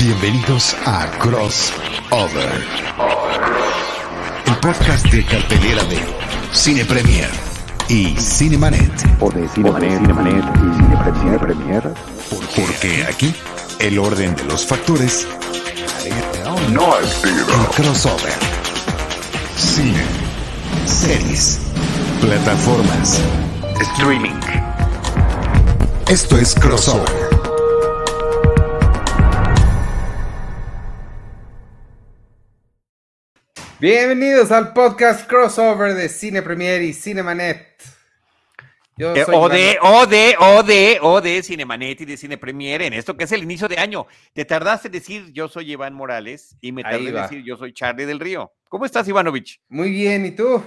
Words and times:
Bienvenidos 0.00 0.74
a 0.86 1.10
Crossover, 1.18 2.64
el 4.46 4.56
podcast 4.56 5.04
de 5.08 5.22
cartelera 5.26 5.84
de 5.84 5.98
Cine 6.52 6.86
Premier 6.86 7.28
y 7.86 8.16
Cinemanet. 8.16 8.90
O 9.20 9.30
de 9.30 9.46
Cinemanet, 9.46 9.98
Cinemanet 10.00 10.44
y 10.56 11.18
Cine 11.18 11.38
Premier. 11.38 11.82
Porque 12.56 13.04
aquí 13.04 13.34
el 13.78 13.98
orden 13.98 14.34
de 14.36 14.44
los 14.44 14.66
factores 14.66 15.28
No 16.72 16.98
el 16.98 17.06
crossover. 17.76 18.32
Cine, 19.58 20.02
series, 20.86 21.60
plataformas. 22.22 23.20
Streaming. 23.80 24.40
Esto 26.08 26.38
es 26.38 26.54
Crossover. 26.54 27.19
Bienvenidos 33.80 34.50
al 34.50 34.72
podcast 34.74 35.26
crossover 35.26 35.94
de 35.94 36.08
Cine 36.08 36.42
Premier 36.42 36.82
y 36.82 36.92
Cinemanet. 36.92 37.66
Yo 38.96 39.14
Eh, 39.14 39.24
soy 39.24 39.34
o, 39.34 39.48
de, 39.48 39.78
o 39.80 40.06
de, 40.06 40.34
o 40.38 40.62
de, 40.62 40.98
o 41.00 41.20
de 41.22 41.42
Cinemanet 41.42 42.02
y 42.02 42.04
de 42.04 42.16
Cine 42.18 42.36
Premier 42.36 42.82
en 42.82 42.92
esto 42.92 43.16
que 43.16 43.24
es 43.24 43.32
el 43.32 43.42
inicio 43.42 43.68
de 43.68 43.78
año. 43.78 44.06
Te 44.34 44.44
tardaste 44.44 44.88
en 44.88 44.92
decir 44.92 45.32
yo 45.32 45.48
soy 45.48 45.72
Iván 45.72 45.94
Morales 45.94 46.56
y 46.60 46.72
me 46.72 46.82
tardé 46.82 47.08
en 47.08 47.14
decir 47.14 47.42
yo 47.42 47.56
soy 47.56 47.72
Charlie 47.72 48.04
del 48.04 48.20
Río. 48.20 48.52
¿Cómo 48.68 48.84
estás, 48.84 49.08
Ivanovich? 49.08 49.62
Muy 49.68 49.90
bien, 49.90 50.26
¿y 50.26 50.32
tú? 50.32 50.62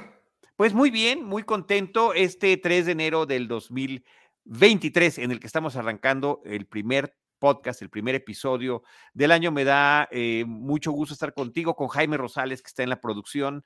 Pues 0.55 0.73
muy 0.73 0.89
bien, 0.89 1.23
muy 1.23 1.43
contento. 1.43 2.15
Este 2.15 2.57
3 2.57 2.87
de 2.87 2.91
enero 2.93 3.25
del 3.27 3.47
2023, 3.47 5.19
en 5.19 5.31
el 5.31 5.39
que 5.39 5.47
estamos 5.47 5.75
arrancando 5.75 6.41
el 6.45 6.65
primer 6.65 7.15
podcast, 7.43 7.81
el 7.81 7.89
primer 7.89 8.15
episodio 8.15 8.83
del 9.13 9.33
año, 9.33 9.51
me 9.51 9.65
da 9.65 10.07
eh, 10.11 10.45
mucho 10.47 10.93
gusto 10.93 11.13
estar 11.13 11.33
contigo, 11.33 11.75
con 11.75 11.89
Jaime 11.89 12.15
Rosales, 12.15 12.61
que 12.61 12.69
está 12.69 12.83
en 12.83 12.89
la 12.89 13.01
producción, 13.01 13.65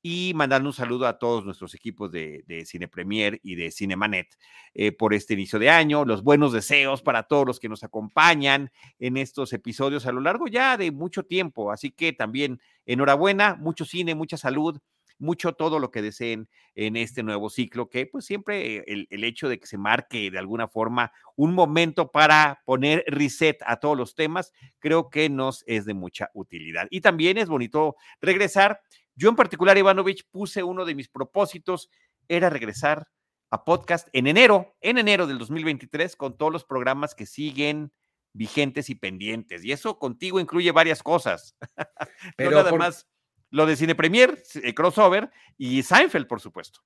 y 0.00 0.32
mandando 0.34 0.70
un 0.70 0.72
saludo 0.72 1.06
a 1.06 1.18
todos 1.18 1.44
nuestros 1.44 1.74
equipos 1.74 2.10
de, 2.10 2.42
de 2.46 2.64
Cine 2.64 2.88
Premier 2.88 3.38
y 3.42 3.54
de 3.54 3.70
Cinemanet 3.70 4.34
eh, 4.72 4.92
por 4.92 5.12
este 5.12 5.34
inicio 5.34 5.58
de 5.58 5.68
año, 5.68 6.06
los 6.06 6.22
buenos 6.22 6.54
deseos 6.54 7.02
para 7.02 7.24
todos 7.24 7.44
los 7.44 7.60
que 7.60 7.68
nos 7.68 7.84
acompañan 7.84 8.70
en 8.98 9.18
estos 9.18 9.52
episodios 9.52 10.06
a 10.06 10.12
lo 10.12 10.22
largo 10.22 10.46
ya 10.46 10.78
de 10.78 10.90
mucho 10.90 11.22
tiempo. 11.24 11.70
Así 11.70 11.90
que 11.90 12.14
también 12.14 12.62
enhorabuena, 12.86 13.56
mucho 13.56 13.84
cine, 13.84 14.14
mucha 14.14 14.38
salud, 14.38 14.80
mucho 15.18 15.52
todo 15.54 15.78
lo 15.78 15.90
que 15.90 16.02
deseen 16.02 16.48
en 16.74 16.96
este 16.96 17.22
nuevo 17.22 17.50
ciclo, 17.50 17.88
que 17.88 18.06
pues 18.06 18.24
siempre 18.24 18.76
eh, 18.76 18.84
el, 18.86 19.06
el 19.10 19.24
hecho 19.24 19.48
de 19.48 19.58
que 19.58 19.66
se 19.66 19.78
marque 19.78 20.30
de 20.30 20.38
alguna 20.38 20.68
forma 20.68 21.12
un 21.36 21.54
momento 21.54 22.10
para 22.10 22.62
poner 22.64 23.04
reset 23.06 23.58
a 23.66 23.76
todos 23.78 23.96
los 23.96 24.14
temas, 24.14 24.52
creo 24.78 25.10
que 25.10 25.28
nos 25.28 25.64
es 25.66 25.84
de 25.84 25.94
mucha 25.94 26.30
utilidad. 26.34 26.86
Y 26.90 27.00
también 27.00 27.38
es 27.38 27.48
bonito 27.48 27.96
regresar. 28.20 28.80
Yo 29.14 29.28
en 29.28 29.36
particular, 29.36 29.76
Ivanovich, 29.76 30.24
puse 30.30 30.62
uno 30.62 30.84
de 30.84 30.94
mis 30.94 31.08
propósitos, 31.08 31.90
era 32.28 32.50
regresar 32.50 33.08
a 33.50 33.64
podcast 33.64 34.08
en 34.12 34.26
enero, 34.26 34.76
en 34.80 34.98
enero 34.98 35.26
del 35.26 35.38
2023, 35.38 36.14
con 36.16 36.36
todos 36.36 36.52
los 36.52 36.64
programas 36.64 37.14
que 37.14 37.26
siguen 37.26 37.92
vigentes 38.34 38.90
y 38.90 38.94
pendientes. 38.94 39.64
Y 39.64 39.72
eso 39.72 39.98
contigo 39.98 40.38
incluye 40.38 40.70
varias 40.70 41.02
cosas. 41.02 41.56
Pero 42.36 42.50
no 42.50 42.56
nada 42.58 42.70
por- 42.70 42.78
más 42.78 43.08
lo 43.50 43.66
de 43.66 43.76
Cine 43.76 43.94
Premier, 43.94 44.42
eh, 44.62 44.74
crossover 44.74 45.30
y 45.56 45.82
Seinfeld, 45.82 46.26
por 46.26 46.40
supuesto. 46.40 46.80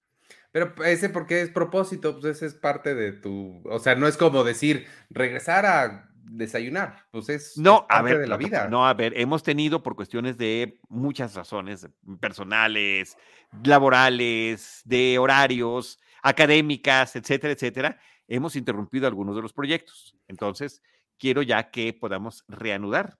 Pero 0.52 0.74
ese 0.84 1.08
porque 1.08 1.40
es 1.40 1.50
propósito, 1.50 2.20
pues 2.20 2.36
ese 2.36 2.46
es 2.46 2.54
parte 2.54 2.94
de 2.94 3.12
tu, 3.12 3.62
o 3.64 3.78
sea, 3.78 3.94
no 3.94 4.06
es 4.06 4.16
como 4.16 4.44
decir 4.44 4.86
regresar 5.08 5.64
a 5.64 6.10
desayunar, 6.24 7.06
pues 7.10 7.28
es, 7.28 7.58
No, 7.58 7.86
es 7.88 7.96
a 7.96 8.02
ver, 8.02 8.18
de 8.18 8.26
la 8.26 8.36
vida. 8.36 8.68
No, 8.68 8.86
a 8.86 8.94
ver, 8.94 9.18
hemos 9.18 9.42
tenido 9.42 9.82
por 9.82 9.96
cuestiones 9.96 10.36
de 10.36 10.78
muchas 10.88 11.34
razones 11.34 11.88
personales, 12.20 13.16
laborales, 13.64 14.82
de 14.84 15.18
horarios, 15.18 15.98
académicas, 16.22 17.16
etcétera, 17.16 17.52
etcétera, 17.52 18.00
hemos 18.28 18.56
interrumpido 18.56 19.06
algunos 19.06 19.36
de 19.36 19.42
los 19.42 19.52
proyectos. 19.52 20.16
Entonces, 20.28 20.82
quiero 21.18 21.42
ya 21.42 21.70
que 21.70 21.92
podamos 21.92 22.44
reanudar 22.48 23.18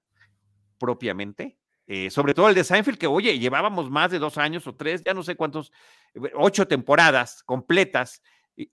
propiamente, 0.79 1.59
eh, 1.87 2.11
sobre 2.11 2.35
todo 2.35 2.49
el 2.49 2.55
de 2.55 2.65
Seinfeld, 2.65 2.99
que 2.99 3.07
oye, 3.07 3.39
llevábamos 3.39 3.91
más 3.91 4.11
de 4.11 4.19
dos 4.19 4.39
años 4.39 4.67
o 4.67 4.75
tres, 4.75 5.03
ya 5.05 5.15
no 5.15 5.23
sé 5.23 5.37
cuántos, 5.37 5.73
eh, 6.15 6.21
ocho 6.35 6.67
temporadas 6.67 7.43
completas, 7.45 8.23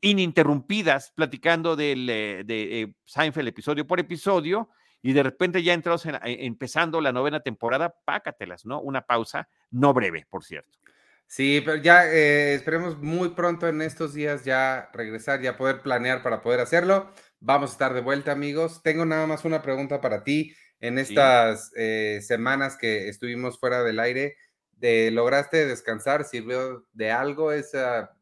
ininterrumpidas, 0.02 1.12
platicando 1.16 1.76
del, 1.76 2.10
eh, 2.10 2.44
de 2.46 2.94
Seinfeld 3.06 3.48
episodio 3.48 3.88
por 3.88 4.00
episodio, 4.00 4.70
y 5.02 5.14
de 5.14 5.24
repente 5.24 5.64
ya 5.64 5.74
entrados 5.74 6.06
en- 6.06 6.20
empezando 6.24 7.00
la 7.00 7.14
novena 7.14 7.40
temporada, 7.40 7.96
pácatelas, 8.04 8.66
¿no? 8.66 8.82
Una 8.82 9.02
pausa, 9.02 9.48
no 9.72 9.94
breve, 9.94 10.26
por 10.30 10.44
cierto. 10.44 10.78
Sí, 11.26 11.62
pero 11.64 11.78
ya 11.78 12.06
esperemos 12.06 12.98
muy 12.98 13.30
pronto 13.30 13.68
en 13.68 13.82
estos 13.82 14.14
días 14.16 14.44
ya 14.44 14.90
regresar, 14.94 15.40
ya 15.42 15.56
poder 15.56 15.82
planear 15.82 16.24
para 16.24 16.42
poder 16.42 16.60
hacerlo. 16.60 17.14
Vamos 17.40 17.70
a 17.70 17.74
estar 17.74 17.94
de 17.94 18.02
vuelta, 18.02 18.32
amigos. 18.32 18.82
Tengo 18.82 19.06
nada 19.06 19.28
más 19.28 19.46
una 19.46 19.62
pregunta 19.62 20.02
para 20.02 20.24
ti. 20.24 20.56
En 20.82 20.96
Sí. 20.96 21.02
estas 21.14 21.72
eh, 21.76 22.20
semanas 22.22 22.78
que 22.78 23.10
estuvimos 23.10 23.60
fuera 23.60 23.84
del 23.84 24.00
aire, 24.00 24.38
de, 24.74 25.12
¿lograste 25.12 25.66
descansar? 25.66 26.24
¿Sirvió 26.24 26.86
de 26.94 27.12
algo 27.12 27.52
esa 27.52 28.16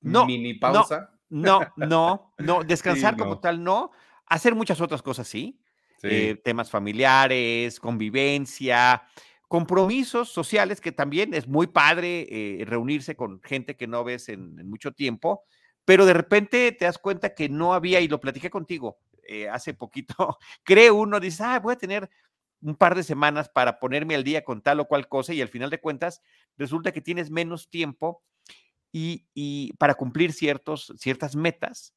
No, 0.00 0.26
mini 0.26 0.54
no. 0.54 0.60
pausa? 0.60 1.10
No, 1.30 1.60
no, 1.76 2.32
no, 2.38 2.64
descansar 2.64 3.16
como 3.16 3.34
no. 3.34 3.40
tal, 3.40 3.62
no. 3.62 3.90
Hacer 4.26 4.54
muchas 4.54 4.80
otras 4.80 5.02
cosas, 5.02 5.28
sí. 5.28 5.60
Sí. 5.98 6.08
eh, 6.10 6.40
temas 6.44 6.70
familiares, 6.70 7.80
convivencia, 7.80 9.04
compromisos 9.48 10.28
sociales, 10.28 10.80
que 10.80 10.92
también 10.92 11.32
es 11.32 11.46
muy 11.46 11.66
padre 11.68 12.26
eh, 12.28 12.64
reunirse 12.66 13.16
con 13.16 13.40
gente 13.42 13.76
que 13.76 13.86
no 13.86 14.04
ves 14.04 14.28
en, 14.28 14.58
en 14.58 14.68
mucho 14.68 14.92
tiempo, 14.92 15.44
pero 15.84 16.04
de 16.04 16.12
repente 16.12 16.72
te 16.72 16.84
das 16.84 16.98
cuenta 16.98 17.34
que 17.34 17.48
no 17.48 17.72
había, 17.72 18.00
y 18.00 18.08
lo 18.08 18.20
platiqué 18.20 18.50
contigo 18.50 18.98
eh, 19.28 19.48
hace 19.48 19.74
poquito, 19.74 20.38
cree 20.64 20.90
uno, 20.90 21.20
dice, 21.20 21.42
ah, 21.44 21.60
voy 21.60 21.74
a 21.74 21.78
tener 21.78 22.10
un 22.60 22.76
par 22.76 22.94
de 22.94 23.02
semanas 23.02 23.48
para 23.48 23.78
ponerme 23.78 24.14
al 24.14 24.24
día 24.24 24.42
con 24.42 24.62
tal 24.62 24.80
o 24.80 24.86
cual 24.86 25.08
cosa, 25.08 25.34
y 25.34 25.42
al 25.42 25.48
final 25.48 25.70
de 25.70 25.80
cuentas 25.80 26.22
resulta 26.56 26.92
que 26.92 27.02
tienes 27.02 27.30
menos 27.30 27.68
tiempo 27.68 28.22
y, 28.90 29.26
y 29.34 29.72
para 29.74 29.94
cumplir 29.94 30.32
ciertos, 30.32 30.92
ciertas 30.96 31.36
metas. 31.36 31.94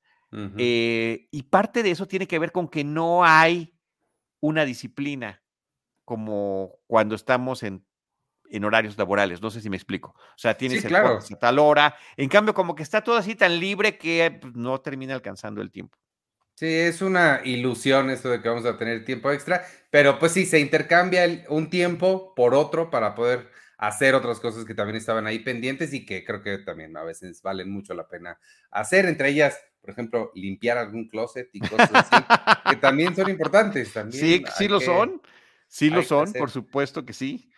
Eh, 0.57 1.27
y 1.31 1.43
parte 1.43 1.83
de 1.83 1.91
eso 1.91 2.05
tiene 2.05 2.27
que 2.27 2.37
ver 2.37 2.51
con 2.51 2.67
que 2.67 2.83
no 2.83 3.23
hay 3.23 3.73
una 4.41 4.65
disciplina 4.65 5.41
como 6.03 6.79
cuando 6.85 7.15
estamos 7.15 7.63
en, 7.63 7.85
en 8.49 8.65
horarios 8.65 8.97
laborales. 8.97 9.41
No 9.41 9.49
sé 9.49 9.61
si 9.61 9.69
me 9.69 9.77
explico. 9.77 10.15
O 10.17 10.37
sea, 10.37 10.57
tienes 10.57 10.85
claro. 10.85 11.19
a 11.19 11.35
tal 11.37 11.59
hora. 11.59 11.95
En 12.17 12.29
cambio, 12.29 12.53
como 12.53 12.75
que 12.75 12.83
está 12.83 13.01
todo 13.01 13.15
así 13.15 13.35
tan 13.35 13.59
libre 13.59 13.97
que 13.97 14.37
pues, 14.41 14.53
no 14.55 14.79
termina 14.81 15.13
alcanzando 15.13 15.61
el 15.61 15.71
tiempo. 15.71 15.97
Sí, 16.57 16.65
es 16.65 17.03
una 17.03 17.41
ilusión 17.45 18.09
esto 18.09 18.31
de 18.31 18.41
que 18.41 18.49
vamos 18.49 18.65
a 18.65 18.79
tener 18.79 19.05
tiempo 19.05 19.31
extra, 19.31 19.63
pero 19.91 20.17
pues 20.17 20.31
sí, 20.31 20.43
se 20.47 20.59
intercambia 20.59 21.23
el- 21.23 21.43
un 21.49 21.69
tiempo 21.69 22.33
por 22.33 22.55
otro 22.55 22.89
para 22.89 23.13
poder 23.13 23.51
hacer 23.77 24.15
otras 24.15 24.39
cosas 24.39 24.65
que 24.65 24.73
también 24.73 24.95
estaban 24.95 25.27
ahí 25.27 25.37
pendientes 25.37 25.93
y 25.93 26.03
que 26.03 26.25
creo 26.25 26.41
que 26.41 26.57
también 26.57 26.97
a 26.97 27.03
veces 27.03 27.43
valen 27.43 27.69
mucho 27.69 27.93
la 27.93 28.07
pena 28.07 28.39
hacer, 28.71 29.05
entre 29.05 29.29
ellas, 29.29 29.55
por 29.81 29.91
ejemplo, 29.91 30.31
limpiar 30.33 30.79
algún 30.79 31.07
closet 31.09 31.47
y 31.53 31.59
cosas 31.59 31.91
así, 31.93 32.23
que 32.71 32.75
también 32.77 33.15
son 33.15 33.29
importantes. 33.29 33.93
También 33.93 34.19
Sí, 34.19 34.43
sí 34.57 34.67
lo 34.67 34.79
que- 34.79 34.85
son. 34.85 35.21
Sí 35.67 35.91
lo 35.91 36.01
son, 36.01 36.33
por 36.33 36.49
supuesto 36.49 37.05
que 37.05 37.13
sí. 37.13 37.51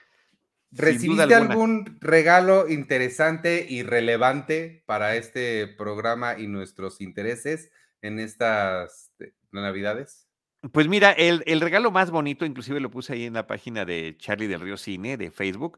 ¿Recibiste 0.72 1.34
algún 1.34 1.98
regalo 2.02 2.68
interesante 2.68 3.66
y 3.70 3.84
relevante 3.84 4.84
para 4.86 5.16
este 5.16 5.68
programa 5.68 6.38
y 6.38 6.48
nuestros 6.48 7.00
intereses 7.00 7.72
en 8.02 8.20
estas 8.20 9.12
eh, 9.20 9.34
navidades? 9.52 10.28
Pues 10.72 10.88
mira, 10.88 11.12
el, 11.12 11.44
el 11.46 11.62
regalo 11.62 11.92
más 11.92 12.12
bonito, 12.12 12.46
inclusive 12.46 12.80
lo 12.80 12.92
puse 12.92 13.14
ahí 13.14 13.26
en 13.26 13.34
la 13.34 13.48
página 13.48 13.86
de 13.86 14.16
Charlie 14.18 14.48
del 14.48 14.60
Río 14.60 14.78
Cine 14.78 15.16
de 15.16 15.32
Facebook, 15.32 15.78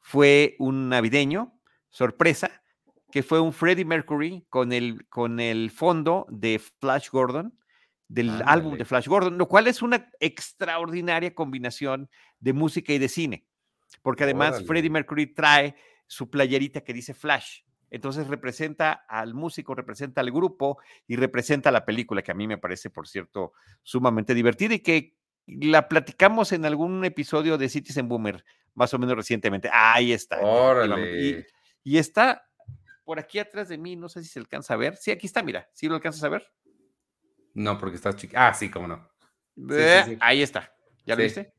fue 0.00 0.56
un 0.58 0.88
navideño, 0.88 1.58
sorpresa, 1.90 2.62
que 3.10 3.22
fue 3.22 3.40
un 3.40 3.52
Freddie 3.52 3.84
Mercury 3.84 4.46
con 4.48 4.72
el, 4.72 5.06
con 5.08 5.38
el 5.38 5.70
fondo 5.70 6.26
de 6.30 6.58
Flash 6.80 7.10
Gordon, 7.10 7.58
del 8.08 8.42
álbum 8.44 8.76
de 8.76 8.84
Flash 8.84 9.06
Gordon, 9.06 9.38
lo 9.38 9.48
cual 9.48 9.66
es 9.66 9.80
una 9.80 10.10
extraordinaria 10.20 11.34
combinación 11.34 12.10
de 12.40 12.52
música 12.52 12.92
y 12.92 12.98
de 12.98 13.08
cine, 13.08 13.46
porque 14.02 14.24
además. 14.24 14.64
Freddie 14.66 14.90
Mercury 14.90 15.26
trae 15.26 15.76
su 16.06 16.28
playerita 16.28 16.82
que 16.82 16.92
dice 16.92 17.14
Flash. 17.14 17.60
Entonces 17.94 18.26
representa 18.26 19.04
al 19.06 19.34
músico, 19.34 19.74
representa 19.74 20.22
al 20.22 20.30
grupo 20.30 20.78
y 21.06 21.16
representa 21.16 21.70
la 21.70 21.84
película, 21.84 22.22
que 22.22 22.30
a 22.32 22.34
mí 22.34 22.46
me 22.48 22.56
parece, 22.56 22.88
por 22.88 23.06
cierto, 23.06 23.52
sumamente 23.82 24.32
divertida 24.34 24.74
y 24.74 24.78
que 24.80 25.14
la 25.46 25.88
platicamos 25.88 26.52
en 26.52 26.64
algún 26.64 27.04
episodio 27.04 27.58
de 27.58 27.68
Citizen 27.68 28.08
Boomer, 28.08 28.44
más 28.74 28.94
o 28.94 28.98
menos 28.98 29.14
recientemente. 29.14 29.68
Ahí 29.70 30.12
está. 30.12 30.40
Órale. 30.40 31.20
Y, 31.20 31.46
y 31.84 31.98
está 31.98 32.48
por 33.04 33.18
aquí 33.18 33.38
atrás 33.38 33.68
de 33.68 33.76
mí, 33.76 33.94
no 33.94 34.08
sé 34.08 34.22
si 34.22 34.28
se 34.30 34.38
alcanza 34.38 34.72
a 34.72 34.78
ver. 34.78 34.96
Sí, 34.96 35.10
aquí 35.10 35.26
está, 35.26 35.42
mira, 35.42 35.68
¿sí 35.74 35.86
lo 35.86 35.94
alcanzas 35.96 36.24
a 36.24 36.30
ver? 36.30 36.50
No, 37.52 37.78
porque 37.78 37.96
estás 37.96 38.16
chiquito. 38.16 38.40
Ah, 38.40 38.54
sí, 38.54 38.70
cómo 38.70 38.86
no. 38.88 39.06
sí, 39.54 39.66
Eh, 39.70 40.02
sí. 40.06 40.18
Ahí 40.20 40.40
está. 40.40 40.72
¿Ya 41.04 41.14
lo 41.14 41.20
Sí. 41.20 41.24
viste? 41.24 41.52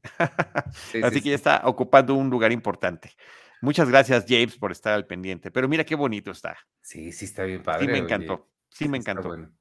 Sí, 0.91 1.03
Así 1.03 1.15
sí, 1.17 1.21
que 1.21 1.29
ya 1.29 1.35
sí. 1.37 1.41
está 1.41 1.61
ocupando 1.65 2.15
un 2.15 2.29
lugar 2.31 2.51
importante. 2.51 3.11
Muchas 3.63 3.87
gracias, 3.87 4.25
James, 4.27 4.57
por 4.57 4.73
estar 4.73 4.93
al 4.93 5.07
pendiente. 5.07 5.49
Pero 5.49 5.69
mira 5.69 5.85
qué 5.85 5.95
bonito 5.95 6.31
está. 6.31 6.57
Sí, 6.81 7.13
sí 7.13 7.23
está 7.23 7.45
bien 7.45 7.63
padre. 7.63 7.79
Sí, 7.79 7.87
me 7.87 7.93
oye. 7.93 8.01
encantó. 8.01 8.49
Sí, 8.69 8.89
me 8.89 8.97
encantó. 8.97 9.29
bueno. 9.29 9.53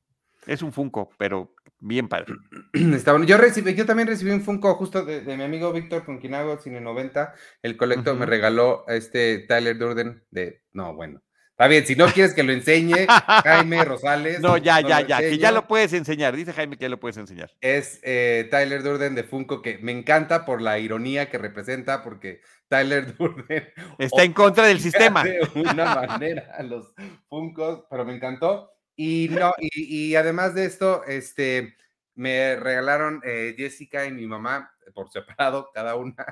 Es 0.45 0.61
un 0.61 0.73
Funko, 0.73 1.09
pero 1.17 1.55
bien 1.79 2.09
padre. 2.09 2.35
Está 2.73 3.13
bueno. 3.13 3.27
Yo, 3.27 3.37
recibí, 3.37 3.77
yo 3.77 3.87
también 3.87 4.09
recibí 4.09 4.33
un 4.33 4.43
Funko 4.43 4.75
justo 4.75 5.05
de, 5.05 5.21
de 5.21 5.37
mi 5.37 5.45
amigo 5.45 5.73
Víctor, 5.73 6.05
con 6.05 6.19
quien 6.19 6.35
hago 6.35 6.59
Cine 6.59 6.81
90. 6.81 7.33
El 7.63 7.77
colecto 7.77 8.17
me 8.17 8.27
regaló 8.27 8.85
a 8.89 8.97
este 8.97 9.39
Tyler 9.39 9.79
Durden 9.79 10.25
de... 10.33 10.65
No, 10.73 10.97
bueno. 10.97 11.23
Está 11.63 11.69
bien, 11.69 11.87
si 11.87 11.95
no 11.95 12.07
quieres 12.07 12.35
que 12.35 12.43
lo 12.43 12.53
enseñe, 12.53 13.07
Jaime 13.45 13.85
Rosales. 13.85 14.41
No, 14.41 14.57
ya, 14.57 14.81
no 14.83 14.89
ya, 14.89 15.01
ya, 15.07 15.19
que 15.21 15.39
ya 15.39 15.53
lo 15.53 15.69
puedes 15.69 15.93
enseñar. 15.93 16.35
Dice 16.35 16.53
Jaime 16.53 16.77
que 16.77 16.87
ya 16.87 16.89
lo 16.89 16.99
puedes 16.99 17.19
enseñar. 17.19 17.53
Es 17.61 18.01
eh, 18.03 18.49
Tyler 18.51 18.83
Durden 18.83 19.15
de 19.15 19.23
Funko, 19.23 19.63
que 19.63 19.79
me 19.79 19.93
encanta 19.93 20.45
por 20.45 20.61
la 20.61 20.81
ironía 20.81 21.31
que 21.31 21.39
representa, 21.39 22.03
porque 22.03 22.41
Tyler 22.67 23.17
Durden 23.17 23.73
Está 23.97 24.25
en 24.25 24.33
contra 24.33 24.67
del 24.67 24.81
sistema. 24.81 25.23
de 25.23 25.49
una 25.55 25.95
manera 25.95 26.53
a 26.59 26.65
los 26.65 26.93
Funkos, 27.29 27.85
pero 27.89 28.05
me 28.05 28.17
encantó. 28.17 28.73
Y 28.97 29.29
no, 29.31 29.55
y, 29.61 30.09
y 30.09 30.17
además 30.17 30.57
de 30.57 30.65
esto, 30.65 31.05
este, 31.05 31.77
me 32.17 32.57
regalaron 32.57 33.21
eh, 33.25 33.55
Jessica 33.57 34.05
y 34.05 34.11
mi 34.11 34.27
mamá 34.27 34.75
por 34.93 35.13
separado, 35.13 35.71
cada 35.73 35.95
una. 35.95 36.27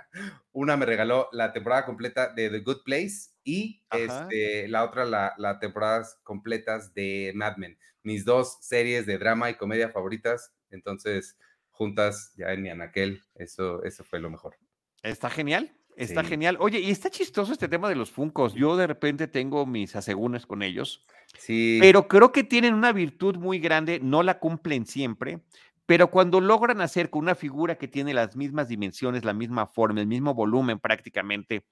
Una 0.50 0.76
me 0.76 0.86
regaló 0.86 1.28
la 1.30 1.52
temporada 1.52 1.86
completa 1.86 2.32
de 2.32 2.50
The 2.50 2.58
Good 2.58 2.82
Place 2.84 3.29
y 3.44 3.82
este, 3.90 4.68
la 4.68 4.84
otra 4.84 5.04
la, 5.04 5.34
la 5.38 5.58
temporadas 5.58 6.18
completas 6.22 6.94
de 6.94 7.32
Mad 7.34 7.56
Men. 7.56 7.78
Mis 8.02 8.24
dos 8.24 8.58
series 8.60 9.06
de 9.06 9.18
drama 9.18 9.50
y 9.50 9.54
comedia 9.54 9.90
favoritas. 9.90 10.52
Entonces, 10.70 11.38
juntas 11.70 12.32
ya 12.36 12.52
en 12.52 12.62
mi 12.62 12.68
anaquel, 12.70 13.22
eso, 13.34 13.82
eso 13.84 14.04
fue 14.04 14.20
lo 14.20 14.30
mejor. 14.30 14.56
Está 15.02 15.30
genial. 15.30 15.72
Está 15.96 16.22
Sí. 16.22 16.28
genial. 16.30 16.56
Oye, 16.60 16.78
y 16.78 16.90
está 16.90 17.10
chistoso 17.10 17.52
este 17.52 17.68
tema 17.68 17.88
de 17.88 17.96
los 17.96 18.10
Funcos. 18.10 18.54
Yo 18.54 18.76
de 18.76 18.86
repente 18.86 19.26
tengo 19.26 19.66
mis 19.66 19.96
asegúnes 19.96 20.46
con 20.46 20.62
ellos. 20.62 21.04
Sí. 21.38 21.78
Pero 21.80 22.06
creo 22.08 22.32
que 22.32 22.44
tienen 22.44 22.74
una 22.74 22.92
virtud 22.92 23.36
muy 23.36 23.58
grande, 23.58 24.00
no 24.00 24.22
la 24.22 24.38
cumplen 24.38 24.86
siempre, 24.86 25.40
pero 25.86 26.10
cuando 26.10 26.40
logran 26.40 26.80
hacer 26.80 27.10
con 27.10 27.22
una 27.22 27.34
figura 27.34 27.76
que 27.76 27.88
tiene 27.88 28.14
las 28.14 28.36
mismas 28.36 28.68
dimensiones, 28.68 29.24
la 29.24 29.34
misma 29.34 29.66
forma, 29.66 30.00
el 30.00 30.06
mismo 30.06 30.32
volumen 30.34 30.78
prácticamente, 30.78 31.64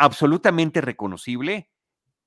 absolutamente 0.00 0.80
reconocible, 0.80 1.70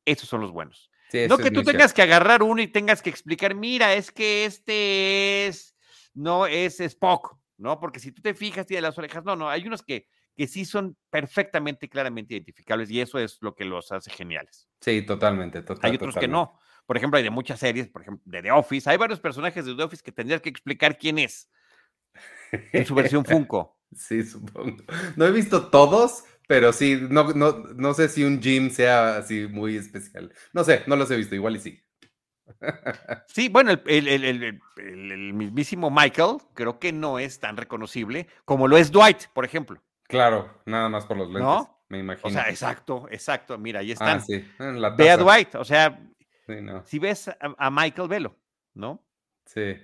esos 0.05 0.29
son 0.29 0.41
los 0.41 0.51
buenos. 0.51 0.91
sí, 1.09 1.25
no 1.27 1.37
que 1.37 1.49
tú 1.49 1.63
tengas 1.63 1.91
que 1.91 2.03
agarrar 2.03 2.43
uno 2.43 2.61
y 2.61 2.67
tengas 2.67 3.01
que 3.01 3.09
explicar, 3.09 3.55
mira, 3.55 3.95
es 3.95 4.11
que 4.11 4.45
este 4.45 5.47
es, 5.47 5.75
no 6.13 6.45
es 6.45 6.79
Spock, 6.79 7.35
¿no? 7.57 7.79
Porque 7.79 7.99
si 7.99 8.11
tú 8.11 8.21
te 8.21 8.35
fijas, 8.35 8.67
tiene 8.67 8.81
las 8.81 8.97
orejas, 8.97 9.25
no, 9.25 9.35
no, 9.35 9.49
hay 9.49 9.65
unos 9.65 9.81
que, 9.81 10.07
que 10.35 10.47
sí 10.47 10.65
son 10.65 10.95
perfectamente, 11.09 11.89
claramente 11.89 12.35
identificables 12.35 12.91
y 12.91 13.01
eso 13.01 13.17
es 13.17 13.39
lo 13.41 13.55
que 13.55 13.65
los 13.65 13.91
hace 13.91 14.11
geniales. 14.11 14.69
Sí, 14.79 15.01
totalmente, 15.01 15.63
total, 15.63 15.89
Hay 15.89 15.95
otros 15.95 16.15
que 16.15 16.27
no. 16.27 16.59
Por 16.85 16.97
ejemplo, 16.97 17.17
hay 17.17 17.23
de 17.23 17.31
muchas 17.31 17.59
series, 17.59 17.87
por 17.87 18.03
ejemplo, 18.03 18.21
de 18.25 18.41
The 18.43 18.51
Office. 18.51 18.87
Hay 18.89 18.97
varios 18.97 19.19
personajes 19.19 19.65
de 19.65 19.73
The 19.73 19.83
Office 19.83 20.03
que 20.03 20.11
tendrías 20.11 20.41
que 20.41 20.49
explicar 20.49 20.97
quién 20.97 21.17
es 21.17 21.49
en 22.51 22.85
su 22.85 22.93
versión 22.93 23.25
Funko. 23.25 23.79
Sí, 23.95 24.23
supongo. 24.23 24.83
No 25.15 25.25
he 25.25 25.31
visto 25.31 25.69
todos, 25.69 26.25
pero 26.47 26.73
sí, 26.73 26.99
no, 27.09 27.33
no, 27.33 27.51
no 27.75 27.93
sé 27.93 28.09
si 28.09 28.23
un 28.23 28.41
Jim 28.41 28.69
sea 28.69 29.17
así 29.17 29.47
muy 29.47 29.77
especial. 29.77 30.33
No 30.53 30.63
sé, 30.63 30.83
no 30.87 30.95
los 30.95 31.09
he 31.11 31.17
visto, 31.17 31.35
igual 31.35 31.55
y 31.55 31.59
sí. 31.59 31.83
Sí, 33.27 33.49
bueno, 33.49 33.71
el, 33.71 34.07
el- 34.07 34.23
el- 34.25 34.43
el- 34.77 35.33
mismísimo 35.33 35.89
Michael 35.89 36.37
creo 36.53 36.79
que 36.79 36.91
no 36.91 37.17
es 37.19 37.39
tan 37.39 37.57
reconocible 37.57 38.27
como 38.45 38.67
lo 38.67 38.77
es 38.77 38.91
Dwight, 38.91 39.27
por 39.33 39.45
ejemplo. 39.45 39.81
Claro, 40.03 40.61
nada 40.65 40.89
más 40.89 41.05
por 41.05 41.17
los 41.17 41.27
lentes, 41.27 41.43
¿No? 41.43 41.85
me 41.89 41.99
imagino. 41.99 42.27
O 42.27 42.31
sea, 42.31 42.49
exacto, 42.49 43.07
exacto. 43.09 43.57
Mira, 43.57 43.79
ahí 43.79 43.91
Ah, 43.91 43.93
están. 43.93 44.21
sí, 44.21 44.45
en 44.59 44.81
la 44.81 44.89
Ve 44.91 45.09
a. 45.09 45.17
Dwight, 45.17 45.55
o 45.55 45.63
sea, 45.65 45.99
Sí, 46.45 46.55
no, 46.61 46.83
si 46.85 46.99
ves 46.99 47.29
a, 47.29 47.37
a 47.57 47.71
Michael, 47.71 48.09
velo, 48.09 48.35
¿no? 48.73 49.01
sí. 49.45 49.75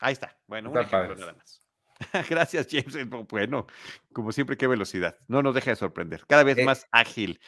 Ahí 0.00 0.12
está. 0.12 0.36
Bueno, 0.46 0.70
un 0.70 0.76
ejemplo 0.78 0.98
padre. 1.08 1.20
nada 1.20 1.32
más. 1.32 1.63
Gracias, 2.30 2.66
James. 2.70 2.96
Bueno, 3.28 3.66
como 4.12 4.32
siempre, 4.32 4.56
qué 4.56 4.66
velocidad. 4.66 5.16
No 5.28 5.42
nos 5.42 5.54
deja 5.54 5.70
de 5.70 5.76
sorprender. 5.76 6.24
Cada 6.26 6.42
vez 6.44 6.58
Eh. 6.58 6.64
más 6.64 6.86
ágil 6.92 7.40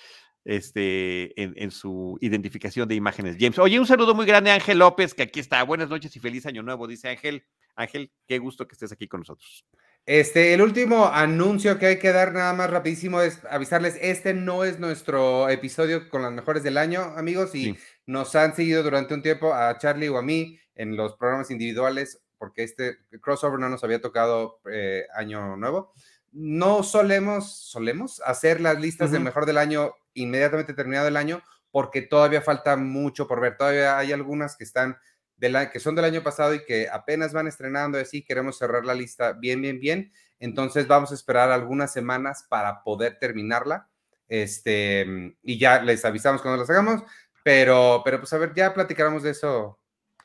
este, 0.45 1.41
en, 1.43 1.55
en 1.57 1.71
su 1.71 2.19
identificación 2.21 2.87
de 2.89 2.95
imágenes, 2.95 3.37
James. 3.39 3.59
Oye, 3.59 3.81
un 3.81 3.87
saludo 3.87 4.15
muy 4.15 4.27
grande 4.27 4.51
a 4.51 4.55
Ángel 4.55 4.79
López, 4.79 5.13
que 5.15 5.25
aquí 5.25 5.41
está. 5.41 5.63
Buenas 5.65 5.89
noches 5.89 6.15
y 6.15 6.21
feliz 6.21 6.47
año 6.47 6.63
nuevo, 6.63 6.87
dice 6.87 7.09
Ángel. 7.09 7.45
Ángel, 7.75 8.11
qué 8.27 8.39
gusto 8.39 8.67
que 8.67 8.73
estés 8.75 8.93
aquí 8.93 9.07
con 9.09 9.21
nosotros. 9.21 9.67
Este, 10.07 10.55
el 10.55 10.63
último 10.63 11.07
anuncio 11.09 11.79
que 11.79 11.87
hay 11.87 11.99
que 11.99 12.13
dar 12.13 12.33
nada 12.33 12.55
más 12.55 12.71
rapidísimo 12.71 13.21
es 13.21 13.45
avisarles, 13.51 13.99
este 14.01 14.35
no 14.35 14.63
es 14.65 14.79
nuestro 14.79 15.49
episodio 15.49 16.09
con 16.09 16.23
las 16.23 16.31
mejores 16.33 16.63
del 16.63 16.79
año, 16.79 17.01
amigos, 17.17 17.55
y 17.57 17.65
Sí. 17.65 17.77
nos 18.07 18.35
han 18.37 18.55
seguido 18.55 18.85
durante 18.85 19.15
un 19.15 19.23
tiempo 19.23 19.53
a 19.53 19.77
Charlie 19.79 20.09
o 20.09 20.17
a 20.17 20.23
mí 20.23 20.59
en 20.77 20.97
los 20.97 21.17
programas 21.17 21.51
individuales, 21.51 22.23
porque 22.39 22.63
este 22.65 22.99
crossover 23.21 23.59
no 23.59 23.69
nos 23.69 23.83
había 23.85 24.01
tocado 24.01 24.61
eh, 24.71 25.07
año 25.15 25.57
nuevo. 25.57 25.93
No 26.33 26.83
solemos, 26.83 27.51
solemos 27.57 28.21
hacer 28.25 28.61
las 28.61 28.79
listas 28.81 29.11
de 29.11 29.19
Ujú. 29.19 29.25
mejor 29.25 29.47
del 29.47 29.59
año 29.59 29.95
inmediatamente 30.15 30.75
terminado 30.75 31.09
el 31.09 31.17
año, 31.17 31.43
porque 31.71 32.03
todavía 32.03 32.43
falta 32.43 32.77
mucho 32.77 33.27
por 33.27 33.41
ver. 33.41 33.57
Todavía 33.57 33.99
hay 33.99 34.13
algunas 34.13 34.57
que 34.57 34.65
están 34.65 34.99
del 35.37 35.57
a- 35.57 35.71
que 35.71 35.81
son 35.81 35.95
del 35.95 36.07
año 36.07 36.23
pasado 36.23 36.55
y 36.55 36.65
que 36.65 36.89
apenas 36.91 37.33
van 37.35 37.47
estrenando 37.47 37.99
así 37.99 38.23
queremos 38.23 38.57
cerrar 38.59 38.85
la 38.87 38.95
lista 38.95 39.33
bien, 39.33 39.61
bien, 39.61 39.79
bien. 39.81 40.13
Entonces 40.39 40.87
vamos 40.87 41.11
a 41.13 41.15
esperar 41.15 41.51
algunas 41.51 41.93
semanas 41.93 42.47
para 42.49 42.83
poder 42.83 43.19
terminarla. 43.19 43.89
Este, 44.29 45.37
y 45.43 45.59
ya 45.59 45.83
les 45.83 46.05
avisamos 46.05 46.43
cuando 46.43 46.61
las 46.61 46.69
hagamos, 46.71 47.03
pero, 47.43 48.03
pero 48.05 48.19
pues 48.19 48.33
a 48.33 48.39
ver, 48.39 48.53
ya 48.55 48.75
platicaremos 48.75 49.23
de 49.23 49.31
eso 49.31 49.79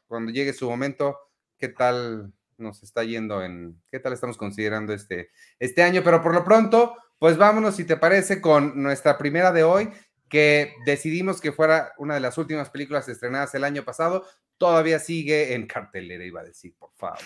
cuando 0.08 0.31
llegue 0.31 0.54
su 0.54 0.69
momento. 0.69 1.18
¿Qué 1.62 1.69
tal 1.69 2.34
nos 2.58 2.81
está 2.81 3.04
yendo 3.04 3.44
en, 3.44 3.80
qué 3.92 4.00
tal 4.00 4.13
estamos 4.13 4.36
considerando 4.36 4.94
este, 4.94 5.30
este 5.60 5.84
año? 5.84 6.02
Pero 6.04 6.24
por 6.24 6.34
lo 6.34 6.44
pronto, 6.44 6.98
pues 7.19 7.38
vámonos, 7.38 7.75
si 7.75 7.86
te 7.86 7.98
parece, 7.98 8.42
con 8.42 8.81
nuestra 8.81 9.16
primera 9.19 9.52
de 9.52 9.63
hoy, 9.63 9.92
que 10.28 10.74
decidimos 10.88 11.40
que 11.40 11.52
fuera 11.52 11.94
una 12.00 12.16
de 12.16 12.19
las 12.19 12.40
últimas 12.40 12.72
películas 12.72 13.08
estrenadas 13.08 13.54
el 13.54 13.63
año 13.63 13.84
pasado, 13.84 14.25
todavía 14.58 14.98
sigue 14.98 15.54
en 15.54 15.68
cartelera, 15.68 16.25
iba 16.25 16.42
a 16.42 16.46
decir, 16.46 16.74
por 16.80 16.90
favor. 16.96 17.19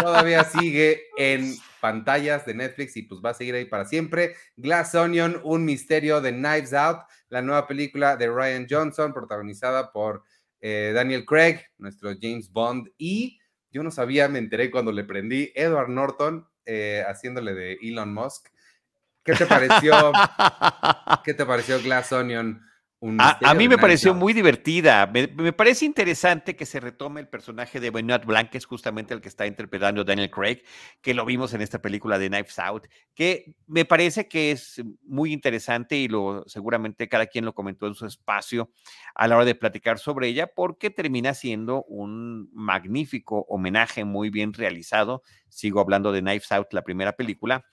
Todavía 0.00 0.44
sigue 0.44 1.02
en 1.16 1.56
pantallas 1.80 2.46
de 2.46 2.54
Netflix 2.54 2.96
y 2.96 3.02
pues 3.02 3.20
va 3.24 3.30
a 3.30 3.34
seguir 3.34 3.56
ahí 3.56 3.64
para 3.64 3.86
siempre. 3.86 4.36
Glass 4.56 4.94
Onion, 4.94 5.40
un 5.42 5.64
misterio 5.64 6.20
de 6.20 6.30
Knives 6.30 6.74
Out, 6.74 7.00
la 7.28 7.42
nueva 7.42 7.66
película 7.66 8.16
de 8.16 8.28
Ryan 8.28 8.68
Johnson, 8.70 9.12
protagonizada 9.12 9.90
por 9.90 10.22
eh, 10.60 10.92
Daniel 10.94 11.24
Craig, 11.24 11.60
nuestro 11.76 12.12
James 12.20 12.52
Bond, 12.52 12.88
y 12.98 13.40
yo 13.74 13.82
no 13.82 13.90
sabía, 13.90 14.28
me 14.28 14.38
enteré 14.38 14.70
cuando 14.70 14.92
le 14.92 15.02
prendí, 15.02 15.50
Edward 15.56 15.88
Norton 15.88 16.48
eh, 16.64 17.04
haciéndole 17.08 17.54
de 17.54 17.72
Elon 17.82 18.14
Musk. 18.14 18.46
¿Qué 19.24 19.34
te 19.34 19.46
pareció? 19.46 19.92
¿Qué 21.24 21.34
te 21.34 21.44
pareció 21.44 21.82
Glass 21.82 22.12
Onion? 22.12 22.62
Un 23.04 23.20
A, 23.20 23.52
mí 23.52 23.68
me 23.68 23.76
pareció 23.76 24.14
muy 24.14 24.32
divertida. 24.32 25.06
Me, 25.06 25.26
me 25.26 25.52
parece 25.52 25.84
interesante 25.84 26.56
que 26.56 26.64
se 26.64 26.80
retome 26.80 27.20
el 27.20 27.28
personaje 27.28 27.78
de 27.78 27.90
Benoit 27.90 28.24
Blanc, 28.24 28.48
que 28.48 28.56
es 28.56 28.64
justamente 28.64 29.12
el 29.12 29.20
que 29.20 29.28
está 29.28 29.46
interpretando 29.46 30.04
Daniel 30.04 30.30
Craig, 30.30 30.62
que 31.02 31.12
lo 31.12 31.26
vimos 31.26 31.52
en 31.52 31.60
esta 31.60 31.82
película 31.82 32.18
de 32.18 32.30
Knives 32.30 32.58
Out, 32.58 32.86
que 33.14 33.56
me 33.66 33.84
parece 33.84 34.26
que 34.26 34.52
es 34.52 34.82
muy 35.02 35.34
interesante 35.34 35.96
y 35.96 36.08
lo 36.08 36.44
seguramente 36.46 37.06
cada 37.06 37.26
quien 37.26 37.44
lo 37.44 37.52
comentó 37.52 37.86
en 37.88 37.94
su 37.94 38.06
espacio 38.06 38.70
a 39.14 39.28
la 39.28 39.36
hora 39.36 39.44
de 39.44 39.54
platicar 39.54 39.98
sobre 39.98 40.28
ella, 40.28 40.46
porque 40.46 40.88
termina 40.88 41.34
siendo 41.34 41.84
un 41.84 42.48
magnífico 42.54 43.44
homenaje 43.50 44.06
muy 44.06 44.30
bien 44.30 44.54
realizado. 44.54 45.22
Sigo 45.50 45.80
hablando 45.80 46.10
de 46.10 46.22
Knives 46.22 46.50
Out, 46.52 46.72
la 46.72 46.80
primera 46.80 47.12
película, 47.12 47.66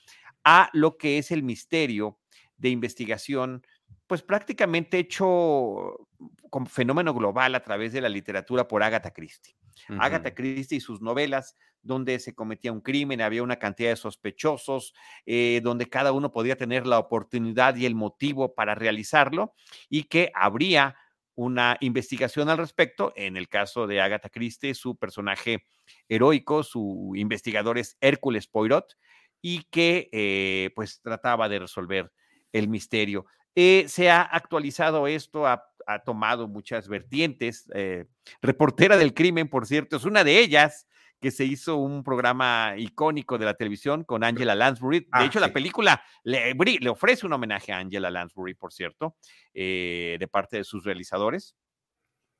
a 0.44 0.70
lo 0.74 0.98
que 0.98 1.20
es 1.20 1.32
el 1.32 1.42
misterio 1.42 2.18
de 2.58 2.68
investigación 2.68 3.64
pues 4.12 4.24
prácticamente 4.24 5.00
hecho 5.00 6.06
con 6.50 6.68
fenómeno 6.68 7.14
global 7.14 7.56
a 7.56 7.64
través 7.64 7.94
de 7.94 8.02
la 8.02 8.10
literatura 8.10 8.68
por 8.68 8.84
Agatha 8.84 9.12
Christie. 9.12 9.56
Agatha 9.88 10.36
Christie 10.36 10.80
y 10.80 10.82
sus 10.82 11.00
novelas, 11.02 11.56
donde 11.82 12.20
se 12.20 12.36
cometía 12.36 12.74
un 12.74 12.82
crimen, 12.82 13.22
había 13.22 13.42
una 13.42 13.56
cantidad 13.56 13.92
de 13.92 13.96
sospechosos, 13.96 14.94
eh, 15.26 15.62
donde 15.64 15.88
cada 15.88 16.12
uno 16.12 16.34
podía 16.34 16.58
tener 16.58 16.86
la 16.88 17.00
oportunidad 17.00 17.78
y 17.78 17.86
el 17.86 17.96
motivo 17.96 18.54
para 18.54 18.76
realizarlo, 18.76 19.54
y 19.88 20.04
que 20.04 20.30
habría 20.36 20.98
una 21.36 21.78
investigación 21.80 22.50
al 22.50 22.58
respecto. 22.58 23.14
En 23.16 23.38
el 23.38 23.48
caso 23.48 23.88
de 23.88 24.02
Agatha 24.02 24.28
Christie, 24.28 24.74
su 24.74 24.98
personaje 24.98 25.64
heroico, 26.10 26.64
su 26.64 27.14
investigador 27.16 27.78
es 27.78 27.96
Hércules 28.02 28.46
Poirot, 28.48 28.98
y 29.42 29.64
que 29.72 30.10
eh, 30.12 30.72
pues 30.76 31.00
trataba 31.02 31.48
de 31.48 31.60
resolver 31.60 32.12
el 32.52 32.68
misterio. 32.68 33.26
Eh, 33.56 33.86
se 33.88 34.10
ha 34.10 34.22
actualizado 34.22 35.08
esto, 35.08 35.46
ha, 35.48 35.64
ha 35.88 36.00
tomado 36.04 36.48
muchas 36.48 36.88
vertientes. 36.88 37.70
eh, 37.74 38.06
reportera 38.42 38.98
del 38.98 39.14
crimen, 39.14 39.50
por 39.50 39.66
cierto, 39.66 39.98
es 39.98 40.06
una 40.06 40.24
de 40.24 40.40
ellas 40.40 40.88
que 41.20 41.30
se 41.32 41.46
hizo 41.46 41.78
un 41.78 42.04
programa 42.04 42.74
icónico 42.78 43.38
de 43.38 43.46
la 43.46 43.54
televisión 43.54 44.04
con 44.04 44.24
Angela 44.24 44.56
Lansbury. 44.56 45.02
De 45.02 45.08
Ah, 45.12 45.24
hecho, 45.26 45.38
sí. 45.40 45.46
la 45.46 45.54
película 45.54 46.02
le 46.24 46.90
ofrece 46.90 47.28
un 47.28 47.34
homenaje 47.34 47.72
a 47.72 47.78
Angela 47.78 48.10
Lansbury, 48.10 48.56
por 48.56 48.74
cierto, 48.74 49.16
eh, 49.54 50.18
de 50.20 50.28
parte 50.28 50.58
de 50.58 50.64
sus 50.64 50.84
realizadores. 50.84 51.56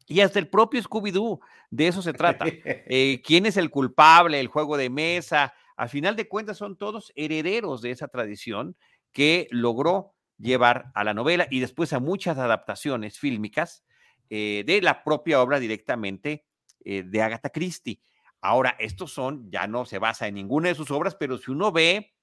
Y 0.08 0.22
hasta 0.22 0.40
el 0.40 0.48
propio 0.50 0.82
Scooby-Doo, 0.82 1.40
de 1.70 1.88
eso 1.88 2.02
se 2.02 2.12
trata. 2.14 2.46
Eh, 2.48 3.22
¿Quién 3.24 3.46
es 3.46 3.56
el 3.56 3.70
culpable? 3.70 4.40
El 4.40 4.48
juego 4.48 4.76
de 4.78 4.90
mesa. 4.90 5.54
A 5.78 5.88
final 5.88 6.16
de 6.16 6.28
cuentas, 6.28 6.58
son 6.58 6.76
todos 6.76 7.12
herederos 7.16 7.82
de 7.84 7.92
esa 7.92 8.08
tradición 8.08 8.76
que 9.12 9.48
logró 9.52 10.16
llevar 10.42 10.92
a 10.96 11.04
la 11.04 11.14
novela 11.14 11.48
y 11.50 11.60
después 11.60 11.94
a 11.94 12.00
muchas 12.00 12.38
adaptaciones 12.38 13.20
fílmicas 13.20 13.84
eh, 14.30 14.64
de 14.66 14.82
la 14.82 15.04
propia 15.04 15.42
obra 15.42 15.60
directamente 15.60 16.46
eh, 16.84 17.04
de 17.06 17.22
Agatha 17.22 17.50
Christie. 17.50 18.02
Ahora, 18.42 18.76
estos 18.80 19.12
son, 19.12 19.52
ya 19.52 19.68
no 19.68 19.86
se 19.86 20.00
basa 20.00 20.28
en 20.28 20.36
ninguna 20.36 20.70
de 20.70 20.76
sus 20.76 20.90
obras, 20.90 21.16
pero 21.16 21.38
si 21.38 21.52
uno 21.52 21.72
ve 21.72 22.14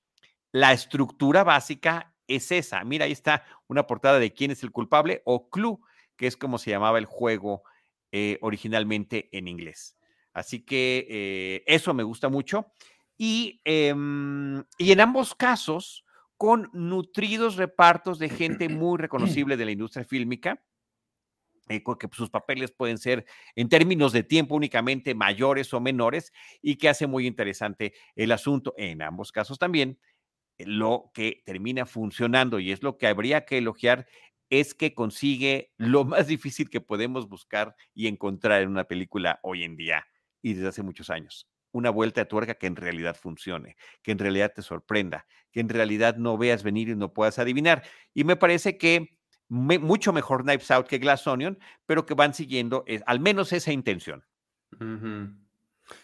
la 0.50 0.72
estructura 0.72 1.44
básica 1.44 2.14
es 2.26 2.50
esa. 2.50 2.82
Mira, 2.82 3.04
ahí 3.04 3.12
está 3.12 3.44
una 3.68 3.86
portada 3.86 4.18
de 4.18 4.32
quién 4.32 4.50
es 4.50 4.62
el 4.62 4.72
culpable 4.72 5.22
o 5.24 5.48
Clue, 5.48 5.78
que 6.16 6.26
es 6.26 6.36
como 6.36 6.58
se 6.58 6.70
llamaba 6.70 6.98
el 6.98 7.04
juego 7.04 7.62
eh, 8.10 8.38
originalmente 8.40 9.28
en 9.32 9.46
inglés. 9.46 9.96
Así 10.32 10.64
que 10.64 11.62
eso 11.66 11.94
me 11.94 12.02
gusta 12.02 12.28
mucho. 12.28 12.72
Y, 13.16 13.60
em, 13.64 14.62
y 14.78 14.92
en 14.92 15.00
ambos 15.00 15.34
casos, 15.34 16.04
con 16.38 16.70
nutridos 16.72 17.56
repartos 17.56 18.18
de 18.18 18.28
gente 18.28 18.68
muy 18.68 18.96
reconocible 18.96 19.56
de 19.56 19.64
la 19.64 19.72
industria 19.72 20.04
fílmica, 20.04 20.62
eh, 21.68 21.82
que 21.82 22.08
sus 22.12 22.30
papeles 22.30 22.70
pueden 22.70 22.96
ser 22.96 23.26
en 23.56 23.68
términos 23.68 24.12
de 24.12 24.22
tiempo 24.22 24.54
únicamente 24.54 25.14
mayores 25.14 25.74
o 25.74 25.80
menores 25.80 26.32
y 26.62 26.76
que 26.76 26.88
hace 26.88 27.08
muy 27.08 27.26
interesante 27.26 27.92
el 28.14 28.30
asunto. 28.32 28.72
En 28.78 29.02
ambos 29.02 29.32
casos 29.32 29.58
también, 29.58 29.98
eh, 30.58 30.64
lo 30.64 31.10
que 31.12 31.42
termina 31.44 31.84
funcionando 31.84 32.60
y 32.60 32.70
es 32.70 32.84
lo 32.84 32.96
que 32.98 33.08
habría 33.08 33.44
que 33.44 33.58
elogiar 33.58 34.06
es 34.48 34.74
que 34.74 34.94
consigue 34.94 35.72
lo 35.76 36.04
más 36.04 36.28
difícil 36.28 36.70
que 36.70 36.80
podemos 36.80 37.28
buscar 37.28 37.74
y 37.94 38.06
encontrar 38.06 38.62
en 38.62 38.70
una 38.70 38.84
película 38.84 39.40
hoy 39.42 39.64
en 39.64 39.76
día 39.76 40.06
y 40.40 40.54
desde 40.54 40.68
hace 40.68 40.82
muchos 40.84 41.10
años. 41.10 41.48
Una 41.78 41.90
vuelta 41.90 42.22
de 42.22 42.26
tuerca 42.26 42.54
que 42.54 42.66
en 42.66 42.74
realidad 42.74 43.14
funcione, 43.14 43.76
que 44.02 44.10
en 44.10 44.18
realidad 44.18 44.52
te 44.52 44.62
sorprenda, 44.62 45.26
que 45.52 45.60
en 45.60 45.68
realidad 45.68 46.16
no 46.16 46.36
veas 46.36 46.64
venir 46.64 46.88
y 46.88 46.96
no 46.96 47.12
puedas 47.12 47.38
adivinar. 47.38 47.84
Y 48.14 48.24
me 48.24 48.34
parece 48.34 48.76
que 48.76 49.16
me- 49.48 49.78
mucho 49.78 50.12
mejor 50.12 50.42
Knives 50.42 50.70
Out 50.72 50.88
que 50.88 50.98
Glass 50.98 51.26
Onion, 51.28 51.56
pero 51.86 52.04
que 52.04 52.14
van 52.14 52.34
siguiendo 52.34 52.82
eh, 52.88 53.00
al 53.06 53.20
menos 53.20 53.52
esa 53.52 53.72
intención. 53.72 54.24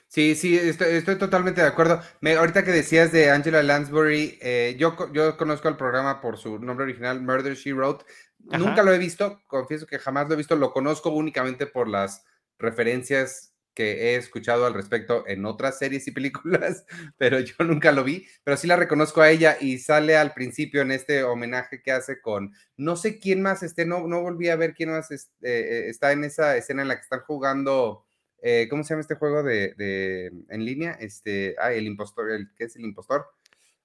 Sí, 0.06 0.34
sí, 0.36 0.56
estoy, 0.56 0.94
estoy 0.94 1.18
totalmente 1.18 1.60
de 1.60 1.66
acuerdo. 1.66 2.00
Me, 2.20 2.34
ahorita 2.36 2.64
que 2.64 2.70
decías 2.70 3.10
de 3.10 3.30
Angela 3.30 3.62
Lansbury, 3.62 4.38
eh, 4.40 4.76
yo, 4.78 4.96
yo 5.12 5.36
conozco 5.36 5.68
el 5.68 5.76
programa 5.76 6.20
por 6.20 6.38
su 6.38 6.58
nombre 6.60 6.84
original, 6.84 7.20
Murder 7.20 7.54
She 7.56 7.72
Wrote. 7.72 8.04
Ajá. 8.50 8.58
Nunca 8.58 8.82
lo 8.84 8.92
he 8.92 8.98
visto, 8.98 9.42
confieso 9.48 9.86
que 9.86 9.98
jamás 9.98 10.28
lo 10.28 10.34
he 10.34 10.36
visto, 10.36 10.54
lo 10.54 10.72
conozco 10.72 11.10
únicamente 11.10 11.66
por 11.66 11.88
las 11.88 12.24
referencias 12.58 13.53
que 13.74 14.12
he 14.12 14.16
escuchado 14.16 14.66
al 14.66 14.74
respecto 14.74 15.24
en 15.26 15.44
otras 15.46 15.78
series 15.78 16.06
y 16.06 16.12
películas, 16.12 16.86
pero 17.18 17.40
yo 17.40 17.54
nunca 17.64 17.92
lo 17.92 18.04
vi, 18.04 18.26
pero 18.44 18.56
sí 18.56 18.66
la 18.66 18.76
reconozco 18.76 19.20
a 19.20 19.30
ella 19.30 19.56
y 19.60 19.78
sale 19.78 20.16
al 20.16 20.32
principio 20.32 20.80
en 20.82 20.92
este 20.92 21.24
homenaje 21.24 21.82
que 21.82 21.92
hace 21.92 22.20
con, 22.20 22.52
no 22.76 22.96
sé 22.96 23.18
quién 23.18 23.42
más 23.42 23.62
esté, 23.62 23.84
no, 23.84 24.06
no 24.06 24.22
volví 24.22 24.48
a 24.48 24.56
ver 24.56 24.74
quién 24.74 24.90
más 24.90 25.10
es- 25.10 25.30
eh, 25.42 25.50
eh, 25.70 25.88
está 25.88 26.12
en 26.12 26.24
esa 26.24 26.56
escena 26.56 26.82
en 26.82 26.88
la 26.88 26.96
que 26.96 27.02
están 27.02 27.20
jugando, 27.20 28.04
eh, 28.42 28.66
¿cómo 28.70 28.84
se 28.84 28.90
llama 28.90 29.00
este 29.02 29.16
juego 29.16 29.42
de, 29.42 29.74
de- 29.74 30.30
en 30.48 30.64
línea? 30.64 30.92
Este, 31.00 31.56
ah, 31.58 31.72
el 31.72 31.86
impostor, 31.86 32.30
el, 32.30 32.48
¿qué 32.56 32.64
es 32.64 32.76
el 32.76 32.84
impostor? 32.84 33.26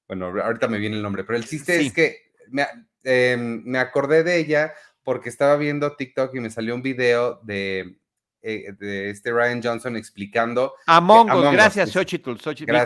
Bueno, 0.07 0.27
ahorita 0.27 0.67
me 0.67 0.79
viene 0.79 0.95
el 0.97 1.01
nombre, 1.03 1.23
pero 1.23 1.37
el 1.37 1.45
chiste 1.45 1.77
Sí. 1.79 1.87
es 1.87 1.93
que 1.93 2.17
me, 2.49 2.65
em, 3.03 3.63
me 3.65 3.79
acordé 3.79 4.23
de 4.23 4.37
ella 4.37 4.73
porque 5.03 5.29
estaba 5.29 5.55
viendo 5.55 5.95
TikTok 5.95 6.35
y 6.35 6.39
me 6.39 6.49
salió 6.49 6.75
un 6.75 6.81
video 6.81 7.39
de, 7.43 7.95
eh, 8.41 8.73
de 8.79 9.09
este 9.09 9.31
Ryan 9.31 9.61
Johnson 9.63 9.95
explicando. 9.95 10.73
Among 10.87 11.25
Us, 11.27 11.31
Among 11.31 11.45
Us, 11.47 11.51
gracias. 11.53 11.91
Xochitl. 11.91 12.31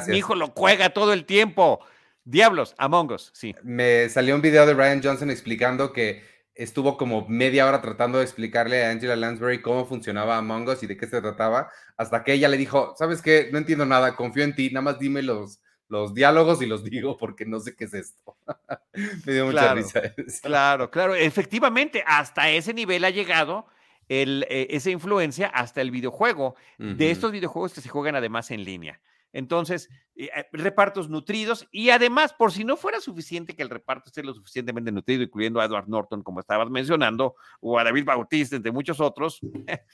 Mi- 0.10 0.18
hijo 0.18 0.36
lo 0.36 0.48
juega 0.48 0.90
todo 0.92 1.14
el 1.14 1.26
tiempo. 1.26 1.80
Diablos, 2.26 2.74
Among 2.78 3.12
Us, 3.12 3.32
sí. 3.34 3.54
Me 3.64 4.08
salió 4.10 4.36
un 4.36 4.42
video 4.42 4.66
de 4.66 4.74
Ryan 4.74 5.02
Johnson 5.04 5.30
explicando 5.30 5.92
que 5.92 6.24
estuvo 6.56 6.98
como 6.98 7.28
media 7.28 7.68
hora 7.68 7.82
tratando 7.82 8.20
de 8.20 8.24
explicarle 8.24 8.86
a 8.86 8.92
Angela 8.92 9.16
Lansbury 9.16 9.62
cómo 9.62 9.86
funcionaba 9.86 10.38
Among 10.38 10.70
Us 10.70 10.84
y 10.84 10.88
de 10.88 10.96
qué 10.96 11.08
se 11.08 11.20
trataba, 11.20 11.70
hasta 11.98 12.24
que 12.24 12.34
ella 12.34 12.48
le 12.48 12.58
dijo, 12.58 12.94
¿sabes 12.98 13.22
qué? 13.22 13.50
No 13.52 13.58
entiendo 13.58 13.86
nada, 13.86 14.16
confío 14.16 14.44
en 14.44 14.56
ti, 14.56 14.70
nada 14.70 14.84
más 14.84 15.00
dime 15.00 15.22
los, 15.24 15.60
los 15.90 16.14
diálogos 16.14 16.62
y 16.62 16.66
los 16.68 16.84
digo 16.84 17.18
porque 17.18 17.46
no 17.46 17.60
sé 17.60 17.76
qué 17.76 17.86
es 17.86 17.94
esto. 17.94 18.38
Me 19.26 19.34
dio 19.34 19.46
mucha 19.48 19.60
Claro, 19.60 19.76
risa. 19.76 20.00
eso. 20.16 20.40
Claro, 20.44 20.90
claro. 20.92 21.16
Efectivamente, 21.16 22.04
hasta 22.06 22.50
ese 22.50 22.74
nivel 22.74 23.04
ha 23.04 23.10
llegado 23.10 23.66
el, 24.10 24.46
eh, 24.50 24.68
esa 24.72 24.90
influencia 24.90 25.48
hasta 25.48 25.82
el 25.82 25.92
videojuego, 25.92 26.56
de 26.78 27.12
estos 27.12 27.32
videojuegos 27.32 27.74
que 27.74 27.82
se 27.82 27.90
juegan 27.90 28.16
además 28.16 28.52
en 28.52 28.64
línea. 28.64 29.00
Entonces, 29.34 29.90
eh, 30.16 30.30
eh, 30.36 30.46
repartos 30.54 31.10
nutridos 31.10 31.68
y 31.72 31.90
además, 31.90 32.34
por 32.34 32.52
si 32.52 32.64
no 32.64 32.78
fuera 32.78 33.02
suficiente 33.02 33.56
que 33.56 33.64
el 33.64 33.70
reparto 33.70 34.06
esté 34.08 34.24
lo 34.24 34.34
suficientemente 34.34 34.92
nutrido, 34.92 35.24
incluyendo 35.24 35.60
a 35.60 35.66
Edward 35.66 35.90
Norton, 35.90 36.22
como 36.22 36.40
estabas 36.40 36.70
mencionando, 36.70 37.36
o 37.60 37.80
a 37.80 37.84
David 37.84 38.06
Bautista, 38.06 38.56
entre 38.56 38.72
muchos 38.72 39.00
otros, 39.00 39.40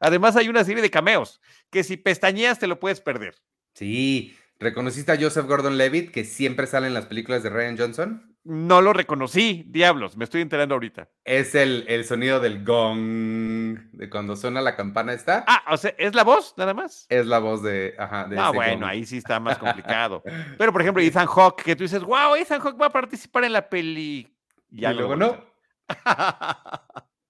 además 0.00 0.36
hay 0.36 0.48
una 0.48 0.64
serie 0.64 0.82
de 0.82 0.90
cameos 0.90 1.40
que 1.70 1.82
si 1.82 1.96
pestañeas 1.96 2.60
te 2.60 2.68
lo 2.68 2.78
puedes 2.78 3.00
perder. 3.00 3.34
Sí, 3.74 4.36
¿reconociste 4.60 5.12
a 5.12 5.20
Joseph 5.20 5.46
Gordon-Levitt 5.46 6.12
que 6.12 6.24
siempre 6.24 6.68
sale 6.68 6.86
en 6.86 6.94
las 6.94 7.06
películas 7.06 7.42
de 7.42 7.50
Ryan 7.50 7.76
Johnson? 7.76 8.35
No 8.48 8.80
lo 8.80 8.92
reconocí, 8.92 9.64
diablos, 9.66 10.16
me 10.16 10.22
estoy 10.22 10.40
enterando 10.40 10.76
ahorita. 10.76 11.08
Es 11.24 11.56
el, 11.56 11.84
el 11.88 12.04
sonido 12.04 12.38
del 12.38 12.64
gong, 12.64 13.90
de 13.90 14.08
cuando 14.08 14.36
suena 14.36 14.60
la 14.60 14.76
campana 14.76 15.12
esta. 15.12 15.44
Ah, 15.48 15.64
o 15.72 15.76
sea, 15.76 15.92
¿es 15.98 16.14
la 16.14 16.22
voz 16.22 16.54
nada 16.56 16.72
más? 16.72 17.06
Es 17.08 17.26
la 17.26 17.40
voz 17.40 17.60
de, 17.64 17.94
ajá, 17.98 18.28
de 18.28 18.38
Ah, 18.38 18.44
ese 18.50 18.56
bueno, 18.56 18.80
gong. 18.82 18.84
ahí 18.90 19.04
sí 19.04 19.16
está 19.18 19.40
más 19.40 19.58
complicado. 19.58 20.22
Pero, 20.58 20.72
por 20.72 20.80
ejemplo, 20.80 21.02
Ethan 21.02 21.26
Hawke, 21.26 21.64
que 21.64 21.74
tú 21.74 21.82
dices, 21.82 22.02
wow, 22.04 22.36
Ethan 22.36 22.60
Hawke 22.60 22.80
va 22.80 22.86
a 22.86 22.90
participar 22.90 23.42
en 23.42 23.52
la 23.52 23.68
peli. 23.68 24.32
Ya 24.70 24.92
Y 24.92 24.94
luego 24.94 25.16
no. 25.16 25.36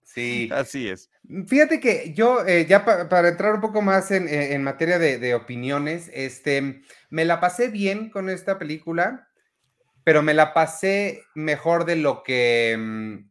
Sí. 0.03 0.49
Así 0.53 0.89
es. 0.89 1.11
Fíjate 1.49 1.81
que 1.81 2.13
yo, 2.15 2.45
eh, 2.47 2.67
ya 2.69 2.85
pa- 2.85 3.09
para 3.09 3.29
entrar 3.29 3.55
un 3.55 3.61
poco 3.61 3.83
más 3.83 4.11
en, 4.11 4.29
en- 4.29 4.53
en 4.53 4.63
materia 4.63 4.99
de, 4.99 5.19
de 5.19 5.35
opiniones, 5.35 6.11
este, 6.15 6.83
me 7.11 7.25
la 7.25 7.41
pasé 7.41 7.69
bien 7.69 8.11
con 8.11 8.29
esta 8.31 8.59
película, 8.59 9.29
pero 10.07 10.23
me 10.23 10.35
la 10.35 10.55
pasé 10.55 11.25
mejor 11.35 11.85
de 11.85 11.97
lo 11.97 12.23
que, 12.23 12.77
mm, 12.79 13.29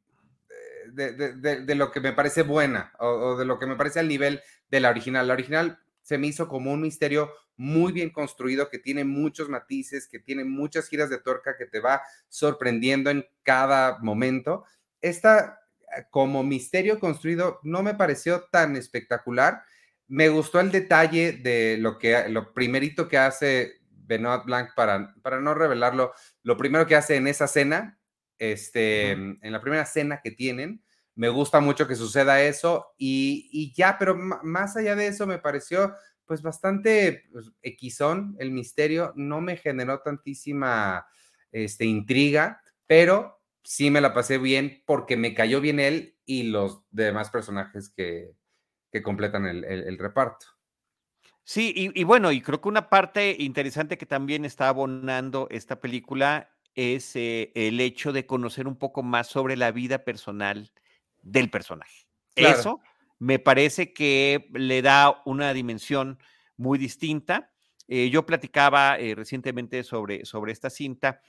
de, 0.94 1.74
lo 1.74 1.90
que 1.90 2.02
me 2.02 2.12
parece 2.12 2.42
buena 2.42 2.92
o, 3.00 3.08
o 3.08 3.38
de 3.38 3.46
lo 3.46 3.58
que 3.58 3.66
me 3.66 3.78
parece 3.78 4.02
al 4.02 4.10
nivel 4.10 4.42
de 4.70 4.82
la 4.82 4.90
original. 4.90 5.26
La 5.26 5.36
original 5.36 5.80
se 6.02 6.18
me 6.18 6.28
hizo 6.28 6.50
como 6.50 6.74
un 6.74 6.82
misterio 6.82 7.32
muy 7.56 7.94
bien 7.94 8.10
construido, 8.10 8.70
que 8.70 8.78
tiene 8.78 9.06
muchos 9.06 9.48
matices, 9.48 10.10
que 10.10 10.20
tiene 10.20 10.44
muchas 10.44 10.90
giras 10.90 11.10
de 11.10 11.20
tuerca, 11.20 11.56
que 11.58 11.66
te 11.66 11.80
va 11.80 12.02
sorprendiendo 12.28 13.10
en 13.10 13.26
cada 13.44 14.00
momento. 14.00 14.66
Esta 15.00 15.62
eh, 15.96 16.04
como 16.12 16.44
misterio 16.44 17.00
construido 17.00 17.62
no 17.64 17.84
me 17.84 17.94
pareció 17.94 18.50
tan 18.52 18.76
espectacular. 18.76 19.64
Me 20.10 20.28
gustó 20.28 20.60
el 20.60 20.72
detalle 20.72 21.32
de 21.32 21.78
lo 21.80 21.98
que 21.98 22.28
lo 22.28 22.54
primerito 22.54 23.08
que 23.08 23.18
hace 23.18 23.80
Benoit 23.90 24.44
Blanc 24.44 24.76
para, 24.76 25.16
para 25.22 25.40
no 25.40 25.54
revelarlo, 25.54 26.14
lo 26.46 26.58
primero 26.58 26.88
que 26.88 26.96
hace 26.96 27.18
en 27.18 27.28
esa 27.28 27.48
cena, 27.50 28.00
este, 28.40 29.12
en 29.12 29.52
la 29.52 29.62
primera 29.62 29.86
cena 29.86 30.22
que 30.24 30.32
tienen, 30.32 30.84
me 31.16 31.30
gusta 31.30 31.62
mucho 31.62 31.88
que 31.88 31.96
suceda 31.96 32.42
eso 32.44 32.94
y, 32.98 33.50
y 33.52 33.74
ya, 33.74 33.98
pero 34.00 34.16
más 34.18 34.78
allá 34.78 34.96
de 34.96 35.08
eso 35.08 35.28
me 35.28 35.40
pareció 35.40 35.96
pues 36.26 36.42
bastante 36.42 37.24
pues, 37.34 37.52
equisón 37.62 38.38
el 38.40 38.52
misterio, 38.52 39.14
no 39.18 39.42
me 39.42 39.58
generó 39.58 40.02
tantísima 40.02 41.08
este, 41.52 41.86
intriga, 41.86 42.62
pero 42.88 43.42
sí 43.64 43.92
me 43.92 44.02
la 44.02 44.14
pasé 44.14 44.38
bien 44.38 44.84
porque 44.86 45.18
me 45.18 45.34
cayó 45.34 45.62
bien 45.62 45.80
él 45.80 46.18
y 46.26 46.44
los 46.44 46.82
demás 46.92 47.30
personajes 47.32 47.90
que, 47.90 48.32
que 48.92 49.04
completan 49.04 49.46
el, 49.48 49.66
el- 49.66 49.84
el 49.88 49.98
reparto. 50.00 50.48
Sí, 51.46 51.72
y, 51.76 52.00
y 52.00 52.04
bueno, 52.04 52.32
y 52.32 52.42
creo 52.42 52.60
que 52.60 52.68
una 52.68 52.90
parte 52.90 53.36
interesante 53.40 54.00
que 54.00 54.08
también 54.08 54.46
está 54.46 54.68
abonando 54.68 55.48
esta 55.52 55.80
película 55.80 56.50
es 56.74 57.16
eh, 57.16 57.52
el 57.54 57.80
hecho 57.80 58.12
de 58.12 58.26
conocer 58.26 58.68
un 58.68 58.76
poco 58.76 59.04
más 59.04 59.28
sobre 59.28 59.56
la 59.56 59.72
vida 59.72 60.04
personal 60.04 60.72
del 61.22 61.52
personaje. 61.52 62.08
Claro. 62.34 62.60
Eso 62.60 62.82
me 63.20 63.38
parece 63.40 63.94
que 63.94 64.50
le 64.54 64.82
da 64.82 65.22
una 65.24 65.54
dimensión 65.54 66.20
muy 66.58 66.78
distinta. 66.78 67.52
Eh, 67.88 68.10
yo 68.10 68.26
platicaba 68.26 68.98
eh, 68.98 69.14
recientemente 69.14 69.84
sobre, 69.84 70.26
sobre 70.26 70.52
esta 70.52 70.72
cinta 70.72 71.22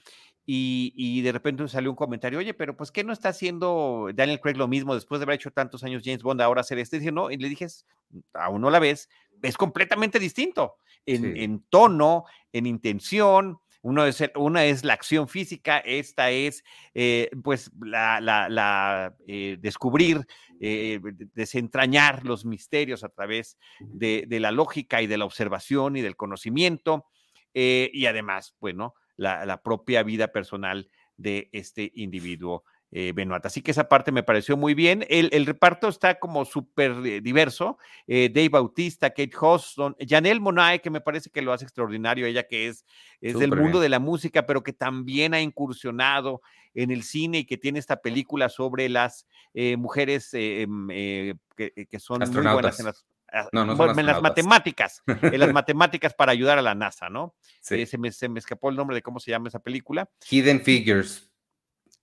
y, 0.49 0.93
y 0.95 1.21
de 1.21 1.31
repente 1.33 1.67
salió 1.67 1.89
un 1.91 1.95
comentario, 1.95 2.39
oye, 2.39 2.53
pero 2.55 2.75
pues, 2.75 2.89
¿qué 2.91 3.03
no 3.03 3.11
está 3.13 3.29
haciendo 3.29 4.09
Daniel 4.15 4.39
Craig 4.39 4.55
lo 4.55 4.67
mismo 4.67 4.95
después 4.95 5.19
de 5.19 5.25
haber 5.25 5.35
hecho 5.35 5.51
tantos 5.51 5.83
años 5.83 6.01
James 6.03 6.23
Bond, 6.23 6.41
ahora 6.41 6.61
hacer 6.61 6.79
este? 6.79 6.97
Y, 6.97 7.11
no, 7.11 7.29
y 7.29 7.37
le 7.37 7.49
dije, 7.49 7.65
"Es- 7.65 7.85
aún 8.33 8.61
no 8.61 8.69
la 8.69 8.79
ves, 8.79 9.09
es 9.43 9.55
completamente 9.57 10.17
distinto. 10.19 10.77
en, 11.09 11.21
Sí. 11.35 11.43
en 11.43 11.63
tono, 11.69 12.25
en 12.51 12.65
intención. 12.65 13.59
Uno 13.81 14.05
es, 14.05 14.21
una 14.35 14.65
es 14.65 14.83
la 14.83 14.91
acción 14.93 15.29
física, 15.29 15.77
esta 15.77 16.31
es 16.31 16.63
eh, 16.93 17.29
pues 17.45 17.71
la, 17.79 18.19
la- 18.19 18.49
la, 18.49 19.15
eh, 19.25 19.55
descubrir, 19.57 20.25
eh, 20.59 20.99
de- 21.01 21.27
desentrañar 21.33 22.25
los 22.25 22.43
misterios 22.43 23.05
a 23.05 23.09
través 23.09 23.57
de, 23.79 24.25
de 24.27 24.39
la 24.41 24.51
lógica 24.51 25.01
y 25.01 25.07
de 25.07 25.17
la 25.17 25.23
observación 25.23 25.95
y 25.95 26.01
del 26.01 26.17
conocimiento, 26.17 27.05
y 27.53 28.05
además, 28.05 28.53
bueno, 28.59 28.93
la, 29.17 29.45
la 29.45 29.61
propia 29.61 30.03
vida 30.03 30.29
personal 30.29 30.89
de 31.17 31.49
este 31.51 31.91
individuo. 31.95 32.63
eh, 32.91 33.11
Benoit. 33.13 33.45
Así 33.45 33.61
que 33.61 33.71
esa 33.71 33.89
parte 33.89 34.11
me 34.11 34.23
pareció 34.23 34.55
muy 34.55 34.73
bien. 34.73 35.05
El, 35.09 35.29
el 35.33 35.45
reparto 35.45 35.87
está 35.89 36.19
como 36.19 36.45
súper 36.45 36.91
eh, 37.05 37.21
diverso. 37.21 37.77
Eh, 38.07 38.29
Dave 38.33 38.49
Bautista, 38.49 39.09
Kate 39.09 39.35
Hudson, 39.39 39.95
Janelle 39.99 40.39
Monae, 40.39 40.79
que 40.79 40.89
me 40.89 41.01
parece 41.01 41.29
que 41.29 41.41
lo 41.41 41.51
hace 41.51 41.65
extraordinario, 41.65 42.25
ella 42.25 42.47
que 42.47 42.67
es, 42.67 42.85
es 43.19 43.37
del 43.37 43.49
mundo 43.49 43.79
bien. 43.79 43.81
de 43.81 43.89
la 43.89 43.99
música, 43.99 44.45
pero 44.45 44.63
que 44.63 44.73
también 44.73 45.33
ha 45.33 45.41
incursionado 45.41 46.41
en 46.73 46.91
el 46.91 47.03
cine 47.03 47.39
y 47.39 47.45
que 47.45 47.57
tiene 47.57 47.79
esta 47.79 48.01
película 48.01 48.49
sobre 48.49 48.87
las 48.87 49.27
eh, 49.53 49.75
mujeres 49.75 50.29
em, 50.33 50.87
que, 50.87 51.87
que 51.89 51.99
son 51.99 52.19
muy 52.19 52.53
buenas 52.53 52.79
en 52.79 52.85
las, 52.85 53.05
No, 53.51 53.65
no 53.65 53.75
son 53.75 53.77
bueno, 53.77 53.99
en 53.99 54.05
las 54.05 54.21
matemáticas, 54.21 55.03
en 55.05 55.39
las 55.39 55.51
matemáticas 55.53 56.13
para 56.13 56.31
ayudar 56.31 56.57
a 56.57 56.61
la 56.61 56.75
NASA, 56.75 57.09
¿no? 57.09 57.35
Sí. 57.61 57.75
Eh, 57.81 57.85
se, 57.85 57.97
me, 57.97 58.11
se 58.11 58.29
me 58.29 58.39
escapó 58.39 58.69
el 58.69 58.75
nombre 58.75 58.95
de 58.95 59.01
cómo 59.01 59.19
se 59.19 59.31
llama 59.31 59.49
esa 59.49 59.59
película. 59.59 60.09
Hidden 60.29 60.61
Figures. 60.61 61.29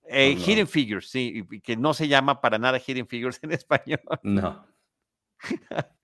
Eh, 0.07 0.33
Oh, 0.35 0.39
no. 0.39 0.45
Hidden 0.45 0.67
Figures, 0.67 1.09
sí, 1.09 1.43
que 1.63 1.75
no 1.75 1.93
se 1.95 2.07
llama 2.07 2.39
para 2.39 2.59
nada 2.59 2.79
Hidden 2.79 3.07
Figures 3.07 3.39
en 3.41 3.51
español, 3.53 4.01
No. 4.21 4.67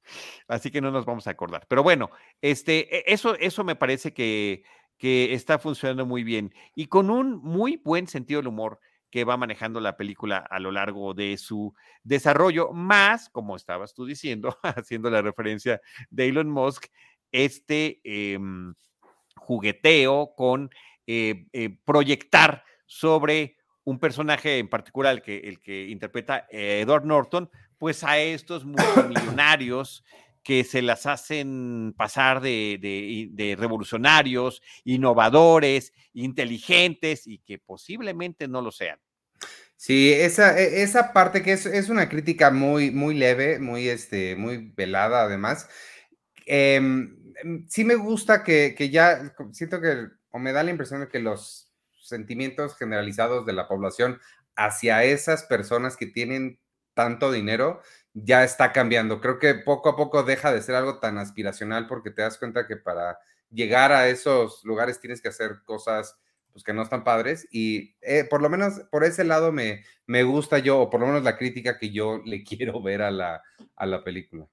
así 0.47 0.71
que 0.71 0.81
no 0.81 0.91
nos 0.91 1.05
vamos 1.05 1.27
a 1.27 1.31
acordar. 1.31 1.65
Pero 1.67 1.83
bueno, 1.83 2.09
este, 2.41 2.97
e- 2.97 3.13
eso, 3.13 3.35
eso 3.35 3.63
me 3.63 3.75
parece 3.75 4.13
que, 4.13 4.63
que 4.97 5.33
está 5.33 5.59
funcionando 5.59 6.05
muy 6.05 6.23
bien 6.23 6.53
y 6.75 6.87
con 6.87 7.09
un 7.09 7.37
muy 7.37 7.77
buen 7.77 8.07
sentido 8.07 8.39
del 8.39 8.47
humor 8.47 8.79
que 9.11 9.25
va 9.25 9.37
manejando 9.37 9.79
la 9.79 9.97
película 9.97 10.37
a 10.37 10.59
lo 10.59 10.71
largo 10.71 11.13
de 11.13 11.37
su 11.37 11.75
desarrollo, 12.03 12.71
más, 12.71 13.29
como 13.29 13.55
estabas 13.55 13.93
tú 13.93 14.05
diciendo, 14.05 14.57
haciendo 14.63 15.09
la 15.09 15.21
referencia 15.21 15.81
de 16.09 16.29
Elon 16.29 16.49
Musk, 16.49 16.85
este 17.31 17.99
em, 18.03 18.73
jugueteo 19.35 20.33
con 20.35 20.71
eh, 21.05 21.45
eh, 21.53 21.77
proyectar 21.85 22.63
sobre 22.85 23.57
un 23.83 23.99
personaje 23.99 24.59
en 24.59 24.69
particular, 24.69 25.15
el 25.15 25.21
que, 25.21 25.37
el 25.39 25.59
que 25.59 25.87
interpreta 25.87 26.47
eh, 26.49 26.81
Edward 26.81 27.05
Norton, 27.05 27.49
pues 27.77 28.03
a 28.03 28.17
estos 28.17 28.65
multimillonarios 28.65 30.03
que 30.43 30.63
se 30.63 30.81
las 30.81 31.05
hacen 31.05 31.93
pasar 31.95 32.41
de, 32.41 33.55
revolucionarios, 33.57 34.61
innovadores, 34.83 35.93
inteligentes 36.13 37.27
y 37.27 37.39
que 37.39 37.59
posiblemente 37.59 38.47
no 38.47 38.61
lo 38.61 38.71
sean. 38.71 38.99
Sí, 39.75 40.13
esa, 40.13 40.59
e- 40.59 40.83
esa 40.83 41.13
parte 41.13 41.41
que 41.41 41.53
es, 41.53 41.65
es 41.65 41.89
una 41.89 42.07
crítica 42.09 42.51
muy, 42.51 42.91
muy 42.91 43.15
leve, 43.15 43.59
muy, 43.59 43.89
este, 43.89 44.35
muy 44.35 44.71
velada 44.75 45.23
además. 45.23 45.67
Em, 46.45 47.17
em, 47.41 47.67
sí 47.67 47.83
me 47.83 47.95
gusta 47.95 48.43
que, 48.43 48.75
que 48.77 48.89
ya, 48.89 49.33
siento 49.51 49.81
que, 49.81 50.07
o 50.31 50.39
me 50.39 50.53
da 50.53 50.63
la 50.63 50.71
impresión 50.71 51.01
de 51.01 51.07
que 51.07 51.19
los 51.19 51.71
sentimientos 52.01 52.77
generalizados 52.77 53.45
de 53.45 53.53
la 53.53 53.67
población 53.67 54.19
hacia 54.55 55.03
esas 55.03 55.43
personas 55.43 55.97
que 55.97 56.07
tienen 56.07 56.59
tanto 56.93 57.31
dinero 57.31 57.81
ya 58.13 58.43
está 58.43 58.71
cambiando. 58.71 59.21
Creo 59.21 59.39
que 59.39 59.55
poco 59.55 59.89
a 59.89 59.95
poco 59.95 60.23
deja 60.23 60.51
de 60.51 60.61
ser 60.61 60.75
algo 60.75 60.99
tan 60.99 61.17
aspiracional 61.17 61.87
porque 61.87 62.11
te 62.11 62.21
das 62.21 62.37
cuenta 62.37 62.67
que 62.67 62.77
para 62.77 63.19
llegar 63.49 63.91
a 63.91 64.07
esos 64.07 64.63
lugares 64.63 64.99
tienes 64.99 65.21
que 65.21 65.29
hacer 65.29 65.61
cosas 65.65 66.17
pues 66.51 66.63
que 66.63 66.73
no 66.73 66.81
están 66.81 67.03
padres 67.03 67.47
y 67.51 67.95
eh, 68.01 68.25
por 68.29 68.41
lo 68.41 68.49
menos 68.49 68.81
por 68.91 69.03
ese 69.03 69.23
lado 69.23 69.51
me, 69.51 69.83
me 70.05 70.23
gusta 70.23 70.59
yo, 70.59 70.79
o 70.79 70.89
por 70.89 70.99
lo 70.99 71.07
menos 71.07 71.23
la 71.23 71.37
crítica 71.37 71.77
que 71.77 71.91
yo 71.91 72.21
le 72.25 72.43
quiero 72.43 72.81
ver 72.81 73.01
a 73.01 73.11
la, 73.11 73.41
a 73.75 73.85
la 73.85 74.03
película. 74.03 74.47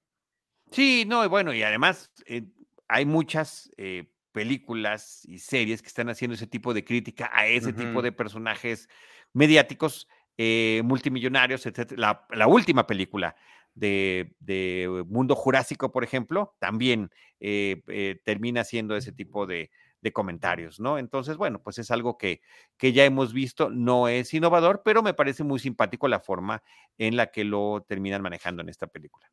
Sí, 0.70 1.04
no, 1.06 1.24
y 1.24 1.28
bueno, 1.28 1.52
y 1.54 1.62
además 1.62 2.12
eh, 2.26 2.44
hay 2.88 3.06
muchas 3.06 3.70
eh, 3.76 4.04
películas 4.33 5.24
y 5.24 5.38
series 5.38 5.83
que 5.83 5.88
están 5.88 6.11
haciendo 6.11 6.35
ese 6.35 6.46
tipo 6.46 6.74
de 6.74 6.85
crítica 6.85 7.30
a 7.33 7.46
ese 7.46 7.72
tipo 7.72 8.02
de 8.02 8.12
personajes 8.12 8.88
mediáticos, 9.33 10.09
eh, 10.40 10.83
multimillonarios, 10.85 11.66
etc. 11.66 11.92
La, 11.96 12.46
última 12.46 12.87
película 12.87 13.35
de, 13.74 15.05
Mundo 15.09 15.35
Jurásico, 15.35 15.90
por 15.90 16.05
ejemplo, 16.05 16.55
también 16.61 17.11
eh, 17.40 17.83
eh, 17.88 18.20
termina 18.24 18.62
siendo 18.62 18.96
ese 18.96 19.11
tipo 19.12 19.46
de, 19.46 19.70
comentarios, 20.14 20.81
¿no? 20.81 20.96
Entonces, 20.96 21.37
bueno, 21.37 21.61
pues 21.61 21.77
es 21.79 21.90
algo 21.90 22.16
que, 22.16 22.40
que 22.79 22.94
ya 22.94 23.05
hemos 23.05 23.35
visto, 23.35 23.68
no 23.68 24.09
es 24.09 24.33
innovador, 24.33 24.81
pero 24.83 25.03
me 25.03 25.12
parece 25.12 25.44
muy 25.44 25.59
simpático 25.59 26.09
la 26.09 26.20
forma 26.20 26.62
en 26.96 27.14
la 27.14 27.27
que 27.27 27.44
lo 27.44 27.85
terminan 27.87 28.22
manejando 28.22 28.62
en 28.62 28.70
esta 28.70 28.87
película. 28.87 29.31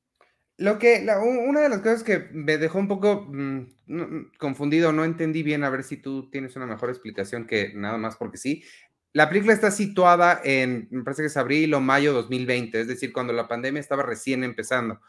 Lo 0.58 0.80
que, 0.80 1.06
una 1.22 1.62
de 1.62 1.70
las 1.70 1.80
cosas 1.80 2.04
que 2.04 2.30
me 2.32 2.58
dejó 2.58 2.80
un 2.80 2.88
poco 2.88 3.28
mm, 3.30 3.68
mm, 3.88 4.32
confundido, 4.38 4.94
no 4.94 5.04
entendí 5.04 5.44
bien, 5.44 5.63
a 5.65 5.70
ver 5.70 5.84
si 5.84 5.98
tú 5.98 6.30
tienes 6.30 6.56
una 6.56 6.65
mejor 6.65 6.89
explicación 6.89 7.46
que 7.46 7.74
nada 7.74 7.98
más 7.98 8.15
porque 8.15 8.38
sí. 8.38 8.63
La 9.15 9.30
película 9.30 9.54
está 9.54 9.71
situada 9.71 10.41
en, 10.43 10.89
me 10.91 11.01
parece 11.01 11.21
que 11.21 11.28
es 11.28 11.38
abril 11.38 11.73
o 11.73 11.80
mayo 11.80 12.12
2020, 12.12 12.82
es 12.82 12.88
decir, 12.89 13.13
cuando 13.13 13.32
la 13.32 13.47
pandemia 13.47 13.80
estaba 13.80 14.04
recién 14.04 14.43
empezando. 14.43 14.99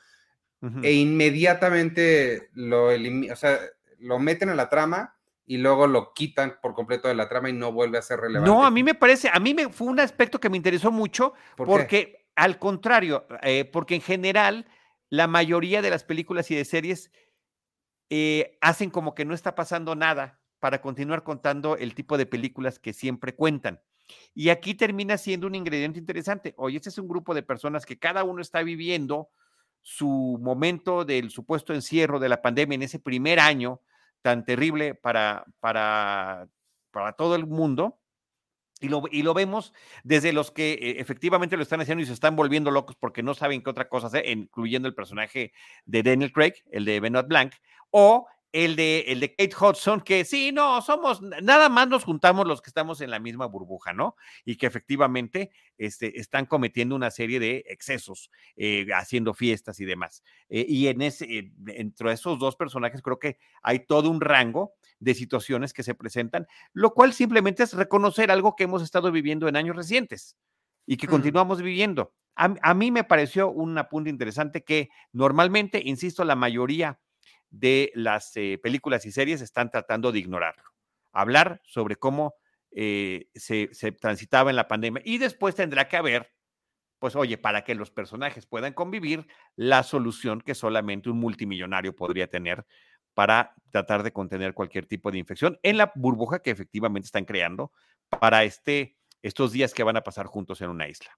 E 0.80 0.92
inmediatamente 0.92 2.50
lo, 2.54 2.86
o 2.86 3.36
sea, 3.36 3.58
lo 3.98 4.20
meten 4.20 4.48
a 4.48 4.54
la 4.54 4.68
trama 4.68 5.16
y 5.44 5.58
luego 5.58 5.88
lo 5.88 6.12
quitan 6.14 6.56
por 6.62 6.74
completo 6.74 7.08
de 7.08 7.16
la 7.16 7.28
trama 7.28 7.50
y 7.50 7.52
no 7.52 7.72
vuelve 7.72 7.98
a 7.98 8.02
ser 8.02 8.20
relevante. 8.20 8.48
No, 8.48 8.64
a 8.64 8.70
mí 8.70 8.84
me 8.84 8.94
parece, 8.94 9.28
a 9.32 9.40
mí 9.40 9.54
me 9.54 9.70
fue 9.70 9.88
un 9.88 9.98
aspecto 9.98 10.38
que 10.38 10.50
me 10.50 10.56
interesó 10.56 10.92
mucho 10.92 11.34
¿Por 11.56 11.66
qué? 11.66 11.72
porque 11.72 12.26
al 12.36 12.60
contrario, 12.60 13.26
eh, 13.42 13.64
porque 13.64 13.96
en 13.96 14.02
general 14.02 14.66
la 15.10 15.26
mayoría 15.26 15.82
de 15.82 15.90
las 15.90 16.04
películas 16.04 16.48
y 16.52 16.54
de 16.54 16.64
series 16.64 17.10
eh, 18.08 18.56
hacen 18.60 18.90
como 18.90 19.16
que 19.16 19.24
no 19.24 19.34
está 19.34 19.56
pasando 19.56 19.96
nada 19.96 20.38
para 20.60 20.80
continuar 20.80 21.24
contando 21.24 21.76
el 21.76 21.96
tipo 21.96 22.16
de 22.16 22.26
películas 22.26 22.78
que 22.78 22.92
siempre 22.92 23.34
cuentan. 23.34 23.80
Y 24.34 24.50
aquí 24.50 24.74
termina 24.74 25.18
siendo 25.18 25.46
un 25.46 25.54
ingrediente 25.54 25.98
interesante. 25.98 26.54
Oye, 26.56 26.76
este 26.76 26.88
es 26.88 26.98
un 26.98 27.08
grupo 27.08 27.34
de 27.34 27.42
personas 27.42 27.86
que 27.86 27.98
cada 27.98 28.24
uno 28.24 28.42
está 28.42 28.62
viviendo 28.62 29.30
su 29.82 30.38
momento 30.42 31.04
del 31.04 31.30
supuesto 31.30 31.72
encierro 31.72 32.18
de 32.18 32.28
la 32.28 32.42
pandemia 32.42 32.74
en 32.74 32.82
ese 32.82 32.98
primer 32.98 33.38
año 33.38 33.80
tan 34.20 34.44
terrible 34.44 34.96
para, 34.96 35.44
para, 35.60 36.48
para 36.90 37.12
todo 37.12 37.36
el 37.36 37.46
mundo. 37.46 38.00
Y 38.80 38.88
lo, 38.88 39.04
y 39.10 39.22
lo 39.22 39.32
vemos 39.32 39.72
desde 40.02 40.32
los 40.34 40.50
que 40.50 40.72
eh, 40.72 40.96
efectivamente 40.98 41.56
lo 41.56 41.62
están 41.62 41.80
haciendo 41.80 42.02
y 42.02 42.06
se 42.06 42.12
están 42.12 42.36
volviendo 42.36 42.70
locos 42.70 42.96
porque 42.96 43.22
no 43.22 43.32
saben 43.32 43.62
qué 43.62 43.70
otra 43.70 43.88
cosa 43.88 44.08
hacer, 44.08 44.28
incluyendo 44.28 44.86
el 44.88 44.94
personaje 44.94 45.52
de 45.86 46.02
Daniel 46.02 46.32
Craig, 46.32 46.54
el 46.72 46.84
de 46.84 47.00
Benoit 47.00 47.26
Blanc, 47.26 47.54
o 47.90 48.26
el 48.52 48.76
de, 48.76 49.00
el 49.08 49.20
de 49.20 49.34
Kate 49.34 49.54
Hudson, 49.60 50.00
que 50.00 50.24
sí, 50.24 50.50
no, 50.52 50.80
somos, 50.80 51.20
nada 51.20 51.68
más 51.68 51.88
nos 51.88 52.04
juntamos 52.04 52.46
los 52.46 52.62
que 52.62 52.70
estamos 52.70 53.00
en 53.00 53.10
la 53.10 53.18
misma 53.18 53.46
burbuja, 53.46 53.92
¿no? 53.92 54.16
Y 54.44 54.56
que 54.56 54.66
efectivamente 54.66 55.50
este, 55.76 56.18
están 56.18 56.46
cometiendo 56.46 56.94
una 56.96 57.10
serie 57.10 57.38
de 57.38 57.64
excesos, 57.66 58.30
eh, 58.56 58.86
haciendo 58.94 59.34
fiestas 59.34 59.80
y 59.80 59.84
demás. 59.84 60.22
Eh, 60.48 60.64
y 60.68 60.88
en 60.88 61.02
ese, 61.02 61.24
eh, 61.26 61.52
entre 61.68 62.12
esos 62.12 62.38
dos 62.38 62.56
personajes 62.56 63.02
creo 63.02 63.18
que 63.18 63.38
hay 63.62 63.80
todo 63.86 64.10
un 64.10 64.20
rango 64.20 64.72
de 65.00 65.14
situaciones 65.14 65.72
que 65.72 65.82
se 65.82 65.94
presentan, 65.94 66.46
lo 66.72 66.94
cual 66.94 67.12
simplemente 67.12 67.62
es 67.62 67.74
reconocer 67.74 68.30
algo 68.30 68.56
que 68.56 68.64
hemos 68.64 68.82
estado 68.82 69.12
viviendo 69.12 69.48
en 69.48 69.56
años 69.56 69.76
recientes 69.76 70.36
y 70.86 70.96
que 70.96 71.06
Mm. 71.06 71.10
continuamos 71.10 71.60
viviendo. 71.62 72.14
A, 72.36 72.54
a 72.62 72.74
mí 72.74 72.90
me 72.90 73.04
pareció 73.04 73.50
un 73.50 73.76
apunte 73.78 74.10
interesante 74.10 74.62
que 74.64 74.88
normalmente, 75.12 75.82
insisto, 75.84 76.24
la 76.24 76.36
mayoría 76.36 77.00
de 77.50 77.92
las 77.94 78.36
eh, 78.36 78.58
películas 78.62 79.06
y 79.06 79.12
series 79.12 79.40
están 79.40 79.70
tratando 79.70 80.12
de 80.12 80.18
ignorarlo. 80.18 80.64
Hablar 81.12 81.60
sobre 81.64 81.96
cómo 81.96 82.34
eh, 82.70 83.28
se, 83.34 83.70
se 83.72 83.92
transitaba 83.92 84.50
en 84.50 84.56
la 84.56 84.68
pandemia 84.68 85.02
y 85.04 85.18
después 85.18 85.54
tendrá 85.54 85.88
que 85.88 85.96
haber, 85.96 86.32
pues 86.98 87.16
oye, 87.16 87.38
para 87.38 87.64
que 87.64 87.74
los 87.74 87.90
personajes 87.90 88.46
puedan 88.46 88.72
convivir, 88.72 89.26
la 89.54 89.82
solución 89.82 90.40
que 90.40 90.54
solamente 90.54 91.08
un 91.08 91.18
multimillonario 91.18 91.94
podría 91.94 92.28
tener 92.28 92.66
para 93.14 93.54
tratar 93.70 94.02
de 94.02 94.12
contener 94.12 94.52
cualquier 94.52 94.84
tipo 94.84 95.10
de 95.10 95.16
infección 95.16 95.58
en 95.62 95.78
la 95.78 95.90
burbuja 95.94 96.40
que 96.40 96.50
efectivamente 96.50 97.06
están 97.06 97.24
creando 97.24 97.72
para 98.20 98.44
este, 98.44 98.98
estos 99.22 99.52
días 99.52 99.72
que 99.72 99.82
van 99.82 99.96
a 99.96 100.02
pasar 100.02 100.26
juntos 100.26 100.60
en 100.60 100.68
una 100.68 100.86
isla. 100.86 101.10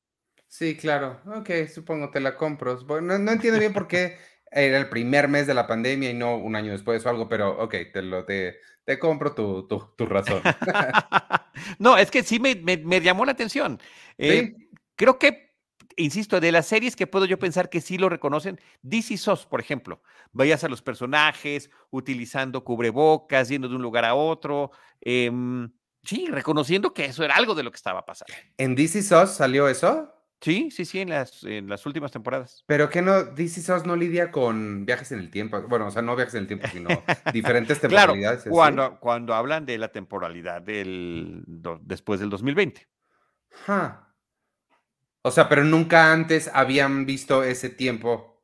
Sí, 0.47 0.77
claro. 0.77 1.21
Ok, 1.27 1.51
supongo 1.73 2.11
te 2.11 2.21
la 2.21 2.37
compro. 2.37 2.79
Bueno, 2.87 3.09
no, 3.09 3.19
no 3.19 3.33
entiendo 3.33 3.59
bien 3.59 3.73
por 3.73 3.88
qué 3.88 4.17
era 4.51 4.79
el 4.79 4.89
primer 4.89 5.29
mes 5.29 5.47
de 5.47 5.55
la 5.55 5.67
pandemia 5.67 6.11
y 6.11 6.15
no 6.15 6.37
un 6.37 6.57
año 6.57 6.73
después 6.73 7.05
o 7.05 7.09
algo, 7.09 7.29
pero 7.29 7.63
ok, 7.63 7.75
te 7.93 8.03
lo 8.03 8.25
te, 8.25 8.59
te 8.85 8.99
compro 8.99 9.35
tu, 9.35 9.67
tu, 9.67 9.93
tu 9.97 10.07
razón. 10.07 10.43
no, 11.79 11.97
es 11.97 12.11
que 12.11 12.23
sí 12.23 12.41
me, 12.41 12.55
me, 12.55 12.77
me 12.79 13.01
llamó 13.01 13.25
la 13.25 13.33
atención. 13.33 13.81
Eh, 14.17 14.55
Sí. 14.57 14.65
Creo 14.97 15.17
que 15.19 15.49
insisto, 15.99 16.41
de 16.41 16.53
las 16.53 16.67
series 16.67 16.97
que 16.97 17.07
puedo 17.07 17.25
yo 17.25 17.39
pensar 17.39 17.69
que 17.71 17.81
sí 17.81 17.99
lo 17.99 18.09
reconocen, 18.09 18.59
DC 18.83 19.17
SOS, 19.17 19.47
por 19.47 19.61
ejemplo. 19.61 20.01
Vayas 20.33 20.65
a 20.65 20.69
los 20.69 20.81
personajes 20.81 21.71
utilizando 21.91 22.65
cubrebocas, 22.65 23.49
yendo 23.49 23.69
de 23.69 23.77
un 23.77 23.83
lugar 23.83 24.05
a 24.05 24.15
otro. 24.15 24.71
em, 25.01 25.71
sí, 26.03 26.27
reconociendo 26.31 26.93
que 26.93 27.05
eso 27.07 27.25
era 27.25 27.37
algo 27.37 27.55
de 27.55 27.63
lo 27.63 27.71
que 27.71 27.77
estaba 27.77 28.05
pasando. 28.05 28.33
¿En 28.57 28.75
DC 28.75 29.03
SOS 29.03 29.37
salió 29.37 29.69
eso? 29.69 30.13
Sí, 30.40 30.70
sí, 30.70 30.85
sí, 30.85 31.01
en 31.01 31.11
las, 31.11 31.42
en 31.42 31.68
las 31.68 31.85
últimas 31.85 32.12
temporadas. 32.12 32.62
Pero 32.66 32.88
que 32.88 33.03
no, 33.03 33.24
DC 33.24 33.61
SOS 33.61 33.87
no 33.87 33.96
lidia 33.96 34.31
con 34.31 34.87
viajes 34.87 35.11
en 35.11 35.18
el 35.18 35.31
tiempo. 35.33 35.61
Bueno, 35.62 35.87
o 35.88 35.90
sea, 35.90 36.01
no 36.03 36.14
viajes 36.14 36.35
en 36.35 36.40
el 36.42 36.46
tiempo, 36.46 36.68
sino 36.68 36.88
diferentes 37.33 37.79
Claro, 37.81 38.12
temporalidades. 38.12 38.40
así. 38.42 38.51
cuando, 38.51 39.01
cuando 39.01 39.35
hablan 39.35 39.66
de 39.66 39.79
la 39.79 39.88
temporalidad 39.90 40.62
del, 40.62 41.42
do- 41.46 41.81
después 41.83 42.20
del 42.20 42.31
2020. 42.31 42.87
Ja. 43.66 44.14
O 45.22 45.33
sea, 45.33 45.48
pero 45.48 45.64
nunca 45.64 46.12
antes 46.12 46.48
habían 46.55 47.05
visto 47.05 47.42
ese 47.42 47.68
tiempo. 47.68 48.40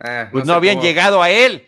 Ah, 0.00 0.28
Pues 0.32 0.46
no, 0.46 0.54
habían 0.54 0.76
cómo- 0.76 0.86
llegado 0.86 1.22
a 1.22 1.30
él. 1.30 1.64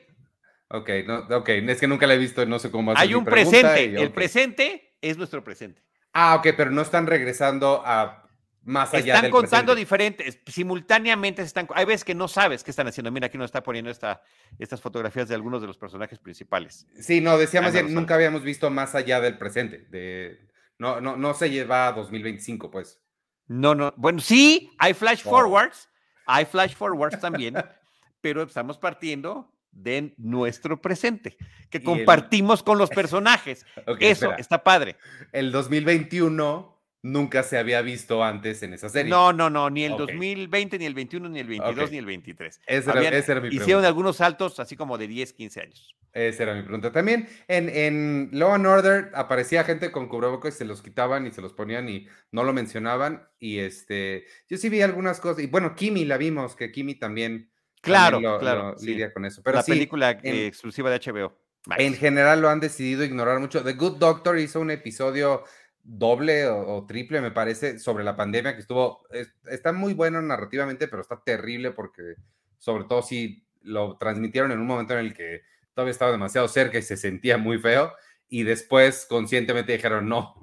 Ok, 0.69 0.89
no, 1.07 1.19
ok, 1.37 1.49
es 1.49 1.81
que 1.81 1.89
nunca 1.89 2.07
la 2.07 2.15
he 2.15 2.19
visto, 2.19 2.47
no 2.47 2.59
sé 2.61 2.71
cómo 2.71 2.95
Hay 2.97 3.15
un 3.15 3.25
presente. 3.25 3.87
y 3.87 3.97
El 3.97 4.13
presente 4.13 4.97
es 5.03 5.19
nuestro 5.19 5.43
presente. 5.45 5.83
Ah, 6.13 6.37
ok, 6.37 6.49
pero 6.57 6.71
no 6.71 6.81
están 6.81 7.07
regresando 7.09 7.83
a 7.85 8.30
más 8.63 8.93
allá 8.93 9.15
Están 9.15 9.23
del 9.23 9.31
contando 9.31 9.75
diferentes, 9.75 10.39
simultáneamente 10.47 11.43
se 11.43 11.47
están. 11.47 11.67
Hay 11.75 11.85
veces 11.87 12.05
que 12.05 12.15
no 12.15 12.29
sabes 12.29 12.63
qué 12.63 12.71
están 12.71 12.87
haciendo. 12.89 13.11
Mira, 13.11 13.27
aquí 13.27 13.39
nos 13.39 13.47
está 13.47 13.63
poniendo 13.63 13.91
esta, 13.91 14.23
estas 14.59 14.81
fotografías 14.81 15.29
de 15.29 15.35
algunos 15.35 15.61
de 15.61 15.67
los 15.67 15.79
personajes 15.79 16.19
principales. 16.19 16.87
Sí, 17.01 17.21
no, 17.21 17.39
decía 17.39 17.63
más 17.63 17.73
no 17.73 17.81
bien, 17.83 17.95
lo 17.95 18.01
nunca 18.01 18.15
habíamos 18.15 18.43
visto 18.43 18.69
más 18.71 18.95
allá 18.95 19.21
del 19.21 19.39
presente. 19.39 19.87
De... 19.91 20.47
No, 20.79 21.01
no, 21.01 21.17
no 21.17 21.35
se 21.35 21.51
lleva 21.51 21.89
a 21.89 21.93
2025, 21.93 22.71
pues. 22.71 23.01
No, 23.47 23.75
no. 23.75 23.93
Bueno, 23.97 24.21
sí, 24.21 24.71
hay 24.79 24.95
flash 24.95 25.23
Oh. 25.25 25.31
forwards. 25.31 25.89
Hay 26.27 26.45
flash 26.45 26.75
forwards 26.75 27.19
también, 27.19 27.55
pero 28.21 28.43
estamos 28.43 28.79
partiendo 28.79 29.53
de 29.73 30.15
nuestro 30.19 30.81
presente, 30.81 31.37
que 31.71 31.79
Y 31.79 31.81
el- 31.81 31.85
compartimos 31.85 32.63
con 32.63 32.79
los 32.79 32.91
personajes. 32.91 33.65
Ok, 33.87 33.99
Eso 34.01 34.27
espera. 34.27 34.37
está 34.37 34.63
padre. 34.63 34.97
El 35.33 35.51
2021 35.51 36.80
nunca 37.03 37.43
se 37.43 37.57
había 37.59 37.81
visto 37.83 38.23
antes 38.23 38.63
en 38.63 38.75
esa 38.75 38.89
serie. 38.89 39.11
No, 39.11 39.33
no, 39.33 39.49
no, 39.51 39.71
ni 39.71 39.85
el 39.85 39.93
Ok. 39.93 40.01
2020, 40.01 40.79
ni 40.79 40.85
el 40.87 40.95
21, 40.95 41.29
ni 41.29 41.41
el 41.41 41.47
22, 41.49 41.85
Ok. 41.87 41.91
ni 41.93 41.99
el 41.99 42.07
23. 42.07 42.61
Esa 42.67 42.91
era- 42.91 43.01
Habían- 43.01 43.15
esa 43.15 43.33
era 43.33 43.41
mi 43.41 43.49
hicieron 43.49 43.67
pregunta. 43.67 43.89
algunos 43.89 44.17
saltos 44.17 44.61
así 44.61 44.77
como 44.77 44.99
de 44.99 45.09
10, 45.09 45.33
15 45.33 45.61
años. 45.63 45.95
Esa 46.13 46.43
era 46.43 46.55
mi 46.55 46.63
pregunta 46.63 46.91
también. 46.91 47.29
En, 47.47 47.69
en 47.69 48.31
Law 48.33 48.53
and 48.53 48.67
Order 48.67 49.11
aparecía 49.15 49.63
gente 49.65 49.93
con 49.93 50.09
cubrebocas 50.09 50.55
y 50.55 50.59
se 50.59 50.65
los 50.65 50.83
quitaban 50.83 51.27
y 51.27 51.31
se 51.31 51.41
los 51.41 51.53
ponían 51.53 51.89
y 51.89 52.09
no 52.33 52.43
lo 52.45 52.53
mencionaban. 52.53 53.29
Y 53.39 53.59
este, 53.61 54.27
yo 54.49 54.57
sí 54.59 54.69
vi 54.69 54.83
algunas 54.83 55.21
cosas. 55.21 55.43
Y 55.45 55.47
bueno, 55.47 55.75
Kimi 55.77 56.05
la 56.05 56.17
vimos, 56.19 56.57
que 56.57 56.73
Kimi 56.73 56.97
también, 56.97 57.51
Claro, 57.81 58.17
también 58.17 58.33
lo- 58.33 58.39
claro, 58.41 58.71
lo 58.73 58.79
sí. 58.79 58.87
lidia 58.87 59.13
con 59.13 59.25
eso. 59.25 59.41
Pero 59.45 59.57
la 59.59 59.63
sí, 59.63 59.71
película 59.73 60.11
en- 60.11 60.47
exclusiva 60.47 60.91
de 60.91 60.97
HBO. 60.97 61.39
Max. 61.67 61.83
en 61.83 61.93
general 61.95 62.41
lo 62.41 62.49
han 62.49 62.59
decidido 62.59 63.05
ignorar 63.05 63.39
mucho. 63.39 63.63
The 63.63 63.75
Good 63.75 63.99
Doctor 63.99 64.39
hizo 64.39 64.61
un 64.61 64.71
episodio 64.71 65.45
doble 65.83 66.47
o, 66.47 66.77
o 66.77 66.87
triple, 66.87 67.21
me 67.21 67.31
parece, 67.31 67.79
sobre 67.79 68.05
la 68.05 68.17
pandemia 68.17 68.55
que 68.55 68.61
estuvo, 68.61 69.07
es- 69.11 69.35
está 69.49 69.73
muy 69.73 69.95
bueno 69.95 70.21
narrativamente, 70.23 70.89
pero 70.89 71.03
está 71.03 71.21
terrible 71.23 71.71
porque 71.73 72.15
sobre 72.59 72.85
todo 72.85 73.03
si 73.03 73.45
lo 73.63 73.97
transmitieron 73.99 74.53
en 74.53 74.61
un 74.61 74.67
momento 74.67 74.95
en 74.95 75.01
el 75.01 75.15
que 75.15 75.43
todavía 75.75 75.93
estaba 75.93 76.13
demasiado 76.13 76.49
cerca 76.49 76.79
y 76.79 76.83
se 76.83 76.97
sentía 76.97 77.39
muy 77.39 77.59
feo 77.59 77.93
y 78.29 78.43
después 78.45 79.07
conscientemente 79.09 79.73
dijeron, 79.73 80.09
no, 80.09 80.35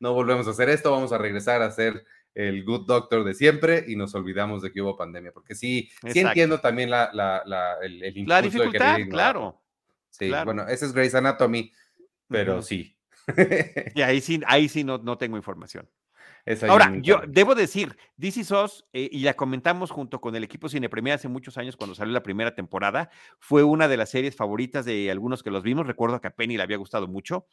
no 0.00 0.12
volvemos 0.14 0.46
a 0.46 0.50
hacer 0.50 0.68
esto, 0.68 0.90
vamos 0.90 1.12
a 1.12 1.18
regresar 1.18 1.62
a 1.62 1.66
hacer 1.66 2.04
el 2.34 2.64
Good 2.64 2.86
Doctor 2.86 3.22
de 3.22 3.34
siempre 3.34 3.84
y 3.86 3.94
nos 3.96 4.14
olvidamos 4.14 4.60
de 4.62 4.72
que 4.72 4.80
hubo 4.82 4.96
pandemia, 4.96 5.30
porque 5.32 5.54
sí, 5.54 5.88
sí 6.12 6.18
entiendo 6.20 6.58
también 6.60 6.90
la, 6.90 7.10
la, 7.12 7.42
la- 7.46 7.76
el, 7.82 8.02
el 8.02 8.24
La 8.26 8.42
de 8.42 8.48
querer 8.50 8.62
dificultad, 8.62 8.98
ignorarlo. 8.98 9.10
claro. 9.10 9.60
Sí, 10.10 10.28
Claro. 10.28 10.44
bueno, 10.46 10.68
ese 10.68 10.86
es 10.86 10.92
Grey's 10.92 11.14
Anatomy, 11.14 11.72
pero 12.28 12.62
sí. 12.62 12.96
Y 13.94 14.02
ahí 14.02 14.20
sí, 14.20 14.40
ahí 14.46 14.68
sí 14.68 14.84
no, 14.84 14.98
no 14.98 15.18
tengo 15.18 15.36
información. 15.36 15.88
Ahora, 16.68 16.92
yo 17.00 17.22
debo 17.26 17.54
decir, 17.54 17.96
DC 18.16 18.44
SOS, 18.44 18.84
eh, 18.92 19.08
y 19.10 19.20
la 19.20 19.32
comentamos 19.32 19.90
junto 19.90 20.20
con 20.20 20.36
el 20.36 20.44
equipo 20.44 20.68
Cine 20.68 20.90
Premier 20.90 21.14
hace 21.14 21.28
muchos 21.28 21.56
años 21.56 21.74
cuando 21.74 21.94
salió 21.94 22.12
la 22.12 22.22
primera 22.22 22.54
temporada, 22.54 23.10
fue 23.38 23.62
una 23.62 23.88
de 23.88 23.96
las 23.96 24.10
series 24.10 24.36
favoritas 24.36 24.84
de 24.84 25.10
algunos 25.10 25.42
que 25.42 25.50
los 25.50 25.62
vimos. 25.62 25.86
Recuerdo 25.86 26.20
que 26.20 26.28
a 26.28 26.34
Penny 26.34 26.58
le 26.58 26.62
había 26.62 26.76
gustado 26.76 27.08
mucho. 27.08 27.46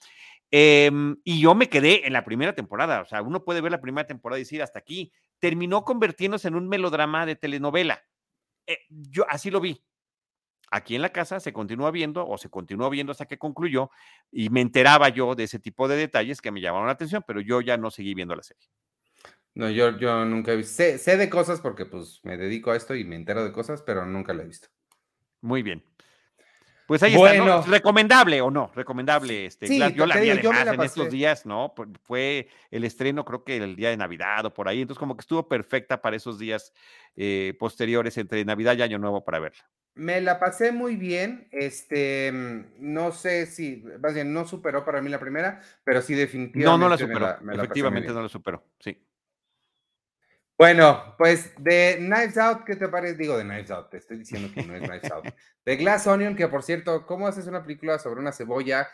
Em, 0.50 1.16
y 1.24 1.40
yo 1.40 1.56
me 1.56 1.70
quedé 1.70 2.06
en 2.06 2.12
la 2.12 2.26
primera 2.26 2.54
temporada. 2.54 3.02
O 3.02 3.06
sea, 3.06 3.22
uno 3.22 3.46
puede 3.46 3.62
ver 3.62 3.72
la 3.72 3.80
primera 3.80 4.06
temporada 4.06 4.40
y 4.40 4.44
decir 4.44 4.62
hasta 4.62 4.80
aquí. 4.80 5.14
Terminó 5.40 5.86
convirtiéndose 5.86 6.50
en 6.50 6.56
un 6.56 6.68
melodrama 6.68 7.26
de 7.26 7.38
telenovela. 7.38 8.04
Eh, 8.68 8.80
yo 8.90 9.26
así 9.30 9.50
lo 9.50 9.62
vi. 9.62 9.82
Aquí 10.72 10.96
en 10.96 11.02
la 11.02 11.10
casa 11.10 11.42
se 11.42 11.52
continúa 11.52 11.92
viendo 11.92 12.26
o 12.26 12.38
se 12.38 12.50
continuó 12.50 12.90
viendo 12.90 13.12
hasta 13.12 13.26
que 13.26 13.38
concluyó 13.38 13.92
y 14.32 14.50
me 14.50 14.62
enteraba 14.62 15.10
yo 15.10 15.36
de 15.36 15.44
ese 15.44 15.60
tipo 15.60 15.90
de 15.90 15.98
detalles 15.98 16.42
que 16.42 16.50
me 16.50 16.62
llamaron 16.62 16.88
la 16.88 16.94
atención, 16.94 17.24
pero 17.28 17.42
yo 17.42 17.60
ya 17.60 17.76
no 17.76 17.92
seguí 17.92 18.14
viendo 18.14 18.36
la 18.36 18.44
serie. 18.44 18.70
No, 19.54 19.70
yo, 19.70 19.98
yo 19.98 20.24
nunca 20.24 20.54
he 20.54 20.56
visto. 20.56 20.74
Sé, 20.74 20.98
sé 20.98 21.18
de 21.18 21.30
cosas 21.30 21.60
porque 21.60 21.86
pues 21.86 22.22
me 22.24 22.38
dedico 22.38 22.72
a 22.72 22.78
esto 22.78 22.96
y 22.96 23.04
me 23.04 23.18
entero 23.18 23.44
de 23.44 23.52
cosas, 23.52 23.82
pero 23.82 24.06
nunca 24.06 24.34
la 24.34 24.44
he 24.44 24.48
visto. 24.48 24.70
Muy 25.42 25.62
bien. 25.62 25.84
Pues 26.92 27.04
ahí 27.04 27.16
está, 27.16 27.36
¿no? 27.36 27.62
¿Recomendable 27.62 28.42
o 28.42 28.52
no? 28.52 28.70
Recomendable. 28.76 29.46
Este, 29.46 29.66
Sí, 29.66 29.78
Glass. 29.78 29.94
yo 29.94 30.06
la 30.06 30.18
vi 30.18 30.30
digo, 30.30 30.52
además 30.52 30.66
la 30.66 30.74
en 30.74 30.82
estos 30.82 31.10
días, 31.10 31.46
¿no? 31.46 31.74
Fue 32.04 32.50
el 32.70 32.84
estreno, 32.84 33.24
creo 33.24 33.46
que 33.46 33.56
el 33.56 33.78
día 33.78 33.92
de 33.92 33.96
Navidad 33.96 34.46
o 34.46 34.54
por 34.54 34.68
ahí. 34.68 34.82
Entonces, 34.82 35.00
como 35.00 35.16
que 35.16 35.22
estuvo 35.22 35.48
perfecta 35.48 36.02
para 36.02 36.18
esos 36.18 36.38
días 36.38 36.74
eh, 37.16 37.56
posteriores 37.58 38.18
entre 38.18 38.44
Navidad 38.44 38.76
y 38.76 38.82
Año 38.82 39.00
Nuevo 39.00 39.24
para 39.24 39.40
verla. 39.40 39.64
Me 39.96 40.20
la 40.20 40.38
pasé 40.38 40.74
muy 40.74 40.98
bien. 40.98 41.48
Este, 41.54 42.30
no 42.78 43.14
sé 43.14 43.46
si, 43.46 43.86
más 44.02 44.14
bien, 44.14 44.34
no 44.34 44.46
superó 44.46 44.84
para 44.84 45.02
mí 45.02 45.10
la 45.10 45.20
primera, 45.22 45.62
pero 45.86 46.02
sí 46.02 46.14
definitivamente. 46.14 46.66
No, 46.66 46.78
no 46.78 46.90
la 46.90 46.98
superó. 46.98 47.38
me 47.40 47.56
la 47.56 47.64
Efectivamente, 47.64 48.12
no 48.12 48.22
la 48.22 48.28
superó. 48.28 48.66
Sí. 48.82 49.02
Bueno, 50.62 51.16
pues 51.18 51.56
de 51.58 51.96
Knives 51.98 52.38
Out, 52.38 52.66
¿qué 52.66 52.76
te 52.76 52.88
parece? 52.88 53.16
Digo 53.16 53.36
de 53.36 53.44
Knives 53.44 53.72
Out, 53.72 53.90
te 53.90 53.98
estoy 53.98 54.18
diciendo 54.18 54.48
que 54.54 54.62
no 54.62 54.76
es 54.76 54.84
Knives 54.88 55.12
Out. 55.12 55.26
De 55.66 55.76
Glass 55.76 56.06
Onion, 56.06 56.36
que 56.36 56.48
por 56.48 56.62
cierto, 56.62 57.08
¿cómo 57.08 57.26
haces 57.26 57.48
una 57.48 57.64
película 57.64 57.98
sobre 57.98 58.20
una 58.20 58.32
cebolla 58.32 58.88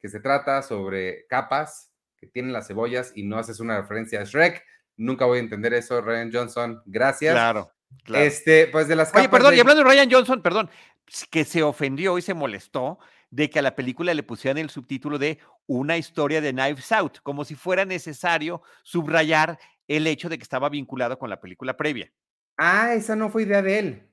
que 0.00 0.08
se 0.08 0.18
trata 0.18 0.60
sobre 0.62 1.24
capas 1.28 1.92
que 2.16 2.26
tienen 2.26 2.52
las 2.52 2.66
cebollas 2.66 3.12
y 3.14 3.22
no 3.22 3.38
haces 3.38 3.60
una 3.60 3.80
referencia 3.80 4.22
a 4.22 4.24
Shrek? 4.24 4.64
Nunca 4.96 5.24
voy 5.24 5.38
a 5.38 5.42
entender 5.42 5.72
eso, 5.74 6.00
Ryan 6.00 6.32
Johnson. 6.32 6.82
Gracias. 6.84 7.32
Claro. 7.32 7.70
claro. 8.02 8.24
Este, 8.24 8.66
pues 8.66 8.88
de 8.88 8.96
las 8.96 9.10
capas. 9.10 9.22
Oye, 9.22 9.28
perdón, 9.28 9.50
de- 9.52 9.58
y 9.58 9.60
hablando 9.60 9.84
de 9.84 9.90
Ryan 9.90 10.10
Johnson, 10.10 10.42
perdón, 10.42 10.68
que 11.30 11.44
se 11.44 11.62
ofendió 11.62 12.18
y 12.18 12.22
se 12.22 12.34
molestó 12.34 12.98
de 13.30 13.50
que 13.50 13.60
a 13.60 13.62
la 13.62 13.76
película 13.76 14.14
le 14.14 14.24
pusieran 14.24 14.58
el 14.58 14.68
subtítulo 14.68 15.18
de 15.20 15.38
Una 15.66 15.96
historia 15.96 16.40
de 16.40 16.52
Knives 16.52 16.90
Out, 16.90 17.18
como 17.22 17.44
si 17.44 17.54
fuera 17.54 17.84
necesario 17.84 18.62
subrayar 18.82 19.60
el 19.88 20.06
hecho 20.06 20.28
de 20.28 20.38
que 20.38 20.42
estaba 20.42 20.68
vinculado 20.68 21.18
con 21.18 21.28
la 21.30 21.40
película 21.40 21.76
previa. 21.76 22.10
Ah, 22.56 22.94
esa 22.94 23.16
no 23.16 23.28
fue 23.30 23.42
idea 23.42 23.62
de 23.62 23.78
él. 23.78 24.10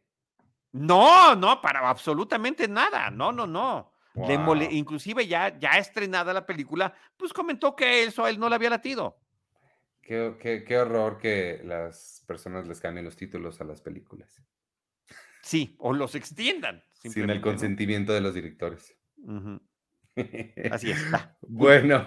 No, 0.72 1.36
no, 1.36 1.62
para 1.62 1.88
absolutamente 1.90 2.68
nada. 2.68 3.10
No, 3.12 3.32
no, 3.32 3.46
no. 3.46 3.94
Le 4.14 4.36
Guau. 4.38 4.62
inclusive 4.72 5.26
ya, 5.28 5.58
ya 5.58 5.72
estrenada 5.78 6.34
la 6.34 6.46
película, 6.46 6.94
pues 7.16 7.32
comentó 7.32 7.76
que 7.76 8.04
eso 8.04 8.26
a 8.26 8.30
él 8.30 8.40
no 8.40 8.50
le 8.50 8.56
había 8.56 8.70
latido. 8.70 9.18
Qué, 10.02 10.36
qué- 10.42 10.64
qué 10.66 10.78
horror 10.78 11.18
que 11.18 11.62
las 11.64 12.24
personas 12.28 12.68
les 12.68 12.82
cambien 12.82 13.06
los 13.06 13.16
títulos 13.16 13.62
a 13.62 13.64
las 13.64 13.82
películas. 13.82 14.42
Sí, 15.44 15.76
o 15.80 15.94
los 15.94 16.16
extiendan. 16.16 16.84
Sin 16.94 17.30
el 17.30 17.42
consentimiento 17.42 18.12
de 18.14 18.22
los 18.22 18.34
directores. 18.34 18.96
Así 20.72 20.92
es. 20.92 21.14
va. 21.14 21.38
Bueno, 21.42 22.06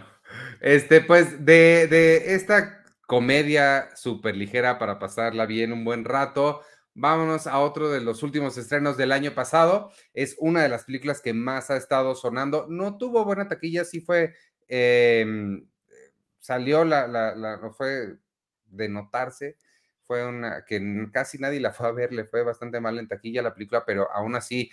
este, 0.61 1.01
pues 1.01 1.45
de, 1.45 1.87
de 1.89 2.35
esta 2.35 2.84
comedia 3.07 3.91
súper 3.97 4.37
ligera 4.37 4.79
para 4.79 4.99
pasarla 4.99 5.47
bien 5.47 5.73
un 5.73 5.85
buen 5.85 6.05
rato, 6.05 6.63
vámonos 6.95 7.47
a 7.47 7.59
otro 7.61 7.91
de 7.91 8.01
los 8.01 8.23
últimos 8.23 8.57
estrenos 8.59 8.97
del 8.97 9.13
año 9.13 9.35
pasado. 9.35 9.91
Es 10.15 10.37
una 10.39 10.63
de 10.63 10.69
las 10.69 10.85
películas 10.85 11.21
que 11.21 11.35
más 11.35 11.71
ha 11.71 11.77
estado 11.77 12.15
sonando. 12.15 12.67
No 12.69 12.97
tuvo 12.99 13.25
buena 13.25 13.49
taquilla, 13.49 13.85
sí 13.85 14.01
fue, 14.01 14.35
em, 14.69 15.67
salió 16.41 16.85
la, 16.85 17.07
la, 17.09 17.35
la- 17.35 17.57
no 17.59 17.73
fue 17.73 18.17
de 18.67 18.89
notarse. 18.89 19.57
Fue 20.05 20.27
una 20.27 20.65
que 20.67 20.81
casi 21.13 21.39
nadie 21.39 21.61
la 21.61 21.73
fue 21.73 21.89
a 21.89 21.93
ver, 21.93 22.13
le 22.13 22.25
fue 22.27 22.43
bastante 22.43 22.81
mal 22.81 22.99
en 22.99 23.09
taquilla 23.09 23.43
la 23.43 23.55
película, 23.55 23.85
pero 23.87 24.11
aún 24.13 24.37
así 24.37 24.71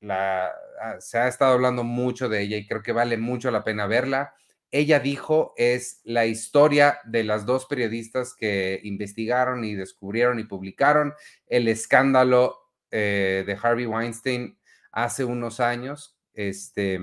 la, 0.00 0.48
ah, 0.80 0.96
se 1.00 1.18
ha 1.18 1.28
estado 1.28 1.54
hablando 1.54 1.84
mucho 1.84 2.28
de 2.28 2.42
ella 2.42 2.56
y 2.56 2.66
creo 2.66 2.82
que 2.82 2.92
vale 2.92 3.16
mucho 3.18 3.50
la 3.50 3.64
pena 3.64 3.86
verla. 3.86 4.34
Ella 4.76 5.00
dijo 5.00 5.54
es 5.56 6.02
la 6.04 6.26
historia 6.26 6.98
de 7.04 7.24
las 7.24 7.46
dos 7.46 7.64
periodistas 7.64 8.34
que 8.34 8.78
investigaron 8.84 9.64
y 9.64 9.74
descubrieron 9.74 10.38
y 10.38 10.44
publicaron 10.44 11.14
el 11.46 11.66
escándalo 11.68 12.58
eh, 12.90 13.42
de 13.46 13.58
Harvey 13.60 13.86
Weinstein 13.86 14.58
hace 14.92 15.24
unos 15.24 15.60
años. 15.60 16.18
Este 16.34 17.00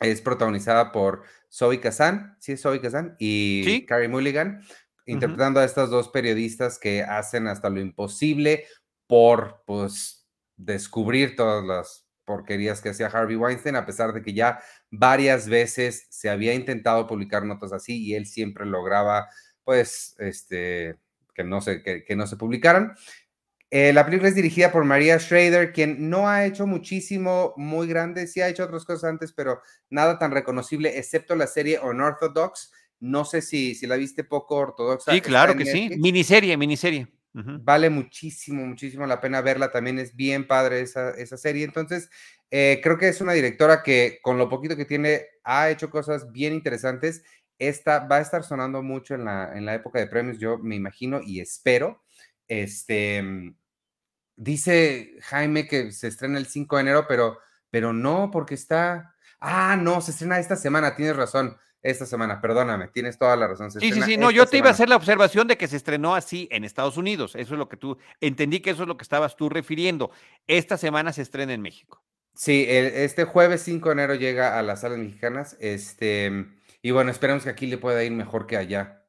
es 0.00 0.22
protagonizada 0.22 0.90
por 0.90 1.24
Zoe 1.52 1.80
Kazan, 1.80 2.34
sí 2.40 2.52
es 2.52 2.62
Zoe 2.62 2.80
Kazan 2.80 3.14
y 3.18 3.62
Sí. 3.66 3.86
Carrie 3.86 4.08
Mulligan. 4.08 4.62
interpretando 5.04 5.60
a 5.60 5.64
estas 5.64 5.90
dos 5.90 6.08
periodistas 6.08 6.78
que 6.78 7.02
hacen 7.02 7.46
hasta 7.46 7.68
lo 7.68 7.78
imposible 7.78 8.64
por, 9.06 9.62
pues, 9.66 10.26
descubrir 10.56 11.36
todas 11.36 11.62
las 11.62 12.03
porquerías 12.24 12.80
que 12.80 12.90
hacía 12.90 13.06
Harvey 13.06 13.36
Weinstein, 13.36 13.76
a 13.76 13.86
pesar 13.86 14.12
de 14.12 14.22
que 14.22 14.32
ya 14.32 14.60
varias 14.90 15.48
veces 15.48 16.06
se 16.10 16.30
había 16.30 16.54
intentado 16.54 17.06
publicar 17.06 17.44
notas 17.44 17.72
así 17.72 18.02
y 18.02 18.14
él 18.14 18.26
siempre 18.26 18.66
lograba, 18.66 19.28
pues, 19.64 20.14
este, 20.18 20.96
que 21.34 21.44
no 21.44 21.60
se, 21.60 21.82
que, 21.82 22.16
no 22.16 22.26
se 22.26 22.36
publicaran. 22.36 22.94
Eh, 23.70 23.92
la 23.92 24.04
película 24.04 24.28
es 24.28 24.34
dirigida 24.34 24.70
por 24.70 24.84
María 24.84 25.18
Schrader, 25.18 25.72
quien 25.72 26.08
no 26.08 26.28
ha 26.28 26.46
hecho 26.46 26.66
muchísimo 26.66 27.54
muy 27.56 27.88
grande, 27.88 28.26
sí 28.26 28.40
ha 28.40 28.48
hecho 28.48 28.64
otras 28.64 28.84
cosas 28.84 29.04
antes, 29.10 29.32
pero 29.32 29.60
nada 29.90 30.18
tan 30.18 30.30
reconocible, 30.30 30.96
excepto 30.98 31.34
la 31.34 31.46
serie 31.46 31.80
Unorthodox. 31.80 32.72
No 33.00 33.24
sé 33.24 33.42
si, 33.42 33.74
si 33.74 33.86
la 33.86 33.96
viste 33.96 34.24
poco 34.24 34.54
ortodoxa. 34.56 35.12
Sí, 35.12 35.20
claro 35.20 35.56
que 35.56 35.66
sí. 35.66 35.90
Miniserie, 35.98 36.56
miniserie. 36.56 37.08
Vale 37.34 37.90
muchísimo, 37.90 38.64
muchísimo 38.64 39.06
la 39.06 39.20
pena 39.20 39.40
verla. 39.40 39.72
También 39.72 39.98
es 39.98 40.14
bien 40.14 40.46
padre 40.46 40.80
esa, 40.80 41.10
esa 41.10 41.36
serie. 41.36 41.64
Entonces, 41.64 42.08
eh, 42.50 42.80
creo 42.80 42.96
que 42.96 43.08
es 43.08 43.20
una 43.20 43.32
directora 43.32 43.82
que 43.82 44.20
con 44.22 44.38
lo 44.38 44.48
poquito 44.48 44.76
que 44.76 44.84
tiene 44.84 45.26
ha 45.42 45.68
hecho 45.68 45.90
cosas 45.90 46.30
bien 46.30 46.52
interesantes. 46.52 47.24
Esta 47.58 48.06
va 48.06 48.16
a 48.16 48.20
estar 48.20 48.44
sonando 48.44 48.82
mucho 48.82 49.16
en 49.16 49.24
la, 49.24 49.52
en 49.56 49.64
la 49.64 49.74
época 49.74 49.98
de 49.98 50.06
premios, 50.06 50.38
yo 50.38 50.58
me 50.58 50.76
imagino 50.76 51.20
y 51.20 51.40
espero. 51.40 52.04
Este, 52.46 53.20
mm, 53.22 53.56
dice 54.36 55.16
Jaime 55.22 55.66
que 55.66 55.90
se 55.90 56.08
estrena 56.08 56.38
el 56.38 56.46
5 56.46 56.76
de 56.76 56.82
enero, 56.82 57.06
pero, 57.08 57.38
pero 57.70 57.92
no, 57.92 58.30
porque 58.30 58.54
está... 58.54 59.16
Ah, 59.40 59.76
no, 59.76 60.00
se 60.00 60.12
estrena 60.12 60.38
esta 60.38 60.56
semana, 60.56 60.94
tienes 60.94 61.16
razón 61.16 61.56
esta 61.84 62.06
semana, 62.06 62.40
perdóname, 62.40 62.88
tienes 62.88 63.18
toda 63.18 63.36
la 63.36 63.46
razón. 63.46 63.70
sí, 63.70 63.92
sí, 63.92 64.02
sí, 64.02 64.16
no, 64.16 64.30
yo 64.30 64.46
te 64.46 64.56
iba 64.56 64.68
a 64.68 64.72
hacer 64.72 64.88
la 64.88 64.96
observación 64.96 65.46
de 65.46 65.58
que 65.58 65.68
se 65.68 65.76
estrenó 65.76 66.14
así 66.14 66.48
en 66.50 66.64
Estados 66.64 66.96
Unidos, 66.96 67.36
eso 67.36 67.54
es 67.54 67.58
lo 67.58 67.68
que 67.68 67.76
tú, 67.76 67.98
entendí 68.20 68.60
que 68.60 68.70
eso 68.70 68.82
es 68.82 68.88
lo 68.88 68.96
que 68.96 69.02
estabas 69.02 69.36
tú 69.36 69.50
refiriendo. 69.50 70.10
Esta 70.46 70.78
semana 70.78 71.12
se 71.12 71.22
estrena 71.22 71.52
en 71.52 71.60
México. 71.60 72.02
Sí, 72.34 72.64
este 72.68 73.24
jueves 73.24 73.62
5 73.62 73.90
de 73.90 73.92
enero 73.92 74.14
llega 74.14 74.58
a 74.58 74.62
las 74.62 74.80
salas 74.80 74.98
mexicanas, 74.98 75.56
este, 75.60 76.46
y 76.80 76.90
bueno, 76.90 77.10
esperemos 77.10 77.44
que 77.44 77.50
aquí 77.50 77.66
le 77.66 77.78
pueda 77.78 78.02
ir 78.02 78.12
mejor 78.12 78.46
que 78.46 78.56
allá. 78.56 79.04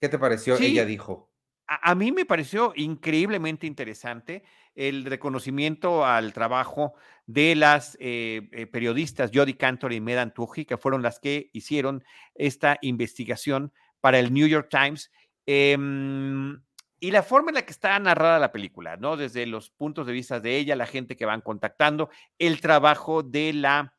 ¿Qué 0.00 0.08
te 0.08 0.18
pareció? 0.18 0.56
Ella 0.56 0.84
dijo. 0.84 1.30
A, 1.66 1.94
mí 1.94 2.12
me 2.12 2.26
pareció 2.26 2.72
increíblemente 2.76 3.66
interesante 3.66 4.42
el 4.74 5.04
reconocimiento 5.04 6.04
al 6.04 6.32
trabajo 6.32 6.94
de 7.26 7.54
las 7.54 7.96
eh, 8.00 8.48
eh, 8.52 8.66
periodistas 8.66 9.30
Jody 9.32 9.54
Cantor 9.54 9.92
y 9.92 10.00
Medan 10.00 10.34
Tuji, 10.34 10.66
que 10.66 10.76
fueron 10.76 11.02
las 11.02 11.20
que 11.20 11.50
hicieron 11.52 12.04
esta 12.34 12.78
investigación 12.82 13.72
para 14.00 14.18
el 14.18 14.34
New 14.34 14.46
York 14.46 14.68
Times. 14.68 15.10
Em, 15.46 16.60
y 17.00 17.10
la 17.10 17.22
forma 17.22 17.50
en 17.50 17.56
la 17.56 17.62
que 17.62 17.72
está 17.72 17.98
narrada 17.98 18.38
la 18.38 18.52
película, 18.52 18.96
¿no? 18.96 19.16
Desde 19.16 19.46
los 19.46 19.70
puntos 19.70 20.06
de 20.06 20.12
vista 20.12 20.40
de 20.40 20.56
ella, 20.56 20.76
la 20.76 20.86
gente 20.86 21.16
que 21.16 21.26
van 21.26 21.40
contactando, 21.40 22.10
el 22.38 22.60
trabajo 22.60 23.22
de 23.22 23.52
la 23.54 23.94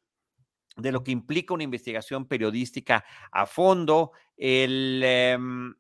de 0.78 0.92
lo 0.92 1.04
que 1.04 1.12
implica 1.12 1.54
una 1.54 1.64
investigación 1.64 2.28
periodística 2.28 3.06
a 3.32 3.46
fondo, 3.46 4.12
el, 4.36 5.02
em, 5.04 5.74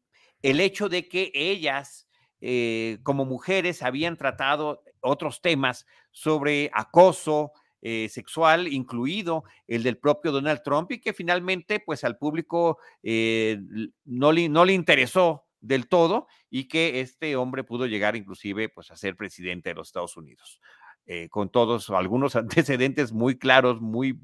el 0.45 0.59
hecho 0.59 0.89
de 0.89 1.07
que 1.07 1.31
ellas, 1.33 2.07
eh, 2.39 2.99
como 3.01 3.25
mujeres, 3.25 3.81
habían 3.81 4.15
tratado 4.15 4.83
otros 5.01 5.41
temas 5.41 5.87
sobre 6.11 6.69
acoso 6.71 7.51
eh, 7.81 8.09
sexual, 8.09 8.67
incluido 8.67 9.43
el 9.67 9.81
del 9.81 9.97
propio 9.97 10.31
Donald 10.31 10.61
Trump, 10.63 10.91
y 10.91 11.01
que 11.01 11.13
finalmente, 11.13 11.79
pues 11.79 12.03
al 12.03 12.19
público 12.19 12.77
eh, 13.01 13.57
no, 14.03 14.31
le, 14.31 14.47
no 14.47 14.65
le 14.65 14.73
interesó 14.73 15.45
del 15.61 15.87
todo 15.87 16.27
y 16.51 16.67
que 16.67 16.99
este 16.99 17.35
hombre 17.35 17.63
pudo 17.63 17.87
llegar 17.87 18.15
inclusive 18.15 18.69
pues 18.69 18.91
a 18.91 18.95
ser 18.95 19.15
presidente 19.15 19.69
de 19.69 19.75
los 19.75 19.87
Estados 19.87 20.15
Unidos. 20.15 20.61
Eh, 21.07 21.29
con 21.29 21.49
todos 21.49 21.91
algunos 21.91 22.35
antecedentes 22.35 23.11
muy 23.11 23.37
claros, 23.37 23.79
muy, 23.79 24.19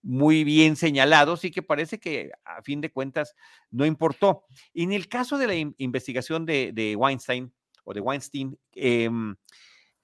muy 0.00 0.44
bien 0.44 0.76
señalados 0.76 1.44
y 1.44 1.50
que 1.50 1.62
parece 1.62 2.00
que 2.00 2.30
a 2.46 2.62
fin 2.62 2.80
de 2.80 2.90
cuentas 2.90 3.36
no 3.70 3.84
importó. 3.84 4.46
En 4.72 4.92
el 4.92 5.08
caso 5.08 5.36
de 5.36 5.46
la 5.46 5.54
investigación 5.76 6.46
de, 6.46 6.96
Weinstein 6.98 7.52
o 7.84 7.92
de 7.92 8.00
Weinstein, 8.00 8.58
em, 8.72 9.36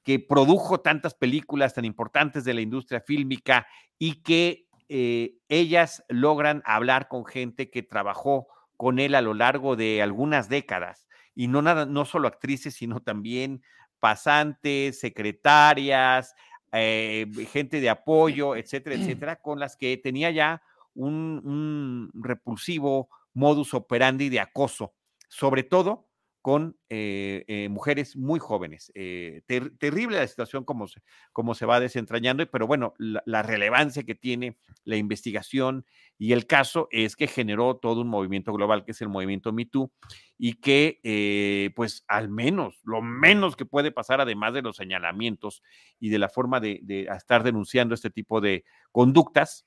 que 0.02 0.18
produjo 0.18 0.80
tantas 0.80 1.14
películas 1.14 1.72
tan 1.72 1.86
importantes 1.86 2.44
de 2.44 2.52
la 2.52 2.60
industria 2.60 3.00
fílmica 3.00 3.66
y 3.98 4.22
que 4.22 4.66
eh, 4.90 5.34
ellas 5.48 6.04
logran 6.08 6.62
hablar 6.66 7.08
con 7.08 7.24
gente 7.24 7.70
que 7.70 7.82
trabajó 7.82 8.48
con 8.76 8.98
él 8.98 9.14
a 9.14 9.22
lo 9.22 9.32
largo 9.32 9.76
de 9.76 10.02
algunas 10.02 10.50
décadas 10.50 11.08
y 11.34 11.46
no 11.48 11.62
nada, 11.62 11.86
no 11.86 12.04
solo 12.04 12.28
actrices, 12.28 12.74
sino 12.74 13.00
también 13.00 13.62
pasantes, 13.98 15.00
secretarias, 15.00 16.34
eh, 16.72 17.26
gente 17.52 17.80
de 17.80 17.90
apoyo, 17.90 18.56
etcétera, 18.56 18.96
etcétera, 18.96 19.36
con 19.36 19.58
las 19.58 19.76
que 19.76 19.96
tenía 19.96 20.30
ya 20.30 20.62
un, 20.94 21.40
un 21.44 22.22
repulsivo 22.22 23.08
modus 23.34 23.74
operandi 23.74 24.28
de 24.28 24.40
acoso, 24.40 24.94
sobre 25.28 25.62
todo 25.62 26.07
con 26.48 26.78
eh, 26.88 27.44
eh, 27.46 27.68
mujeres 27.68 28.16
muy 28.16 28.40
jóvenes. 28.40 28.90
Eh, 28.94 29.42
terrible 29.78 30.16
la 30.16 30.26
situación 30.26 30.64
como 30.64 30.86
se, 30.86 31.02
como 31.30 31.54
se 31.54 31.66
va 31.66 31.78
desentrañando, 31.78 32.50
pero 32.50 32.66
bueno, 32.66 32.94
la, 32.96 33.42
relevancia 33.42 34.04
que 34.04 34.14
tiene 34.14 34.56
la 34.84 34.96
investigación 34.96 35.84
y 36.16 36.32
el 36.32 36.46
caso 36.46 36.88
es 36.90 37.16
que 37.16 37.26
generó 37.26 37.76
todo 37.76 38.00
un 38.00 38.08
movimiento 38.08 38.54
global 38.54 38.86
que 38.86 38.92
es 38.92 39.02
el 39.02 39.10
movimiento 39.10 39.52
MeToo 39.52 39.92
y 40.38 40.54
que 40.54 41.70
pues 41.76 42.06
al 42.08 42.30
menos, 42.30 42.80
lo 42.82 43.02
menos 43.02 43.54
que 43.54 43.66
puede 43.66 43.92
pasar, 43.92 44.22
además 44.22 44.54
de 44.54 44.62
los 44.62 44.76
señalamientos 44.76 45.62
y 46.00 46.08
de 46.08 46.18
la 46.18 46.30
forma 46.30 46.60
de, 46.60 46.80
estar 47.14 47.42
denunciando 47.42 47.94
este 47.94 48.08
tipo 48.08 48.40
de 48.40 48.64
conductas, 48.90 49.66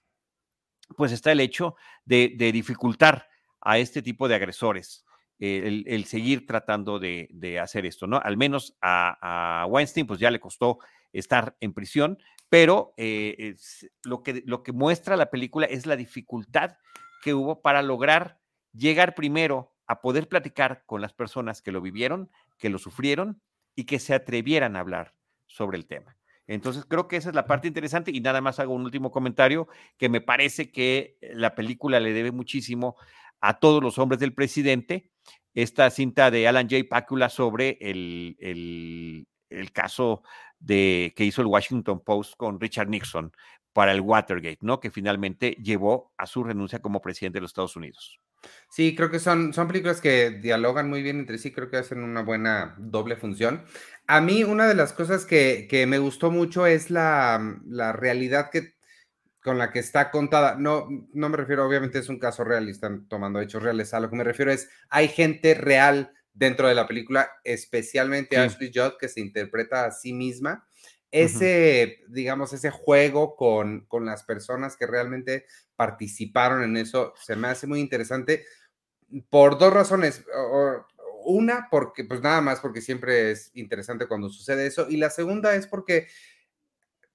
pues 0.97 1.11
está 1.11 1.31
el 1.31 1.41
hecho 1.41 1.75
de 2.05 2.51
dificultar 2.51 3.27
a 3.61 3.77
este 3.77 4.01
tipo 4.01 4.27
de 4.27 4.33
agresores 4.33 5.05
el, 5.41 6.05
seguir 6.05 6.45
tratando 6.45 6.99
de, 6.99 7.59
hacer 7.61 7.85
esto, 7.85 8.05
¿no? 8.05 8.21
Al 8.23 8.37
menos 8.37 8.77
a, 8.81 9.65
Weinstein, 9.67 10.05
pues 10.05 10.19
ya 10.19 10.29
le 10.29 10.39
costó 10.39 10.79
estar 11.11 11.57
en 11.59 11.73
prisión, 11.73 12.19
pero 12.47 12.93
eh, 12.97 13.55
lo, 14.03 14.23
que, 14.23 14.43
lo 14.45 14.61
que 14.61 14.71
muestra 14.71 15.17
la 15.17 15.31
película 15.31 15.65
es 15.65 15.85
la 15.85 15.95
dificultad 15.95 16.77
que 17.23 17.33
hubo 17.33 17.61
para 17.61 17.81
lograr 17.81 18.39
llegar 18.73 19.15
primero 19.15 19.73
a 19.87 20.01
poder 20.01 20.29
platicar 20.29 20.83
con 20.85 21.01
las 21.01 21.13
personas 21.13 21.61
que 21.61 21.71
lo 21.71 21.81
vivieron, 21.81 22.29
que 22.57 22.69
lo 22.69 22.77
sufrieron 22.77 23.41
y 23.75 23.85
que 23.85 23.99
se 23.99 24.13
atrevieran 24.13 24.75
a 24.75 24.79
hablar 24.79 25.15
sobre 25.47 25.77
el 25.77 25.87
tema. 25.87 26.17
Entonces 26.47 26.85
creo 26.85 27.07
que 27.07 27.17
esa 27.17 27.29
es 27.29 27.35
la 27.35 27.45
parte 27.45 27.67
interesante 27.67 28.11
y 28.13 28.19
nada 28.19 28.41
más 28.41 28.59
hago 28.59 28.73
un 28.73 28.83
último 28.83 29.11
comentario 29.11 29.67
que 29.97 30.09
me 30.09 30.21
parece 30.21 30.71
que 30.71 31.17
la 31.21 31.55
película 31.55 31.99
le 31.99 32.13
debe 32.13 32.31
muchísimo 32.31 32.95
a 33.41 33.59
todos 33.59 33.83
los 33.83 33.97
hombres 33.97 34.19
del 34.19 34.33
presidente, 34.33 35.09
esta 35.53 35.89
cinta 35.89 36.31
de 36.31 36.47
Alan 36.47 36.69
J. 36.69 36.83
Pakula 36.89 37.29
sobre 37.29 37.77
el, 37.81 38.37
el, 39.49 39.71
caso 39.73 40.23
de, 40.59 41.13
que 41.15 41.25
hizo 41.25 41.41
el 41.41 41.47
Washington 41.47 42.01
Post 42.03 42.35
con 42.37 42.59
Richard 42.59 42.87
Nixon 42.87 43.31
para 43.73 43.91
el 43.91 44.01
Watergate, 44.01 44.59
¿no? 44.61 44.79
Que 44.79 44.91
finalmente 44.91 45.51
llevó 45.61 46.13
a 46.17 46.25
su 46.25 46.43
renuncia 46.43 46.79
como 46.79 47.01
presidente 47.01 47.37
de 47.37 47.41
los 47.41 47.51
Estados 47.51 47.75
Unidos. 47.75 48.19
Sí, 48.69 48.95
creo 48.95 49.11
que 49.11 49.19
son, 49.19 49.53
son 49.53 49.67
películas 49.67 50.01
que 50.01 50.31
dialogan 50.31 50.89
muy 50.89 51.03
bien 51.03 51.19
entre 51.19 51.37
sí, 51.37 51.51
creo 51.51 51.69
que 51.69 51.77
hacen 51.77 52.03
una 52.03 52.23
buena 52.23 52.75
doble 52.79 53.15
función. 53.15 53.63
A 54.07 54.19
mí 54.19 54.43
una 54.43 54.67
de 54.67 54.75
las 54.75 54.93
cosas 54.93 55.25
que, 55.25 55.67
que 55.69 55.85
me 55.85 55.99
gustó 55.99 56.31
mucho 56.31 56.65
es 56.65 56.89
la, 56.89 57.59
la 57.65 57.93
realidad 57.93 58.49
que 58.51 58.73
con 59.43 59.57
la 59.57 59.71
que 59.71 59.79
está 59.79 60.11
contada. 60.11 60.55
No, 60.55 60.87
no 61.13 61.29
me 61.29 61.37
refiero, 61.37 61.65
obviamente 61.65 61.99
es 61.99 62.09
un 62.09 62.19
caso 62.19 62.43
real 62.43 62.67
y 62.67 62.71
están 62.71 63.07
tomando 63.07 63.41
hechos 63.41 63.63
reales. 63.63 63.93
A 63.93 63.99
lo 63.99 64.09
que 64.09 64.15
me 64.15 64.23
refiero 64.23 64.51
es, 64.51 64.69
hay 64.89 65.07
gente 65.07 65.53
real 65.53 66.13
dentro 66.33 66.67
de 66.67 66.75
la 66.75 66.87
película, 66.87 67.29
especialmente 67.43 68.37
Ashley 68.37 68.71
Judd, 68.73 68.97
que 68.99 69.09
se 69.09 69.19
interpreta 69.19 69.85
a 69.85 69.91
sí 69.91 70.13
misma. 70.13 70.65
Ese, 71.09 71.99
digamos, 72.07 72.53
ese 72.53 72.69
juego 72.69 73.35
con, 73.35 73.85
con 73.87 74.05
las 74.05 74.23
personas 74.23 74.77
que 74.77 74.87
realmente 74.87 75.45
participaron 75.75 76.63
en 76.63 76.77
eso 76.77 77.13
se 77.21 77.35
me 77.35 77.49
hace 77.49 77.67
muy 77.67 77.81
interesante 77.81 78.45
por 79.29 79.57
dos 79.57 79.73
razones. 79.73 80.23
Una, 81.23 81.67
porque, 81.69 82.05
pues 82.05 82.21
nada 82.21 82.41
más, 82.41 82.61
porque 82.61 82.81
siempre 82.81 83.31
es 83.31 83.51
interesante 83.55 84.07
cuando 84.07 84.29
sucede 84.29 84.65
eso. 84.65 84.87
Y 84.89 84.97
la 84.97 85.09
segunda 85.09 85.53
es 85.53 85.67
porque 85.67 86.07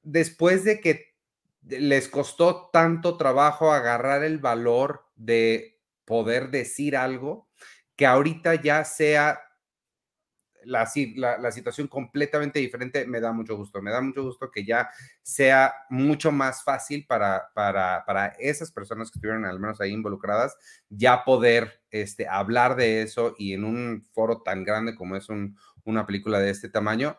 después 0.02 0.62
de 0.64 0.80
que 0.80 1.15
les 1.68 2.08
costó 2.08 2.70
tanto 2.72 3.16
trabajo 3.16 3.72
agarrar 3.72 4.24
el 4.24 4.38
valor 4.38 5.06
de 5.16 5.80
poder 6.04 6.50
decir 6.50 6.96
algo 6.96 7.48
que 7.96 8.06
ahorita 8.06 8.54
ya 8.56 8.84
sea 8.84 9.40
la, 10.66 11.38
la, 11.38 11.52
situación 11.52 11.86
completamente 11.86 12.58
diferente, 12.58 13.06
me 13.06 13.20
da 13.20 13.32
mucho 13.32 13.56
gusto. 13.56 13.80
Me 13.80 13.90
da 13.90 14.00
mucho 14.00 14.24
gusto 14.24 14.50
que 14.50 14.64
ya 14.64 14.90
sea 15.22 15.72
mucho 15.90 16.32
más 16.32 16.64
fácil 16.64 17.06
para, 17.06 17.50
para, 17.54 18.04
para 18.04 18.26
esas 18.38 18.72
personas 18.72 19.10
que 19.10 19.18
estuvieron 19.18 19.44
al 19.44 19.60
menos 19.60 19.80
ahí 19.80 19.92
involucradas, 19.92 20.56
ya 20.88 21.24
poder 21.24 21.80
este, 21.90 22.26
hablar 22.28 22.74
de 22.76 23.02
eso 23.02 23.34
y 23.38 23.52
en 23.52 23.64
un 23.64 24.04
foro 24.12 24.42
tan 24.42 24.64
grande 24.64 24.96
como 24.96 25.16
es 25.16 25.28
un, 25.28 25.56
una 25.84 26.04
película 26.04 26.40
de 26.40 26.50
este 26.50 26.68
tamaño. 26.68 27.16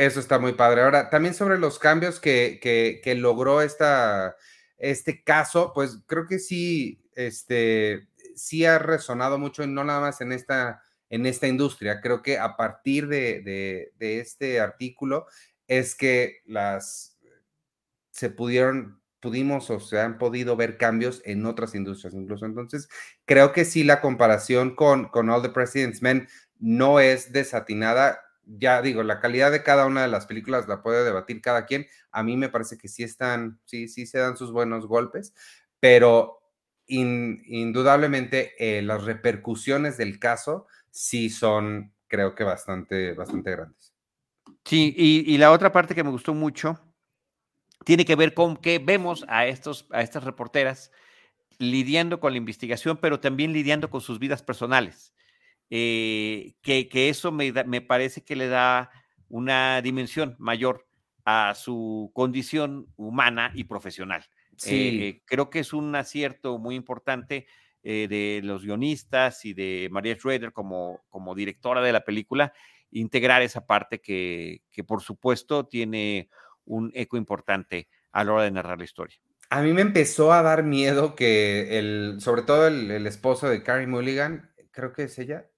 Eso 0.00 0.20
está 0.20 0.38
muy 0.38 0.52
padre. 0.52 0.82
Ahora, 0.82 1.10
también 1.10 1.34
sobre 1.34 1.58
los 1.58 1.78
cambios 1.78 2.20
que, 2.20 2.58
que, 2.62 3.00
que 3.02 3.14
logró 3.14 3.62
esta, 3.62 4.36
este 4.78 5.22
caso, 5.22 5.72
pues 5.74 5.98
creo 6.06 6.26
que 6.26 6.38
sí, 6.38 7.02
este, 7.14 8.08
sí 8.34 8.64
ha 8.64 8.78
resonado 8.78 9.38
mucho, 9.38 9.66
no 9.66 9.84
nada 9.84 10.00
más 10.00 10.20
en 10.20 10.32
esta 10.32 10.82
en 11.10 11.26
esta 11.26 11.48
industria. 11.48 12.00
Creo 12.00 12.22
que 12.22 12.38
a 12.38 12.56
partir 12.56 13.08
de, 13.08 13.92
este 13.98 14.60
artículo 14.60 15.26
es 15.66 15.94
que 15.94 16.38
las 16.46 17.18
se 18.12 18.30
pudieron, 18.30 19.02
pudimos 19.20 19.70
o 19.70 19.80
se 19.80 20.00
han 20.00 20.18
podido 20.18 20.56
ver 20.56 20.78
cambios 20.78 21.20
en 21.24 21.44
otras 21.44 21.74
industrias 21.74 22.14
incluso. 22.14 22.46
Entonces, 22.46 22.88
creo 23.26 23.52
que 23.52 23.64
sí 23.64 23.84
la 23.84 24.00
comparación 24.00 24.74
con, 24.74 25.08
con 25.08 25.28
All 25.28 25.42
the 25.42 25.50
President's 25.50 26.00
Men 26.00 26.28
no 26.58 27.00
es 27.00 27.32
desatinada. 27.32 28.20
Ya 28.44 28.82
digo, 28.82 29.02
la 29.02 29.20
calidad 29.20 29.52
de 29.52 29.62
cada 29.62 29.86
una 29.86 30.02
de 30.02 30.08
las 30.08 30.26
películas 30.26 30.66
la 30.68 30.82
puede 30.82 31.04
debatir 31.04 31.40
cada 31.40 31.66
quien. 31.66 31.86
A 32.10 32.22
mí 32.22 32.36
me 32.36 32.48
parece 32.48 32.78
que 32.78 32.88
sí 32.88 33.02
están, 33.02 33.60
sí, 33.64 33.88
sí 33.88 34.06
se 34.06 34.18
dan 34.18 34.36
sus 34.36 34.52
buenos 34.52 34.86
golpes, 34.86 35.34
pero 35.78 36.40
indudablemente 36.86 38.54
eh, 38.58 38.82
las 38.82 39.04
repercusiones 39.04 39.96
del 39.96 40.18
caso 40.18 40.66
sí 40.90 41.30
son, 41.30 41.92
creo 42.08 42.34
que 42.34 42.42
bastante, 42.42 43.14
bastante 43.14 43.52
grandes. 43.52 43.94
Sí, 44.64 44.94
y, 44.96 45.38
la 45.38 45.52
otra 45.52 45.72
parte 45.72 45.94
que 45.94 46.04
me 46.04 46.10
gustó 46.10 46.34
mucho 46.34 46.78
tiene 47.84 48.04
que 48.04 48.16
ver 48.16 48.34
con 48.34 48.56
que 48.56 48.78
vemos 48.78 49.24
a, 49.28 49.46
estos, 49.46 49.86
a 49.90 50.02
estas 50.02 50.24
reporteras 50.24 50.90
lidiando 51.58 52.20
con 52.20 52.32
la 52.32 52.38
investigación, 52.38 52.98
pero 52.98 53.20
también 53.20 53.52
lidiando 53.52 53.90
con 53.90 54.00
sus 54.00 54.18
vidas 54.18 54.42
personales. 54.42 55.14
Eh, 55.70 56.54
que, 56.62 57.08
eso 57.08 57.30
me, 57.30 57.52
me, 57.64 57.80
parece 57.80 58.22
que 58.22 58.34
le 58.34 58.48
da 58.48 58.90
una 59.28 59.80
dimensión 59.80 60.34
mayor 60.38 60.86
a 61.24 61.54
su 61.54 62.10
condición 62.12 62.88
humana 62.96 63.52
y 63.54 63.64
profesional. 63.64 64.24
Sí. 64.56 65.00
Eh, 65.02 65.22
creo 65.24 65.48
que 65.48 65.60
es 65.60 65.72
un 65.72 65.94
acierto 65.94 66.58
muy 66.58 66.74
importante 66.74 67.46
eh, 67.82 68.08
de 68.08 68.40
los 68.42 68.64
guionistas 68.64 69.44
y 69.44 69.54
de 69.54 69.88
María 69.90 70.16
Schroeder 70.16 70.52
como, 70.52 71.02
como 71.08 71.34
directora 71.34 71.80
de 71.80 71.92
la 71.92 72.04
película, 72.04 72.52
integrar 72.90 73.40
esa 73.42 73.64
parte 73.64 74.00
que, 74.00 74.62
que 74.70 74.82
por 74.82 75.02
supuesto 75.02 75.66
tiene 75.66 76.28
un 76.64 76.90
eco 76.94 77.16
importante 77.16 77.88
a 78.12 78.24
la 78.24 78.32
hora 78.32 78.42
de 78.42 78.50
narrar 78.50 78.78
la 78.78 78.84
historia. 78.84 79.16
A 79.50 79.62
mí 79.62 79.72
me 79.72 79.80
empezó 79.80 80.32
a 80.32 80.42
dar 80.42 80.62
miedo 80.62 81.14
que 81.14 81.78
el, 81.78 82.16
sobre 82.20 82.42
todo 82.42 82.66
el, 82.66 82.90
el 82.90 83.06
esposo 83.06 83.48
de 83.48 83.62
Carrie 83.62 83.86
Mulligan, 83.86 84.52
creo 84.70 84.92
que 84.92 85.04
es 85.04 85.18
ella, 85.18 85.48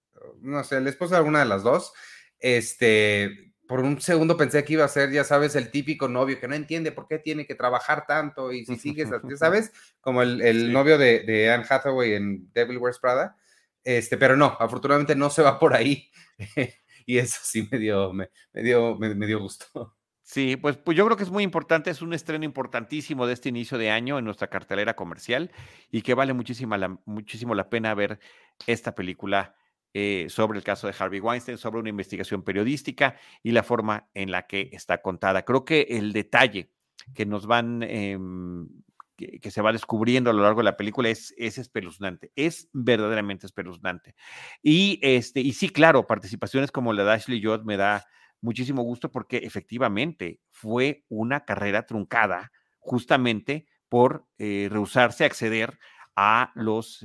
no 0.40 0.64
sé, 0.64 0.78
el 0.78 0.86
esposo 0.86 1.12
de 1.12 1.18
alguna 1.18 1.40
de 1.40 1.46
las 1.46 1.62
dos, 1.62 1.92
este, 2.38 3.52
por 3.72 3.80
un 3.80 4.00
segundo 4.00 4.36
pensé 4.36 4.64
que 4.64 4.74
iba 4.74 4.84
a 4.84 4.88
ser, 4.88 5.10
ya 5.12 5.24
sabes, 5.24 5.56
el 5.56 5.70
típico 5.70 6.06
novio 6.06 6.38
que 6.38 6.46
no 6.46 6.54
entiende 6.54 6.92
por 6.92 7.08
qué 7.08 7.18
tiene 7.18 7.46
que 7.46 7.54
trabajar 7.54 8.04
tanto 8.06 8.52
y 8.52 8.66
si 8.66 8.76
sigues, 8.76 9.08
ya 9.08 9.36
sabes, 9.38 9.72
como 10.00 10.20
el, 10.20 10.72
novio 10.72 10.98
de, 10.98 11.50
Anne 11.50 11.64
Hathaway 11.66 12.12
en 12.12 12.52
Devil 12.52 12.76
Wears 12.76 12.98
Prada. 12.98 13.36
Este, 13.82 14.16
pero 14.18 14.36
no, 14.36 14.56
afortunadamente 14.60 15.16
no 15.16 15.30
se 15.30 15.40
va 15.40 15.58
por 15.58 15.74
ahí. 15.74 16.10
y 17.06 17.16
eso 17.16 17.40
sí 17.42 17.66
me 17.70 17.78
dio, 17.78 18.12
me, 18.12 18.28
dio, 18.52 18.96
me, 18.98 19.26
dio 19.26 19.40
gusto. 19.40 19.96
Sí, 20.20 20.56
pues, 20.56 20.76
pues 20.76 20.96
yo 20.96 21.06
creo 21.06 21.16
que 21.16 21.24
es 21.24 21.30
muy 21.30 21.42
importante, 21.42 21.90
es 21.90 22.02
un 22.02 22.12
estreno 22.12 22.44
importantísimo 22.44 23.26
de 23.26 23.32
este 23.32 23.48
inicio 23.48 23.78
de 23.78 23.90
año 23.90 24.18
en 24.18 24.24
nuestra 24.26 24.48
cartelera 24.48 24.96
comercial 24.96 25.50
y 25.90 26.02
que 26.02 26.12
vale 26.12 26.34
muchísima 26.34 26.76
la, 26.76 26.98
muchísimo 27.06 27.54
la 27.54 27.70
pena 27.70 27.94
ver 27.94 28.20
esta 28.66 28.94
película 28.94 29.56
eh, 29.94 30.26
sobre 30.30 30.58
el 30.58 30.64
caso 30.64 30.86
de 30.86 30.94
Harvey 30.98 31.20
Weinstein, 31.20 31.58
sobre 31.58 31.80
una 31.80 31.90
investigación 31.90 32.42
periodística 32.42 33.16
y 33.42 33.52
la 33.52 33.62
forma 33.62 34.08
en 34.14 34.30
la 34.30 34.46
que 34.46 34.70
está 34.72 35.02
contada. 35.02 35.44
Creo 35.44 35.64
que 35.64 35.82
el 35.82 36.12
detalle 36.12 36.72
que 37.14 37.26
nos 37.26 37.46
van, 37.46 37.82
em, 37.82 38.68
que, 39.16 39.50
se 39.50 39.60
va 39.60 39.72
descubriendo 39.72 40.30
a 40.30 40.32
lo 40.32 40.42
largo 40.42 40.60
de 40.60 40.64
la 40.64 40.76
película 40.78 41.10
es, 41.10 41.34
es 41.36 41.58
espeluznante, 41.58 42.32
es 42.36 42.70
verdaderamente 42.72 43.46
espeluznante. 43.46 44.14
Y, 44.62 44.98
este, 45.02 45.40
y 45.40 45.52
sí, 45.52 45.68
claro, 45.68 46.06
participaciones 46.06 46.72
como 46.72 46.92
la 46.92 47.04
de 47.04 47.12
Ashley 47.12 47.42
Judd 47.42 47.62
me 47.64 47.76
da 47.76 48.06
muchísimo 48.40 48.82
gusto 48.82 49.10
porque 49.10 49.38
efectivamente 49.38 50.40
fue 50.50 51.04
una 51.08 51.44
carrera 51.44 51.84
truncada 51.84 52.50
justamente 52.78 53.66
por 53.88 54.26
eh, 54.38 54.68
rehusarse 54.70 55.24
a 55.24 55.26
acceder 55.26 55.78
a 56.16 56.50
los... 56.54 57.04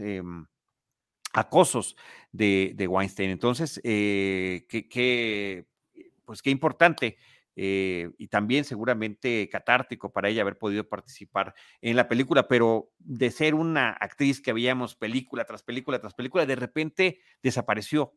Acosos 1.37 1.95
de, 2.31 2.87
Weinstein. 2.89 3.29
Entonces, 3.29 3.79
eh, 3.83 4.65
qué, 4.67 5.67
pues 6.25 6.41
qué 6.41 6.49
importante 6.49 7.17
eh, 7.59 8.11
y 8.19 8.27
también 8.27 8.65
seguramente 8.65 9.49
catártico 9.49 10.11
para 10.11 10.29
ella 10.29 10.43
haber 10.43 10.59
podido 10.59 10.87
participar 10.87 11.55
en 11.81 11.95
la 11.95 12.07
película, 12.07 12.47
pero 12.47 12.91
de 12.99 13.31
ser 13.31 13.55
una 13.55 13.89
actriz 13.89 14.41
que 14.41 14.53
veíamos 14.53 14.95
película 14.95 15.43
tras 15.43 15.63
película 15.63 15.99
tras 15.99 16.13
película, 16.13 16.45
de 16.45 16.55
repente 16.55 17.19
desapareció 17.41 18.13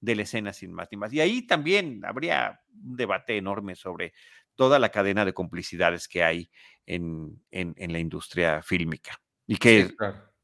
de 0.00 0.16
la 0.16 0.22
escena 0.22 0.52
sin 0.52 0.72
más 0.72 0.88
ni 0.90 0.96
más. 0.96 1.12
Y 1.12 1.20
ahí 1.20 1.46
también 1.46 2.02
habría 2.04 2.60
un 2.82 2.96
debate 2.96 3.36
enorme 3.36 3.74
sobre 3.74 4.14
toda 4.54 4.78
la 4.78 4.88
cadena 4.88 5.24
de 5.24 5.34
complicidades 5.34 6.08
que 6.08 6.24
hay 6.24 6.50
en, 6.86 7.42
en, 7.50 7.92
la 7.92 7.98
industria 7.98 8.62
fílmica 8.62 9.20
y 9.46 9.56
que 9.56 9.94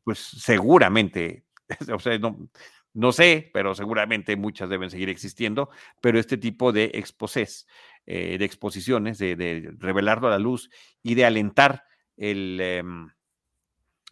pues 0.05 0.19
seguramente 0.19 1.43
o 1.92 1.98
sea, 1.98 2.18
no, 2.18 2.48
no 2.94 3.12
sé, 3.12 3.50
pero 3.53 3.74
seguramente 3.74 4.37
muchas 4.37 4.68
deben 4.68 4.90
seguir 4.90 5.09
existiendo, 5.09 5.68
pero 6.00 6.18
este 6.18 6.38
tipo 6.38 6.72
de 6.72 6.92
exposés, 6.94 7.66
eh, 8.07 8.38
de 8.38 8.44
exposiciones, 8.44 9.18
de, 9.18 9.72
revelarlo 9.79 10.29
a 10.29 10.33
la 10.33 10.38
luz 10.38 10.70
y 11.03 11.14
de 11.14 11.24
alentar 11.24 11.85
el, 12.16 12.61
em, 12.61 13.09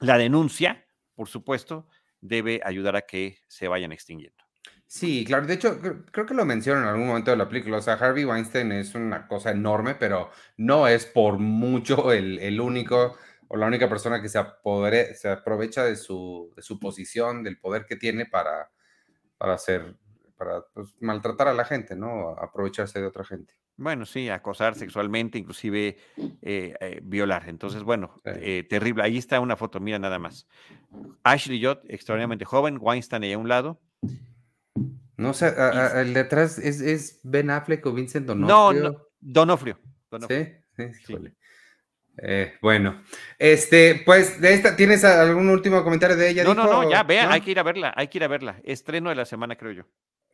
la 0.00 0.18
denuncia, 0.18 0.86
por 1.14 1.28
supuesto, 1.28 1.88
debe 2.20 2.60
ayudar 2.64 2.96
a 2.96 3.02
que 3.02 3.38
se 3.46 3.68
vayan 3.68 3.92
extinguiendo. 3.92 4.42
Sí, 4.86 5.24
claro. 5.24 5.46
De 5.46 5.54
hecho, 5.54 5.80
creo 6.10 6.26
que 6.26 6.34
lo 6.34 6.44
menciono 6.44 6.82
en 6.82 6.88
algún 6.88 7.06
momento 7.06 7.30
de 7.30 7.38
la 7.38 7.48
película. 7.48 7.78
O 7.78 7.80
sea, 7.80 7.94
Harvey 7.94 8.26
Weinstein 8.26 8.72
es 8.72 8.94
una 8.94 9.26
cosa 9.26 9.50
enorme, 9.50 9.94
pero 9.94 10.30
no 10.58 10.86
es 10.86 11.06
por 11.06 11.38
mucho 11.38 12.12
el, 12.12 12.38
el 12.40 12.60
único 12.60 13.16
o 13.52 13.56
la 13.58 13.66
única 13.66 13.86
persona 13.86 14.22
que 14.22 14.30
se, 14.30 14.40
se 15.14 15.28
aprovecha 15.28 15.84
de 15.84 15.96
su, 15.96 16.50
de 16.56 16.62
su, 16.62 16.80
posición, 16.80 17.42
del 17.42 17.58
poder 17.58 17.84
que 17.84 17.96
tiene 17.96 18.24
para, 18.24 18.70
para 19.36 19.52
hacer, 19.52 19.94
para 20.38 20.62
pues, 20.72 20.94
maltratar 21.00 21.48
a 21.48 21.52
la 21.52 21.66
gente, 21.66 21.94
¿no? 21.94 22.30
Aprovecharse 22.30 22.98
de 22.98 23.06
otra 23.06 23.24
gente. 23.24 23.52
Bueno, 23.76 24.06
sí, 24.06 24.30
acosar 24.30 24.74
sexualmente, 24.74 25.36
inclusive 25.36 25.98
eh, 26.40 26.74
eh, 26.80 27.00
violar. 27.02 27.46
Entonces, 27.46 27.82
bueno, 27.82 28.14
eh, 28.24 28.66
terrible. 28.70 29.02
Ahí 29.02 29.18
está 29.18 29.38
una 29.38 29.56
foto, 29.56 29.80
mira 29.80 29.98
nada 29.98 30.18
más. 30.18 30.46
Ashley 31.22 31.62
Judd, 31.62 31.78
extraordinariamente 31.88 32.46
joven, 32.46 32.78
Weinstein 32.80 33.22
ahí 33.24 33.34
a 33.34 33.38
un 33.38 33.50
lado. 33.50 33.82
No 35.18 35.34
sé, 35.34 35.54
el 35.96 36.14
detrás 36.14 36.58
es, 36.58 36.80
es, 36.80 37.20
Ben 37.22 37.50
Affleck 37.50 37.84
o 37.84 37.92
Vincent 37.92 38.26
Donofrio. 38.26 38.82
No, 38.82 38.90
no 38.92 39.06
Donofrio. 39.20 39.78
Sí, 40.26 40.48
sí, 41.04 41.34
eh, 42.18 42.55
bueno, 42.61 43.03
este, 43.38 44.03
pues 44.05 44.40
de 44.40 44.53
esta, 44.53 44.77
¿tienes 44.77 45.05
algún 45.05 45.48
último 45.48 45.83
comentario 45.83 46.16
de 46.16 46.29
ella? 46.29 46.44
No, 46.44 46.55
no, 46.55 46.64
no, 46.64 46.90
ya, 46.90 47.03
vea, 47.03 47.33
hay 47.33 47.40
que 47.40 47.53
ir 47.53 47.59
a 47.59 47.62
verla, 47.62 47.92
hay 47.96 48.09
que 48.09 48.18
ir 48.18 48.25
a 48.25 48.29
verla. 48.29 48.61
Estreno 48.64 49.11
de 49.11 49.16
la 49.16 49.25
semana, 49.25 49.57
creo 49.57 49.72
yo. 49.72 49.83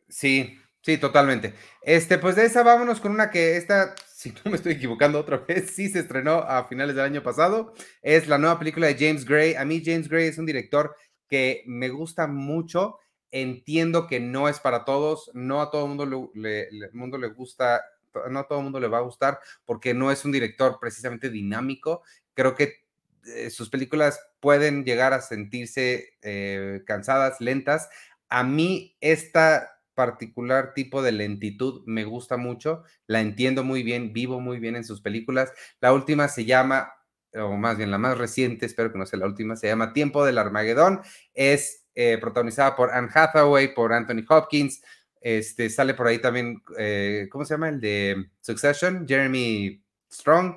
Sí, 0.09 0.59
sí, 0.81 0.97
totalmente. 0.97 1.53
Este, 1.81 2.17
pues 2.17 2.35
de 2.35 2.45
esa 2.45 2.63
vámonos 2.63 2.99
con 2.99 3.11
una 3.13 3.29
que 3.29 3.55
esta, 3.55 3.95
si 4.07 4.31
no 4.31 4.51
me 4.51 4.57
estoy 4.57 4.73
equivocando 4.73 5.19
otra 5.19 5.37
vez, 5.37 5.71
sí 5.71 5.89
se 5.89 5.99
estrenó 5.99 6.39
a 6.39 6.67
finales 6.67 6.95
del 6.95 7.05
año 7.05 7.23
pasado. 7.23 7.73
Es 8.01 8.27
la 8.27 8.37
nueva 8.37 8.59
película 8.59 8.87
de 8.87 8.95
James 8.95 9.23
Gray. 9.25 9.55
A 9.55 9.63
mí 9.63 9.81
James 9.83 10.09
Gray 10.09 10.27
es 10.27 10.37
un 10.37 10.45
director 10.45 10.95
que 11.29 11.63
me 11.65 11.89
gusta 11.89 12.27
mucho. 12.27 12.97
Entiendo 13.31 14.07
que 14.07 14.19
no 14.19 14.49
es 14.49 14.59
para 14.59 14.85
todos, 14.85 15.29
no 15.35 15.61
a 15.61 15.69
todo 15.69 15.83
el 15.83 15.89
mundo 15.89 16.31
le, 16.33 16.67
mundo 16.93 17.17
le 17.19 17.27
gusta 17.27 17.79
no 18.29 18.39
a 18.39 18.47
todo 18.47 18.59
el 18.59 18.63
mundo 18.63 18.79
le 18.79 18.87
va 18.87 18.99
a 18.99 19.01
gustar 19.01 19.39
porque 19.65 19.93
no 19.93 20.11
es 20.11 20.25
un 20.25 20.31
director 20.31 20.77
precisamente 20.79 21.29
dinámico. 21.29 22.03
Creo 22.33 22.55
que 22.55 22.85
eh, 23.25 23.49
sus 23.49 23.69
películas 23.69 24.19
pueden 24.39 24.83
llegar 24.83 25.13
a 25.13 25.21
sentirse 25.21 26.17
eh, 26.21 26.81
cansadas, 26.85 27.41
lentas. 27.41 27.89
A 28.29 28.43
mí 28.43 28.97
esta 29.01 29.79
particular 29.99 30.73
tipo 30.73 31.01
de 31.01 31.11
lentitud 31.11 31.83
me 31.85 32.05
gusta 32.05 32.37
mucho, 32.37 32.83
la 33.05 33.19
entiendo 33.19 33.65
muy 33.65 33.83
bien, 33.83 34.13
vivo 34.13 34.39
muy 34.39 34.57
bien 34.59 34.77
en 34.77 34.85
sus 34.85 35.01
películas. 35.01 35.51
La 35.81 35.91
última 35.91 36.29
se 36.29 36.45
llama, 36.45 36.93
o 37.33 37.57
más 37.57 37.75
bien 37.75 37.91
la 37.91 37.97
más 37.97 38.17
reciente, 38.17 38.65
espero 38.65 38.93
que 38.93 38.97
no 38.97 39.05
sea 39.05 39.19
la 39.19 39.25
última, 39.25 39.57
se 39.57 39.67
llama 39.67 39.91
Tiempo 39.91 40.23
del 40.23 40.37
Armagedón. 40.37 41.01
Es 41.33 41.85
eh, 41.95 42.17
protagonizada 42.17 42.77
por 42.77 42.91
Anne 42.91 43.09
Hathaway, 43.13 43.73
por 43.73 43.91
Anthony 43.91 44.23
Hopkins, 44.29 44.81
Este, 45.21 45.69
sale 45.69 45.93
por 45.93 46.07
ahí 46.07 46.19
también, 46.19 46.61
eh, 46.77 47.27
¿cómo 47.31 47.43
se 47.45 47.53
llama? 47.53 47.69
El 47.69 47.81
de 47.81 48.29
Succession, 48.41 49.05
Jeremy 49.07 49.83
Strong. 50.11 50.55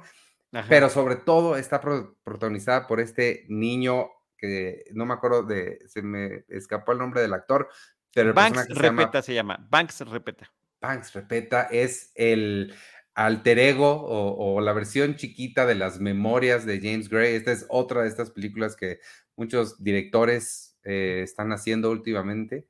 Ajá. 0.53 0.67
Pero 0.69 0.91
sobre 0.91 1.17
todo 1.17 1.57
está 1.57 1.81
pro- 1.81 2.17
protagonizada 2.23 2.87
por 2.87 3.01
este 3.01 3.47
niño 3.49 4.09
que 4.37 4.85
no 4.93 5.07
me 5.07 5.15
acuerdo 5.15 5.45
de, 5.45 5.79
se 5.87 6.03
me 6.03 6.45
escapó 6.49 6.93
el 6.93 6.99
nombre 6.99 7.23
del 7.23 7.33
actor, 7.33 7.69
pero 8.13 8.29
el 8.29 8.35
Banks 8.35 8.67
personaje 8.67 8.75
se 8.75 8.83
llama 8.83 9.03
Repeta 9.03 9.23
se 9.23 9.35
llama. 9.35 9.67
Banks 9.71 10.01
Repeta. 10.01 10.53
Banks 10.81 11.13
Repeta 11.15 11.63
es 11.71 12.13
el 12.15 12.75
alter 13.15 13.59
ego 13.59 13.93
o, 13.93 14.57
o 14.57 14.61
la 14.61 14.73
versión 14.73 15.17
chiquita 15.17 15.65
de 15.65 15.75
las 15.75 16.01
memorias 16.01 16.67
de 16.67 16.81
James 16.81 17.09
Gray. 17.09 17.35
Esta 17.35 17.53
es 17.53 17.65
otra 17.69 18.03
de 18.03 18.09
estas 18.09 18.31
películas 18.31 18.77
que 18.77 18.99
muchos 19.37 19.83
directores 19.83 20.77
eh, 20.85 21.21
están 21.23 21.53
haciendo 21.53 21.91
últimamente 21.91 22.67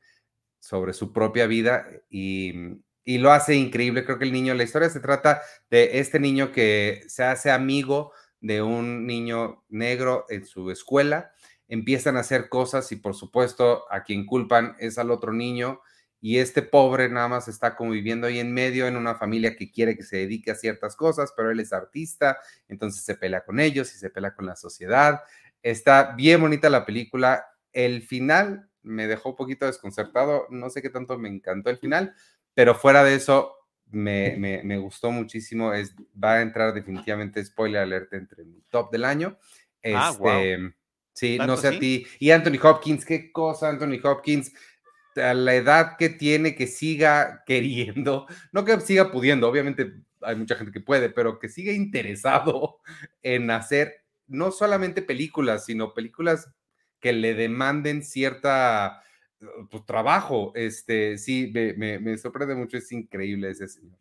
sobre 0.63 0.93
su 0.93 1.13
propia 1.13 1.49
vida 1.49 1.89
y, 2.09 2.53
y 3.05 3.19
lo 3.19 3.33
hace 3.33 3.57
increíble. 3.57 4.05
Creo 4.05 4.21
que 4.21 4.25
el 4.25 4.33
niño, 4.33 4.55
la 4.55 4.63
historia 4.63 4.89
se 4.89 5.01
trata 5.01 5.43
de 5.69 5.99
este 5.99 6.21
niño 6.21 6.53
que 6.53 7.03
se 7.09 7.25
hace 7.25 7.51
amigo 7.51 8.13
de 8.41 8.63
un 8.63 9.05
niño 9.05 9.65
negro 9.69 10.25
en 10.29 10.47
su 10.47 10.71
escuela. 10.71 11.33
Empiezan 11.67 12.17
a 12.17 12.21
hacer 12.21 12.49
cosas 12.49 12.93
y 12.93 12.97
por 12.97 13.15
supuesto 13.15 13.91
a 13.91 14.05
quien 14.05 14.25
culpan 14.25 14.77
es 14.79 14.99
al 14.99 15.11
otro 15.11 15.33
niño 15.33 15.81
y 16.21 16.39
este 16.39 16.63
pobre 16.63 17.09
nada 17.09 17.27
más 17.27 17.49
está 17.49 17.75
como 17.75 17.91
viviendo 17.91 18.29
ahí 18.29 18.39
en 18.39 18.55
medio 18.55 18.87
en 18.87 18.97
una 18.97 19.17
familia 19.17 19.57
que 19.57 19.73
quiere 19.73 19.97
que 19.97 20.05
se 20.05 20.19
dedique 20.19 20.53
a 20.53 20.55
ciertas 20.55 20.95
cosas, 20.95 21.33
pero 21.37 21.51
él 21.51 21.59
es 21.59 21.73
artista, 21.73 22.39
entonces 22.69 23.03
se 23.03 23.17
pelea 23.17 23.45
con 23.45 23.59
ellos 23.59 23.93
y 23.93 23.99
se 23.99 24.11
pelea 24.11 24.33
con 24.33 24.47
la 24.47 24.55
sociedad. 24.55 25.23
Está 25.61 26.15
bien 26.15 26.41
bonita 26.41 26.71
la 26.71 26.87
película. 26.87 27.45
El 27.73 28.03
final 28.03 28.71
me 28.83 29.07
dejó 29.07 29.31
un 29.31 29.37
poquito 29.37 29.67
desconcertado, 29.67 30.47
no 30.51 30.71
sé 30.71 30.83
qué 30.83 30.91
tanto 30.91 31.19
me 31.19 31.29
encantó 31.29 31.71
el 31.71 31.79
final, 31.79 32.15
pero 32.55 32.75
fuera 32.75 33.05
de 33.05 33.15
eso 33.15 33.55
me, 33.91 34.37
me, 34.37 34.63
me 34.63 34.79
gustó 34.79 35.11
muchísimo. 35.11 35.73
Es, 35.73 35.95
va 36.23 36.35
a 36.35 36.43
entrar 36.43 36.75
definitivamente 36.75 37.45
spoiler 37.45 37.83
alert 37.83 38.13
entre 38.15 38.45
mi 38.45 38.61
top 38.69 38.91
del 38.91 39.05
año. 39.05 39.39
Este, 39.81 39.97
Ah, 39.97 40.15
guau. 40.19 40.73
Sí, 41.15 41.37
¿Tanto 41.37 41.53
no 41.53 41.59
sé 41.59 41.69
a 41.69 41.79
ti. 41.79 42.07
Y 42.19 42.31
Anthony 42.31 42.59
Hopkins, 42.63 43.05
qué 43.05 43.31
cosa, 43.31 43.69
Anthony 43.69 44.01
Hopkins 44.03 44.53
a 45.17 45.35
la 45.35 45.55
edad 45.55 45.97
que 45.99 46.09
tiene, 46.09 46.55
que 46.55 46.67
siga 46.67 47.43
queriendo, 47.47 48.27
no 48.53 48.65
que 48.65 48.81
siga 48.81 49.11
pudiendo, 49.11 49.49
obviamente 49.49 49.93
hay 50.23 50.37
mucha 50.37 50.55
gente 50.55 50.73
que 50.73 50.81
puede, 50.81 51.11
pero 51.11 51.39
que 51.39 51.49
siga 51.49 51.73
interesado 51.73 52.79
en 53.23 53.51
hacer 53.51 54.05
no 54.27 54.53
solamente 54.53 55.03
películas, 55.03 55.67
sino 55.67 55.93
películas 55.95 56.49
que 57.03 57.13
le 57.13 57.35
demanden 57.35 58.03
cierta 58.03 59.03
pues, 59.71 59.85
trabajo. 59.85 60.53
Este, 60.55 61.19
sí, 61.19 61.51
me, 61.53 61.75
me, 61.75 61.99
me 61.99 62.17
sorprende 62.17 62.55
mucho, 62.55 62.79
es 62.79 62.91
increíble 62.93 63.51
ese 63.51 63.69
señor. 63.69 63.99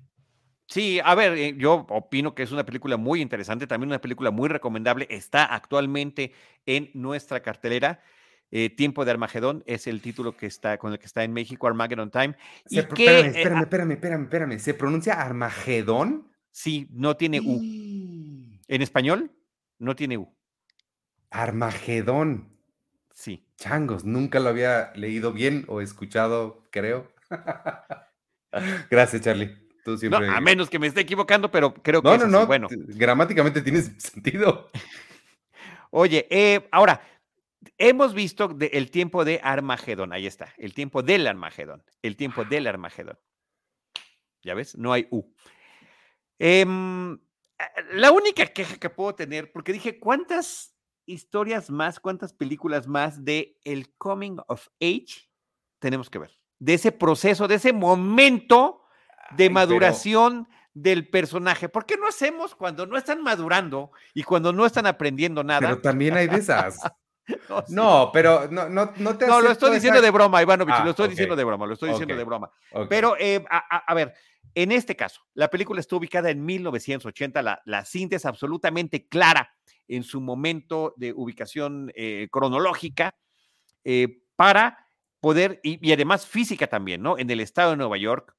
Sí, 0.68 1.02
a 1.04 1.16
ver, 1.16 1.38
eh, 1.38 1.56
yo 1.58 1.86
opino 1.90 2.34
que 2.34 2.44
es 2.44 2.52
una 2.54 2.66
película 2.66 2.96
muy 2.96 3.20
interesante, 3.20 3.68
también 3.68 3.90
una 3.90 4.00
película 4.00 4.32
muy 4.32 4.48
recomendable. 4.48 5.06
Está 5.10 5.44
actualmente 5.44 6.32
en 6.66 6.90
nuestra 6.94 7.42
cartelera. 7.42 8.02
Eh, 8.52 8.70
Tiempo 8.70 9.04
de 9.04 9.12
Armagedón 9.12 9.64
es 9.66 9.88
el 9.88 10.02
título 10.02 10.38
que 10.38 10.46
está 10.46 10.78
con 10.78 10.94
el 10.94 11.00
que 11.00 11.08
está 11.08 11.24
en 11.24 11.34
México, 11.34 11.68
Armageddon 11.68 12.12
Time. 12.12 12.36
Y 12.70 12.82
que, 12.84 13.04
espérame, 13.04 13.26
eh, 13.26 13.28
espérame, 13.28 13.58
ah, 13.58 13.62
espérame, 13.64 13.92
espérame, 13.92 14.24
espérame. 14.24 14.60
¿Se 14.60 14.74
pronuncia 14.74 15.14
Armagedón? 15.16 16.30
sí, 16.52 16.88
no 16.92 17.18
tiene 17.18 17.42
U. 17.42 17.60
En 18.68 18.82
español, 18.82 19.32
no 19.80 19.96
tiene 19.96 20.18
U. 20.18 20.34
Armagedón. 21.32 22.51
Sí. 23.22 23.46
Changos, 23.58 24.04
nunca 24.04 24.40
lo 24.40 24.50
había 24.50 24.92
leído 24.96 25.32
bien 25.32 25.64
o 25.68 25.80
escuchado, 25.80 26.64
creo. 26.72 27.14
Gracias, 28.90 29.22
Charlie. 29.22 29.56
Tú 29.86 29.92
No, 29.92 29.98
siempre. 29.98 30.28
a 30.28 30.42
menos 30.42 30.72
que 30.72 30.80
me 30.80 30.88
esté 30.88 31.02
equivocando, 31.02 31.52
pero 31.52 31.72
creo 31.74 32.02
que 32.02 32.08
No, 32.08 32.16
es 32.16 32.22
no, 32.22 32.28
no. 32.28 32.48
Bueno, 32.48 32.68
Gramáticamente 32.72 33.62
tiene 33.62 33.82
sentido. 34.00 34.72
oye, 35.92 36.26
eh, 36.32 36.68
ahora, 36.72 37.00
hemos 37.78 38.16
visto 38.16 38.48
de- 38.48 38.72
el 38.74 38.90
tiempo 38.90 39.24
de 39.24 39.40
Armagedón. 39.44 40.14
Ahí 40.14 40.26
está, 40.26 40.54
el 40.58 40.74
tiempo 40.74 41.04
del 41.04 41.28
Armagedón. 41.28 41.84
El 42.02 42.16
tiempo 42.16 42.44
del 42.44 42.66
Armagedón. 42.66 43.20
¿Ya 44.44 44.56
ves? 44.56 44.76
No 44.76 44.94
hay 44.94 45.08
U. 45.12 45.32
Em, 46.40 47.20
la 47.94 48.12
única 48.12 48.48
queja 48.48 48.78
que 48.78 48.90
puedo 48.90 49.14
tener, 49.14 49.52
porque 49.52 49.74
dije, 49.74 50.00
¿cuántas 50.00 50.76
historias 51.06 51.70
más, 51.70 52.00
cuántas 52.00 52.34
películas 52.34 52.88
más 52.88 53.24
de 53.26 53.58
el 53.64 53.94
coming 53.98 54.38
of 54.48 54.68
age 54.82 55.30
tenemos 55.80 56.10
que 56.10 56.20
ver? 56.20 56.38
De 56.60 56.74
ese 56.76 56.92
proceso, 56.92 57.48
de 57.48 57.56
ese 57.56 57.74
momento 57.74 58.84
de 59.32 59.46
Ay, 59.46 59.50
pero- 59.50 59.54
maduración 59.54 60.48
del 60.74 61.10
personaje. 61.10 61.68
¿Por 61.70 61.86
qué 61.86 61.98
no 61.98 62.08
hacemos 62.08 62.56
cuando 62.56 62.86
no 62.86 62.98
están 62.98 63.22
madurando 63.24 63.92
y 64.14 64.24
cuando 64.24 64.54
no 64.54 64.66
están 64.66 64.86
aprendiendo 64.88 65.44
nada? 65.44 65.60
Pero 65.62 65.82
también 65.82 66.16
hay 66.16 66.28
de 66.28 66.38
esas. 66.38 66.80
No, 67.48 67.62
sí. 67.66 67.74
No, 67.76 68.10
pero 68.12 68.50
no, 68.52 68.68
no, 68.68 68.92
no 68.98 69.18
te 69.18 69.26
No, 69.28 69.40
lo 69.40 69.52
estoy 69.52 69.72
diciendo 69.76 70.00
esa- 70.00 70.06
de 70.06 70.12
broma, 70.12 70.42
Ivanovich, 70.42 70.74
Ah, 70.78 70.84
lo 70.84 70.90
estoy 70.90 71.08
diciendo 71.08 71.36
de 71.36 71.44
broma, 71.46 71.66
lo 71.66 71.74
estoy 71.74 71.92
diciendo 71.92 72.16
de 72.16 72.24
broma. 72.26 72.50
Pero, 72.90 73.16
eh, 73.18 73.46
a, 73.50 73.58
a- 73.78 73.84
a 73.88 73.94
ver, 73.94 74.14
en 74.56 74.72
este 74.72 74.96
caso, 74.96 75.22
la 75.34 75.50
película 75.50 75.80
está 75.80 75.96
ubicada 75.96 76.30
en 76.30 76.46
1980, 76.46 77.42
la, 77.42 77.62
la 77.66 77.86
cinta 77.86 78.16
es 78.16 78.26
absolutamente 78.26 79.08
clara 79.08 79.54
en 79.88 80.04
su 80.04 80.22
momento 80.22 80.94
de 80.98 81.14
ubicación 81.14 81.92
eh, 81.96 82.28
cronológica 82.32 83.16
eh, 83.84 84.24
para 84.36 84.88
poder, 85.20 85.60
y, 85.64 85.92
además 85.92 86.26
física 86.26 86.68
también, 86.68 87.02
¿no? 87.02 87.18
En 87.18 87.30
el 87.30 87.40
estado 87.40 87.72
de 87.72 87.78
Nueva 87.78 87.98
York, 87.98 88.36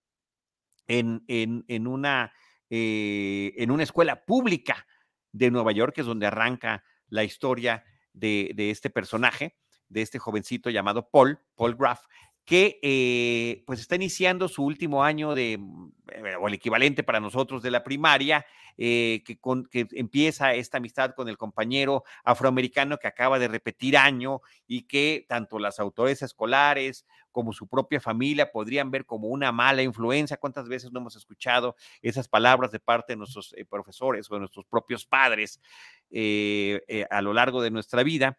en, 0.89 1.25
en, 1.29 1.65
en 1.69 1.87
una, 1.87 2.33
eh, 2.71 3.53
en 3.57 3.71
una 3.71 3.83
escuela 3.83 4.25
pública 4.25 4.87
de 5.31 5.51
Nueva 5.51 5.73
York, 5.73 5.95
que 5.95 6.01
es 6.01 6.07
donde 6.07 6.27
arranca 6.27 6.85
la 7.09 7.25
historia 7.25 7.85
de, 8.13 8.53
de 8.55 8.71
este 8.71 8.91
personaje, 8.91 9.57
de 9.89 10.03
este 10.03 10.19
jovencito 10.19 10.71
llamado 10.71 11.09
Paul, 11.11 11.39
Paul 11.55 11.77
Graff, 11.77 12.07
que 12.45 12.81
eh, 12.83 13.63
pues 13.67 13.81
está 13.81 13.95
iniciando 13.95 14.49
su 14.49 14.65
último 14.65 15.05
año 15.05 15.35
de, 15.35 15.59
mm, 15.59 15.93
eh, 16.13 16.37
o 16.37 16.49
el 16.49 16.55
equivalente 16.55 17.03
para 17.05 17.21
nosotros 17.21 17.63
de 17.63 17.71
la 17.71 17.85
primaria, 17.85 18.45
eh, 18.79 19.23
que, 19.25 19.39
con, 19.39 19.67
que 19.67 19.87
empieza 19.93 20.55
esta 20.55 20.79
amistad 20.79 21.15
con 21.15 21.29
el 21.29 21.37
compañero 21.37 22.05
afroamericano 22.25 22.99
que 22.99 23.07
acaba 23.07 23.39
de 23.39 23.47
repetir 23.47 23.97
año 23.97 24.41
y 24.67 24.83
que 24.85 25.25
tanto 25.29 25.59
las 25.59 25.79
autoridades 25.79 26.23
escolares 26.23 27.07
como 27.31 27.53
su 27.53 27.69
propia 27.69 28.01
familia 28.01 28.51
podrían 28.51 28.91
ver 28.91 29.07
como 29.07 29.29
una 29.29 29.53
mala 29.53 29.83
influencia. 29.83 30.39
¿Cuántas 30.39 30.69
veces 30.69 30.91
no 30.91 31.01
hemos 31.01 31.17
escuchado 31.17 31.77
esas 32.01 32.29
palabras 32.29 32.73
de 32.73 32.81
parte 32.81 33.13
de 33.13 33.19
nuestros 33.19 33.55
profesores 33.71 34.31
o 34.31 34.35
de 34.35 34.41
nuestros 34.41 34.65
propios 34.67 35.07
padres 35.07 35.61
a 37.11 37.23
lo 37.23 37.33
largo 37.33 37.63
de 37.63 37.71
nuestra 37.71 38.03
vida? 38.03 38.39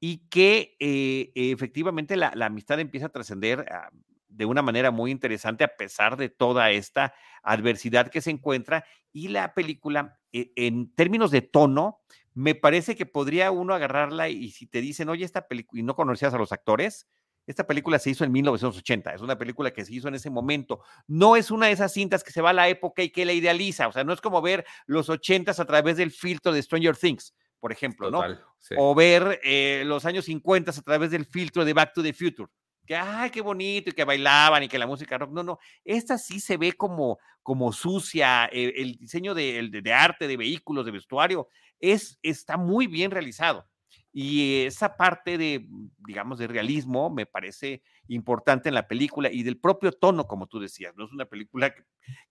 Y 0.00 0.28
que 0.28 0.76
eh, 0.78 1.32
efectivamente 1.34 2.16
la, 2.16 2.32
amistad 2.42 2.80
empieza 2.80 3.06
a 3.06 3.10
trascender 3.10 3.60
uh, 3.60 3.96
de 4.28 4.44
una 4.44 4.62
manera 4.62 4.90
muy 4.90 5.10
interesante 5.10 5.64
a 5.64 5.76
pesar 5.76 6.16
de 6.16 6.28
toda 6.28 6.70
esta 6.70 7.14
adversidad 7.42 8.08
que 8.08 8.20
se 8.20 8.30
encuentra 8.30 8.84
y 9.12 9.28
la 9.28 9.54
película 9.54 10.18
eh, 10.32 10.52
en 10.56 10.94
términos 10.94 11.30
de 11.30 11.40
tono 11.40 12.00
me 12.34 12.54
parece 12.54 12.96
que 12.96 13.06
podría 13.06 13.50
uno 13.50 13.74
agarrarla 13.74 14.28
y 14.28 14.50
si 14.50 14.66
te 14.66 14.80
dicen 14.80 15.08
oye 15.08 15.24
esta 15.24 15.48
película 15.48 15.80
y 15.80 15.84
no 15.84 15.96
conocías 15.96 16.34
a 16.34 16.38
los 16.38 16.52
actores 16.52 17.08
esta 17.46 17.66
película 17.66 17.98
se 18.00 18.10
hizo 18.10 18.24
en 18.24 18.32
1980, 18.32 19.14
es 19.14 19.20
una 19.20 19.38
película 19.38 19.72
que 19.72 19.84
se 19.84 19.94
hizo 19.94 20.08
en 20.08 20.16
ese 20.16 20.30
momento. 20.30 20.80
No 21.06 21.36
es 21.36 21.52
una 21.52 21.66
de 21.66 21.72
esas 21.72 21.92
cintas 21.92 22.24
que 22.24 22.32
se 22.32 22.42
va 22.42 22.50
a 22.50 22.52
la 22.52 22.68
época 22.68 23.04
y 23.04 23.10
que 23.10 23.24
la 23.24 23.32
idealiza. 23.32 23.86
O 23.86 23.92
sea, 23.92 24.02
no 24.02 24.12
es 24.12 24.20
como 24.20 24.42
ver 24.42 24.66
los 24.86 25.08
80s 25.08 25.60
a 25.60 25.64
través 25.64 25.96
del 25.96 26.10
filtro 26.10 26.50
de 26.52 26.60
Stranger 26.60 26.96
Things 26.96 27.34
por 27.60 27.72
ejemplo, 27.72 28.10
Total, 28.10 28.40
¿no? 28.40 28.54
Sí. 28.58 28.74
O 28.78 28.94
ver 28.94 29.40
eh, 29.42 29.82
los 29.86 30.04
años 30.04 30.24
50 30.26 30.70
a 30.70 30.82
través 30.82 31.10
del 31.10 31.24
filtro 31.24 31.64
de 31.64 31.72
Back 31.72 31.94
to 31.94 32.02
the 32.02 32.12
Future. 32.12 32.48
Que, 32.86 32.94
ay, 32.94 33.30
qué 33.30 33.40
bonito, 33.40 33.90
y 33.90 33.92
que 33.92 34.04
bailaban 34.04 34.62
y 34.62 34.68
que 34.68 34.78
la 34.78 34.86
música 34.86 35.18
rock. 35.18 35.32
No, 35.32 35.42
no, 35.42 35.58
esta 35.84 36.18
sí 36.18 36.38
se 36.38 36.56
ve 36.56 36.72
como, 36.72 37.18
como 37.42 37.72
sucia. 37.72 38.48
Eh, 38.52 38.74
el 38.76 38.96
diseño 38.96 39.34
de, 39.34 39.68
de, 39.70 39.82
de, 39.82 39.92
arte, 39.92 40.28
de 40.28 40.36
vehículos, 40.36 40.86
de 40.86 40.92
vestuario, 40.92 41.48
es, 41.80 42.18
está 42.22 42.56
muy 42.56 42.86
bien 42.86 43.10
realizado. 43.10 43.66
Y 44.12 44.64
esa 44.64 44.96
parte 44.96 45.36
de, 45.36 45.66
digamos, 45.98 46.38
de 46.38 46.46
realismo 46.46 47.10
me 47.10 47.26
parece 47.26 47.82
importante 48.08 48.70
en 48.70 48.74
la 48.74 48.88
película 48.88 49.30
y 49.30 49.42
del 49.42 49.58
propio 49.58 49.92
tono, 49.92 50.26
como 50.26 50.46
tú 50.46 50.58
decías. 50.58 50.94
No 50.96 51.04
es 51.04 51.12
una 51.12 51.26
película 51.26 51.74
que, 51.74 51.82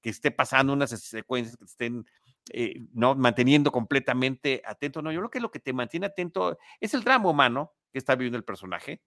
que 0.01 0.09
esté 0.09 0.31
pasando 0.31 0.73
unas 0.73 0.89
secuencias 0.89 1.57
que 1.57 1.65
estén 1.65 2.05
eh, 2.51 2.81
no 2.93 3.15
manteniendo 3.15 3.71
completamente 3.71 4.61
atento. 4.65 5.01
No, 5.01 5.11
yo 5.11 5.19
creo 5.21 5.31
que 5.31 5.39
lo 5.39 5.51
que 5.51 5.59
te 5.59 5.73
mantiene 5.73 6.07
atento 6.07 6.57
es 6.79 6.93
el 6.93 7.03
drama 7.03 7.29
humano 7.29 7.73
que 7.91 7.99
está 7.99 8.15
viviendo 8.15 8.37
el 8.37 8.43
personaje, 8.43 9.01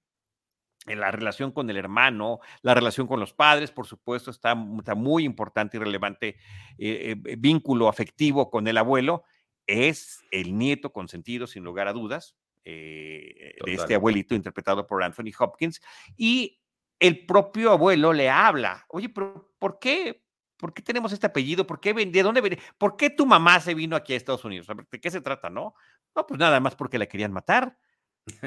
en 0.87 1.01
la 1.01 1.11
relación 1.11 1.53
con 1.53 1.69
el 1.71 1.77
hermano, 1.77 2.41
la 2.63 2.75
relación 2.75 3.07
con 3.07 3.21
los 3.21 3.33
padres, 3.33 3.71
por 3.71 3.87
supuesto, 3.87 4.31
está, 4.31 4.57
está 4.79 4.95
muy 4.95 5.25
importante 5.25 5.77
y 5.77 5.81
relevante 5.81 6.37
eh, 6.79 7.17
eh, 7.25 7.37
vínculo 7.39 7.89
afectivo 7.89 8.51
con 8.51 8.67
el 8.69 8.79
abuelo. 8.79 9.25
Es 9.67 10.25
el 10.31 10.57
nieto 10.57 10.93
consentido, 10.93 11.47
sin 11.47 11.65
lugar 11.65 11.89
a 11.89 11.93
dudas, 11.93 12.37
eh, 12.65 13.55
de 13.65 13.75
este 13.75 13.95
abuelito 13.95 14.35
interpretado 14.35 14.87
por 14.87 15.03
Anthony 15.03 15.33
Hopkins. 15.39 15.81
Y 16.17 16.61
el 16.99 17.27
propio 17.27 17.73
abuelo 17.73 18.13
le 18.13 18.31
habla, 18.31 18.87
oye, 18.89 19.09
pero 19.09 19.53
¿por 19.59 19.79
qué? 19.79 20.25
¿Por 20.59 20.75
qué 20.75 20.83
tenemos 20.83 21.13
este 21.13 21.27
apellido? 21.27 21.67
¿Por 21.67 21.81
qué 21.81 21.95
¿De 21.95 22.23
dónde 22.23 22.41
viene? 22.41 22.59
¿Por 22.77 22.97
qué 22.97 23.11
tu 23.11 23.25
mamá 23.25 23.61
se 23.61 23.75
vino 23.75 23.97
aquí 23.97 24.13
a 24.13 24.17
Estados 24.17 24.45
Unidos? 24.45 24.67
¿De 24.91 25.01
qué 25.01 25.11
se 25.11 25.21
trata, 25.21 25.49
no? 25.49 25.75
No, 26.15 26.27
pues 26.27 26.39
nada 26.39 26.59
más 26.61 26.75
porque 26.75 26.99
la 26.99 27.07
querían 27.07 27.33
matar, 27.33 27.79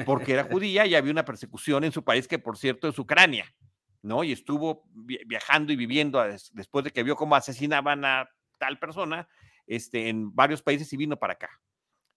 porque 0.04 0.34
era 0.34 0.44
judía 0.50 0.86
y 0.86 0.94
había 0.94 1.10
una 1.10 1.24
persecución 1.24 1.84
en 1.84 1.92
su 1.92 2.04
país 2.04 2.28
que, 2.28 2.38
por 2.38 2.58
cierto, 2.58 2.86
es 2.86 2.98
Ucrania, 2.98 3.46
¿no? 4.02 4.24
Y 4.24 4.32
estuvo 4.32 4.84
viajando 4.92 5.72
y 5.72 5.76
viviendo 5.76 6.22
después 6.52 6.84
de 6.84 6.90
que 6.90 7.02
vio 7.02 7.16
cómo 7.16 7.34
asesinaban 7.34 8.04
a 8.04 8.28
tal 8.58 8.78
persona 8.78 9.26
este, 9.66 10.08
en 10.08 10.34
varios 10.34 10.62
países 10.62 10.92
y 10.92 10.96
vino 10.98 11.16
para 11.16 11.32
acá. 11.32 11.50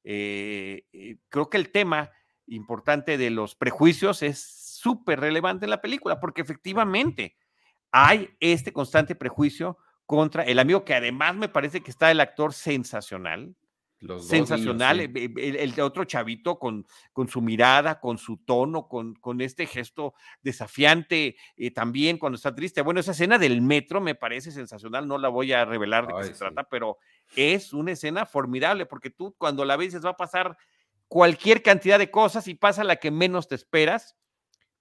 Eh, 0.04 0.84
eh, 0.92 1.18
creo 1.30 1.50
que 1.50 1.58
el 1.58 1.72
tema 1.72 2.12
importante 2.48 3.18
de 3.18 3.30
los 3.30 3.56
prejuicios 3.56 4.22
es 4.22 4.40
súper 4.40 5.20
relevante 5.20 5.66
en 5.66 5.72
la 5.72 5.82
película, 5.82 6.20
porque 6.20 6.42
efectivamente 6.42 7.38
hay 7.92 8.30
este 8.40 8.74
constante 8.74 9.16
prejuicio 9.16 9.78
contra 10.06 10.44
el 10.44 10.60
amigo 10.60 10.86
que 10.86 10.94
además 10.94 11.36
me 11.36 11.50
parece 11.50 11.82
que 11.82 11.92
está 11.92 12.12
el 12.12 12.20
actor 12.20 12.54
sensacional, 12.54 13.56
sensacional, 14.20 15.00
el, 15.00 15.80
otro 15.80 16.04
chavito 16.04 16.60
con, 16.60 16.86
con 17.12 17.28
su 17.28 17.42
mirada, 17.42 18.00
con 18.00 18.18
su 18.18 18.38
tono, 18.38 18.88
con, 18.88 19.16
con 19.16 19.42
este 19.42 19.66
gesto 19.66 20.14
desafiante, 20.42 21.38
eh, 21.56 21.72
también 21.72 22.18
cuando 22.18 22.36
está 22.36 22.54
triste. 22.54 22.82
Bueno, 22.82 23.00
esa 23.00 23.12
escena 23.12 23.38
del 23.38 23.62
metro 23.62 24.02
me 24.02 24.16
parece 24.16 24.52
sensacional, 24.52 25.08
no 25.08 25.18
la 25.18 25.30
voy 25.30 25.54
a 25.54 25.66
revelar 25.66 26.08
de 26.08 26.14
qué 26.18 26.24
se 26.26 26.34
trata, 26.34 26.66
pero 26.66 26.98
es 27.36 27.74
una 27.74 27.94
escena 27.94 28.26
formidable 28.26 28.86
porque 28.86 29.10
tú 29.10 29.34
cuando 29.38 29.66
la 29.66 29.78
ves 29.78 30.04
va 30.06 30.12
a 30.12 30.18
pasar 30.18 30.58
cualquier 31.08 31.64
cantidad 31.64 31.98
de 31.98 32.12
cosas 32.12 32.48
y 32.48 32.56
pasa 32.56 32.84
la 32.84 32.98
que 32.98 33.12
menos 33.12 33.48
te 33.48 33.56
esperas, 33.56 34.16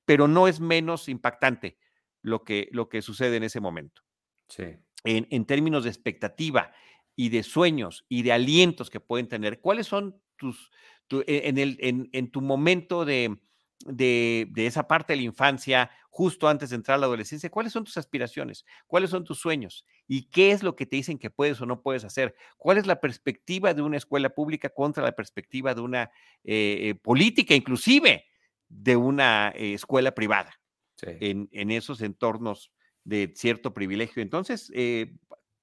pero 0.04 0.28
no 0.28 0.48
es 0.48 0.60
menos 0.60 1.08
impactante 1.08 1.78
lo 2.20 2.42
que, 2.42 2.68
lo 2.72 2.88
que 2.88 3.00
sucede 3.00 3.36
en 3.36 3.44
ese 3.44 3.60
momento. 3.60 4.02
Sí. 4.48 4.76
En, 5.04 5.26
en 5.30 5.44
términos 5.44 5.84
de 5.84 5.90
expectativa 5.90 6.72
y 7.14 7.28
de 7.28 7.42
sueños 7.42 8.04
y 8.08 8.22
de 8.22 8.32
alientos 8.32 8.90
que 8.90 9.00
pueden 9.00 9.28
tener, 9.28 9.60
¿cuáles 9.60 9.86
son 9.86 10.20
tus, 10.36 10.70
e, 11.10 11.42
en, 11.48 11.58
el, 11.58 11.76
en, 11.80 12.08
en 12.12 12.30
tu 12.30 12.40
momento 12.40 13.04
de, 13.04 13.38
de, 13.86 14.48
de, 14.50 14.66
esa 14.66 14.88
parte 14.88 15.12
de 15.12 15.18
la 15.18 15.24
infancia, 15.24 15.90
justo 16.10 16.48
antes 16.48 16.70
de 16.70 16.76
entrar 16.76 16.96
a 16.96 16.98
la 16.98 17.06
adolescencia, 17.06 17.50
¿cuáles 17.50 17.72
son 17.72 17.84
tus 17.84 17.96
aspiraciones? 17.96 18.64
¿Cuáles 18.86 19.10
son 19.10 19.24
tus 19.24 19.38
sueños? 19.38 19.84
¿Y 20.06 20.30
qué 20.30 20.52
es 20.52 20.62
lo 20.62 20.76
que 20.76 20.86
te 20.86 20.96
dicen 20.96 21.18
que 21.18 21.30
puedes 21.30 21.60
o 21.60 21.66
no 21.66 21.82
puedes 21.82 22.04
hacer? 22.04 22.34
¿Cuál 22.56 22.78
es 22.78 22.86
la 22.86 23.00
perspectiva 23.00 23.74
de 23.74 23.82
una 23.82 23.96
escuela 23.96 24.30
pública 24.30 24.70
contra 24.70 25.02
la 25.02 25.12
perspectiva 25.12 25.74
de 25.74 25.80
una 25.80 26.10
eh, 26.44 26.78
eh, 26.80 26.94
política, 26.94 27.54
inclusive 27.54 28.24
de 28.68 28.96
una 28.96 29.50
eh, 29.54 29.74
escuela 29.74 30.14
privada? 30.14 30.58
En, 31.02 31.50
en, 31.52 31.70
esos 31.70 32.00
entornos 32.00 32.72
de 33.04 33.32
cierto 33.36 33.74
privilegio. 33.74 34.22
Entonces, 34.22 34.70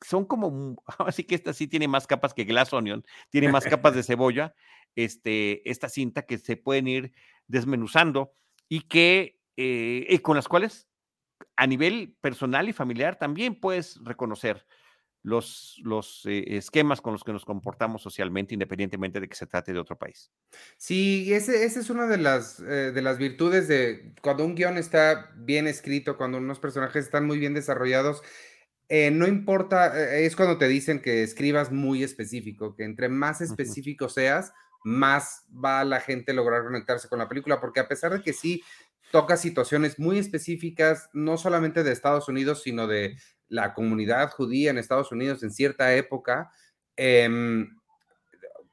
son 0.02 0.26
como, 0.26 0.84
así 1.00 1.24
que 1.28 1.36
esta 1.36 1.54
sí 1.54 1.68
tiene 1.68 1.88
más 1.88 2.08
capas 2.08 2.34
que 2.34 2.44
Glass 2.44 2.74
Onion, 2.74 3.06
tiene 3.30 3.52
más 3.52 3.66
capas 3.66 3.96
de 3.96 4.04
cebolla, 4.04 4.54
este, 4.96 5.70
esta 5.70 5.90
cinta 5.90 6.24
que 6.24 6.38
se 6.38 6.58
pueden 6.58 6.88
ir 6.88 7.14
desmenuzando 7.48 8.34
y 8.68 8.82
que 8.82 9.40
eh, 9.58 10.20
con 10.22 10.36
las 10.36 10.48
cuales 10.48 10.88
a 11.56 11.68
nivel 11.68 12.16
personal 12.22 12.70
y 12.70 12.74
familiar 12.74 13.18
también 13.18 13.60
puedes 13.60 14.00
reconocer 14.04 14.66
los, 15.24 15.80
los 15.84 16.26
eh, 16.26 16.58
esquemas 16.58 17.02
con 17.02 17.14
los 17.14 17.24
que 17.24 17.34
nos 17.34 17.46
comportamos 17.46 18.02
socialmente, 18.02 18.56
independientemente 18.56 19.20
de 19.20 19.28
que 19.28 19.36
se 19.36 19.48
trate 19.48 19.74
de 19.74 19.80
otro 19.80 19.98
país. 19.98 20.32
Sí, 20.78 21.34
ese, 21.34 21.64
ese 21.64 21.80
es 21.80 21.90
una 21.90 22.08
de 22.08 22.18
las, 22.18 22.60
eh, 22.60 22.92
de 22.92 23.02
las 23.02 23.18
virtudes 23.18 23.68
de 23.68 24.14
cuando 24.22 24.46
un 24.46 24.56
guion 24.56 24.78
está 24.78 25.32
bien 25.36 25.68
escrito, 25.68 26.18
cuando 26.18 26.38
unos 26.38 26.60
personajes 26.60 27.06
están 27.06 27.26
muy 27.26 27.38
bien 27.40 27.54
desarrollados, 27.54 28.22
no 29.14 29.26
importa, 29.26 30.18
es 30.18 30.36
cuando 30.36 30.58
te 30.58 30.68
dicen 30.68 31.02
que 31.02 31.24
escribas 31.24 31.72
muy 31.72 32.04
específico, 32.04 32.76
que 32.76 32.84
entre 32.84 33.08
más 33.08 33.40
específico 33.40 34.10
seas, 34.10 34.52
más 34.84 35.46
va 35.54 35.86
la 35.86 36.02
gente 36.02 36.32
a 36.32 36.36
lograr 36.36 36.64
conectarse 36.64 37.08
con 37.08 37.20
la 37.20 37.30
película, 37.30 37.62
porque 37.62 37.80
a 37.80 37.88
pesar 37.88 38.12
de 38.12 38.22
que 38.22 38.34
sí 38.34 38.64
toca 39.12 39.38
situaciones 39.38 40.00
muy 40.00 40.18
específicas, 40.18 41.10
no 41.14 41.38
solamente 41.38 41.84
de 41.84 41.92
Estados 41.92 42.28
Unidos, 42.28 42.64
sino 42.64 42.88
de 42.88 43.18
la 43.52 43.74
comunidad 43.74 44.32
judía 44.32 44.72
en 44.72 44.78
Estados 44.78 45.12
Unidos 45.12 45.44
en 45.44 45.52
cierta 45.52 45.94
época, 45.94 46.50
em, 46.96 47.78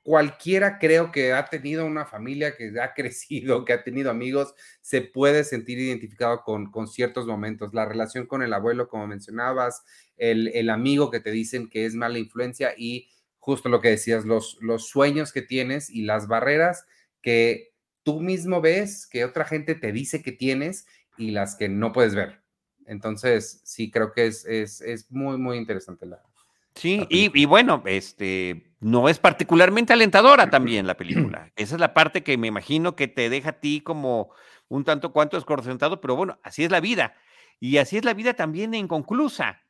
cualquiera 0.05 0.79
creo 0.79 1.11
que 1.11 1.33
ha 1.33 1.47
tenido 1.47 1.85
una 1.85 2.07
familia 2.07 2.57
que 2.57 2.73
ha 2.81 2.95
crecido, 2.95 3.65
que 3.65 3.73
ha 3.73 3.83
tenido 3.83 4.11
amigos, 4.11 4.55
se 4.81 5.03
puede 5.03 5.43
sentir 5.45 5.79
identificado 5.79 6.43
con, 6.45 6.71
con 6.71 6.87
ciertos 6.87 7.27
momentos. 7.27 7.75
La 7.75 7.85
relación 7.85 8.27
con 8.27 8.43
el 8.43 8.55
abuelo, 8.55 8.89
como 8.89 9.07
mencionabas, 9.09 9.83
el, 10.17 10.49
el 10.55 10.71
amigo 10.71 11.11
que 11.11 11.21
te 11.21 11.33
dicen 11.33 11.69
que 11.69 11.85
es 11.85 11.95
mala 11.95 12.19
influencia 12.19 12.73
y 12.77 13.09
justo 13.39 13.69
lo 13.69 13.81
que 13.81 13.91
decías, 13.91 14.25
los, 14.25 14.59
los 14.61 14.89
sueños 14.89 15.33
que 15.33 15.43
tienes 15.43 15.91
y 15.91 16.03
las 16.03 16.29
barreras 16.29 16.87
que 17.21 17.73
tú 18.05 18.21
mismo 18.21 18.61
ves, 18.61 19.07
que 19.07 19.25
otra 19.25 19.45
gente 19.45 19.75
te 19.75 19.91
dice 19.91 20.23
que 20.23 20.33
tienes 20.33 20.87
y 21.17 21.33
las 21.33 21.57
que 21.57 21.69
no 21.69 21.93
puedes 21.93 22.15
ver. 22.15 22.48
Entonces, 22.89 23.61
sí, 23.65 23.91
creo 23.91 24.13
que 24.13 24.27
es, 24.27 24.45
es, 24.47 24.81
es 24.81 25.11
muy, 25.11 25.39
muy 25.39 25.59
interesante 25.59 26.07
la. 26.07 26.23
Sí, 26.75 27.07
y, 27.11 27.31
y, 27.41 27.45
bueno, 27.45 27.83
este, 27.87 28.73
no 28.81 29.09
es 29.09 29.19
particularmente 29.19 29.93
alentadora 29.93 30.49
también 30.49 30.87
la 30.87 30.97
película. 30.97 31.53
Esa 31.57 31.75
es 31.75 31.81
la 31.81 31.93
parte 31.93 32.23
que 32.23 32.39
me 32.39 32.47
imagino 32.47 32.95
que 32.95 33.09
te 33.09 33.29
deja 33.29 33.51
a 33.51 33.61
ti 33.61 33.81
como 33.81 34.31
un 34.69 34.85
tanto 34.85 35.13
cuanto 35.13 35.37
desconcentrado, 35.37 36.01
pero 36.01 36.15
bueno, 36.15 36.39
así 36.43 36.65
es 36.65 36.71
la 36.71 36.81
vida. 36.81 37.15
Y 37.59 37.79
así 37.79 37.97
es 37.97 38.05
la 38.05 38.15
vida 38.15 38.35
también 38.35 38.75
inconclusa. 38.75 39.61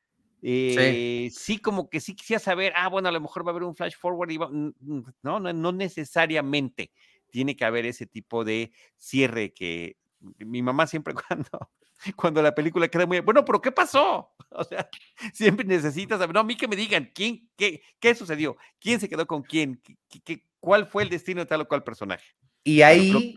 Eh, 0.42 1.30
sí. 1.32 1.58
como 1.58 1.88
que 1.88 2.00
sí 2.00 2.14
quisiera 2.14 2.38
saber, 2.38 2.72
ah, 2.76 2.88
bueno, 2.88 3.08
a 3.08 3.12
lo 3.12 3.20
mejor 3.20 3.44
va 3.44 3.50
a 3.50 3.52
haber 3.52 3.64
un 3.64 3.74
flash 3.74 3.96
forward, 3.96 4.30
y 4.30 4.38
no, 4.38 4.74
no, 5.22 5.52
no 5.52 5.72
necesariamente 5.72 6.92
tiene 7.30 7.56
que 7.56 7.64
haber 7.64 7.86
ese 7.86 8.06
tipo 8.06 8.44
de 8.44 8.70
cierre 8.96 9.52
que 9.52 9.96
mi 10.38 10.62
mamá 10.62 10.86
siempre 10.86 11.14
cuando, 11.28 11.70
cuando 12.16 12.42
la 12.42 12.54
película 12.54 12.88
queda 12.88 13.06
muy, 13.06 13.20
bueno, 13.20 13.44
pero 13.44 13.60
¿qué 13.60 13.72
pasó? 13.72 14.34
O 14.50 14.64
sea, 14.64 14.88
siempre 15.34 15.66
necesitas 15.66 16.18
saber, 16.18 16.32
no, 16.32 16.40
a 16.40 16.44
mí 16.44 16.56
que 16.56 16.66
me 16.66 16.74
digan, 16.74 17.10
¿quién, 17.14 17.50
qué, 17.54 17.82
qué 18.00 18.14
sucedió? 18.14 18.56
¿Quién 18.80 18.98
se 18.98 19.06
quedó 19.06 19.26
con 19.26 19.42
quién? 19.42 19.78
¿Qué, 20.08 20.20
qué, 20.24 20.42
cuál 20.58 20.86
fue 20.86 21.02
el 21.02 21.10
destino 21.10 21.42
de 21.42 21.46
tal 21.46 21.60
o 21.60 21.68
cual 21.68 21.84
personaje? 21.84 22.24
Y 22.64 22.80
ahí 22.80 23.36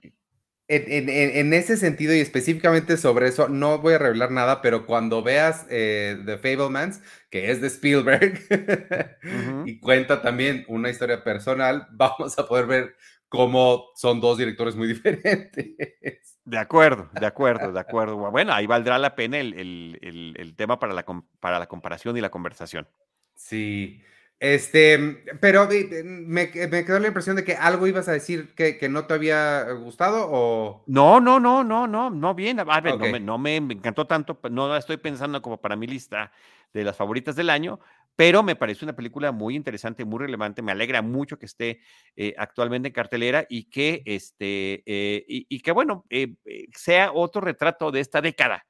en, 0.74 1.54
ese 1.54 1.76
sentido 1.76 2.16
y 2.16 2.20
específicamente 2.20 2.96
sobre 2.96 3.28
eso, 3.28 3.50
no 3.50 3.80
voy 3.80 3.96
a 3.96 3.98
revelar 3.98 4.32
nada, 4.32 4.62
pero 4.62 4.86
cuando 4.86 5.22
veas 5.22 5.66
eh, 5.70 6.18
The 6.26 6.38
Fablemans, 6.38 7.02
que 7.30 7.52
es 7.52 7.60
de 7.60 7.68
Spielberg, 7.68 8.40
y 9.66 9.80
cuenta 9.80 10.22
también 10.22 10.64
una 10.70 10.90
historia 10.90 11.24
personal, 11.24 11.88
vamos 11.92 12.40
a 12.40 12.48
poder 12.48 12.68
ver 12.68 12.96
cómo 13.28 13.88
son 13.96 14.22
dos 14.22 14.38
directores 14.38 14.76
muy 14.76 14.88
diferentes. 14.88 16.31
De 16.44 16.58
acuerdo, 16.58 17.10
de 17.14 17.26
acuerdo, 17.26 17.72
de 17.72 17.80
acuerdo. 17.80 18.16
Bueno, 18.32 18.54
ahí 18.54 18.66
valdrá 18.66 18.98
la 18.98 19.16
pena 19.16 19.40
el, 19.40 19.54
el, 19.54 20.36
el 20.38 20.56
tema 20.56 20.80
para 20.80 20.94
la, 20.94 21.06
para 21.40 21.60
la 21.60 21.68
comparación 21.68 22.18
y 22.18 22.22
la 22.22 22.32
conversación. 22.32 22.88
Sí. 23.36 24.02
Este, 24.42 25.24
pero 25.40 25.68
me, 25.68 26.50
me, 26.68 26.84
quedó 26.84 26.98
la 26.98 27.08
impresión 27.08 27.36
de 27.36 27.44
que 27.44 27.54
algo 27.54 27.86
ibas 27.86 28.08
a 28.08 28.12
decir 28.12 28.56
que, 28.56 28.80
que, 28.80 28.90
no 28.90 29.06
te 29.06 29.14
había 29.14 29.72
gustado 29.74 30.28
o... 30.32 30.84
No, 30.88 31.20
no, 31.20 31.40
no, 31.40 31.64
no, 31.64 31.86
no, 31.86 32.10
no 32.10 32.34
bien. 32.34 32.60
A 32.60 32.82
ver, 32.82 32.98
no, 32.98 33.06
me, 33.06 33.20
no 33.20 33.38
me 33.38 33.58
encantó 33.58 34.08
tanto, 34.08 34.40
no 34.50 34.76
estoy 34.76 34.98
pensando 34.98 35.44
como 35.44 35.62
para 35.62 35.76
mi 35.76 35.86
lista 35.86 36.32
de 36.74 36.84
las 36.84 36.98
favoritas 36.98 37.36
del 37.36 37.52
año, 37.52 37.80
pero 38.16 38.44
me 38.44 38.56
parece 38.56 38.86
una 38.86 38.96
película 38.96 39.32
muy 39.32 39.56
interesante, 39.56 40.06
muy 40.06 40.20
relevante. 40.20 40.62
Me 40.62 40.72
alegra 40.72 41.02
mucho 41.02 41.40
que 41.40 41.46
esté 41.46 41.82
eh, 42.16 42.34
actualmente 42.38 42.90
en 42.90 42.94
cartelera 42.94 43.46
y 43.50 43.70
que, 43.70 44.04
este, 44.06 44.84
eh, 44.86 45.26
y, 45.28 45.46
y, 45.50 45.60
que 45.62 45.72
bueno, 45.72 46.06
eh, 46.10 46.36
sea 46.76 47.12
otro 47.14 47.42
retrato 47.42 47.92
de 47.92 48.00
esta 48.00 48.22
década 48.22 48.66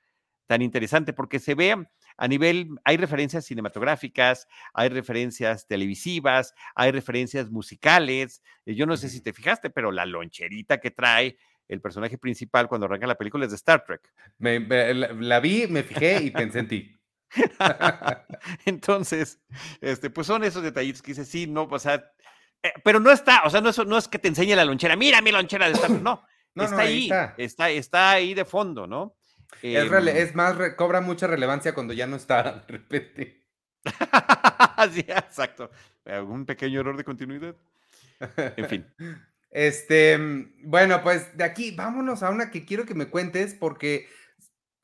tan 0.48 0.62
interesante, 0.62 1.14
porque 1.14 1.40
se 1.40 1.56
vea 1.56 1.90
a 2.18 2.28
nivel, 2.28 2.70
hay 2.84 2.98
referencias 2.98 3.46
cinematográficas, 3.46 4.48
hay 4.74 4.90
referencias 4.90 5.66
televisivas, 5.66 6.54
hay 6.76 6.92
referencias 6.92 7.50
musicales. 7.50 8.44
Eh, 8.66 8.76
yo 8.76 8.86
no 8.86 8.98
sé 8.98 9.10
si 9.10 9.22
te 9.22 9.34
fijaste, 9.34 9.70
pero 9.70 9.92
la 9.92 10.06
loncherita 10.06 10.80
que 10.80 10.92
trae 10.92 11.38
el 11.68 11.80
personaje 11.80 12.18
principal 12.18 12.68
cuando 12.68 12.86
arranca 12.86 13.08
la 13.08 13.16
película 13.16 13.46
es 13.46 13.52
de 13.52 13.56
Star 13.56 13.86
Trek. 13.86 14.02
Me, 14.40 14.60
la, 14.94 15.40
vi, 15.40 15.68
me 15.68 15.84
fijé 15.84 16.22
y 16.22 16.32
pensé 16.32 16.60
en 16.60 16.68
ti. 16.68 17.01
Entonces, 18.66 19.40
este, 19.80 20.10
pues 20.10 20.28
son 20.28 20.44
esos 20.44 20.64
detallitos 20.64 21.02
que 21.02 21.12
dice, 21.12 21.26
sí, 21.26 21.48
no, 21.48 21.64
o 21.64 21.80
sea, 21.80 22.12
eh, 22.64 22.74
pero 22.84 23.00
no 23.00 23.12
está, 23.12 23.44
o 23.44 23.50
sea, 23.50 23.62
no 23.62 23.70
es, 23.70 23.86
no 23.86 23.98
es 23.98 24.08
que 24.08 24.20
te 24.20 24.28
enseñe 24.28 24.56
la 24.56 24.66
lonchera, 24.66 24.96
mira 24.96 25.22
mi 25.22 25.32
lonchera 25.32 25.68
de 25.68 25.74
Star 25.74 25.90
Trek, 25.90 26.02
no, 26.04 26.24
no 26.56 26.64
está 26.64 26.80
ahí, 26.80 27.10
está. 27.38 27.70
está. 27.70 28.12
ahí 28.12 28.34
de 28.34 28.46
fondo, 28.46 28.88
¿no? 28.88 29.16
Es, 29.62 29.92
em, 29.92 30.08
es, 30.08 30.36
más, 30.36 30.56
cobra 30.76 31.02
mucha 31.02 31.28
relevancia 31.28 31.74
cuando 31.74 31.94
ya 31.94 32.08
no 32.08 32.16
está 32.16 32.44
de 32.68 32.68
repente. 32.68 33.42
sí, 34.92 35.00
exacto. 35.08 35.72
¿Algún 36.06 36.46
pequeño 36.46 36.80
error 36.80 36.98
de 36.98 37.04
continuidad? 37.04 37.56
En 38.36 38.68
fin. 38.68 38.86
Este, 39.50 40.18
bueno, 40.64 41.02
pues 41.04 41.36
de 41.36 41.44
aquí 41.44 41.72
vámonos 41.72 42.24
a 42.24 42.30
una 42.30 42.52
que 42.52 42.64
quiero 42.64 42.86
que 42.86 42.94
me 42.94 43.08
cuentes 43.08 43.54
porque 43.54 44.08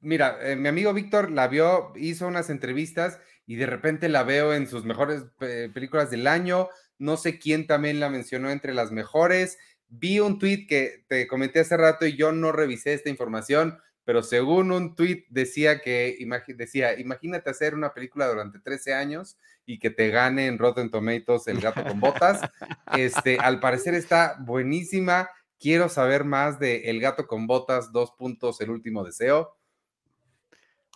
mira, 0.08 0.40
eh, 0.42 0.56
mi 0.56 0.70
amigo 0.70 0.94
Víctor 0.94 1.30
la 1.32 1.48
vio, 1.48 1.92
hizo 1.98 2.28
unas 2.28 2.50
entrevistas 2.50 3.20
y 3.46 3.56
de 3.58 3.66
repente 3.66 4.08
la 4.08 4.24
veo 4.24 4.54
en 4.54 4.68
sus 4.68 4.86
mejores 4.86 5.24
películas 5.38 6.10
del 6.10 6.28
año. 6.28 6.70
No 6.98 7.18
sé 7.18 7.40
quién 7.40 7.68
también 7.68 8.00
la 8.00 8.10
mencionó 8.10 8.50
entre 8.50 8.74
las 8.74 8.92
mejores. 8.92 9.58
Vi 9.90 10.20
un 10.20 10.40
tweet 10.40 10.66
que 10.68 11.06
te 11.08 11.28
comenté 11.28 11.60
hace 11.60 11.78
rato 11.78 12.06
y 12.06 12.16
yo 12.16 12.32
no 12.32 12.52
revisé 12.52 12.94
esta 12.94 13.10
información, 13.10 13.80
pero 14.04 14.24
según 14.24 14.72
un 14.72 14.96
tweet 14.96 15.26
decía 15.30 15.82
que, 15.82 16.18
decía, 16.56 16.98
imagínate 16.98 17.50
hacer 17.50 17.76
una 17.76 17.94
película 17.94 18.28
durante 18.28 18.60
13 18.60 18.94
años 18.94 19.38
y 19.66 19.80
que 19.80 19.90
te 19.90 20.10
gane 20.10 20.48
en 20.48 20.58
Rotten 20.58 20.90
Tomatoes 20.90 21.48
El 21.48 21.60
gato 21.60 21.84
con 21.84 22.00
botas. 22.00 22.42
Este, 22.98 23.38
al 23.38 23.60
parecer 23.60 23.94
está 23.94 24.38
buenísima. 24.40 25.30
Quiero 25.60 25.90
saber 25.90 26.24
más 26.24 26.58
de 26.60 26.90
El 26.90 27.02
gato 27.02 27.28
con 27.28 27.48
botas, 27.48 27.92
dos 27.92 28.12
puntos, 28.12 28.62
el 28.62 28.70
último 28.70 29.04
deseo. 29.04 29.58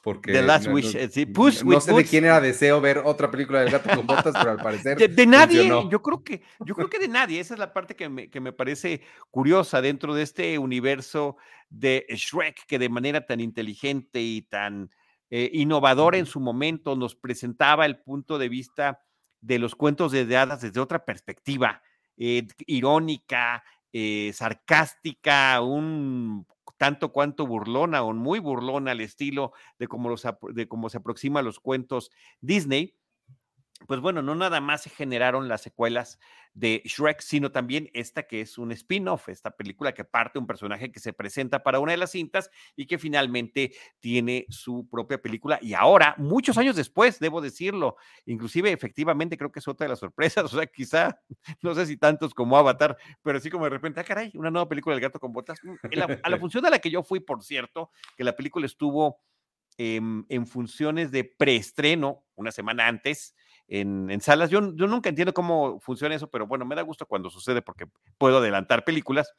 Porque 0.02 0.32
The 0.32 0.42
Last 0.42 0.68
Wish, 0.68 0.96
eh, 0.96 1.10
sí, 1.10 1.28
no 1.64 1.80
sé 1.80 1.94
de 1.94 2.06
quién 2.06 2.26
era 2.26 2.42
deseo 2.42 2.82
ver 2.82 3.04
otra 3.06 3.30
película 3.30 3.60
del 3.60 3.70
gato 3.70 3.96
con 3.96 4.08
botas, 4.08 4.34
pero 4.34 4.52
al 4.52 4.58
parecer. 4.58 4.98
De, 5.16 5.26
nadie, 5.28 5.68
yo 5.68 6.02
creo 6.02 6.24
que, 6.24 6.42
yo 6.60 6.74
creo 6.74 6.90
que 6.90 6.98
de 6.98 7.08
nadie. 7.08 7.40
Esa 7.40 7.54
es 7.54 7.60
la 7.60 7.72
parte 7.72 7.96
que 7.96 8.10
me, 8.10 8.30
que 8.30 8.40
me 8.40 8.52
parece 8.52 9.02
curiosa 9.30 9.80
dentro 9.80 10.16
de 10.16 10.24
este 10.24 10.58
universo 10.58 11.38
de 11.70 12.08
Shrek, 12.10 12.66
que 12.66 12.80
de 12.80 12.90
manera 12.90 13.28
tan 13.28 13.40
inteligente 13.40 14.22
y 14.22 14.42
tan 14.42 14.90
eh, 15.30 15.52
innovadora 15.54 16.18
en 16.18 16.26
su 16.26 16.40
momento 16.40 16.96
nos 16.96 17.16
presentaba 17.16 17.86
el 17.86 18.00
punto 18.00 18.40
de 18.40 18.50
vista 18.50 19.04
de 19.40 19.60
los 19.60 19.76
cuentos 19.76 20.12
de 20.12 20.36
hadas 20.36 20.62
desde 20.62 20.80
otra 20.80 21.06
perspectiva, 21.06 21.84
eh, 22.18 22.48
irónica, 22.66 23.64
sarcástica, 24.34 25.62
un 25.62 26.48
tanto 26.82 27.12
cuanto 27.12 27.46
burlona 27.46 28.02
o 28.02 28.12
muy 28.12 28.40
burlona 28.40 28.90
al 28.90 29.02
estilo 29.02 29.52
de 29.78 29.88
cómo, 29.88 30.10
los, 30.10 30.26
de 30.50 30.68
cómo 30.68 30.90
se 30.90 30.98
aproxima 30.98 31.40
a 31.40 31.44
los 31.44 31.60
cuentos 31.60 32.10
Disney, 32.40 32.96
pues 33.88 34.00
bueno, 34.00 34.22
no 34.22 34.36
nada 34.36 34.62
más 34.62 34.84
se 34.84 34.90
generaron 34.90 35.48
las 35.48 35.62
secuelas 35.62 36.20
de 36.54 36.82
Shrek, 36.86 37.22
sino 37.22 37.52
también 37.52 37.90
esta 37.94 38.24
que 38.24 38.42
es 38.42 38.58
un 38.58 38.72
spin-off, 38.72 39.30
esta 39.30 39.52
película 39.52 39.94
que 39.94 40.04
parte 40.04 40.40
un 40.40 40.48
personaje 40.48 40.92
que 40.92 41.00
se 41.00 41.14
presenta 41.14 41.64
para 41.64 41.80
una 41.80 41.94
de 41.94 41.98
las 41.98 42.12
cintas 42.12 42.50
y 42.76 42.88
que 42.88 42.98
finalmente 42.98 43.74
tiene 44.00 44.46
su 44.50 44.88
propia 44.90 45.22
película. 45.22 45.60
Y 45.62 45.74
ahora, 45.74 46.16
muchos 46.18 46.58
años 46.58 46.76
después, 46.76 47.20
debo 47.20 47.42
decirlo, 47.42 47.96
inclusive 48.26 48.72
efectivamente 48.72 49.38
creo 49.38 49.52
que 49.52 49.60
es 49.60 49.68
otra 49.68 49.86
de 49.86 49.90
las 49.90 50.00
sorpresas, 50.00 50.44
o 50.54 50.58
sea, 50.58 50.68
quizá, 50.68 51.22
no 51.62 51.74
sé 51.74 51.86
si 51.86 51.98
tantos 51.98 52.34
como 52.34 52.58
Avatar, 52.58 52.98
pero 53.22 53.38
así 53.38 53.50
como 53.50 53.66
de 53.66 53.72
repente, 53.72 54.00
ah, 54.00 54.04
caray, 54.04 54.32
una 54.36 54.52
nueva 54.52 54.68
película 54.68 54.96
del 54.96 55.02
gato 55.02 55.20
con 55.20 55.32
botas. 55.32 55.60
Mm, 55.64 55.76
a 56.24 56.30
la 56.30 56.38
función 56.40 56.66
a 56.66 56.70
la 56.70 56.80
que 56.80 56.92
yo 56.92 57.04
fui, 57.04 57.20
por 57.20 57.44
cierto, 57.44 57.92
que 58.18 58.24
la 58.24 58.36
película 58.36 58.66
estuvo 58.66 59.22
en, 59.78 60.26
en 60.30 60.46
funciones 60.48 61.12
de 61.12 61.24
preestreno 61.24 62.26
una 62.36 62.52
semana 62.52 62.88
antes, 62.88 63.36
en, 63.72 64.20
salas. 64.20 64.50
Yo, 64.50 64.76
yo, 64.76 64.86
nunca 64.86 65.08
entiendo 65.08 65.34
cómo 65.34 65.80
funciona 65.80 66.14
eso, 66.14 66.30
pero 66.30 66.46
bueno, 66.46 66.66
me 66.66 66.76
da 66.76 66.82
gusto 66.82 67.06
cuando 67.06 67.30
sucede 67.30 67.62
porque 67.62 67.86
puedo 68.18 68.40
adelantar 68.40 68.84
películas. 68.84 69.34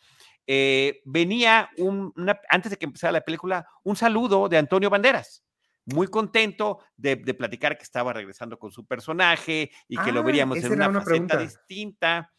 Eh, 0.47 1.03
venía 1.05 1.69
un, 1.77 2.15
antes 2.49 2.71
de 2.71 2.79
que 2.79 2.87
empezara 2.87 3.13
la 3.13 3.21
película, 3.21 3.67
un 3.85 3.95
saludo 3.95 4.49
de 4.49 4.57
Antonio 4.57 4.89
Banderas. 4.89 5.45
Muy 5.85 6.07
contento 6.07 6.79
de, 6.97 7.17
platicar 7.17 7.77
que 7.77 7.83
estaba 7.83 8.13
regresando 8.13 8.59
con 8.59 8.71
su 8.71 8.87
personaje 8.87 9.71
y 9.87 9.99
que 9.99 10.13
lo 10.13 10.21
ah, 10.21 10.25
veríamos 10.25 10.59
en 10.65 10.73
una, 10.73 10.91
faceta 10.91 11.37
distinta. 11.37 12.33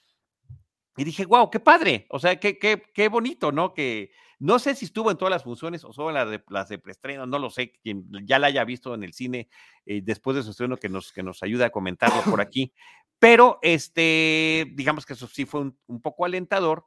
Y 0.95 1.03
dije, 1.03 1.25
wow, 1.25 1.49
qué 1.49 1.59
padre, 1.59 2.05
o 2.09 2.19
sea, 2.19 2.39
qué, 2.39 2.57
qué, 2.59 2.83
qué 2.93 3.09
bonito, 3.09 3.51
¿no? 3.51 3.73
Que 3.73 4.11
no 4.39 4.59
sé 4.59 4.75
si 4.75 4.85
estuvo 4.85 5.09
en 5.09 5.17
todas 5.17 5.31
las 5.31 5.43
funciones 5.43 5.83
o 5.85 5.93
solo 5.93 6.09
en 6.09 6.15
las 6.15 6.29
de, 6.29 6.43
las 6.49 6.67
de 6.67 6.77
preestreno, 6.77 7.25
no 7.25 7.39
lo 7.39 7.49
sé, 7.49 7.71
quien 7.81 8.05
ya 8.25 8.39
la 8.39 8.47
haya 8.47 8.65
visto 8.65 8.93
en 8.93 9.03
el 9.03 9.13
cine 9.13 9.47
eh, 9.85 10.01
después 10.03 10.35
de 10.35 10.43
su 10.43 10.51
estreno 10.51 10.75
que 10.75 10.89
nos, 10.89 11.13
que 11.13 11.23
nos 11.23 11.41
ayuda 11.43 11.67
a 11.67 11.69
comentarlo 11.69 12.21
por 12.29 12.41
aquí, 12.41 12.73
pero 13.19 13.57
este, 13.61 14.69
digamos 14.73 15.05
que 15.05 15.13
eso 15.13 15.27
sí 15.27 15.45
fue 15.45 15.61
un, 15.61 16.01
poco 16.01 16.25
alentador. 16.25 16.85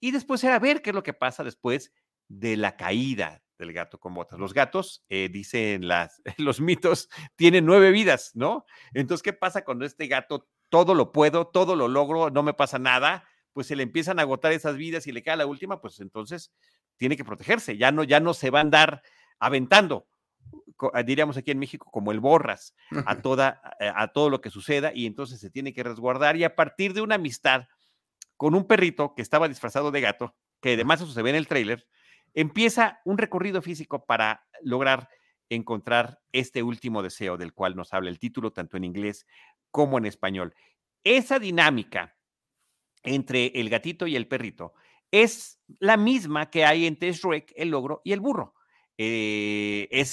Y 0.00 0.10
después 0.10 0.42
era 0.42 0.58
ver 0.58 0.80
qué 0.80 0.88
es 0.88 0.96
lo 0.96 1.02
que 1.02 1.12
pasa 1.12 1.44
después 1.44 1.92
de 2.28 2.56
la 2.56 2.78
caída 2.78 3.42
del 3.58 3.74
gato 3.74 4.00
con 4.00 4.14
botas. 4.14 4.38
Los 4.38 4.54
gatos, 4.54 5.04
eh, 5.10 5.28
dicen 5.30 5.86
las, 5.86 6.22
los 6.38 6.62
mitos, 6.62 7.10
tienen 7.36 7.66
nueve 7.66 7.90
vidas, 7.90 8.30
¿no? 8.34 8.64
Entonces, 8.94 9.22
¿qué 9.22 9.34
pasa 9.34 9.66
cuando 9.66 9.84
este 9.84 10.06
gato 10.06 10.48
todo 10.70 10.94
lo 10.94 11.12
puedo, 11.12 11.46
todo 11.46 11.76
lo 11.76 11.88
logro, 11.88 12.30
no 12.30 12.42
me 12.42 12.54
pasa 12.54 12.78
nada? 12.78 13.24
Pues 13.56 13.68
se 13.68 13.74
le 13.74 13.84
empiezan 13.84 14.18
a 14.18 14.22
agotar 14.22 14.52
esas 14.52 14.76
vidas 14.76 15.06
y 15.06 15.12
le 15.12 15.22
queda 15.22 15.34
la 15.34 15.46
última, 15.46 15.80
pues 15.80 15.98
entonces 16.00 16.52
tiene 16.98 17.16
que 17.16 17.24
protegerse, 17.24 17.78
ya 17.78 17.90
no, 17.90 18.04
ya 18.04 18.20
no 18.20 18.34
se 18.34 18.50
va 18.50 18.58
a 18.58 18.60
andar 18.60 19.00
aventando, 19.38 20.06
ah, 20.92 21.02
diríamos 21.02 21.38
aquí 21.38 21.52
en 21.52 21.58
México, 21.58 21.90
como 21.90 22.12
el 22.12 22.20
borras 22.20 22.74
a, 23.06 23.16
toda, 23.22 23.62
eh, 23.80 23.90
a 23.96 24.08
todo 24.08 24.28
lo 24.28 24.42
que 24.42 24.50
suceda 24.50 24.92
y 24.94 25.06
entonces 25.06 25.40
se 25.40 25.48
tiene 25.48 25.72
que 25.72 25.82
resguardar 25.82 26.36
y 26.36 26.44
a 26.44 26.54
partir 26.54 26.92
de 26.92 27.00
una 27.00 27.14
amistad 27.14 27.62
con 28.36 28.54
un 28.54 28.66
perrito 28.66 29.14
que 29.14 29.22
estaba 29.22 29.48
disfrazado 29.48 29.90
de 29.90 30.02
gato, 30.02 30.36
que 30.60 30.74
además 30.74 31.00
eso 31.00 31.10
se 31.10 31.22
ve 31.22 31.30
en 31.30 31.36
el 31.36 31.48
tráiler, 31.48 31.88
empieza 32.34 33.00
un 33.06 33.16
recorrido 33.16 33.62
físico 33.62 34.04
para 34.04 34.46
lograr 34.60 35.08
encontrar 35.48 36.20
este 36.30 36.62
último 36.62 37.02
deseo 37.02 37.38
del 37.38 37.54
cual 37.54 37.74
nos 37.74 37.94
habla 37.94 38.10
el 38.10 38.18
título, 38.18 38.52
tanto 38.52 38.76
en 38.76 38.84
inglés 38.84 39.24
como 39.70 39.96
en 39.96 40.04
español. 40.04 40.54
Esa 41.04 41.38
dinámica 41.38 42.15
entre 43.06 43.46
el 43.54 43.70
gatito 43.70 44.06
y 44.06 44.16
el 44.16 44.28
perrito 44.28 44.74
es 45.10 45.60
la 45.78 45.96
misma 45.96 46.50
que 46.50 46.64
hay 46.64 46.86
entre 46.86 47.12
Shrek, 47.12 47.52
el 47.56 47.70
logro 47.70 48.00
y 48.04 48.12
el 48.12 48.20
burro. 48.20 48.54
Eh, 48.98 49.88
es, 49.90 50.12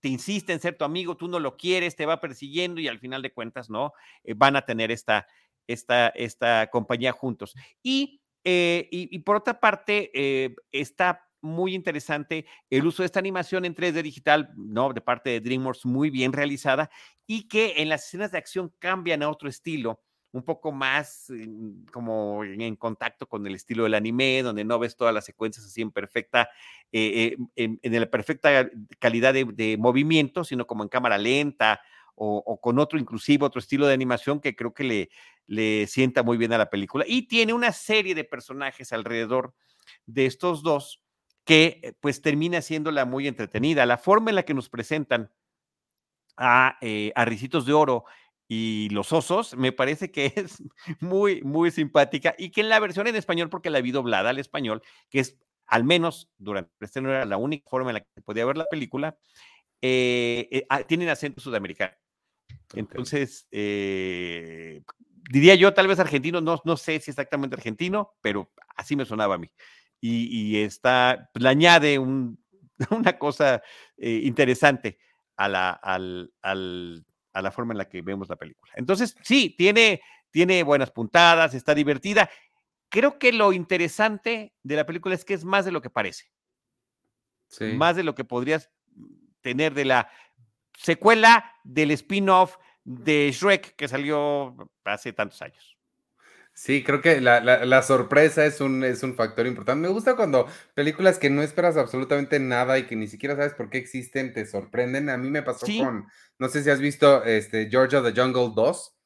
te 0.00 0.08
insiste 0.08 0.52
en 0.52 0.60
ser 0.60 0.76
tu 0.76 0.84
amigo, 0.84 1.16
tú 1.16 1.28
no 1.28 1.38
lo 1.38 1.56
quieres, 1.56 1.94
te 1.94 2.06
va 2.06 2.20
persiguiendo 2.20 2.80
y 2.80 2.88
al 2.88 2.98
final 2.98 3.22
de 3.22 3.32
cuentas, 3.32 3.68
¿no? 3.68 3.92
Eh, 4.24 4.34
van 4.34 4.56
a 4.56 4.64
tener 4.64 4.90
esta, 4.90 5.26
esta, 5.66 6.08
esta 6.08 6.68
compañía 6.68 7.12
juntos. 7.12 7.54
Y, 7.82 8.22
eh, 8.44 8.88
y, 8.90 9.18
por 9.20 9.36
otra 9.36 9.60
parte, 9.60 10.10
está 10.72 11.28
muy 11.42 11.74
interesante 11.74 12.46
el 12.70 12.86
uso 12.86 13.02
de 13.02 13.06
esta 13.06 13.18
animación 13.18 13.64
en 13.64 13.74
3D 13.74 14.02
digital, 14.02 14.52
¿no? 14.56 14.92
De 14.92 15.00
parte 15.00 15.30
de 15.30 15.40
DreamWorks, 15.40 15.84
muy 15.84 16.10
bien 16.10 16.32
realizada 16.32 16.90
y 17.26 17.48
que 17.48 17.74
en 17.78 17.88
las 17.88 18.06
escenas 18.06 18.32
de 18.32 18.38
acción 18.38 18.72
cambian 18.78 19.22
a 19.22 19.28
otro 19.28 19.48
estilo 19.48 20.00
un 20.32 20.42
poco 20.42 20.72
más 20.72 21.30
como 21.92 22.42
en, 22.42 22.76
contacto 22.76 23.28
con 23.28 23.46
el 23.46 23.54
estilo 23.54 23.84
del 23.84 23.94
anime, 23.94 24.42
donde 24.42 24.64
no 24.64 24.78
ves 24.78 24.96
todas 24.96 25.12
las 25.12 25.26
secuencias 25.26 25.66
así 25.66 25.82
en 25.82 25.90
perfecta, 25.90 26.48
eh, 26.90 27.36
eh, 27.54 27.76
en, 27.82 28.00
la 28.00 28.10
perfecta 28.10 28.68
calidad 28.98 29.34
de, 29.34 29.76
movimiento, 29.78 30.42
sino 30.42 30.66
como 30.66 30.82
en 30.82 30.88
cámara 30.88 31.18
lenta 31.18 31.80
o, 32.14 32.60
con 32.60 32.78
otro, 32.78 32.98
inclusive 32.98 33.44
otro 33.44 33.58
estilo 33.58 33.86
de 33.86 33.94
animación 33.94 34.40
que 34.40 34.54
creo 34.54 34.72
que 34.72 34.84
le, 34.84 35.10
le 35.46 35.86
sienta 35.86 36.22
muy 36.22 36.36
bien 36.36 36.52
a 36.52 36.58
la 36.58 36.70
película. 36.70 37.04
Y 37.06 37.26
tiene 37.26 37.52
una 37.52 37.72
serie 37.72 38.14
de 38.14 38.24
personajes 38.24 38.92
alrededor 38.92 39.54
de 40.06 40.26
estos 40.26 40.62
dos 40.62 41.02
que 41.44 41.80
eh, 41.82 41.92
pues 42.00 42.22
termina 42.22 42.62
siéndola 42.62 43.04
muy 43.04 43.26
entretenida. 43.26 43.84
La 43.84 43.98
forma 43.98 44.30
en 44.30 44.36
la 44.36 44.44
que 44.44 44.54
nos 44.54 44.70
presentan 44.70 45.30
a, 46.36 46.78
a 47.14 47.24
Ricitos 47.26 47.66
de 47.66 47.74
Oro 47.74 48.04
y 48.48 48.88
los 48.90 49.12
osos, 49.12 49.56
me 49.56 49.72
parece 49.72 50.10
que 50.10 50.26
es 50.36 50.62
muy, 51.00 51.42
muy 51.42 51.70
simpática 51.70 52.34
y 52.38 52.50
que 52.50 52.60
en 52.60 52.68
la 52.68 52.80
versión 52.80 53.06
en 53.06 53.16
español, 53.16 53.48
porque 53.48 53.70
la 53.70 53.80
vi 53.80 53.92
doblada 53.92 54.30
al 54.30 54.38
español, 54.38 54.82
que 55.10 55.20
es 55.20 55.38
al 55.66 55.84
menos 55.84 56.30
durante 56.36 56.70
este 56.80 57.00
no 57.00 57.08
era 57.08 57.24
la 57.24 57.38
única 57.38 57.68
forma 57.70 57.90
en 57.90 57.94
la 57.94 58.00
que 58.00 58.22
podía 58.22 58.44
ver 58.44 58.58
la 58.58 58.66
película, 58.66 59.16
eh, 59.80 60.48
eh, 60.50 60.66
ah, 60.68 60.82
tienen 60.82 61.08
acento 61.08 61.40
sudamericano. 61.40 61.94
Entonces, 62.74 63.48
eh, 63.50 64.82
diría 65.30 65.54
yo, 65.54 65.72
tal 65.74 65.88
vez 65.88 65.98
argentino, 65.98 66.40
no, 66.40 66.60
no 66.64 66.76
sé 66.76 67.00
si 67.00 67.10
exactamente 67.10 67.56
argentino, 67.56 68.12
pero 68.20 68.52
así 68.76 68.96
me 68.96 69.04
sonaba 69.04 69.36
a 69.36 69.38
mí. 69.38 69.50
Y, 70.00 70.58
está, 70.58 71.30
le 71.34 71.48
añade 71.48 71.98
una 72.90 73.18
cosa 73.18 73.62
interesante 73.96 74.98
a 75.36 75.48
la, 75.48 75.70
al, 75.70 76.32
al 76.42 77.06
a 77.32 77.42
la 77.42 77.50
forma 77.50 77.72
en 77.72 77.78
la 77.78 77.88
que 77.88 78.02
vemos 78.02 78.28
la 78.28 78.36
película. 78.36 78.72
Entonces, 78.76 79.16
sí, 79.22 79.54
tiene, 79.56 80.02
tiene 80.30 80.62
buenas 80.62 80.90
puntadas, 80.90 81.54
está 81.54 81.74
divertida. 81.74 82.30
Creo 82.88 83.18
que 83.18 83.32
lo 83.32 83.52
interesante 83.52 84.54
de 84.62 84.76
la 84.76 84.86
película 84.86 85.14
es 85.14 85.24
que 85.24 85.34
es 85.34 85.44
más 85.44 85.64
de 85.64 85.72
lo 85.72 85.80
que 85.80 85.90
parece. 85.90 86.30
Más 87.60 87.96
de 87.96 88.02
lo 88.02 88.14
que 88.14 88.24
podrías 88.24 88.70
tener 89.42 89.74
de 89.74 89.84
la 89.84 90.08
secuela 90.78 91.54
del 91.64 91.90
spin-off 91.90 92.56
de 92.84 93.30
Shrek 93.32 93.76
que 93.76 93.88
salió 93.88 94.56
hace 94.84 95.12
tantos 95.12 95.40
años. 95.42 95.71
Sí, 96.54 96.84
creo 96.84 97.00
que 97.00 97.20
la, 97.20 97.82
sorpresa 97.82 98.44
es 98.44 98.60
un, 98.60 98.84
es 98.84 99.02
un 99.02 99.14
factor 99.16 99.46
importante. 99.46 99.86
Me 99.88 99.92
gusta 99.92 100.16
cuando 100.16 100.46
películas 100.74 101.18
que 101.18 101.30
no 101.30 101.42
esperas 101.42 101.76
absolutamente 101.76 102.38
nada 102.38 102.78
y 102.78 102.84
que 102.86 102.94
ni 102.94 103.08
siquiera 103.08 103.34
sabes 103.34 103.54
por 103.54 103.70
qué 103.70 103.78
existen 103.78 104.32
te 104.34 104.44
sorprenden. 104.46 105.08
A 105.08 105.16
mí 105.16 105.30
me 105.30 105.42
pasó 105.42 105.66
con, 105.66 106.06
no 106.38 106.48
sé 106.48 106.62
si 106.62 106.70
has 106.70 106.78
visto 106.80 107.24
este, 107.24 107.68
Georgia 107.70 108.02
the 108.02 108.12
Jungle 108.18 108.52
2. 108.54 108.96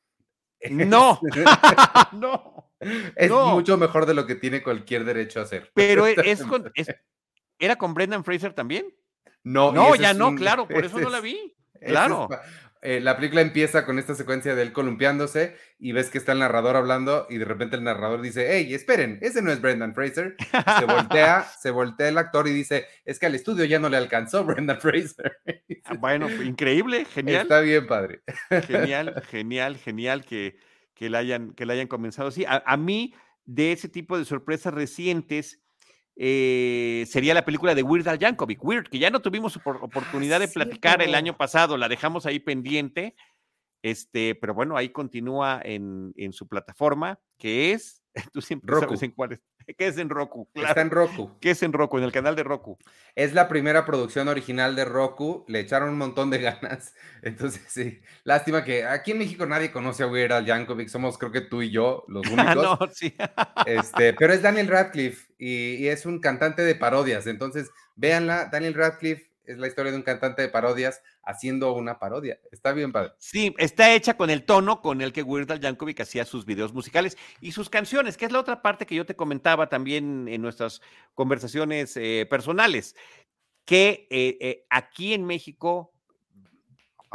No, 0.71 1.21
no. 2.13 2.73
Es 3.15 3.31
mucho 3.31 3.77
mejor 3.77 4.07
de 4.07 4.15
lo 4.15 4.27
que 4.27 4.35
tiene 4.35 4.63
cualquier 4.63 5.05
derecho 5.05 5.39
a 5.41 5.45
hacer. 5.45 5.71
Pero 5.75 6.07
es, 6.07 6.43
con, 6.43 6.73
¿era 7.59 7.77
con 7.77 7.95
Brendan 7.95 8.25
Fraser 8.25 8.53
también? 8.53 8.87
No, 9.45 9.71
No, 9.71 9.95
ya 9.95 10.11
es 10.11 10.17
no, 10.17 10.29
un- 10.29 10.37
claro, 10.37 10.67
por 10.69 10.85
eso 10.85 10.99
no 10.99 11.09
la 11.11 11.19
es- 11.19 11.23
vi. 11.23 11.55
Claro. 11.81 12.29
es 12.33 12.39
eh, 12.89 13.01
la 13.01 13.17
película 13.17 13.41
empieza 13.41 13.85
con 13.85 13.99
esta 13.99 14.15
secuencia 14.15 14.55
de 14.55 14.63
él 14.63 14.73
columpiándose 14.73 15.57
y 15.77 15.91
ves 15.91 16.09
que 16.09 16.19
está 16.19 16.31
el 16.31 16.39
narrador 16.39 16.77
hablando 16.77 17.27
y 17.29 17.37
de 17.37 17.45
repente 17.45 17.75
el 17.75 17.83
narrador 17.83 18.23
dice, 18.23 18.47
hey, 18.49 18.73
esperen, 18.73 19.19
ese 19.23 19.43
no 19.43 19.51
es 19.51 19.61
Brendan 19.61 19.93
Fraser. 19.93 20.37
Se 20.79 20.85
voltea, 20.85 21.43
se 21.61 21.73
voltea 21.73 22.09
el 22.09 22.17
actor 22.17 22.47
y 22.47 22.53
dice, 22.53 22.87
es 23.05 23.19
que 23.19 23.27
al 23.27 23.35
estudio 23.35 23.65
ya 23.65 23.81
no 23.81 23.89
le 23.89 23.97
alcanzó 23.97 24.45
Brendan 24.47 24.81
Fraser. 24.81 25.37
Ah, 25.83 25.95
Bueno, 25.99 26.31
increíble, 26.31 27.07
genial. 27.07 27.43
Está 27.43 27.59
bien 27.59 27.89
padre. 27.89 28.23
Genial, 28.69 29.21
genial, 29.31 29.79
genial 29.79 30.25
que, 30.25 30.57
que, 30.95 31.11
la, 31.11 31.19
hayan, 31.19 31.55
que 31.55 31.67
la 31.67 31.73
hayan 31.73 31.89
comenzado 31.89 32.29
así. 32.29 32.45
A, 32.45 32.63
a 32.65 32.77
mí, 32.77 33.15
de 33.47 33.73
ese 33.73 33.89
tipo 33.89 34.17
de 34.17 34.25
sorpresas 34.25 34.73
recientes, 34.73 35.61
eh, 36.17 37.05
sería 37.09 37.35
la 37.35 37.45
película 37.45 37.75
de 37.75 37.83
Weird 37.83 38.09
Al 38.09 38.19
Yankovic, 38.19 38.65
Weird, 38.65 38.89
que 38.89 38.99
ya 38.99 39.11
no 39.11 39.21
tuvimos 39.21 39.57
opor- 39.59 39.79
oportunidad 39.83 40.41
de 40.41 40.49
platicar 40.49 41.03
el 41.03 41.15
año 41.15 41.37
pasado, 41.37 41.77
la 41.77 41.89
dejamos 41.89 42.25
ahí 42.27 42.39
pendiente, 42.41 43.15
este, 43.83 44.35
pero 44.35 44.55
bueno, 44.55 44.77
ahí 44.77 44.89
continúa 44.89 45.61
en, 45.63 46.13
en 46.17 46.33
su 46.33 46.49
plataforma, 46.49 47.21
que 47.39 47.73
es, 47.73 48.03
tú 48.33 48.41
siempre 48.41 48.73
Roku. 48.75 48.87
sabes 48.87 49.03
en 49.03 49.11
cuál 49.13 49.33
es, 49.33 49.43
que 49.77 49.87
es 49.87 49.99
en 49.99 50.09
Roku, 50.09 50.49
claro, 50.55 50.69
Está 50.71 50.81
en 50.81 50.91
Roku. 50.91 51.39
que 51.39 51.51
es 51.51 51.63
en 51.63 51.73
Roku, 51.73 51.99
en 51.99 52.05
el 52.05 52.13
canal 52.13 52.35
de 52.35 52.43
Roku. 52.45 52.79
Es 53.15 53.35
la 53.35 53.47
primera 53.49 53.85
producción 53.85 54.29
original 54.29 54.75
de 54.77 54.85
Roku. 54.87 55.45
Le 55.49 55.61
echaron 55.61 55.91
un 55.91 55.99
montón 55.99 56.31
de 56.31 56.39
ganas. 56.41 56.95
Entonces, 57.23 57.63
sí. 57.69 58.01
Lástima 58.25 58.65
que 58.65 58.85
aquí 58.85 59.11
en 59.13 59.19
México 59.19 59.45
nadie 59.47 59.71
conoce 59.73 60.03
a 60.03 60.07
Weird 60.07 60.33
Al 60.33 60.47
Yankovic. 60.47 60.89
Somos, 60.89 61.19
creo 61.19 61.33
que 61.33 61.41
tú 61.43 61.63
y 61.63 61.71
yo, 61.71 62.05
los 62.09 62.25
Ah, 62.27 62.31
únicos. 62.55 62.57
no, 62.81 62.89
sí. 62.95 63.15
Este, 63.67 64.13
pero 64.15 64.33
es 64.33 64.41
Daniel 64.43 64.69
Radcliffe 64.69 65.26
y, 65.39 65.87
es 65.87 66.07
un 66.07 66.21
cantante 66.21 66.63
de 66.63 66.75
parodias. 66.75 67.27
Entonces, 67.27 67.71
véanla. 67.95 68.49
Daniel 68.51 68.75
Radcliffe 68.75 69.31
es 69.45 69.59
la 69.59 69.69
historia 69.69 69.93
de 69.93 69.99
un 69.99 70.03
cantante 70.03 70.43
de 70.43 70.49
parodias 70.49 71.03
haciendo 71.23 71.73
una 71.73 71.99
parodia. 71.99 72.39
Está 72.51 72.73
bien 72.73 72.93
padre. 72.93 73.13
Sí, 73.19 73.55
está 73.59 73.95
hecha 73.95 74.17
con 74.17 74.31
el 74.31 74.45
tono 74.45 74.81
con 74.81 75.01
el 75.01 75.13
que 75.13 75.23
Weird 75.23 75.51
Al 75.51 75.61
Yankovic 75.61 76.01
hacía 76.01 76.25
sus 76.25 76.45
videos 76.45 76.73
musicales 76.73 77.17
y 77.41 77.53
sus 77.53 77.71
canciones, 77.71 78.17
que 78.17 78.27
es 78.27 78.33
la 78.33 78.41
otra 78.41 78.63
parte 78.63 78.87
que 78.87 78.95
yo 78.95 79.07
te 79.07 79.17
comentaba 79.17 79.69
también 79.69 80.29
en 80.29 80.43
nuestras 80.43 80.81
conversaciones 81.15 81.97
eh, 81.97 82.27
personales, 82.29 82.97
que 83.65 84.07
eh, 84.11 84.39
eh, 84.41 84.67
aquí 84.71 85.15
en 85.15 85.25
México, 85.25 85.93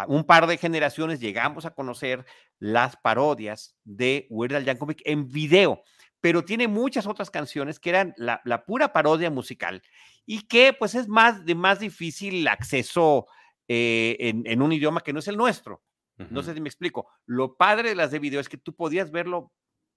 un 0.07 0.23
par 0.23 0.47
de 0.47 0.57
generaciones 0.57 1.19
llegamos 1.19 1.65
a 1.65 1.73
conocer 1.73 2.25
las 2.59 2.95
parodias 2.95 3.75
de 3.83 4.27
Weird 4.29 4.55
Al 4.55 4.65
Yankovic 4.65 5.01
en 5.05 5.27
video, 5.27 5.81
pero 6.21 6.45
tiene 6.45 6.67
muchas 6.67 7.07
otras 7.07 7.29
canciones 7.29 7.79
que 7.79 7.89
eran 7.89 8.13
la, 8.15 8.41
la 8.45 8.63
pura 8.63 8.93
parodia 8.93 9.29
musical 9.29 9.81
y 10.25 10.43
que 10.43 10.71
pues 10.71 10.95
es 10.95 11.07
más 11.07 11.43
de 11.45 11.55
más 11.55 11.79
difícil 11.79 12.47
acceso 12.47 13.25
eh, 13.67 14.15
en, 14.19 14.43
en 14.45 14.61
un 14.61 14.71
idioma 14.71 15.01
que 15.01 15.11
no 15.13 15.19
es 15.19 15.27
el 15.27 15.35
nuestro. 15.37 15.81
No 16.29 16.43
sé 16.43 16.53
si 16.53 16.61
me 16.61 16.69
explico. 16.69 17.07
Lo 17.25 17.55
padre 17.55 17.89
de 17.89 17.95
las 17.95 18.11
de 18.11 18.19
video 18.19 18.39
es 18.39 18.47
que 18.47 18.57
tú 18.57 18.75
podías 18.75 19.09
verlo 19.09 19.51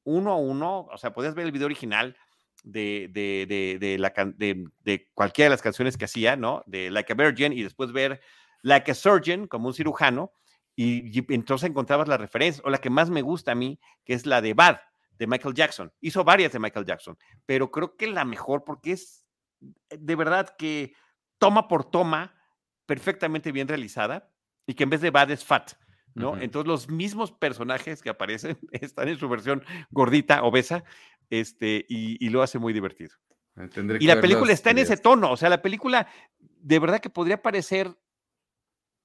uno 0.05 0.33
a 0.33 0.37
uno, 0.37 0.89
o 0.91 0.97
sea, 0.97 1.12
podías 1.12 1.35
ver 1.35 1.45
el 1.45 1.53
video 1.53 1.66
original 1.66 2.16
de, 2.62 3.11
de, 3.12 3.45
de, 3.47 3.79
de 3.79 3.99
la, 3.99 4.14
can- 4.14 4.35
de, 4.39 4.64
de 4.81 5.11
cualquiera 5.12 5.51
de 5.51 5.55
las 5.55 5.61
canciones 5.61 5.99
que 5.99 6.07
hacía, 6.07 6.35
¿no? 6.37 6.62
De 6.66 6.91
Like 6.91 7.12
a 7.12 7.16
Virgin 7.16 7.53
y 7.53 7.62
después 7.62 7.93
ver 7.93 8.22
Like 8.62 8.91
a 8.91 8.95
Surgeon, 8.95 9.47
como 9.47 9.68
un 9.68 9.75
cirujano, 9.75 10.33
y, 10.75 11.18
y 11.18 11.27
entonces 11.29 11.68
encontrabas 11.68 12.09
la 12.09 12.16
referencia, 12.16 12.62
o 12.64 12.70
la 12.70 12.79
que 12.79 12.89
más 12.89 13.11
me 13.11 13.20
gusta 13.20 13.53
a 13.53 13.55
mí, 13.55 13.79
que 14.07 14.14
es 14.14 14.25
la 14.25 14.41
de 14.41 14.55
Bad, 14.55 14.79
de 15.18 15.26
Michael 15.26 15.54
Jackson. 15.54 15.92
Hizo 16.00 16.24
varias 16.24 16.52
de 16.52 16.58
Michael 16.58 16.86
Jackson, 16.86 17.16
pero 17.46 17.70
creo 17.70 17.96
que 17.96 18.06
la 18.06 18.24
mejor 18.24 18.64
porque 18.64 18.92
es 18.92 19.26
de 19.90 20.16
verdad 20.16 20.54
que 20.56 20.94
toma 21.38 21.68
por 21.68 21.90
toma 21.90 22.34
perfectamente 22.86 23.52
bien 23.52 23.68
realizada 23.68 24.30
y 24.66 24.74
que 24.74 24.84
en 24.84 24.90
vez 24.90 25.00
de 25.00 25.10
Bad 25.10 25.30
es 25.30 25.44
Fat. 25.44 25.72
¿no? 26.14 26.32
Ujú. 26.32 26.42
Entonces 26.42 26.68
los 26.68 26.88
mismos 26.88 27.32
personajes 27.32 28.02
que 28.02 28.10
aparecen 28.10 28.58
están 28.72 29.08
en 29.08 29.18
su 29.18 29.28
versión 29.28 29.64
gordita, 29.90 30.42
obesa, 30.42 30.84
este, 31.30 31.84
y, 31.88 32.24
y 32.24 32.30
lo 32.30 32.42
hace 32.42 32.58
muy 32.58 32.72
divertido. 32.72 33.10
Eh, 33.56 33.68
tendré 33.68 33.98
Y 34.00 34.06
la 34.06 34.20
película 34.20 34.52
está 34.52 34.70
en 34.70 34.78
ese 34.78 34.96
tono, 34.96 35.30
o 35.30 35.36
sea, 35.36 35.48
la 35.48 35.62
película 35.62 36.08
de 36.38 36.78
verdad 36.78 37.00
que 37.00 37.10
podría 37.10 37.42
parecer 37.42 37.96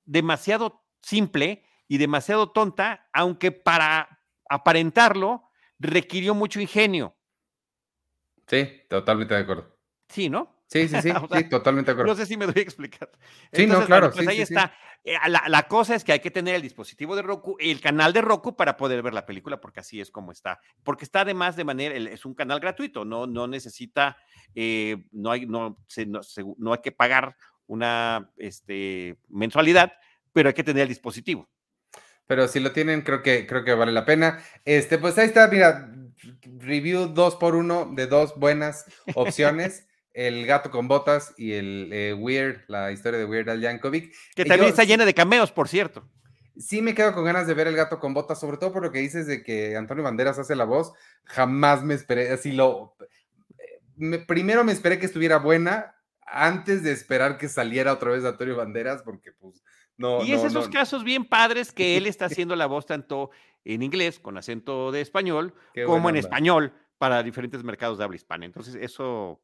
demasiado 0.06 0.86
simple 1.02 1.64
y 1.88 1.98
demasiado 1.98 2.52
tonta, 2.52 3.10
aunque 3.14 3.52
para 3.52 4.22
aparentarlo 4.50 5.49
requirió 5.80 6.36
mucho 6.36 6.60
ingenio. 6.60 7.16
Sí, 8.48 8.68
totalmente 8.90 9.34
de 9.34 9.40
acuerdo. 9.42 9.76
Sí, 10.10 10.30
¿no? 10.30 10.64
Sí, 10.68 10.88
sí, 10.88 11.02
sí, 11.02 11.10
O 11.24 11.28
sea, 11.28 11.38
sí, 11.40 11.50
totalmente 11.50 11.90
de 11.90 11.94
acuerdo. 11.94 12.12
No 12.14 12.16
sé 12.18 12.26
si 12.26 12.38
me 12.38 12.46
doy 12.46 12.56
a 12.58 12.62
explicar. 12.62 13.10
Sí, 13.52 13.66
no, 13.66 13.86
claro, 13.86 13.88
bueno, 13.88 14.12
pues 14.12 14.26
sí, 14.26 14.30
ahí 14.30 14.36
sí, 14.38 14.42
está. 14.44 14.74
Eh, 15.04 15.16
La, 15.28 15.44
la 15.48 15.64
cosa 15.68 15.96
es 15.96 16.04
que 16.04 16.12
hay 16.12 16.20
que 16.20 16.32
tener 16.32 16.56
el 16.56 16.62
dispositivo 16.62 17.16
de 17.16 17.22
Roku, 17.22 17.56
el 17.60 17.80
canal 17.80 18.12
de 18.14 18.22
Roku 18.22 18.56
para 18.56 18.76
poder 18.76 19.02
ver 19.02 19.14
la 19.14 19.26
película, 19.26 19.62
porque 19.62 19.80
así 19.80 20.02
es 20.02 20.12
como 20.12 20.32
está. 20.32 20.60
Porque 20.84 21.06
está 21.06 21.22
además 21.22 21.56
de 21.56 21.64
manera, 21.64 21.96
es 21.96 22.26
un 22.26 22.34
canal 22.34 22.60
gratuito, 22.60 23.06
no, 23.06 23.26
no 23.28 23.48
necesita, 23.48 24.18
eh, 24.56 25.06
no, 25.12 25.32
hay, 25.32 25.46
no, 25.46 25.78
se- 25.88 26.06
no, 26.06 26.22
se- 26.24 26.44
no 26.58 26.74
hay 26.74 26.80
que 26.82 26.92
pagar 26.92 27.36
una 27.68 28.32
este, 28.38 29.18
mensualidad, 29.30 29.94
pero 30.34 30.50
hay 30.50 30.56
que 30.56 30.64
tener 30.64 30.84
el 30.84 30.90
dispositivo. 30.90 31.48
Pero 32.30 32.48
si 32.48 32.60
lo 32.60 32.72
tienen, 32.74 33.02
creo 33.02 33.24
que, 33.24 33.48
creo 33.48 33.64
que 33.64 33.74
vale 33.74 33.92
la 33.92 34.06
pena. 34.06 34.40
Este, 34.64 35.00
pues 35.00 35.18
ahí 35.18 35.26
está, 35.26 35.48
mira, 35.48 35.92
review 36.60 37.08
dos 37.08 37.36
por 37.36 37.56
uno 37.56 37.92
de 37.96 38.06
dos 38.06 38.36
buenas 38.38 38.86
opciones. 39.16 39.88
el 40.14 40.46
gato 40.46 40.70
con 40.70 40.88
botas 40.88 41.34
y 41.38 41.54
el 41.54 41.90
eh, 41.92 42.14
Weird, 42.14 42.66
la 42.68 42.92
historia 42.92 43.18
de 43.18 43.26
Weird 43.26 43.50
Al 43.50 43.62
Yankovic. 43.62 44.14
Que 44.36 44.46
también 44.46 44.68
yo 44.68 44.70
está 44.70 44.84
llena 44.84 45.06
de 45.06 45.16
cameos, 45.16 45.52
por 45.52 45.68
cierto. 45.68 46.08
Sí 46.56 46.84
me 46.84 46.94
quedo 46.94 47.14
con 47.16 47.26
ganas 47.26 47.48
de 47.48 47.56
ver 47.56 47.66
el 47.68 47.76
gato 47.76 48.00
con 48.00 48.14
botas, 48.14 48.40
sobre 48.40 48.58
todo 48.58 48.72
por 48.74 48.84
lo 48.84 48.92
que 48.92 49.00
dices 49.00 49.26
de 49.26 49.42
que 49.44 49.76
Antonio 49.76 50.04
Banderas 50.04 50.38
hace 50.38 50.56
la 50.56 50.66
voz. 50.66 50.94
Jamás 51.24 51.84
me 51.84 51.96
esperé, 51.96 52.30
así 52.32 52.52
lo... 52.52 52.96
me- 53.96 54.20
primero 54.20 54.64
me 54.64 54.72
esperé 54.72 55.00
que 55.00 55.08
estuviera 55.08 55.38
buena 55.38 55.96
antes 56.28 56.84
de 56.84 56.92
esperar 56.92 57.40
que 57.40 57.48
saliera 57.50 57.92
otra 57.94 58.12
vez 58.12 58.24
Antonio 58.24 58.56
Banderas, 58.56 59.02
porque 59.02 59.32
pues 59.32 59.64
no... 60.00 60.24
y 60.26 60.34
es 60.34 60.42
no, 60.42 60.48
esos 60.48 60.66
no, 60.66 60.72
casos 60.74 61.04
bien 61.04 61.26
padres 61.26 61.72
que 61.72 61.96
él 61.98 62.08
está 62.08 62.26
haciendo 62.26 62.56
la 62.56 62.66
voz 62.66 62.88
tanto 62.88 63.30
en 63.64 63.84
inglés, 63.84 64.20
con 64.20 64.36
acento 64.38 64.92
de 64.92 65.02
español, 65.02 65.54
qué 65.74 65.84
como 65.84 66.10
en 66.10 66.16
onda. 66.16 66.20
español 66.22 66.74
para 66.98 67.22
diferentes 67.22 67.64
mercados 67.64 67.98
de 68.00 68.04
habla 68.06 68.16
hispana. 68.16 68.46
Entonces, 68.46 68.74
eso, 68.76 69.42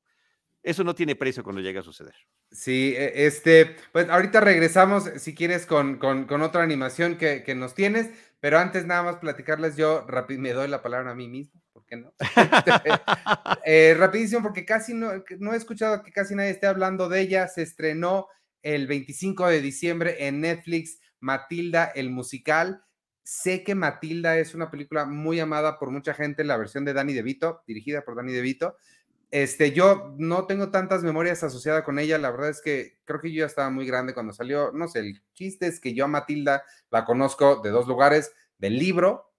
eso 0.64 0.84
no 0.84 0.95
tiene 0.95 1.16
precio 1.16 1.43
cuando 1.43 1.62
llega 1.62 1.82
a 1.82 1.84
suceder. 1.84 2.16
Sí, 2.51 2.93
e- 2.97 3.26
este, 3.28 3.76
pues 3.91 4.10
ahorita 4.10 4.39
regresamos, 4.39 5.03
si 5.18 5.36
quieres, 5.36 5.66
con, 5.66 5.97
con- 5.97 6.26
con 6.26 6.41
otra 6.41 6.64
animación 6.64 7.18
que, 7.18 7.43
que 7.43 7.53
nos 7.56 7.74
tienes, 7.76 8.10
pero 8.39 8.60
antes 8.60 8.86
nada 8.86 9.03
más 9.03 9.18
platicarles 9.18 9.76
yo, 9.76 10.06
rápido, 10.08 10.39
me 10.41 10.53
doy 10.53 10.68
la 10.68 10.82
palabra 10.82 11.12
a 11.12 11.16
mí 11.16 11.28
mismo, 11.28 11.62
¿por 11.74 11.86
qué 11.86 11.97
no? 11.97 12.14
Eh, 13.66 13.95
rapidísimo, 13.97 14.41
porque 14.43 14.66
casi 14.66 14.93
no, 14.93 15.12
no 15.39 15.53
he 15.53 15.58
escuchado 15.58 16.03
que 16.03 16.12
casi 16.12 16.36
nadie 16.36 16.51
esté 16.51 16.68
hablando 16.68 17.10
de 17.10 17.22
ella, 17.22 17.47
se 17.47 17.62
estrenó 17.64 18.28
el 18.66 18.88
25 18.88 19.47
de 19.47 19.61
diciembre 19.61 20.28
en 20.28 20.41
Netflix, 20.41 20.99
Matilda, 21.20 21.86
el 21.86 22.09
musical. 22.09 22.84
Sé 23.24 23.63
que 23.63 23.76
Matilda 23.76 24.39
es 24.39 24.55
una 24.55 24.72
película 24.72 25.05
muy 25.05 25.39
amada 25.39 25.78
por 25.78 25.91
mucha 25.91 26.16
gente, 26.16 26.43
la 26.43 26.57
versión 26.57 26.84
de 26.84 26.93
Danny 26.93 27.13
DeVito, 27.13 27.61
dirigida 27.68 28.03
por 28.03 28.16
Danny 28.16 28.34
DeVito. 28.34 28.76
Este, 29.30 29.72
yo 29.72 30.16
no 30.18 30.47
tengo 30.47 30.72
tantas 30.72 31.03
memorias 31.03 31.43
asociadas 31.43 31.84
con 31.84 31.99
ella, 31.99 32.18
la 32.18 32.32
verdad 32.32 32.49
es 32.49 32.61
que 32.61 32.97
creo 33.05 33.22
que 33.22 33.32
yo 33.32 33.41
ya 33.41 33.45
estaba 33.45 33.70
muy 33.70 33.86
grande 33.86 34.16
cuando 34.16 34.34
salió, 34.34 34.72
no 34.72 34.88
sé, 34.88 34.99
el 34.99 35.22
chiste 35.34 35.68
es 35.68 35.80
que 35.80 35.93
yo 35.93 36.05
a 36.05 36.07
Matilda 36.07 36.63
la 36.89 37.05
conozco 37.05 37.61
de 37.61 37.70
dos 37.70 37.88
lugares, 37.88 38.34
del 38.57 38.80
libro 38.80 39.32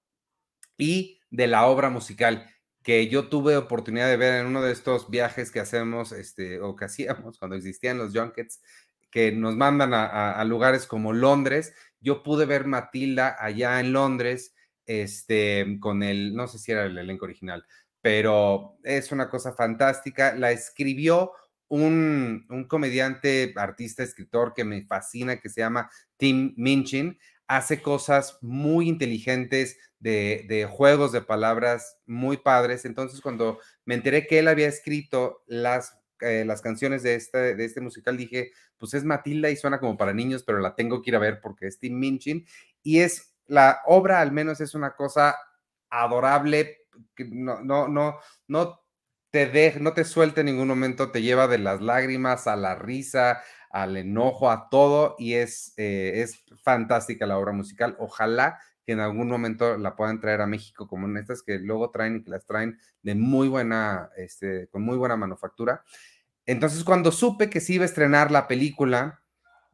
y 0.79 1.21
de 1.31 1.49
la 1.49 1.67
obra 1.67 1.91
musical, 1.91 2.49
que 2.83 3.09
yo 3.09 3.29
tuve 3.29 3.57
oportunidad 3.57 4.09
de 4.09 4.17
ver 4.17 4.35
en 4.41 4.47
uno 4.47 4.63
de 4.63 4.71
estos 4.71 5.11
viajes 5.11 5.51
que 5.51 5.59
hacemos, 5.59 6.13
este, 6.13 6.61
o 6.61 6.77
que 6.77 6.85
hacíamos 6.85 7.39
cuando 7.41 7.57
existían 7.57 7.99
los 7.99 8.13
junkets, 8.13 8.61
que 9.17 9.33
nos 9.33 9.57
mandan 9.57 9.95
a, 9.95 10.05
a- 10.07 10.33
a 10.41 10.45
lugares 10.45 10.87
como 10.87 11.13
Londres, 11.13 11.75
yo 12.01 12.23
pude 12.23 12.45
ver 12.47 12.67
Matilda 12.67 13.37
allá 13.39 13.81
en 13.81 13.93
Londres, 13.93 14.55
este, 14.87 15.79
con 15.81 16.03
el, 16.03 16.35
no 16.35 16.47
sé 16.49 16.59
si 16.59 16.73
era 16.73 16.85
el 16.87 16.99
elenco 16.99 17.25
original, 17.25 17.65
pero 18.03 18.79
es 18.85 19.11
una 19.13 19.29
cosa 19.31 19.53
fantástica. 19.55 20.35
La 20.35 20.53
escribió 20.53 21.33
un, 21.69 22.47
un 22.49 22.65
comediante, 22.69 23.53
artista, 23.57 24.03
escritor 24.03 24.53
que 24.55 24.65
me 24.65 24.85
fascina, 24.87 25.41
que 25.41 25.49
se 25.49 25.61
llama 25.61 25.91
Tim 26.17 26.55
Minchin. 26.57 27.19
Hace 27.49 27.81
cosas 27.83 28.39
muy 28.43 28.89
inteligentes 28.89 29.79
de, 29.99 30.45
de 30.49 30.67
juegos 30.67 31.13
de 31.13 31.23
palabras 31.23 31.99
muy 32.07 32.37
padres. 32.39 32.85
Entonces, 32.85 33.21
cuando 33.21 33.59
me 33.85 33.95
enteré 33.95 34.27
que 34.27 34.39
él 34.41 34.49
había 34.49 34.69
escrito 34.69 35.43
las, 35.47 35.97
eh, 36.21 36.45
las 36.45 36.63
canciones 36.63 37.03
de 37.03 37.15
este, 37.15 37.55
de 37.55 37.65
este 37.65 37.81
musical, 37.81 38.17
dije, 38.17 38.53
pues 38.79 38.95
es 38.95 39.05
Matilda 39.05 39.51
y 39.51 39.57
suena 39.57 39.81
como 39.81 39.97
para 39.97 40.13
niños, 40.13 40.43
pero 40.45 40.59
la 40.59 40.75
tengo 40.75 41.03
que 41.03 41.11
ir 41.11 41.17
a 41.17 41.21
ver 41.21 41.41
porque 41.41 41.67
es 41.67 41.79
Tim 41.79 41.99
Minchin. 41.99 42.47
Y 42.83 43.01
es, 43.01 43.35
la 43.47 43.81
obra 43.87 44.21
al 44.21 44.33
menos 44.33 44.61
es 44.61 44.75
una 44.75 44.95
cosa 44.95 45.37
adorable, 45.91 46.79
que 47.15 47.25
no, 47.25 47.61
no, 47.63 47.89
no, 47.89 48.19
no 48.49 48.81
te 49.31 49.47
de, 49.47 49.75
no 49.81 49.93
te 49.93 50.05
suelta 50.05 50.41
en 50.41 50.47
ningún 50.47 50.69
momento, 50.69 51.11
te 51.11 51.23
lleva 51.23 51.49
de 51.49 51.59
las 51.59 51.81
lágrimas 51.81 52.47
a 52.47 52.57
la 52.57 52.75
risa, 52.75 53.43
al 53.71 53.97
enojo, 53.97 54.51
a 54.51 54.69
todo, 54.71 55.17
y 55.19 55.35
es, 55.35 55.75
eh, 55.77 56.23
es 56.23 56.45
fantástica 56.63 57.27
la 57.27 57.39
obra 57.39 57.53
musical. 57.53 57.97
Ojalá 57.99 58.59
que 58.87 58.93
en 58.93 59.01
algún 59.01 59.29
momento 59.29 59.77
la 59.77 59.97
puedan 59.97 60.21
traer 60.21 60.41
a 60.41 60.47
México 60.47 60.87
como 60.87 61.09
en 61.09 61.17
estas 61.17 61.43
que 61.43 61.59
luego 61.59 61.91
traen 61.91 62.17
y 62.17 62.23
que 62.23 62.31
las 62.31 62.47
traen 62.47 62.79
de 63.03 63.17
muy 63.17 63.49
buena, 63.49 64.11
este, 64.17 64.69
con 64.69 64.83
muy 64.83 64.97
buena 64.97 65.17
manufactura. 65.17 65.83
Entonces, 66.47 66.85
cuando 66.85 67.11
supe 67.11 67.51
que 67.51 67.61
se 67.61 67.75
iba 67.75 67.83
a 67.83 67.87
estrenar 67.87 68.31
la 68.31 68.47
película, 68.47 69.23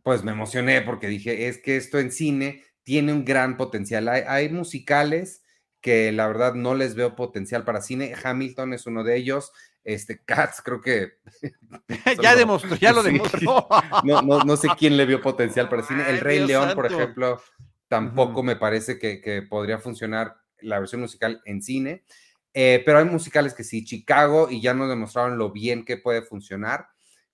pues 0.02 0.24
me 0.24 0.32
emocioné 0.32 0.80
porque 0.80 1.08
dije, 1.08 1.46
es 1.48 1.58
que 1.58 1.76
esto 1.76 1.98
en 1.98 2.10
cine 2.10 2.64
tiene 2.82 3.12
un 3.12 3.26
gran 3.26 3.58
potencial. 3.58 4.08
Hay, 4.08 4.48
musicales 4.48 5.42
que 5.82 6.10
la 6.10 6.26
verdad 6.26 6.54
no 6.54 6.74
les 6.74 6.94
veo 6.94 7.14
potencial 7.14 7.64
para 7.64 7.82
cine. 7.82 8.14
Hamilton 8.24 8.72
es 8.72 8.86
uno 8.86 9.04
de 9.04 9.16
ellos. 9.16 9.52
Este 9.84 10.24
Cats, 10.24 10.62
creo 10.64 10.80
que. 10.80 11.18
ya 12.22 12.34
demostró, 12.34 12.76
ya 12.76 12.92
lo 12.92 13.02
demostró. 13.02 13.68
no, 14.04 14.22
no, 14.22 14.44
no, 14.44 14.56
sé 14.56 14.68
quién 14.78 14.96
le 14.96 15.04
vio 15.04 15.20
potencial 15.20 15.68
para 15.68 15.82
cine. 15.82 16.02
El 16.08 16.20
Rey 16.20 16.46
León, 16.46 16.70
por 16.74 16.86
ejemplo, 16.86 17.42
tampoco 17.92 18.42
me 18.42 18.56
parece 18.56 18.98
que, 18.98 19.42
podría 19.42 19.78
funcionar 19.78 20.38
la 20.60 20.78
versión 20.78 21.02
musical 21.02 21.42
en 21.44 21.60
cine. 21.60 22.04
Eh, 22.54 22.82
pero 22.86 22.96
hay 22.96 23.04
musicales 23.04 23.52
que 23.52 23.64
sí, 23.64 23.84
Chicago, 23.84 24.48
y 24.50 24.62
ya 24.62 24.72
nos 24.72 24.88
demostraron 24.88 25.36
lo 25.36 25.52
bien 25.52 25.84
que 25.84 25.98
puede 25.98 26.22
funcionar 26.22 26.86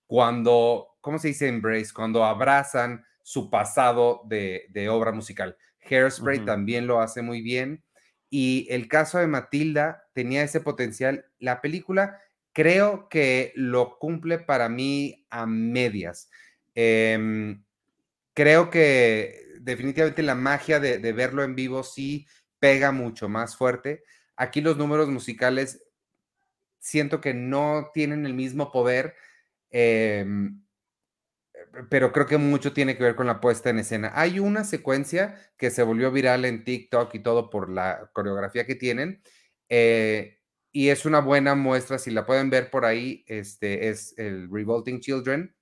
cuando, 0.09 0.97
¿cómo 1.01 1.21
se 1.21 1.29
dice 1.29 1.47
embrace? 1.47 1.93
Cuando 1.95 2.25
abrazan 2.25 3.05
su 3.23 3.51
pasado 3.51 4.23
de, 4.25 4.89
obra 4.91 5.13
musical. 5.13 5.57
Hairspray 5.89 6.41
también 6.41 6.89
lo 6.89 7.01
hace 7.01 7.23
muy 7.23 7.41
bien. 7.41 7.85
Y 8.29 8.67
el 8.69 8.89
caso 8.89 9.19
de 9.19 9.29
Matilda 9.29 10.09
tenía 10.13 10.43
ese 10.43 10.61
potencial. 10.61 11.25
La 11.39 11.61
película 11.61 12.19
creo 12.53 13.09
que 13.09 13.53
lo 13.55 13.97
cumple 14.01 14.41
para 14.41 14.69
mí 14.69 15.25
a 15.31 15.47
medias. 15.47 16.29
Em, 16.75 17.63
creo 18.39 18.71
que 18.71 19.49
definitivamente 19.59 20.23
la 20.23 20.37
magia 20.37 20.79
de, 20.79 21.13
verlo 21.13 21.43
en 21.43 21.57
vivo 21.57 21.83
sí 21.83 22.25
pega 22.61 22.93
mucho 22.93 23.29
más 23.29 23.57
fuerte. 23.57 24.05
Aquí 24.37 24.61
los 24.61 24.77
números 24.77 25.09
musicales 25.09 25.85
siento 26.79 27.21
que 27.21 27.35
no 27.35 27.91
tienen 27.93 28.27
el 28.27 28.35
mismo 28.35 28.71
poder, 28.71 29.17
em, 29.71 30.63
pero 31.91 32.13
creo 32.13 32.27
que 32.27 32.39
mucho 32.39 32.73
tiene 32.73 32.97
que 32.97 33.03
ver 33.03 33.17
con 33.17 33.27
la 33.27 33.41
puesta 33.41 33.71
en 33.71 33.81
escena. 33.81 34.13
Hay 34.15 34.39
una 34.39 34.63
secuencia 34.63 35.35
que 35.57 35.73
se 35.73 35.83
volvió 35.83 36.13
viral 36.13 36.45
en 36.45 36.63
TikTok 36.63 37.13
y 37.17 37.19
todo 37.19 37.51
por 37.51 37.69
la 37.69 38.09
coreografía 38.13 38.67
que 38.67 38.77
tienen. 38.77 39.21
Eh, 39.69 40.39
y 40.71 40.91
es 40.91 41.05
una 41.07 41.19
buena 41.19 41.57
muestra, 41.57 41.99
si 41.99 42.13
la 42.13 42.25
pueden 42.25 42.51
ver 42.51 42.71
por 42.71 42.85
ahí, 42.85 43.25
este 43.27 43.89
es 43.89 44.17
el 44.17 44.49
Revolting 44.49 45.01
Children, 45.01 45.57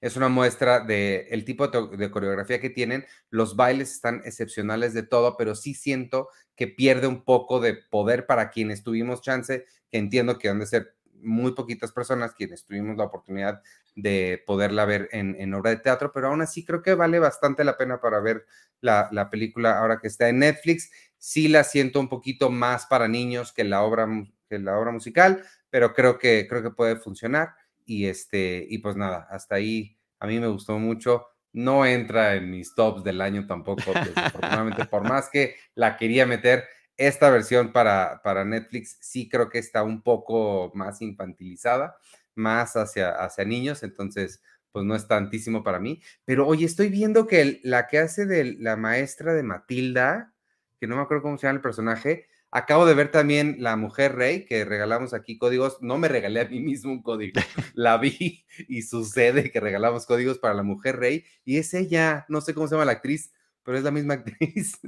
es 0.00 0.16
una 0.16 0.28
muestra 0.28 0.80
del 0.80 1.26
el 1.28 1.44
tipo 1.44 1.68
de, 1.68 2.10
coreografía 2.10 2.60
que 2.60 2.70
tienen. 2.70 3.06
Los 3.30 3.56
bailes 3.56 3.92
están 3.92 4.22
excepcionales 4.24 4.94
de 4.94 5.02
todo, 5.02 5.36
pero 5.36 5.54
sí 5.54 5.74
siento 5.74 6.28
que 6.54 6.68
pierde 6.68 7.06
un 7.06 7.24
poco 7.24 7.60
de 7.60 7.74
poder 7.74 8.26
para 8.26 8.50
quienes 8.50 8.82
tuvimos 8.82 9.22
chance, 9.22 9.64
que 9.90 9.98
entiendo 9.98 10.38
que 10.38 10.48
han 10.48 10.60
de 10.60 10.66
ser 10.66 10.94
muy 11.20 11.52
poquitas 11.52 11.92
personas 11.92 12.34
quienes 12.34 12.64
tuvimos 12.64 12.96
la 12.96 13.04
oportunidad 13.04 13.60
de 13.96 14.42
poderla 14.46 14.84
ver 14.84 15.08
en, 15.10 15.52
obra 15.54 15.70
de 15.70 15.78
teatro, 15.78 16.12
pero 16.12 16.28
aún 16.28 16.40
así 16.40 16.64
creo 16.64 16.82
que 16.82 16.94
vale 16.94 17.18
bastante 17.18 17.64
la 17.64 17.76
pena 17.76 18.00
para 18.00 18.20
ver 18.20 18.46
la, 18.80 19.08
la, 19.10 19.28
película 19.28 19.78
ahora 19.78 19.98
que 20.00 20.06
está 20.06 20.28
en 20.28 20.38
Netflix. 20.38 20.90
Sí 21.16 21.48
la 21.48 21.64
siento 21.64 21.98
un 21.98 22.08
poquito 22.08 22.50
más 22.50 22.86
para 22.86 23.08
niños 23.08 23.52
que 23.52 23.64
la 23.64 23.82
obra, 23.82 24.06
que 24.48 24.60
la 24.60 24.78
obra 24.78 24.92
musical, 24.92 25.44
pero 25.70 25.92
creo 25.94 26.18
que, 26.18 26.46
creo 26.48 26.62
que 26.62 26.70
puede 26.70 26.96
funcionar. 26.96 27.54
Y, 27.88 28.04
este, 28.04 28.66
y 28.68 28.78
pues 28.78 28.96
nada, 28.96 29.26
hasta 29.30 29.54
ahí 29.54 29.98
a 30.20 30.26
mí 30.26 30.38
me 30.38 30.46
gustó 30.46 30.78
mucho. 30.78 31.26
No 31.54 31.86
entra 31.86 32.34
en 32.34 32.50
mis 32.50 32.74
tops 32.74 33.02
del 33.02 33.22
año 33.22 33.46
tampoco, 33.46 33.94
desafortunadamente, 33.94 34.84
por 34.84 35.02
más 35.08 35.30
que 35.30 35.56
la 35.74 35.96
quería 35.96 36.26
meter, 36.26 36.64
esta 36.98 37.30
versión 37.30 37.72
para, 37.72 38.20
para 38.22 38.44
Netflix 38.44 38.98
sí 39.00 39.26
creo 39.26 39.48
que 39.48 39.58
está 39.58 39.82
un 39.82 40.02
poco 40.02 40.70
más 40.74 41.00
infantilizada, 41.00 41.96
más 42.34 42.76
hacia, 42.76 43.12
hacia 43.12 43.46
niños, 43.46 43.82
entonces 43.82 44.42
pues 44.70 44.84
no 44.84 44.94
es 44.94 45.08
tantísimo 45.08 45.64
para 45.64 45.78
mí. 45.78 46.02
Pero 46.26 46.46
oye, 46.46 46.66
estoy 46.66 46.90
viendo 46.90 47.26
que 47.26 47.58
la 47.62 47.86
que 47.86 48.00
hace 48.00 48.26
de 48.26 48.56
la 48.58 48.76
maestra 48.76 49.32
de 49.32 49.44
Matilda, 49.44 50.34
que 50.78 50.86
no 50.86 50.96
me 50.96 51.02
acuerdo 51.02 51.22
cómo 51.22 51.38
se 51.38 51.46
llama 51.46 51.56
el 51.56 51.62
personaje, 51.62 52.26
Acabo 52.50 52.86
de 52.86 52.94
ver 52.94 53.10
también 53.10 53.56
La 53.58 53.76
Mujer 53.76 54.14
Rey, 54.14 54.46
que 54.46 54.64
regalamos 54.64 55.12
aquí 55.12 55.36
códigos. 55.36 55.82
No 55.82 55.98
me 55.98 56.08
regalé 56.08 56.40
a 56.40 56.48
mí 56.48 56.60
mismo 56.60 56.92
un 56.92 57.02
código, 57.02 57.40
la 57.74 57.98
vi 57.98 58.46
y 58.68 58.82
sucede 58.82 59.50
que 59.50 59.60
regalamos 59.60 60.06
códigos 60.06 60.38
para 60.38 60.54
La 60.54 60.62
Mujer 60.62 60.96
Rey. 60.96 61.24
Y 61.44 61.58
es 61.58 61.74
ella, 61.74 62.24
no 62.28 62.40
sé 62.40 62.54
cómo 62.54 62.66
se 62.66 62.74
llama 62.74 62.86
la 62.86 62.92
actriz, 62.92 63.32
pero 63.62 63.76
es 63.76 63.84
la 63.84 63.90
misma 63.90 64.14
actriz. 64.14 64.80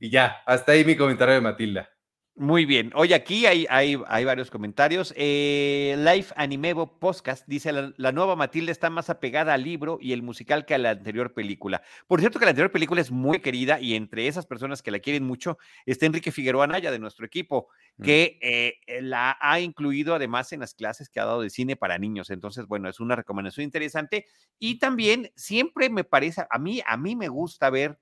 y 0.00 0.10
ya, 0.10 0.36
hasta 0.44 0.72
ahí 0.72 0.84
mi 0.84 0.96
comentario 0.96 1.34
de 1.34 1.40
Matilda. 1.40 1.93
Muy 2.36 2.64
bien. 2.66 2.90
Oye, 2.96 3.14
aquí 3.14 3.46
hay, 3.46 3.64
hay, 3.70 3.96
hay 4.08 4.24
varios 4.24 4.50
comentarios. 4.50 5.14
Eh, 5.16 5.94
Life 5.98 6.34
Animevo 6.36 6.98
Podcast 6.98 7.46
dice: 7.46 7.72
la, 7.96 8.10
nueva 8.10 8.34
Matilda 8.34 8.72
está 8.72 8.90
más 8.90 9.08
apegada 9.08 9.54
al 9.54 9.62
libro 9.62 9.98
y 10.00 10.12
el 10.12 10.24
musical 10.24 10.66
que 10.66 10.74
a 10.74 10.78
la 10.78 10.90
anterior 10.90 11.32
película. 11.32 11.80
Por 12.08 12.18
cierto, 12.18 12.40
que 12.40 12.44
la 12.44 12.50
anterior 12.50 12.72
película 12.72 13.00
es 13.00 13.12
muy 13.12 13.38
querida 13.38 13.78
y 13.78 13.94
entre 13.94 14.26
esas 14.26 14.46
personas 14.46 14.82
que 14.82 14.90
la 14.90 14.98
quieren 14.98 15.22
mucho 15.22 15.58
está 15.86 16.06
Enrique 16.06 16.32
Figueroa 16.32 16.64
Anaya 16.64 16.90
de 16.90 16.98
nuestro 16.98 17.24
equipo, 17.24 17.68
mm. 17.98 18.02
que 18.02 18.38
eh, 18.42 19.00
la 19.00 19.38
ha 19.40 19.60
incluido 19.60 20.16
además 20.16 20.52
en 20.52 20.58
las 20.58 20.74
clases 20.74 21.08
que 21.08 21.20
ha 21.20 21.26
dado 21.26 21.42
de 21.42 21.50
cine 21.50 21.76
para 21.76 21.98
niños. 21.98 22.30
Entonces, 22.30 22.66
bueno, 22.66 22.88
es 22.88 22.98
una 22.98 23.14
recomendación 23.14 23.62
interesante. 23.62 24.26
Y 24.58 24.80
también 24.80 25.30
siempre 25.36 25.88
me 25.88 26.02
parece, 26.02 26.44
a 26.50 26.58
mí, 26.58 26.82
a 26.84 26.96
mí 26.96 27.14
me 27.14 27.28
gusta 27.28 27.70
ver 27.70 28.00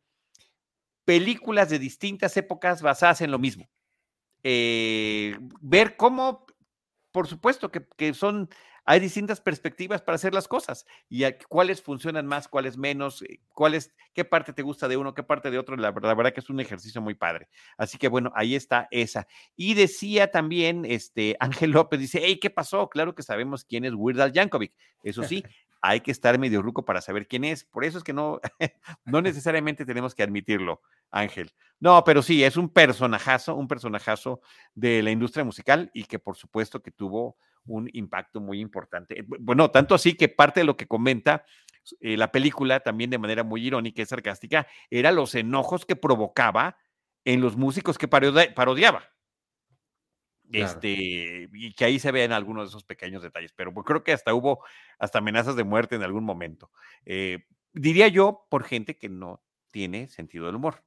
películas 1.04 1.68
de 1.68 1.78
distintas 1.78 2.34
épocas 2.38 2.80
basadas 2.80 3.20
en 3.20 3.30
lo 3.30 3.38
mismo. 3.38 3.68
Eh, 4.44 5.36
ver 5.60 5.96
cómo, 5.96 6.46
por 7.12 7.28
supuesto 7.28 7.70
que, 7.70 8.14
son, 8.14 8.48
hay 8.84 8.98
distintas 8.98 9.40
perspectivas 9.40 10.02
para 10.02 10.16
hacer 10.16 10.34
las 10.34 10.48
cosas 10.48 10.84
y 11.08 11.24
cuáles 11.48 11.80
funcionan 11.80 12.26
más, 12.26 12.48
cuáles 12.48 12.76
menos, 12.76 13.22
eh, 13.22 13.40
cuáles, 13.54 13.94
qué 14.14 14.24
parte 14.24 14.52
te 14.52 14.62
gusta 14.62 14.88
de 14.88 14.96
uno, 14.96 15.14
qué 15.14 15.22
parte 15.22 15.50
de 15.50 15.58
otro. 15.58 15.76
La, 15.76 15.92
la, 15.92 16.14
verdad 16.14 16.32
que 16.32 16.40
es 16.40 16.50
un 16.50 16.60
ejercicio 16.60 17.00
muy 17.00 17.14
padre. 17.14 17.48
Así 17.76 17.98
que 17.98 18.08
bueno, 18.08 18.32
ahí 18.34 18.54
está 18.56 18.88
esa. 18.90 19.28
Y 19.56 19.74
decía 19.74 20.30
también, 20.30 20.84
este, 20.84 21.36
Ángel 21.40 21.70
López 21.70 22.00
dice, 22.00 22.20
hey, 22.22 22.38
¿qué 22.40 22.50
pasó? 22.50 22.88
Claro 22.88 23.14
que 23.14 23.22
sabemos 23.22 23.64
quién 23.64 23.84
es 23.84 23.94
Weird 23.94 24.20
Al 24.20 24.32
Yankovic. 24.32 24.72
Eso 25.04 25.22
sí, 25.22 25.44
hay 25.82 26.00
que 26.00 26.12
estar 26.12 26.38
medio 26.38 26.62
ruco 26.62 26.84
para 26.84 27.00
saber 27.00 27.26
quién 27.26 27.44
es. 27.44 27.64
Por 27.64 27.84
eso 27.84 27.98
es 27.98 28.04
que 28.04 28.12
no, 28.12 28.40
no 29.04 29.20
necesariamente 29.22 29.84
tenemos 29.84 30.14
que 30.14 30.22
admitirlo, 30.22 30.80
Ángel. 31.10 31.52
No, 31.80 32.02
pero 32.04 32.22
sí, 32.22 32.42
es 32.44 32.56
un 32.56 32.68
personajazo, 32.68 33.56
un 33.56 33.68
personajazo 33.68 34.40
de 34.74 35.02
la 35.02 35.10
industria 35.10 35.44
musical 35.44 35.90
y 35.92 36.04
que 36.04 36.20
por 36.20 36.36
supuesto 36.36 36.80
que 36.80 36.92
tuvo 36.92 37.36
un 37.66 37.90
impacto 37.92 38.40
muy 38.40 38.60
importante. 38.60 39.20
Eh, 39.20 39.24
bueno, 39.26 39.70
tanto 39.70 39.94
así 39.94 40.14
que 40.14 40.28
parte 40.28 40.60
de 40.60 40.64
lo 40.64 40.76
que 40.76 40.86
comenta 40.86 41.44
eh, 42.00 42.16
la 42.16 42.30
película, 42.30 42.80
también 42.80 43.10
de 43.10 43.18
manera 43.18 43.42
muy 43.42 43.66
irónica 43.66 44.02
y 44.02 44.06
sarcástica, 44.06 44.68
era 44.88 45.10
los 45.10 45.34
enojos 45.34 45.84
que 45.84 45.96
provocaba 45.96 46.76
en 47.24 47.40
los 47.40 47.56
músicos 47.56 47.98
que 47.98 48.08
parodiaba. 48.08 49.11
Este, 50.52 51.48
y 51.52 51.72
que 51.74 51.84
ahí 51.84 51.98
se 51.98 52.12
ven 52.12 52.32
algunos 52.32 52.64
de 52.64 52.68
esos 52.68 52.84
pequeños 52.84 53.22
detalles, 53.22 53.52
pero 53.52 53.72
creo 53.72 54.04
que 54.04 54.12
hasta 54.12 54.34
hubo 54.34 54.64
hasta 54.98 55.18
amenazas 55.18 55.56
de 55.56 55.64
muerte 55.64 55.96
en 55.96 56.02
algún 56.02 56.24
momento. 56.24 56.70
Eh, 57.06 57.44
diría 57.72 58.08
yo 58.08 58.46
por 58.50 58.64
gente 58.64 58.98
que 58.98 59.08
no 59.08 59.42
tiene 59.70 60.08
sentido 60.08 60.46
del 60.46 60.56
humor. 60.56 60.82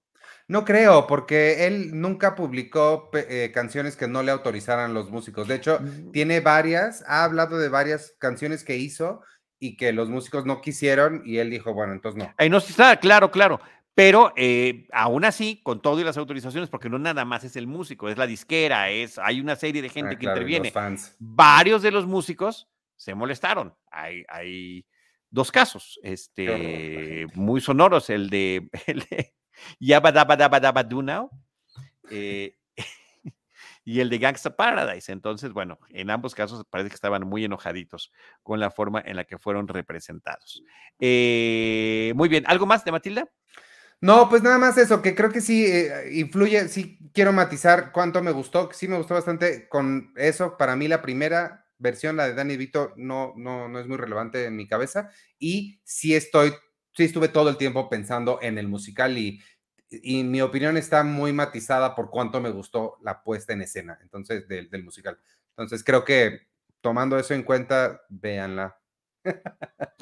No 0.47 0.63
creo, 0.65 1.07
porque 1.07 1.65
él 1.65 1.99
nunca 1.99 2.35
publicó 2.35 3.09
eh, 3.13 3.51
canciones 3.53 3.95
que 3.95 4.07
no 4.07 4.23
le 4.23 4.31
autorizaran 4.31 4.93
los 4.93 5.09
músicos. 5.09 5.47
De 5.47 5.55
hecho, 5.55 5.79
mm. 5.79 6.11
tiene 6.11 6.39
varias, 6.39 7.03
ha 7.07 7.23
hablado 7.23 7.57
de 7.57 7.69
varias 7.69 8.15
canciones 8.19 8.63
que 8.63 8.77
hizo 8.77 9.21
y 9.59 9.77
que 9.77 9.91
los 9.93 10.09
músicos 10.09 10.45
no 10.45 10.61
quisieron 10.61 11.21
y 11.25 11.37
él 11.37 11.49
dijo, 11.49 11.73
bueno, 11.73 11.93
entonces 11.93 12.23
no. 12.23 12.33
Ahí 12.37 12.49
no 12.49 12.57
está, 12.57 12.99
claro, 12.99 13.31
claro. 13.31 13.59
Pero 13.95 14.33
eh, 14.35 14.87
aún 14.91 15.23
así, 15.23 15.61
con 15.63 15.81
todo 15.81 16.01
y 16.01 16.03
las 16.03 16.17
autorizaciones, 16.17 16.69
porque 16.69 16.89
no 16.89 16.99
nada 16.99 17.23
más 17.23 17.45
es 17.45 17.55
el 17.55 17.65
músico, 17.65 18.09
es 18.09 18.17
la 18.17 18.27
disquera, 18.27 18.89
es, 18.89 19.17
hay 19.17 19.39
una 19.39 19.55
serie 19.55 19.81
de 19.81 19.87
gente 19.87 20.15
ah, 20.15 20.19
que 20.19 20.25
interviene. 20.25 20.73
Varios 21.17 21.81
de 21.81 21.91
los 21.91 22.05
músicos 22.05 22.67
se 22.97 23.15
molestaron. 23.15 23.73
Hay, 23.89 24.25
hay 24.27 24.85
dos 25.29 25.49
casos 25.49 25.97
este, 26.03 27.25
muy 27.35 27.61
sonoros, 27.61 28.09
el 28.09 28.29
de, 28.29 28.69
el 28.87 28.99
de 29.09 29.33
eh, 32.11 32.57
y 33.85 33.99
el 34.01 34.09
de 34.09 34.17
Gangsta 34.17 34.57
Paradise. 34.57 35.11
Entonces, 35.11 35.53
bueno, 35.53 35.79
en 35.89 36.09
ambos 36.09 36.35
casos 36.35 36.65
parece 36.69 36.89
que 36.89 36.95
estaban 36.95 37.25
muy 37.25 37.45
enojaditos 37.45 38.11
con 38.43 38.59
la 38.59 38.71
forma 38.71 39.01
en 39.05 39.15
la 39.15 39.23
que 39.23 39.37
fueron 39.37 39.69
representados. 39.69 40.63
Eh, 40.99 42.11
muy 42.15 42.27
bien, 42.27 42.43
¿algo 42.47 42.65
más 42.65 42.83
de 42.83 42.91
Matilda? 42.91 43.29
No, 44.05 44.29
pues 44.29 44.43
nada 44.43 44.59
más 44.59 44.77
eso, 44.77 45.01
que 45.01 45.15
creo 45.15 45.31
que 45.31 45.41
sí 45.41 45.65
eh, 45.65 46.11
influye, 46.13 46.67
sí 46.67 46.99
quiero 47.11 47.33
matizar 47.33 47.91
cuánto 47.91 48.21
me 48.21 48.31
gustó, 48.31 48.69
sí 48.71 48.87
me 48.87 48.97
gustó 48.97 49.15
bastante 49.15 49.67
con 49.67 50.13
eso. 50.15 50.57
Para 50.57 50.75
mí 50.75 50.87
la 50.87 51.01
primera 51.01 51.65
versión, 51.79 52.15
la 52.15 52.27
de 52.27 52.35
Danny 52.35 52.55
Vito, 52.55 52.93
no, 52.97 53.33
no, 53.35 53.67
no 53.67 53.79
es 53.79 53.87
muy 53.87 53.97
relevante 53.97 54.45
en 54.45 54.55
mi 54.55 54.67
cabeza. 54.67 55.09
Y 55.39 55.81
sí 55.83 56.13
estoy, 56.13 56.53
sí 56.95 57.03
estuve 57.05 57.29
todo 57.29 57.49
el 57.49 57.57
tiempo 57.57 57.89
pensando 57.89 58.37
en 58.43 58.59
el 58.59 58.67
musical 58.67 59.17
y, 59.17 59.41
y 59.89 60.23
mi 60.23 60.39
opinión 60.41 60.77
está 60.77 61.03
muy 61.03 61.33
matizada 61.33 61.95
por 61.95 62.11
cuánto 62.11 62.39
me 62.39 62.51
gustó 62.51 62.97
la 63.01 63.23
puesta 63.23 63.53
en 63.53 63.63
escena, 63.63 63.97
entonces, 64.03 64.47
del, 64.47 64.69
del 64.69 64.83
musical. 64.83 65.17
Entonces, 65.57 65.83
creo 65.83 66.05
que 66.05 66.41
tomando 66.79 67.17
eso 67.17 67.33
en 67.33 67.41
cuenta, 67.41 68.01
véanla. 68.09 68.77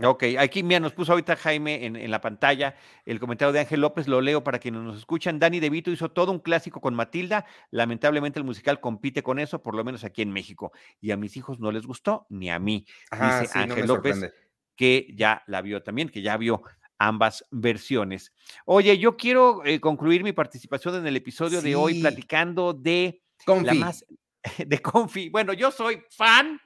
Ok, 0.04 0.24
aquí 0.40 0.64
mira, 0.64 0.80
nos 0.80 0.94
puso 0.94 1.12
ahorita 1.14 1.36
Jaime 1.36 1.86
en, 1.86 1.96
en, 1.96 2.12
la 2.12 2.20
pantalla 2.20 2.76
el 3.06 3.20
comentario 3.20 3.54
de 3.54 3.60
Ángel 3.62 3.82
López, 3.82 4.08
lo 4.08 4.22
leo 4.22 4.44
para 4.44 4.60
quienes 4.60 4.82
nos 4.82 4.98
escuchan. 4.98 5.40
Dani 5.40 5.60
De 5.60 5.70
Vito 5.70 5.92
hizo 5.92 6.12
todo 6.12 6.32
un 6.32 6.40
clásico 6.40 6.82
con 6.82 6.94
Matilda, 6.94 7.46
lamentablemente 7.72 8.40
el 8.40 8.46
musical 8.46 8.80
compite 8.80 9.24
con 9.24 9.40
eso, 9.40 9.62
por 9.62 9.76
lo 9.76 9.84
menos 9.84 10.04
aquí 10.04 10.22
en 10.22 10.32
México, 10.32 10.72
y 11.00 11.12
a 11.12 11.18
mis 11.18 11.38
hijos 11.38 11.60
no 11.60 11.72
les 11.72 11.86
gustó, 11.86 12.26
ni 12.30 12.50
a 12.50 12.60
mí, 12.60 12.86
Ajá, 13.12 13.42
dice 13.42 13.54
sí, 13.54 13.60
Ángel 13.60 13.88
López, 13.88 14.16
sorprende. 14.16 14.34
que 14.76 15.08
ya 15.16 15.44
la 15.48 15.62
vio 15.62 15.84
también, 15.84 16.10
que 16.10 16.22
ya 16.22 16.36
vio 16.38 16.64
ambas 16.98 17.46
versiones. 17.52 18.34
Oye, 18.66 18.98
yo 18.98 19.18
quiero 19.18 19.64
eh, 19.66 19.80
concluir 19.80 20.24
mi 20.24 20.32
participación 20.32 20.96
en 20.96 21.08
el 21.08 21.16
episodio 21.16 21.62
de 21.62 21.76
hoy 21.76 22.02
platicando 22.02 22.74
de 22.74 23.22
la 23.40 23.46
Confi. 23.46 23.78
más 23.78 24.06
de 24.66 24.82
Confi. 24.82 25.30
Bueno, 25.30 25.54
yo 25.54 25.72
soy 25.72 26.02
fan, 26.10 26.60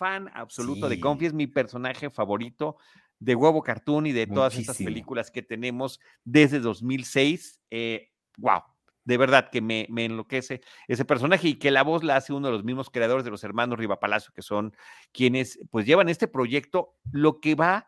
fan 0.00 0.30
absoluto 0.32 0.88
de. 0.88 0.98
Confi, 0.98 1.26
es 1.26 1.34
mi 1.34 1.46
personaje 1.46 2.08
favorito 2.08 2.78
de 3.18 3.34
Huevo 3.34 3.62
Cartoon 3.62 4.06
y 4.06 4.12
de 4.12 4.26
todas 4.26 4.56
estas 4.56 4.78
películas 4.78 5.30
que 5.30 5.42
tenemos 5.42 6.00
desde 6.24 6.58
2006. 6.58 7.60
Eh, 7.70 8.08
wow, 8.38 8.62
de 9.04 9.18
verdad 9.18 9.50
que 9.52 9.60
me, 9.60 9.86
me 9.90 10.06
enloquece 10.06 10.62
ese 10.88 11.04
personaje 11.04 11.48
y 11.48 11.58
que 11.58 11.70
la 11.70 11.82
voz 11.82 12.02
la 12.02 12.16
hace 12.16 12.32
uno 12.32 12.46
de 12.48 12.54
los 12.54 12.64
mismos 12.64 12.88
creadores 12.88 13.26
de 13.26 13.30
los 13.30 13.44
hermanos 13.44 13.78
Riva 13.78 14.00
Palacio, 14.00 14.32
que 14.34 14.40
son 14.40 14.74
quienes 15.12 15.58
pues 15.70 15.84
llevan 15.84 16.08
este 16.08 16.28
proyecto, 16.28 16.94
lo 17.12 17.38
que 17.38 17.54
va 17.54 17.86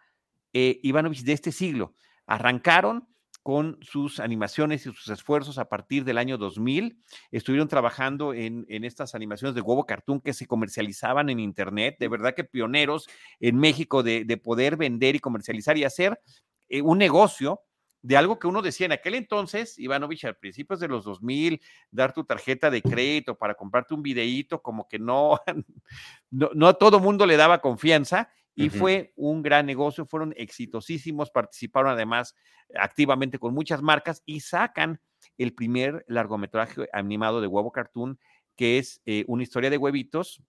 eh, 0.52 0.80
Ivanovich 0.82 1.22
de 1.22 1.32
este 1.32 1.50
siglo. 1.50 1.94
Arrancaron 2.26 3.08
con 3.42 3.78
sus 3.82 4.20
animaciones 4.20 4.86
y 4.86 4.92
sus 4.92 5.08
esfuerzos 5.08 5.58
a 5.58 5.68
partir 5.68 6.04
del 6.04 6.18
año 6.18 6.38
2000. 6.38 6.98
Estuvieron 7.30 7.68
trabajando 7.68 8.34
en, 8.34 8.64
en 8.68 8.84
estas 8.84 9.14
animaciones 9.14 9.54
de 9.54 9.60
huevo 9.60 9.84
cartoon 9.84 10.20
que 10.20 10.32
se 10.32 10.46
comercializaban 10.46 11.28
en 11.28 11.40
Internet. 11.40 11.96
De 11.98 12.08
verdad 12.08 12.34
que 12.34 12.44
pioneros 12.44 13.08
en 13.40 13.58
México 13.58 14.02
de, 14.02 14.24
de 14.24 14.36
poder 14.36 14.76
vender 14.76 15.16
y 15.16 15.20
comercializar 15.20 15.76
y 15.76 15.84
hacer 15.84 16.20
eh, 16.68 16.82
un 16.82 16.98
negocio 16.98 17.60
de 18.02 18.16
algo 18.16 18.38
que 18.38 18.48
uno 18.48 18.62
decía 18.62 18.86
en 18.86 18.92
aquel 18.92 19.14
entonces, 19.14 19.78
Ivanovich, 19.78 20.24
al 20.24 20.36
principios 20.36 20.80
de 20.80 20.88
los 20.88 21.04
2000, 21.04 21.60
dar 21.90 22.12
tu 22.12 22.24
tarjeta 22.24 22.68
de 22.68 22.82
crédito 22.82 23.38
para 23.38 23.54
comprarte 23.54 23.94
un 23.94 24.02
videíto, 24.02 24.60
como 24.60 24.88
que 24.88 24.98
no, 24.98 25.38
no, 26.30 26.50
no 26.54 26.68
a 26.68 26.74
todo 26.74 26.98
mundo 26.98 27.26
le 27.26 27.36
daba 27.36 27.60
confianza 27.60 28.28
y 28.54 28.68
fue 28.68 29.12
un 29.16 29.42
gran 29.42 29.66
negocio, 29.66 30.06
fueron 30.06 30.34
exitosísimos, 30.36 31.30
participaron 31.30 31.92
además 31.92 32.34
activamente 32.74 33.38
con 33.38 33.54
muchas 33.54 33.82
marcas 33.82 34.22
y 34.26 34.40
sacan 34.40 35.00
el 35.38 35.54
primer 35.54 36.04
largometraje 36.08 36.88
animado 36.92 37.40
de 37.40 37.46
Huevo 37.46 37.72
Cartoon, 37.72 38.18
que 38.56 38.78
es 38.78 39.00
eh, 39.06 39.24
una 39.26 39.42
historia 39.42 39.70
de 39.70 39.78
huevitos 39.78 40.42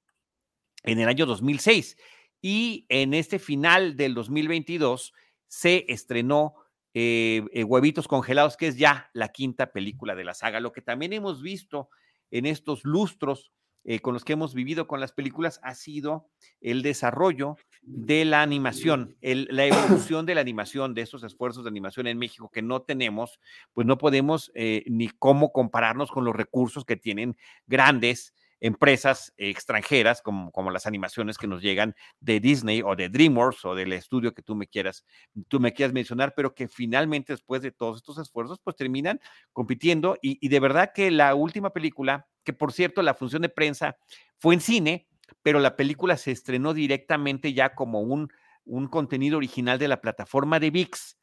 en 0.83 0.99
el 0.99 1.07
año 1.07 1.25
2006. 1.25 1.97
Y 2.41 2.85
en 2.89 3.13
este 3.13 3.39
final 3.39 3.95
del 3.95 4.13
2022 4.13 5.13
se 5.47 5.85
estrenó 5.87 6.55
eh, 6.93 7.43
eh, 7.53 7.63
Huevitos 7.63 8.07
Congelados, 8.07 8.57
que 8.57 8.67
es 8.67 8.77
ya 8.77 9.09
la 9.13 9.29
quinta 9.29 9.71
película 9.71 10.13
de 10.13 10.25
la 10.25 10.33
saga. 10.33 10.59
Lo 10.59 10.73
que 10.73 10.81
también 10.81 11.13
hemos 11.13 11.41
visto 11.41 11.89
en 12.31 12.45
estos 12.45 12.83
lustros 12.83 13.53
eh, 13.85 13.99
con 13.99 14.13
los 14.13 14.23
que 14.23 14.33
hemos 14.33 14.53
vivido 14.53 14.87
con 14.87 14.99
las 14.99 15.11
películas 15.11 15.59
ha 15.63 15.75
sido 15.75 16.27
el 16.61 16.81
desarrollo 16.81 17.57
de 17.81 18.23
la 18.25 18.41
animación, 18.41 19.17
el, 19.21 19.47
la 19.51 19.65
evolución 19.67 20.25
de 20.25 20.35
la 20.35 20.41
animación, 20.41 20.93
de 20.93 21.01
esos 21.01 21.23
esfuerzos 21.23 21.63
de 21.63 21.69
animación 21.69 22.07
en 22.07 22.17
México 22.17 22.49
que 22.51 22.61
no 22.61 22.81
tenemos, 22.81 23.39
pues 23.73 23.85
no 23.85 23.97
podemos 23.97 24.51
eh, 24.55 24.83
ni 24.87 25.09
cómo 25.09 25.51
compararnos 25.51 26.11
con 26.11 26.25
los 26.25 26.35
recursos 26.35 26.85
que 26.85 26.95
tienen 26.95 27.35
grandes 27.67 28.33
empresas 28.63 29.33
extranjeras 29.35 30.21
como, 30.21 30.49
como 30.51 30.71
las 30.71 30.87
animaciones 30.87 31.37
que 31.37 31.47
nos 31.47 31.61
llegan 31.61 31.95
de 32.21 32.39
Disney 32.39 32.81
o 32.81 32.95
de 32.95 33.09
DreamWorks 33.09 33.65
o 33.65 33.75
del 33.75 33.91
estudio 33.91 34.33
que 34.33 34.41
tú 34.41 34.55
me 34.55 34.67
quieras, 34.67 35.05
tú 35.49 35.59
me 35.59 35.73
quieras 35.73 35.93
mencionar, 35.93 36.33
pero 36.33 36.55
que 36.55 36.69
finalmente 36.69 37.33
después 37.33 37.61
de 37.61 37.71
todos 37.71 37.97
estos 37.97 38.17
esfuerzos, 38.17 38.59
pues 38.63 38.77
terminan 38.77 39.19
compitiendo 39.51 40.17
y, 40.21 40.39
y 40.39 40.47
de 40.47 40.59
verdad 40.61 40.91
que 40.95 41.11
la 41.11 41.35
última 41.35 41.71
película, 41.71 42.25
que 42.45 42.53
por 42.53 42.71
cierto 42.71 43.01
la 43.01 43.13
función 43.13 43.41
de 43.41 43.49
prensa 43.49 43.97
fue 44.37 44.53
en 44.55 44.61
cine, 44.61 45.07
pero 45.41 45.59
la 45.59 45.75
película 45.75 46.15
se 46.15 46.31
estrenó 46.31 46.73
directamente 46.73 47.53
ya 47.53 47.75
como 47.75 47.99
un, 47.99 48.31
un 48.63 48.87
contenido 48.87 49.37
original 49.37 49.77
de 49.77 49.89
la 49.89 49.99
plataforma 49.99 50.61
de 50.61 50.71
VIX. 50.71 51.17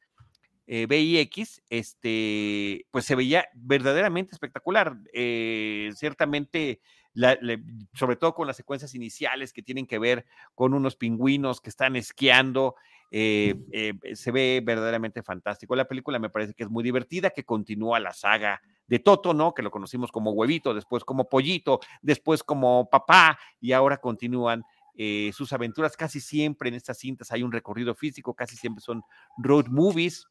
Eh, 0.67 0.87
VIX, 0.87 1.63
este, 1.71 2.87
pues 2.91 3.07
se 3.07 3.15
veía 3.15 3.49
verdaderamente 3.55 4.35
espectacular. 4.35 4.95
Eh, 5.15 5.91
ciertamente, 5.97 6.81
la, 7.13 7.39
la, 7.41 7.59
sobre 7.95 8.17
todo 8.17 8.35
con 8.35 8.47
las 8.47 8.57
secuencias 8.57 8.95
iniciales 8.95 9.53
que 9.53 9.63
tienen 9.63 9.87
que 9.87 9.99
ver 9.99 10.27
con 10.55 10.75
unos 10.75 10.97
pingüinos 10.97 11.61
que 11.61 11.71
están 11.71 11.97
esquiando, 11.97 12.77
eh, 13.13 13.57
eh, 13.73 13.95
se 14.15 14.31
ve 14.31 14.63
verdaderamente 14.65 15.23
fantástico. 15.23 15.75
La 15.75 15.89
película 15.89 16.19
me 16.19 16.31
parece 16.31 16.55
que 16.55 16.63
es 16.63 16.71
muy 16.71 16.85
divertida, 16.85 17.31
que 17.31 17.45
continúa 17.45 17.99
la 17.99 18.13
saga 18.13 18.63
de 18.87 19.01
Toto, 19.01 19.35
¿no? 19.35 19.53
Que 19.53 19.63
lo 19.63 19.71
conocimos 19.71 20.13
como 20.13 20.31
huevito, 20.33 20.75
después 20.75 21.05
como 21.05 21.29
pollito, 21.29 21.81
después 22.03 22.43
como 22.45 22.89
papá, 22.89 23.39
y 23.61 23.73
ahora 23.73 23.99
continúan 23.99 24.63
eh, 24.95 25.33
sus 25.35 25.53
aventuras. 25.53 25.97
Casi 25.97 26.21
siempre 26.21 26.69
en 26.69 26.77
estas 26.77 26.99
cintas 26.99 27.33
hay 27.33 27.43
un 27.43 27.53
recorrido 27.53 27.95
físico, 27.95 28.35
casi 28.35 28.57
siempre 28.57 28.83
son 28.83 29.03
road 29.39 29.67
movies. 29.67 30.29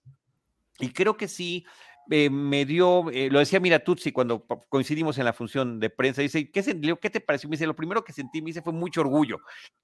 Y 0.80 0.92
creo 0.92 1.18
que 1.18 1.28
sí, 1.28 1.66
eh, 2.10 2.30
me 2.30 2.66
dio, 2.66 3.10
eh, 3.12 3.30
lo 3.30 3.40
decía 3.40 3.60
Mira 3.60 3.80
Tutsi 3.80 4.12
cuando 4.12 4.46
coincidimos 4.70 5.18
en 5.18 5.26
la 5.26 5.34
función 5.34 5.80
de 5.80 5.90
prensa, 5.90 6.22
dice, 6.22 6.50
¿qué, 6.52 6.64
se, 6.64 6.80
¿qué 6.80 7.10
te 7.10 7.22
pareció? 7.22 7.50
Me 7.50 7.56
dice, 7.56 7.68
lo 7.68 7.76
primero 7.76 8.04
que 8.04 8.14
sentí, 8.14 8.42
me 8.42 8.48
dice, 8.48 8.62
fue 8.62 8.74
mucho 8.74 9.02
orgullo. 9.02 9.40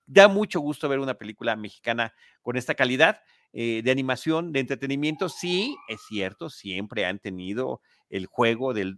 Da 0.06 0.28
mucho 0.28 0.60
gusto 0.60 0.90
ver 0.90 1.00
una 1.00 1.14
película 1.16 1.56
mexicana 1.56 2.14
con 2.42 2.58
esta 2.58 2.76
calidad 2.76 3.22
eh, 3.54 3.82
de 3.84 3.92
animación, 3.92 4.52
de 4.52 4.62
entretenimiento. 4.62 5.30
Sí, 5.30 5.76
es 5.88 6.02
cierto, 6.08 6.50
siempre 6.50 7.06
han 7.06 7.20
tenido 7.20 7.82
el 8.10 8.26
juego 8.26 8.74
del 8.74 8.98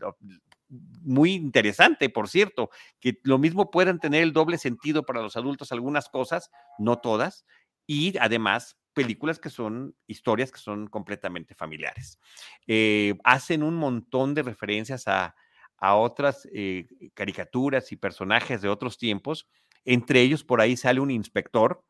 muy 0.70 1.34
interesante, 1.34 2.10
por 2.10 2.28
cierto, 2.28 2.70
que 3.00 3.20
lo 3.24 3.38
mismo 3.38 3.72
puedan 3.72 4.00
tener 4.00 4.24
el 4.24 4.34
doble 4.34 4.58
sentido 4.58 5.06
para 5.06 5.22
los 5.22 5.38
adultos 5.38 5.72
algunas 5.72 6.10
cosas, 6.10 6.52
no 6.78 6.98
todas, 6.98 7.46
y 7.86 8.18
además 8.18 8.78
películas 8.98 9.38
que 9.38 9.52
son 9.52 9.96
historias 10.08 10.52
que 10.52 10.58
son 10.58 10.88
completamente 10.88 11.54
familiares. 11.54 12.20
Eh, 12.66 13.14
hacen 13.24 13.62
un 13.62 13.76
montón 13.76 14.34
de 14.34 14.42
referencias 14.42 15.08
a, 15.08 15.36
a 15.78 15.96
otras 15.96 16.48
eh, 16.52 16.88
caricaturas 17.14 17.92
y 17.92 17.96
personajes 17.96 18.62
de 18.64 18.70
otros 18.70 18.98
tiempos. 18.98 19.48
Entre 19.86 20.22
ellos, 20.22 20.44
por 20.44 20.62
ahí 20.62 20.76
sale 20.76 21.00
un 21.00 21.12
inspector, 21.12 21.84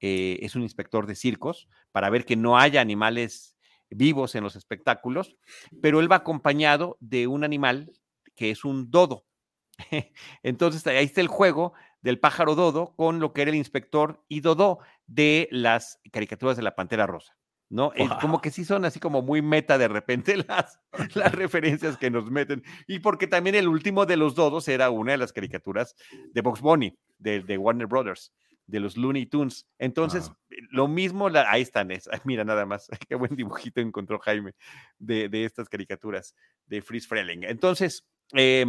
eh, 0.00 0.38
es 0.42 0.54
un 0.54 0.62
inspector 0.62 1.06
de 1.06 1.14
circos, 1.14 1.66
para 1.92 2.10
ver 2.10 2.26
que 2.26 2.36
no 2.36 2.58
haya 2.58 2.82
animales 2.82 3.56
vivos 3.88 4.34
en 4.34 4.44
los 4.44 4.54
espectáculos, 4.54 5.36
pero 5.80 6.00
él 6.00 6.12
va 6.12 6.16
acompañado 6.16 6.98
de 7.00 7.26
un 7.26 7.42
animal 7.42 7.90
que 8.36 8.50
es 8.50 8.64
un 8.64 8.90
dodo. 8.90 9.24
Entonces, 10.42 10.86
ahí 10.86 11.06
está 11.06 11.22
el 11.22 11.28
juego 11.28 11.72
del 12.02 12.18
pájaro 12.18 12.54
dodo 12.54 12.94
con 12.96 13.20
lo 13.20 13.32
que 13.32 13.42
era 13.42 13.50
el 13.50 13.56
inspector 13.56 14.24
y 14.28 14.40
dodo 14.40 14.78
de 15.06 15.48
las 15.50 16.00
caricaturas 16.12 16.56
de 16.56 16.62
la 16.62 16.74
Pantera 16.74 17.06
Rosa. 17.06 17.36
¿no? 17.70 17.92
Wow. 17.96 18.06
Es 18.06 18.10
como 18.20 18.40
que 18.40 18.50
sí 18.50 18.64
son 18.64 18.84
así 18.84 18.98
como 18.98 19.22
muy 19.22 19.42
meta 19.42 19.78
de 19.78 19.88
repente 19.88 20.36
las, 20.48 20.78
las 21.14 21.32
referencias 21.32 21.96
que 21.96 22.10
nos 22.10 22.30
meten. 22.30 22.62
Y 22.86 22.98
porque 22.98 23.26
también 23.26 23.56
el 23.56 23.68
último 23.68 24.04
de 24.04 24.16
los 24.16 24.34
dodos 24.34 24.68
era 24.68 24.90
una 24.90 25.12
de 25.12 25.18
las 25.18 25.32
caricaturas 25.32 25.94
de 26.32 26.40
Box 26.42 26.60
Bunny, 26.60 26.98
de, 27.18 27.40
de 27.40 27.56
Warner 27.56 27.86
Brothers, 27.86 28.32
de 28.66 28.80
los 28.80 28.96
Looney 28.96 29.26
Tunes. 29.26 29.68
Entonces, 29.78 30.28
wow. 30.28 30.36
lo 30.70 30.88
mismo, 30.88 31.28
la, 31.28 31.50
ahí 31.50 31.62
están, 31.62 31.92
es, 31.92 32.08
mira 32.24 32.44
nada 32.44 32.66
más, 32.66 32.88
qué 33.08 33.14
buen 33.14 33.36
dibujito 33.36 33.80
encontró 33.80 34.18
Jaime 34.18 34.52
de, 34.98 35.28
de 35.28 35.44
estas 35.44 35.68
caricaturas 35.68 36.34
de 36.66 36.82
Fritz 36.82 37.06
Freling. 37.06 37.44
Entonces, 37.44 38.04
eh, 38.34 38.66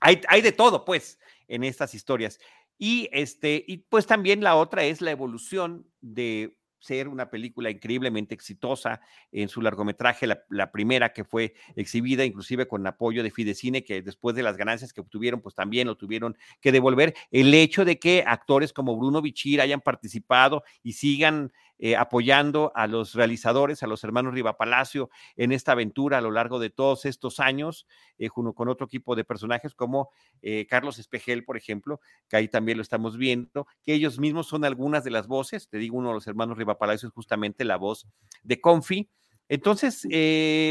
hay, 0.00 0.42
de 0.42 0.52
todo, 0.52 0.84
pues, 0.84 1.18
en 1.48 1.64
estas 1.64 1.94
historias. 1.94 2.38
Y, 2.78 3.08
este, 3.12 3.64
y 3.66 3.78
pues 3.78 4.06
también 4.06 4.42
la 4.42 4.56
otra 4.56 4.84
es 4.84 5.00
la 5.00 5.12
evolución 5.12 5.86
de 6.00 6.56
ser 6.82 7.06
una 7.08 7.30
película 7.30 7.70
increíblemente 7.70 8.34
exitosa 8.34 9.00
en 9.30 9.48
su 9.48 9.62
largometraje, 9.62 10.26
la, 10.26 10.72
primera 10.72 11.12
que 11.12 11.24
fue 11.24 11.54
exhibida, 11.76 12.24
inclusive 12.24 12.66
con 12.66 12.84
apoyo 12.86 13.22
de 13.22 13.30
Fidecine, 13.30 13.84
que 13.84 14.02
después 14.02 14.34
de 14.34 14.42
las 14.42 14.56
ganancias 14.56 14.92
que 14.92 15.00
obtuvieron, 15.00 15.40
pues 15.40 15.54
también 15.54 15.86
lo 15.86 15.96
tuvieron 15.96 16.36
que 16.60 16.72
devolver. 16.72 17.14
El 17.30 17.54
hecho 17.54 17.84
de 17.84 17.98
que 17.98 18.24
actores 18.26 18.72
como 18.72 18.96
Bruno 18.96 19.22
Bichir 19.22 19.60
hayan 19.60 19.80
participado 19.80 20.64
y 20.82 20.94
sigan 20.94 21.52
eh, 21.84 21.96
apoyando 21.96 22.70
a 22.76 22.86
los 22.86 23.12
realizadores, 23.12 23.82
a 23.82 23.88
los 23.88 24.04
hermanos 24.04 24.34
Riva 24.34 24.56
Palacio 24.56 25.10
en 25.34 25.50
esta 25.50 25.72
aventura 25.72 26.18
a 26.18 26.20
lo 26.20 26.30
largo 26.30 26.60
de 26.60 26.70
todos 26.70 27.04
estos 27.06 27.40
años, 27.40 27.88
eh, 28.18 28.28
junto 28.28 28.52
con 28.52 28.68
otro 28.68 28.86
equipo 28.86 29.16
de 29.16 29.24
personajes 29.24 29.74
como 29.74 30.10
eh, 30.42 30.64
Carlos 30.70 31.00
Espejel, 31.00 31.44
por 31.44 31.56
ejemplo, 31.56 32.00
que 32.28 32.36
ahí 32.36 32.46
también 32.46 32.78
lo 32.78 32.82
estamos 32.82 33.16
viendo, 33.16 33.66
que 33.82 33.94
ellos 33.94 34.20
mismos 34.20 34.46
son 34.46 34.64
algunas 34.64 35.02
de 35.02 35.10
las 35.10 35.26
voces, 35.26 35.68
te 35.68 35.78
digo, 35.78 35.96
uno 35.96 36.10
de 36.10 36.14
los 36.14 36.26
hermanos 36.28 36.56
Riva 36.56 36.71
Palacio 36.78 37.08
es 37.08 37.14
justamente 37.14 37.64
la 37.64 37.76
voz 37.76 38.06
de 38.42 38.60
Confi. 38.60 39.10
Entonces, 39.48 40.06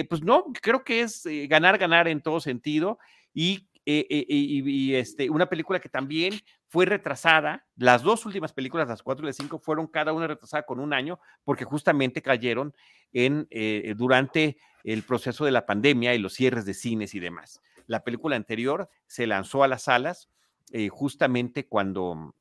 pues 0.10 0.24
no, 0.24 0.45
creo 0.62 0.84
que 0.84 1.02
es 1.02 1.24
ganar, 1.47 1.78
ganar 1.78 2.08
en 2.08 2.22
todo 2.22 2.39
sentido 2.39 2.97
y 3.34 3.70
y, 3.84 4.93
este, 4.93 5.30
una 5.30 5.49
película 5.49 5.80
que 5.80 5.89
también 5.89 6.39
fue 6.68 6.86
retrasada, 6.86 7.66
las 7.76 8.04
dos 8.04 8.26
últimas 8.26 8.54
películas, 8.54 8.88
las 8.88 9.02
cuatro 9.02 9.26
y 9.26 9.28
las 9.28 9.36
cinco, 9.36 9.60
fueron 9.60 9.88
cada 9.88 10.14
una 10.14 10.28
retrasada 10.28 10.64
con 10.64 10.80
un 10.80 10.93
año, 10.93 11.20
porque 11.43 11.66
justamente 11.66 12.22
cayeron 12.22 12.74
en, 13.12 13.47
eh, 13.49 13.93
durante 13.97 14.58
el 14.84 15.04
proceso 15.04 15.45
de 15.45 15.52
la 15.52 15.66
pandemia 15.66 16.14
y 16.14 16.20
los 16.20 16.34
cierres 16.34 16.66
de 16.66 16.74
cines 16.74 17.16
y 17.16 17.20
demás. 17.20 17.62
La 17.88 18.04
película 18.04 18.36
anterior 18.36 18.89
se 19.08 19.28
lanzó 19.28 19.64
a 19.64 19.68
las 19.68 19.84
salas 19.84 20.30
eh, 20.72 20.89
justamente 20.89 21.68
cuando, 21.68 22.36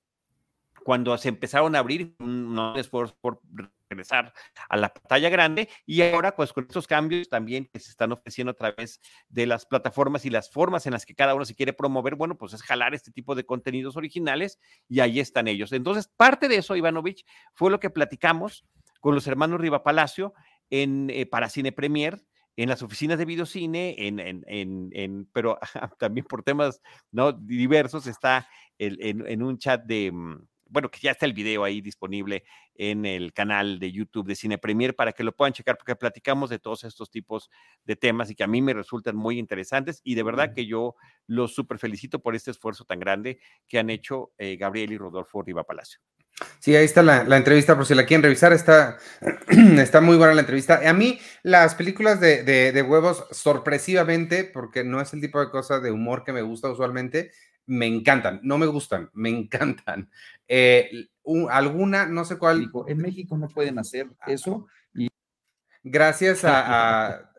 cuando 0.84 1.16
se 1.18 1.28
empezaron 1.28 1.74
a 1.74 1.80
abrir, 1.80 2.14
un 2.18 2.74
esfuerzo 2.76 3.16
por 3.20 3.40
regresar 3.90 4.32
a 4.68 4.76
la 4.76 4.88
pantalla 4.88 5.28
grande 5.28 5.68
y 5.84 6.02
ahora 6.02 6.36
pues 6.36 6.52
con 6.52 6.64
estos 6.64 6.86
cambios 6.86 7.28
también 7.28 7.68
que 7.72 7.80
se 7.80 7.90
están 7.90 8.12
ofreciendo 8.12 8.52
a 8.52 8.54
través 8.54 9.00
de 9.28 9.46
las 9.46 9.66
plataformas 9.66 10.24
y 10.24 10.30
las 10.30 10.50
formas 10.50 10.86
en 10.86 10.92
las 10.92 11.04
que 11.04 11.14
cada 11.14 11.34
uno 11.34 11.44
se 11.44 11.54
quiere 11.54 11.72
promover, 11.72 12.14
bueno, 12.14 12.36
pues 12.36 12.52
es 12.52 12.62
jalar 12.62 12.94
este 12.94 13.10
tipo 13.10 13.34
de 13.34 13.44
contenidos 13.44 13.96
originales 13.96 14.58
y 14.88 15.00
ahí 15.00 15.20
están 15.20 15.48
ellos. 15.48 15.72
Entonces, 15.72 16.08
parte 16.16 16.48
de 16.48 16.56
eso, 16.56 16.76
Ivanovich, 16.76 17.24
fue 17.54 17.70
lo 17.70 17.80
que 17.80 17.90
platicamos 17.90 18.64
con 19.00 19.14
los 19.14 19.26
hermanos 19.26 19.60
Riva 19.60 19.82
Palacio 19.82 20.34
en, 20.70 21.10
eh, 21.10 21.26
para 21.26 21.48
Cine 21.48 21.72
Premier, 21.72 22.22
en 22.56 22.68
las 22.68 22.82
oficinas 22.82 23.18
de 23.18 23.24
videocine, 23.24 23.94
en, 23.98 24.20
en, 24.20 24.44
en, 24.92 25.28
pero 25.32 25.58
también 25.98 26.26
por 26.26 26.42
temas 26.42 26.80
¿no? 27.10 27.32
diversos, 27.32 28.06
está 28.06 28.46
en, 28.78 29.42
un 29.42 29.58
chat 29.58 29.84
de, 29.84 30.12
mm, 30.12 30.46
bueno, 30.70 30.90
que 30.90 31.00
ya 31.00 31.10
está 31.10 31.26
el 31.26 31.32
video 31.32 31.64
ahí 31.64 31.80
disponible 31.80 32.44
en 32.74 33.04
el 33.04 33.32
canal 33.32 33.78
de 33.78 33.92
YouTube 33.92 34.26
de 34.26 34.36
Cine 34.36 34.58
Premier 34.58 34.94
para 34.94 35.12
que 35.12 35.24
lo 35.24 35.32
puedan 35.32 35.52
checar, 35.52 35.76
porque 35.76 35.96
platicamos 35.96 36.48
de 36.48 36.58
todos 36.58 36.84
estos 36.84 37.10
tipos 37.10 37.50
de 37.84 37.96
temas 37.96 38.30
y 38.30 38.34
que 38.34 38.44
a 38.44 38.46
mí 38.46 38.62
me 38.62 38.72
resultan 38.72 39.16
muy 39.16 39.38
interesantes 39.38 40.00
y 40.04 40.14
de 40.14 40.22
verdad 40.22 40.54
que 40.54 40.66
yo 40.66 40.94
los 41.26 41.54
súper 41.54 41.78
felicito 41.78 42.20
por 42.20 42.34
este 42.34 42.50
esfuerzo 42.50 42.84
tan 42.84 43.00
grande 43.00 43.40
que 43.68 43.78
han 43.78 43.90
hecho 43.90 44.32
eh, 44.38 44.56
Gabriel 44.56 44.92
y 44.92 44.98
Rodolfo 44.98 45.42
Riva 45.42 45.64
Palacio. 45.64 46.00
Sí, 46.58 46.74
ahí 46.74 46.84
está 46.84 47.02
la, 47.02 47.36
entrevista, 47.36 47.76
por 47.76 47.86
si 47.86 47.94
la 47.94 48.06
quieren 48.06 48.22
revisar, 48.22 48.52
está, 48.52 48.98
está 49.78 50.00
muy 50.00 50.16
buena 50.16 50.34
la 50.34 50.40
entrevista. 50.40 50.80
A 50.88 50.92
mí, 50.92 51.18
las 51.42 51.74
películas 51.74 52.20
de, 52.20 52.42
de, 52.44 52.82
huevos, 52.82 53.26
sorpresivamente, 53.30 54.44
porque 54.44 54.84
no 54.84 55.00
es 55.00 55.12
el 55.12 55.20
tipo 55.20 55.40
de 55.40 55.50
cosa 55.50 55.80
de 55.80 55.90
humor 55.90 56.24
que 56.24 56.32
me 56.32 56.42
gusta 56.42 56.70
usualmente, 56.70 57.32
me 57.70 57.86
encantan, 57.86 58.40
no 58.42 58.58
me 58.58 58.66
gustan, 58.66 59.10
me 59.12 59.28
encantan. 59.28 60.10
Eh, 60.48 60.90
alguna, 61.50 62.06
no 62.06 62.24
sé 62.24 62.36
cuál. 62.36 62.68
En 62.88 62.98
México 62.98 63.38
no 63.38 63.48
pueden 63.48 63.78
hacer 63.78 64.08
eso. 64.26 64.66
Y... 64.92 65.08
Gracias 65.84 66.40
a, 66.44 67.30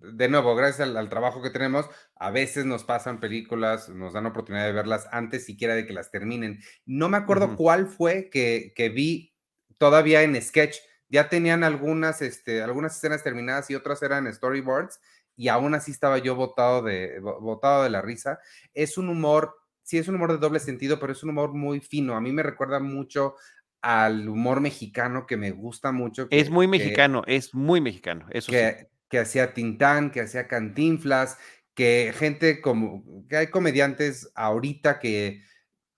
de 0.00 0.28
nuevo, 0.28 0.56
gracias 0.56 0.88
al, 0.88 1.08
trabajo 1.10 1.42
que 1.42 1.50
tenemos, 1.50 1.90
a 2.14 2.30
veces 2.30 2.64
nos 2.64 2.84
pasan 2.84 3.20
películas, 3.20 3.90
nos 3.90 4.14
dan 4.14 4.24
oportunidad 4.24 4.64
de 4.64 4.72
verlas 4.72 5.08
antes 5.12 5.44
siquiera 5.44 5.74
de 5.74 5.86
que 5.86 5.92
las 5.92 6.10
terminen. 6.10 6.60
No 6.86 7.10
me 7.10 7.18
acuerdo 7.18 7.54
cuál 7.54 7.86
fue 7.86 8.30
que, 8.30 8.72
que, 8.74 8.88
vi 8.88 9.34
todavía 9.76 10.22
en 10.22 10.40
sketch. 10.40 10.76
Ya 11.10 11.28
tenían 11.28 11.64
algunas, 11.64 12.22
este, 12.22 12.62
algunas 12.62 12.96
escenas 12.96 13.22
terminadas 13.22 13.70
y 13.70 13.74
otras 13.74 14.02
eran 14.02 14.32
storyboards 14.32 15.00
y 15.36 15.48
aún 15.48 15.74
así 15.74 15.90
estaba 15.90 16.18
yo 16.18 16.34
botado 16.34 16.82
de, 16.82 17.20
botado 17.20 17.84
de 17.84 17.90
la 17.90 18.02
risa. 18.02 18.40
Es 18.72 18.96
un 18.96 19.10
humor 19.10 19.54
sí 19.86 19.98
es 19.98 20.08
un 20.08 20.16
humor 20.16 20.32
de 20.32 20.38
doble 20.38 20.58
sentido, 20.58 20.98
pero 20.98 21.12
es 21.12 21.22
un 21.22 21.30
humor 21.30 21.54
muy 21.54 21.80
fino. 21.80 22.16
A 22.16 22.20
mí 22.20 22.32
me 22.32 22.42
recuerda 22.42 22.80
mucho 22.80 23.36
al 23.80 24.28
humor 24.28 24.60
mexicano 24.60 25.26
que 25.26 25.36
me 25.36 25.52
gusta 25.52 25.92
mucho. 25.92 26.26
es 26.30 26.50
muy 26.50 26.66
mexicano, 26.66 27.22
es 27.26 27.54
muy 27.54 27.80
mexicano, 27.80 28.26
eso 28.30 28.50
que, 28.50 28.88
Que 29.08 29.20
hacía 29.20 29.54
Tintán, 29.54 30.10
que 30.10 30.22
hacía 30.22 30.48
Cantinflas, 30.48 31.38
que 31.74 32.12
gente 32.18 32.60
como, 32.60 33.04
que 33.28 33.36
hay 33.36 33.46
comediantes 33.46 34.32
ahorita 34.34 34.98
que 34.98 35.42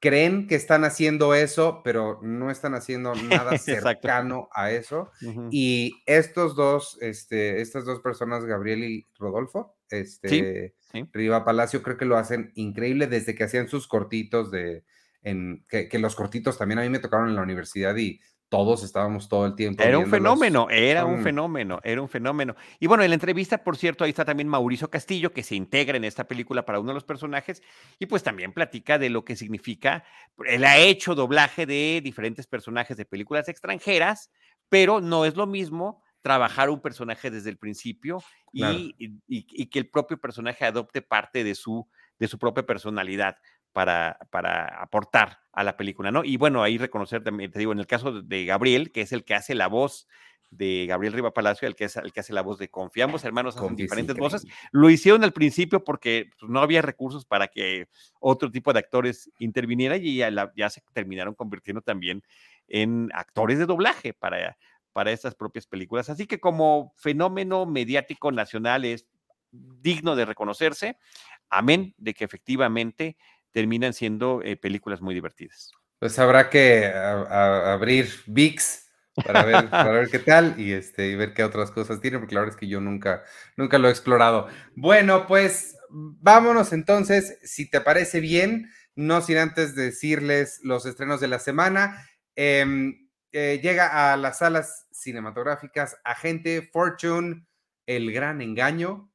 creen 0.01 0.47
que 0.47 0.55
están 0.55 0.85
haciendo 0.85 1.35
eso, 1.35 1.83
pero 1.83 2.21
no 2.23 2.51
están 2.51 2.75
haciendo 2.75 3.15
nada 3.15 3.59
cercano 3.59 4.49
a 4.53 4.71
eso. 4.71 5.11
Y 5.51 6.03
estos 6.07 6.55
dos, 6.55 6.99
este, 7.01 7.61
estas 7.61 7.85
dos 7.85 8.01
personas, 8.01 8.45
Gabriel 8.45 8.85
y 8.85 9.07
Rodolfo, 9.19 9.77
este, 9.91 10.75
Riva 11.13 11.45
Palacio, 11.45 11.83
creo 11.83 11.97
que 11.97 12.05
lo 12.05 12.17
hacen 12.17 12.53
increíble 12.55 13.07
desde 13.07 13.35
que 13.35 13.45
hacían 13.45 13.69
sus 13.69 13.89
cortitos 13.89 14.51
de, 14.51 14.85
en, 15.23 15.65
que, 15.69 15.89
que, 15.89 15.99
los 15.99 16.15
cortitos 16.15 16.59
también 16.59 16.79
a 16.79 16.83
mí 16.83 16.91
me 16.91 17.01
tocaron 17.01 17.29
en 17.29 17.37
la 17.37 17.43
universidad 17.43 17.97
y 17.97 18.21
todos 18.49 18.83
estábamos 18.83 19.29
todo 19.29 19.47
el 19.47 19.55
tiempo. 19.55 19.83
Era 19.83 19.99
un 19.99 20.09
fenómeno, 20.09 20.69
era 20.71 21.05
un 21.05 21.23
fenómeno, 21.23 21.81
era 21.83 22.01
un 22.01 22.09
fenómeno. 22.09 22.57
Y 22.81 22.87
bueno, 22.87 23.03
en 23.03 23.11
la 23.11 23.15
entrevista, 23.15 23.63
por 23.63 23.77
cierto, 23.77 24.05
ahí 24.05 24.11
está 24.11 24.25
también 24.25 24.49
Mauricio 24.49 24.91
Castillo, 24.91 25.33
que 25.33 25.43
se 25.43 25.55
integra 25.55 25.97
en 25.97 26.05
esta 26.05 26.27
película 26.27 26.65
para 26.65 26.81
uno 26.81 26.89
de 26.91 26.95
los 26.95 27.05
personajes, 27.05 27.63
y 27.99 28.07
pues 28.07 28.23
también 28.23 28.53
platica 28.53 28.99
de 28.99 29.11
lo 29.11 29.25
que 29.25 29.37
significa, 29.37 30.05
él 30.47 30.65
ha 30.65 30.79
hecho 30.79 31.15
doblaje 31.15 31.67
de 31.67 32.01
diferentes 32.03 32.47
personajes 32.47 32.97
de 32.97 33.05
películas 33.05 33.49
extranjeras, 33.49 34.31
pero 34.69 35.01
no 35.01 35.25
es 35.25 35.37
lo 35.37 35.47
mismo 35.47 36.03
trabajar 36.23 36.71
un 36.71 36.81
personaje 36.81 37.31
desde 37.31 37.51
el 37.51 37.59
principio 37.59 38.23
y, 38.53 38.95
y, 38.99 39.67
que 39.67 39.79
el 39.79 39.89
propio 39.89 40.19
personaje 40.19 40.65
adopte 40.65 41.01
parte 41.01 41.45
de 41.45 41.55
su, 41.55 41.87
de 42.19 42.29
su 42.29 42.39
propia 42.39 42.67
personalidad 42.67 43.37
para, 43.73 44.19
para 44.31 44.81
aportar 44.81 45.39
a 45.53 45.65
la 45.65 45.77
película, 45.77 46.11
¿no? 46.11 46.25
Y 46.25 46.37
bueno, 46.37 46.63
ahí 46.63 46.79
reconocer 46.79 47.23
también, 47.23 47.51
te 47.51 47.59
digo, 47.59 47.73
en 47.73 47.79
el 47.79 47.87
caso 47.87 48.23
de 48.23 48.45
Gabriel, 48.45 48.93
que 48.93 49.03
es 49.03 49.13
el 49.13 49.25
que 49.25 49.35
hace 49.35 49.55
la 49.55 49.67
voz 49.67 50.07
de 50.51 50.87
Gabriel 50.87 51.13
Riva 51.13 51.35
Palacio, 51.35 51.69
el 51.69 51.75
que 51.75 51.85
es 51.85 51.97
el 51.97 52.13
que 52.13 52.21
hace 52.21 52.33
la 52.33 52.43
voz 52.43 52.59
de 52.59 52.71
Confiamos, 52.71 53.25
hermanos 53.25 53.55
con 53.55 53.77
diferentes 53.77 54.17
voces. 54.17 54.47
Lo 54.73 54.89
hicieron 54.89 55.25
al 55.25 55.33
principio 55.33 55.85
porque 55.85 56.31
pues, 56.39 56.51
no 56.51 56.61
había 56.61 56.81
recursos 56.81 57.25
para 57.25 57.49
que 57.49 57.89
otro 58.21 58.51
tipo 58.51 58.73
de 58.73 58.79
actores 58.79 59.31
intervinieran 59.39 60.01
y 60.03 60.17
ya, 60.17 60.53
ya 60.57 60.71
se 60.71 60.83
terminaron 60.93 61.35
convirtiendo 61.35 61.83
también 61.83 62.23
en 62.67 63.11
actores 63.13 63.59
de 63.59 63.67
doblaje 63.67 64.15
para, 64.15 64.57
para 64.93 65.13
estas 65.13 65.35
propias 65.35 65.67
películas. 65.67 66.09
Así 66.09 66.27
que 66.27 66.41
como 66.41 66.93
fenómeno 66.97 67.67
mediático 67.67 68.33
nacional 68.33 68.85
es 68.85 69.07
digno 69.51 70.17
de 70.17 70.25
reconocerse, 70.25 70.99
amén 71.51 71.95
de 71.99 72.15
que 72.15 72.25
efectivamente 72.25 73.17
terminan 73.53 73.93
siendo 73.93 74.43
eh, 74.43 74.57
películas 74.57 75.01
muy 75.01 75.15
divertidas. 75.15 75.73
Pues 75.99 76.19
habrá 76.19 76.49
que 76.49 76.87
abrir 76.87 78.09
VIX 78.27 78.89
para 79.25 79.45
ver, 79.45 80.09
qué 80.11 80.19
tal 80.19 80.59
y, 80.59 80.73
este, 80.73 81.17
ver 81.17 81.35
qué 81.35 81.43
otras 81.45 81.71
cosas 81.71 82.01
tiene, 82.01 82.19
porque 82.19 82.35
la 82.35 82.43
verdad 82.43 82.55
es 82.55 82.61
que 82.61 82.69
yo 82.69 82.81
nunca, 82.81 83.25
nunca 83.57 83.79
lo 83.79 83.89
he 83.89 83.91
explorado. 83.91 84.49
Bueno, 84.75 85.27
pues 85.27 85.77
vámonos 85.91 86.73
entonces, 86.73 87.39
si 87.43 87.69
te 87.69 87.81
parece 87.81 88.21
bien, 88.21 88.71
no 88.95 89.21
sin 89.21 89.39
antes 89.39 89.75
decirles 89.75 90.61
los 90.63 90.87
estrenos 90.87 91.21
de 91.21 91.29
la 91.29 91.39
semana. 91.39 92.05
Em, 92.37 93.09
eh, 93.33 93.61
llega 93.63 94.13
a 94.13 94.17
las 94.17 94.39
salas 94.39 94.87
cinematográficas 94.93 95.97
Agente 96.05 96.69
Fortune, 96.73 97.47
El 97.87 98.13
Gran 98.13 98.41
Engaño. 98.41 99.11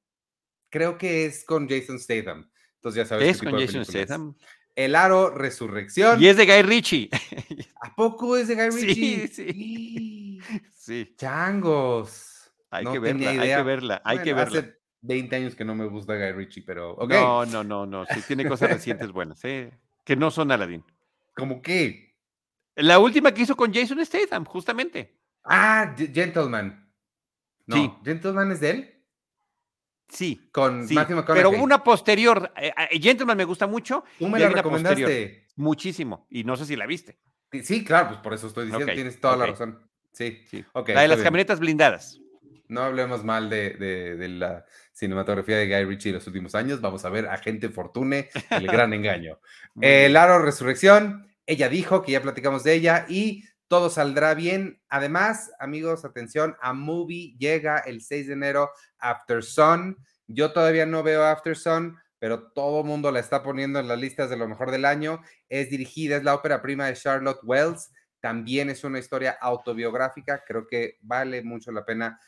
Creo 0.70 0.98
que 0.98 1.26
es 1.26 1.46
con 1.46 1.68
Jason 1.68 2.00
Statham. 2.00 2.50
Entonces 2.84 3.04
ya 3.04 3.06
sabes. 3.06 3.30
Es 3.30 3.42
con 3.42 3.58
Jason 3.58 3.86
Statham. 3.86 4.36
El 4.76 4.96
Aro 4.96 5.30
Resurrección. 5.30 6.22
Y 6.22 6.28
es 6.28 6.36
de 6.36 6.46
Guy 6.46 6.64
Ritchie. 6.64 7.10
¿A 7.82 7.96
poco 7.96 8.36
es 8.36 8.50
de 8.50 8.56
Guy 8.56 8.70
Ritchie? 8.72 9.28
Sí, 9.30 10.40
sí. 10.76 11.16
Changos. 11.16 12.52
Hay 12.72 12.86
que 12.86 13.00
verla, 13.00 13.30
hay 13.30 13.38
que 13.38 13.64
verla, 13.64 14.02
hay 14.04 14.20
que 14.20 14.34
verla. 14.34 14.60
Hace 14.60 14.80
20 15.00 15.36
años 15.36 15.56
que 15.56 15.64
no 15.64 15.76
me 15.76 15.86
gusta 15.86 16.16
Guy 16.16 16.34
Ritchie, 16.34 16.64
pero 16.64 16.98
No, 17.08 17.46
no, 17.46 17.64
no, 17.64 17.86
no. 17.86 18.06
Sí, 18.06 18.22
tiene 18.28 18.46
cosas 18.50 18.72
recientes 18.72 19.14
buenas, 19.14 19.42
¿eh? 19.46 19.72
Que 20.04 20.18
no 20.18 20.30
son 20.30 20.52
Aladdin. 20.52 20.84
¿Cómo 21.36 21.62
qué? 21.62 22.18
La 22.76 23.00
última 23.00 23.34
que 23.34 23.44
hizo 23.44 23.56
con 23.56 23.74
Jason 23.74 24.06
Statham, 24.06 24.44
justamente. 24.44 25.18
Ah, 25.46 25.96
Gentleman. 25.98 26.92
No, 27.66 27.76
sí. 27.78 27.94
¿Gentleman 28.04 28.52
es 28.52 28.60
de 28.60 28.70
él? 28.72 28.93
Sí. 30.10 30.50
Con 30.52 30.88
sí, 30.88 30.96
Pero 31.28 31.50
una 31.52 31.84
posterior. 31.84 32.52
Eh, 32.56 32.72
eh, 32.92 33.00
Gentleman 33.02 33.36
me 33.38 33.46
gusta 33.46 33.66
mucho. 33.68 34.04
Tú 34.20 34.28
me 34.28 34.40
la 34.40 34.50
recomendaste. 34.50 35.48
Muchísimo. 35.56 36.28
Y 36.30 36.44
no 36.44 36.56
sé 36.56 36.66
si 36.66 36.76
la 36.76 36.86
viste. 36.86 37.18
Sí, 37.64 37.84
claro, 37.84 38.10
pues 38.10 38.20
por 38.22 38.34
eso 38.34 38.48
estoy 38.48 38.66
diciendo, 38.68 38.92
tienes 38.94 39.20
toda 39.20 39.38
la 39.38 39.46
razón. 39.48 39.80
Sí, 40.12 40.42
Sí. 40.50 40.64
ok. 40.74 40.90
la 40.90 41.02
de 41.02 41.08
las 41.08 41.18
bien. 41.18 41.24
camionetas 41.26 41.60
blindadas. 41.60 42.20
No 42.68 42.82
hablemos 42.82 43.24
mal 43.24 43.50
de, 43.50 43.72
de- 43.72 44.16
de 44.16 44.28
la 44.30 44.66
cinematografía 44.94 45.58
de 45.58 45.68
Guy 45.68 45.86
Ritchie 45.86 46.10
en 46.10 46.16
los 46.16 46.28
últimos 46.28 46.56
años. 46.56 46.82
Vamos 46.82 47.06
a 47.06 47.10
ver 47.10 47.28
Agente 47.28 47.70
Fortune, 47.70 48.30
el 48.52 48.68
gran 48.68 48.94
engaño. 48.94 49.40
El. 49.82 50.16
Aro 50.16 50.40
Resurrección, 50.40 51.28
ella 51.46 51.70
dijo 51.70 52.02
que 52.02 52.14
ya 52.14 52.22
platicamos 52.22 52.64
de 52.64 52.74
ella 52.74 53.06
y 53.10 53.44
todo 53.74 53.90
saldrá 53.90 54.36
bien. 54.36 54.80
Además, 54.88 55.52
amigos, 55.58 56.06
atención, 56.06 56.56
a 56.62 56.74
Movie 56.74 57.36
llega 57.40 57.80
el 57.80 58.02
6 58.02 58.28
de 58.28 58.34
enero 58.34 58.70
After 59.00 59.44
Sun. 59.44 59.98
Yo 60.28 60.54
todavía 60.54 60.86
no 60.86 61.02
veo 61.02 61.24
After 61.24 61.58
Sun, 61.58 61.98
pero 62.20 62.52
todo 62.52 62.84
mundo 62.84 63.10
la 63.12 63.20
está 63.20 63.42
poniendo 63.42 63.80
en 63.80 63.88
las 63.88 63.98
listas 63.98 64.30
de 64.30 64.38
lo 64.38 64.48
mejor 64.48 64.70
del 64.70 64.86
año. 64.86 65.24
Es 65.50 65.72
dirigida, 65.72 66.18
es 66.18 66.24
la 66.24 66.36
ópera 66.36 66.62
prima 66.62 66.86
de 66.86 66.94
Charlotte 66.94 67.40
Wells. 67.42 67.92
También 68.20 68.70
es 68.70 68.84
una 68.84 69.00
historia 69.00 69.40
autobiográfica. 69.42 70.44
Creo 70.46 70.68
que 70.68 71.00
vale 71.02 71.42
mucho 71.42 71.72
la 71.72 71.84
pena 71.84 72.20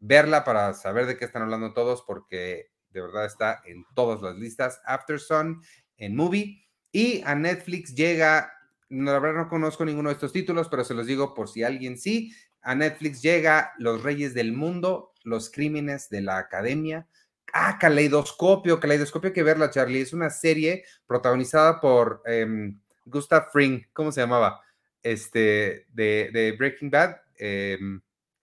verla 0.00 0.44
para 0.44 0.74
saber 0.74 1.06
de 1.06 1.16
qué 1.16 1.24
están 1.24 1.40
hablando 1.40 1.72
todos, 1.72 2.02
porque 2.06 2.72
de 2.90 3.00
verdad 3.00 3.24
está 3.24 3.62
en 3.64 3.86
todas 3.94 4.20
las 4.20 4.36
listas. 4.36 4.82
After 4.84 5.18
Sun 5.18 5.62
en 5.96 6.14
Movie. 6.14 6.62
Y 6.92 7.22
a 7.22 7.34
Netflix 7.34 7.94
llega, 7.94 8.52
no, 8.90 9.10
la 9.12 9.18
verdad 9.18 9.44
no 9.44 9.48
conozco 9.48 9.84
ninguno 9.84 10.10
de 10.10 10.14
estos 10.14 10.32
títulos, 10.32 10.68
pero 10.68 10.84
se 10.84 10.94
los 10.94 11.06
digo 11.06 11.32
por 11.34 11.48
si 11.48 11.62
alguien 11.62 11.96
sí. 11.98 12.34
A 12.62 12.74
Netflix 12.74 13.22
llega 13.22 13.72
Los 13.78 14.02
Reyes 14.02 14.34
del 14.34 14.52
Mundo, 14.52 15.12
Los 15.24 15.50
Crímenes 15.50 16.10
de 16.10 16.20
la 16.20 16.36
Academia. 16.38 17.06
Ah, 17.52 17.78
Caleidoscopio, 17.80 18.78
Caleidoscopio 18.78 19.28
hay 19.28 19.34
que 19.34 19.42
verla, 19.42 19.70
Charlie. 19.70 20.02
Es 20.02 20.12
una 20.12 20.28
serie 20.30 20.84
protagonizada 21.06 21.80
por 21.80 22.22
em, 22.26 22.78
Gustav 23.06 23.50
Fring, 23.50 23.82
¿cómo 23.92 24.12
se 24.12 24.20
llamaba? 24.20 24.60
Este, 25.02 25.86
de, 25.92 26.30
de 26.32 26.52
Breaking 26.52 26.90
Bad. 26.90 27.16
em, 27.38 28.00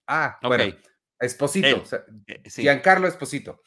ah, 0.08 0.40
bueno, 0.42 0.74
Esposito, 1.20 1.68
Él. 1.68 1.76
o 1.76 1.86
sea, 1.86 2.04
Eh, 2.26 2.42
sí. 2.50 2.64
Giancarlo 2.64 3.08
Esposito. 3.08 3.62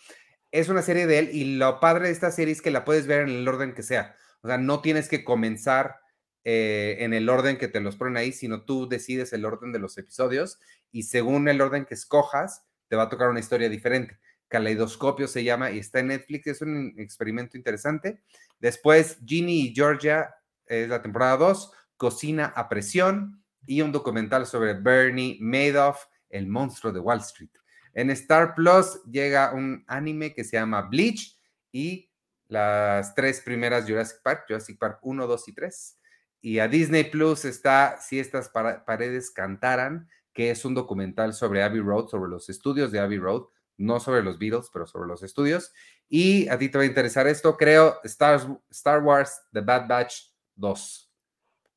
Es 0.51 0.69
una 0.69 0.83
serie 0.83 1.07
de 1.07 1.19
él 1.21 1.31
y 1.33 1.57
lo 1.57 1.79
padre 1.79 2.07
de 2.07 2.13
esta 2.13 2.33
serie 2.33 2.53
es 2.53 2.61
que 2.61 2.73
la 2.73 2.85
puedes 2.85 3.07
ver 3.07 3.21
en 3.23 3.29
el 3.29 3.47
orden 3.49 3.73
que 3.73 3.85
sea. 3.85 4.17
O 4.43 4.49
sea, 4.49 4.59
no 4.59 4.81
tienes 4.81 5.09
que 5.09 5.23
comenzar 5.23 6.00
eh, 6.45 6.97
en 7.01 7.13
el 7.13 7.29
orden 7.29 7.59
que 7.59 7.69
te 7.69 7.81
los 7.81 7.97
ponen 7.97 8.17
ahí, 8.17 8.33
sino 8.33 8.65
tú 8.65 8.89
decides 8.89 9.33
el 9.33 9.45
orden 9.45 9.73
de 9.73 9.79
los 9.79 9.99
episodios 9.99 10.59
y 10.91 11.05
según 11.05 11.49
el 11.49 11.61
orden 11.61 11.85
que 11.85 11.95
escojas, 11.95 12.65
te 12.89 12.97
va 12.97 13.05
a 13.05 13.09
tocar 13.09 13.29
una 13.29 13.41
historia 13.41 13.69
diferente. 13.69 14.19
Caleidoscopio 14.49 15.29
se 15.29 15.45
llama 15.45 15.71
y 15.71 15.79
está 15.79 16.01
en 16.01 16.09
Netflix. 16.09 16.49
Es 16.49 16.63
un 16.63 16.95
experimento 16.99 17.57
interesante. 17.57 18.21
Después, 18.59 19.19
Ginny 19.25 19.69
y 19.69 19.75
Georgia 19.75 20.35
es 20.67 20.89
la 20.89 21.01
temporada 21.03 21.37
2, 21.37 21.73
Cocina 21.97 22.47
a 22.57 22.69
presión 22.69 23.45
y 23.67 23.83
un 23.83 23.93
documental 23.93 24.47
sobre 24.47 24.75
Bernie 24.75 25.39
Madoff, 25.41 26.07
el 26.29 26.49
monstruo 26.49 26.93
de 26.93 26.99
Wall 26.99 27.21
Street. 27.21 27.51
En 27.95 28.11
Star 28.11 28.55
Plus 28.55 29.03
llega 29.05 29.53
un 29.53 29.85
anime 29.87 30.33
que 30.35 30.45
se 30.45 30.57
llama 30.57 30.83
Bleach 30.83 31.39
y 31.71 32.11
las 32.49 33.15
tres 33.15 33.41
primeras 33.41 33.85
Jurassic 33.87 34.23
Park, 34.23 34.45
Jurassic 34.49 34.79
Park 34.79 34.99
1, 35.03 35.27
2 35.27 35.49
y 35.49 35.53
3. 35.53 36.00
Y 36.41 36.59
a 36.59 36.69
Disney 36.69 37.05
Plus 37.05 37.45
está 37.45 37.99
Si 38.01 38.19
estas 38.19 38.49
paredes 38.49 39.31
cantaran, 39.31 40.09
que 40.33 40.51
es 40.51 40.65
un 40.65 40.75
documental 40.75 41.35
sobre 41.35 41.63
Abbey 41.63 41.81
Road, 41.81 42.09
sobre 42.09 42.31
los 42.31 42.49
estudios 42.49 42.93
de 42.93 43.01
Abbey 43.01 43.19
Road, 43.19 43.45
no 43.77 43.99
sobre 44.01 44.23
los 44.23 44.39
Beatles, 44.39 44.69
pero 44.73 44.87
sobre 44.87 45.09
los 45.09 45.23
estudios. 45.23 45.73
Y 46.09 46.49
a 46.49 46.59
ti 46.59 46.69
te 46.69 46.79
va 46.79 46.85
a 46.85 46.87
interesar 46.87 47.27
esto, 47.27 47.57
creo, 47.57 47.97
Star, 48.05 48.41
Star 48.71 49.03
Wars 49.03 49.41
The 49.53 49.61
Bad 49.61 49.89
Batch 49.89 50.15
2. 50.57 51.07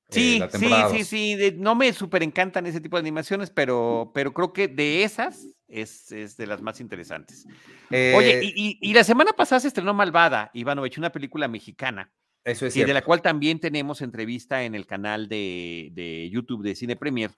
eh, 0.09 0.13
Sí, 0.13 0.39
sí, 0.51 0.57
sí, 0.59 0.69
2. 0.99 1.07
sí. 1.07 1.35
de- 1.35 1.51
no 1.53 1.75
me 1.75 1.91
súper 1.93 2.23
encantan 2.23 2.65
ese 2.65 2.79
tipo 2.81 2.97
de 2.97 3.01
animaciones, 3.01 3.49
pero, 3.49 4.11
pero 4.13 4.33
creo 4.33 4.53
que 4.53 4.67
de 4.67 5.03
esas 5.03 5.45
es, 5.67 6.11
es 6.11 6.37
de 6.37 6.45
las 6.45 6.61
más 6.61 6.79
interesantes. 6.79 7.45
Oye, 7.89 8.39
Eh, 8.39 8.41
y, 8.43 8.53
y- 8.55 8.77
y 8.81 8.93
la 8.93 9.03
semana 9.03 9.33
pasada 9.33 9.59
se 9.61 9.67
estrenó 9.69 9.93
Malvada, 9.93 10.51
Ivanovich, 10.53 10.97
una 10.97 11.11
película 11.11 11.47
mexicana, 11.47 12.11
eso 12.45 12.65
es 12.65 12.75
y 12.75 12.83
de 12.83 12.93
la 12.93 13.01
cual 13.03 13.21
también 13.21 13.59
tenemos 13.59 14.01
entrevista 14.01 14.63
en 14.63 14.75
el 14.75 14.85
canal 14.85 15.27
de, 15.29 15.89
de 15.93 16.29
YouTube 16.29 16.63
de 16.63 16.75
Cine 16.75 16.95
Premier, 16.95 17.31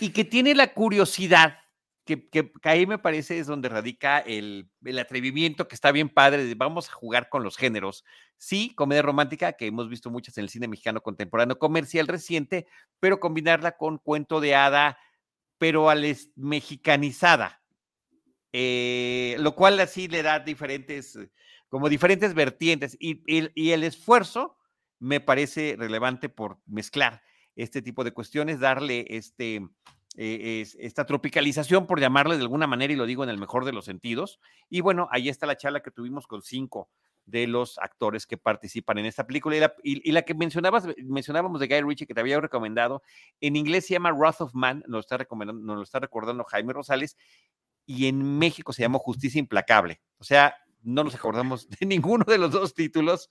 y 0.00 0.10
que 0.10 0.24
tiene 0.24 0.54
la 0.54 0.72
curiosidad, 0.72 1.58
que, 2.04 2.28
que- 2.28 2.50
que 2.50 2.68
ahí 2.68 2.86
me 2.86 2.98
parece 2.98 3.38
es 3.38 3.46
donde 3.46 3.68
radica 3.68 4.18
el, 4.18 4.68
el 4.84 4.98
atrevimiento 4.98 5.68
que 5.68 5.74
está 5.74 5.92
bien 5.92 6.08
padre, 6.08 6.44
de 6.44 6.54
vamos 6.54 6.88
a 6.88 6.92
jugar 6.92 7.28
con 7.28 7.42
los 7.42 7.56
géneros. 7.56 8.04
Sí, 8.36 8.72
comedia 8.74 9.02
romántica, 9.02 9.52
que 9.52 9.66
hemos 9.66 9.88
visto 9.88 10.10
muchas 10.10 10.36
en 10.38 10.44
el 10.44 10.48
cine 10.50 10.66
mexicano 10.66 11.02
contemporáneo, 11.02 11.58
comercial 11.58 12.08
reciente, 12.08 12.66
pero 12.98 13.20
combinarla 13.20 13.76
con 13.76 13.98
cuento 13.98 14.40
de 14.40 14.54
hada, 14.54 14.98
pero 15.58 15.90
al 15.90 16.04
es- 16.04 16.30
mexicanizada. 16.36 17.62
Eh, 18.52 19.36
lo 19.38 19.54
cual 19.54 19.78
así 19.78 20.08
le 20.08 20.22
da 20.22 20.40
diferentes, 20.40 21.18
como 21.70 21.88
diferentes 21.88 22.34
vertientes. 22.34 22.96
Y, 23.00 23.22
y- 23.26 23.50
y 23.54 23.70
el 23.70 23.84
esfuerzo 23.84 24.58
me 24.98 25.20
parece 25.20 25.76
relevante 25.78 26.28
por 26.28 26.58
mezclar 26.66 27.22
este 27.56 27.80
tipo 27.80 28.04
de 28.04 28.12
cuestiones, 28.12 28.60
darle 28.60 29.06
este, 29.08 29.66
eh, 30.16 30.60
es- 30.60 30.76
esta 30.78 31.06
tropicalización, 31.06 31.86
por 31.86 31.98
llamarle 32.00 32.36
de 32.36 32.42
alguna 32.42 32.66
manera, 32.66 32.92
y 32.92 32.96
lo 32.96 33.06
digo 33.06 33.24
en 33.24 33.30
el 33.30 33.38
mejor 33.38 33.64
de 33.64 33.72
los 33.72 33.86
sentidos. 33.86 34.38
Y 34.68 34.82
bueno, 34.82 35.08
ahí 35.10 35.28
está 35.30 35.46
la 35.46 35.56
charla 35.56 35.80
que 35.80 35.90
tuvimos 35.90 36.26
con 36.26 36.42
cinco 36.42 36.90
de 37.26 37.46
los 37.46 37.78
actores 37.78 38.26
que 38.26 38.36
participan 38.36 38.98
en 38.98 39.06
esta 39.06 39.26
película. 39.26 39.56
Y 39.56 39.60
la, 39.60 39.74
y- 39.84 40.08
y 40.08 40.12
la 40.12 40.22
que 40.22 40.34
mencionabas, 40.34 40.88
mencionábamos 40.98 41.60
de 41.60 41.68
Guy 41.68 41.82
Ritchie, 41.82 42.06
que 42.06 42.14
te 42.14 42.20
había 42.20 42.40
recomendado, 42.40 43.02
en 43.40 43.54
inglés 43.56 43.86
se 43.86 43.94
llama 43.94 44.12
Wrath 44.12 44.40
of 44.40 44.54
Man, 44.54 44.82
nos 44.88 45.04
está, 45.04 45.16
recomendando, 45.16 45.62
nos 45.64 45.76
lo 45.76 45.82
está 45.82 46.00
recordando 46.00 46.42
Jaime 46.44 46.72
Rosales, 46.72 47.16
y 47.86 48.06
en 48.06 48.38
México 48.38 48.72
se 48.72 48.82
llamó 48.82 48.98
Justicia 48.98 49.38
Implacable. 49.38 50.00
O 50.18 50.24
sea, 50.24 50.54
no 50.82 51.04
nos 51.04 51.14
acordamos 51.14 51.68
de 51.68 51.76
ninguno 51.86 52.24
de 52.24 52.38
los 52.38 52.50
dos 52.50 52.74
títulos, 52.74 53.30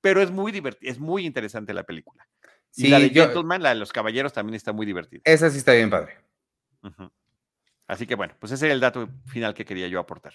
pero 0.00 0.20
es 0.22 0.30
muy 0.30 0.52
divertido, 0.52 0.90
es 0.90 0.98
muy 0.98 1.24
interesante 1.26 1.72
la 1.74 1.84
película. 1.84 2.26
Y 2.74 2.82
Sí, 2.82 2.88
la 2.88 2.98
de 2.98 3.10
yo- 3.10 3.24
Gentleman, 3.24 3.62
la 3.62 3.68
de 3.70 3.74
los 3.76 3.92
caballeros, 3.92 4.32
también 4.32 4.54
está 4.54 4.72
muy 4.72 4.86
divertida. 4.86 5.20
Esa 5.24 5.50
sí 5.50 5.58
está 5.58 5.72
bien 5.72 5.90
padre. 5.90 6.16
Así 7.86 8.06
que 8.06 8.14
bueno, 8.14 8.34
pues 8.38 8.52
ese 8.52 8.66
era 8.66 8.74
el 8.74 8.80
dato 8.80 9.08
final 9.26 9.54
que 9.54 9.64
quería 9.64 9.88
yo 9.88 10.00
aportar. 10.00 10.32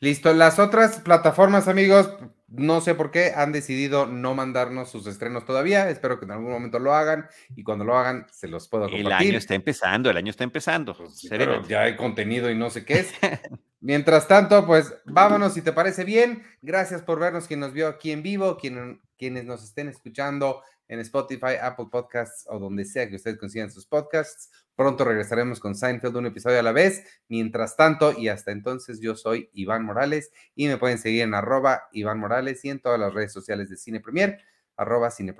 Listo, 0.00 0.32
las 0.32 0.58
otras 0.60 1.00
plataformas, 1.00 1.66
amigos, 1.66 2.14
no 2.46 2.80
sé 2.80 2.94
por 2.94 3.10
qué 3.10 3.32
han 3.34 3.50
decidido 3.50 4.06
no 4.06 4.32
mandarnos 4.34 4.90
sus 4.90 5.06
estrenos 5.08 5.44
todavía. 5.44 5.90
Espero 5.90 6.18
que 6.20 6.24
en 6.24 6.30
algún 6.30 6.50
momento 6.52 6.78
lo 6.78 6.94
hagan 6.94 7.28
y 7.56 7.64
cuando 7.64 7.84
lo 7.84 7.98
hagan 7.98 8.26
se 8.30 8.46
los 8.46 8.68
puedo 8.68 8.86
El 8.86 9.02
compartir. 9.02 9.28
año 9.30 9.38
está 9.38 9.54
empezando, 9.56 10.08
el 10.08 10.16
año 10.16 10.30
está 10.30 10.44
empezando. 10.44 10.96
Pues 10.96 11.16
sí, 11.18 11.28
pero 11.28 11.66
ya 11.66 11.82
hay 11.82 11.96
contenido 11.96 12.48
y 12.48 12.54
no 12.54 12.70
sé 12.70 12.84
qué 12.84 13.00
es. 13.00 13.12
Mientras 13.80 14.26
tanto, 14.26 14.66
pues 14.66 14.92
vámonos 15.04 15.54
si 15.54 15.62
te 15.62 15.72
parece 15.72 16.04
bien. 16.04 16.42
Gracias 16.62 17.02
por 17.02 17.20
vernos, 17.20 17.46
quien 17.46 17.60
nos 17.60 17.72
vio 17.72 17.86
aquí 17.88 18.10
en 18.10 18.22
vivo, 18.22 18.56
quien- 18.58 19.00
quienes 19.16 19.44
nos 19.44 19.62
estén 19.62 19.88
escuchando 19.88 20.62
en 20.88 21.00
Spotify, 21.00 21.56
Apple 21.60 21.86
Podcasts 21.90 22.46
o 22.48 22.58
donde 22.58 22.84
sea 22.84 23.08
que 23.08 23.16
ustedes 23.16 23.38
consigan 23.38 23.70
sus 23.70 23.86
podcasts. 23.86 24.50
Pronto 24.74 25.04
regresaremos 25.04 25.60
con 25.60 25.74
Seinfeld 25.74 26.16
un 26.16 26.26
episodio 26.26 26.60
a 26.60 26.62
la 26.62 26.72
vez. 26.72 27.04
Mientras 27.28 27.76
tanto, 27.76 28.12
y 28.18 28.28
hasta 28.28 28.52
entonces, 28.52 29.00
yo 29.00 29.14
soy 29.14 29.50
Iván 29.52 29.84
Morales 29.84 30.32
y 30.54 30.66
me 30.66 30.76
pueden 30.78 30.98
seguir 30.98 31.22
en 31.22 31.34
arroba 31.34 31.88
Iván 31.92 32.18
Morales 32.18 32.64
y 32.64 32.70
en 32.70 32.80
todas 32.80 32.98
las 32.98 33.12
redes 33.12 33.32
sociales 33.32 33.68
de 33.68 33.76
Cine 33.76 34.00
Premier, 34.00 34.40
arroba 34.76 35.10
Cine 35.10 35.34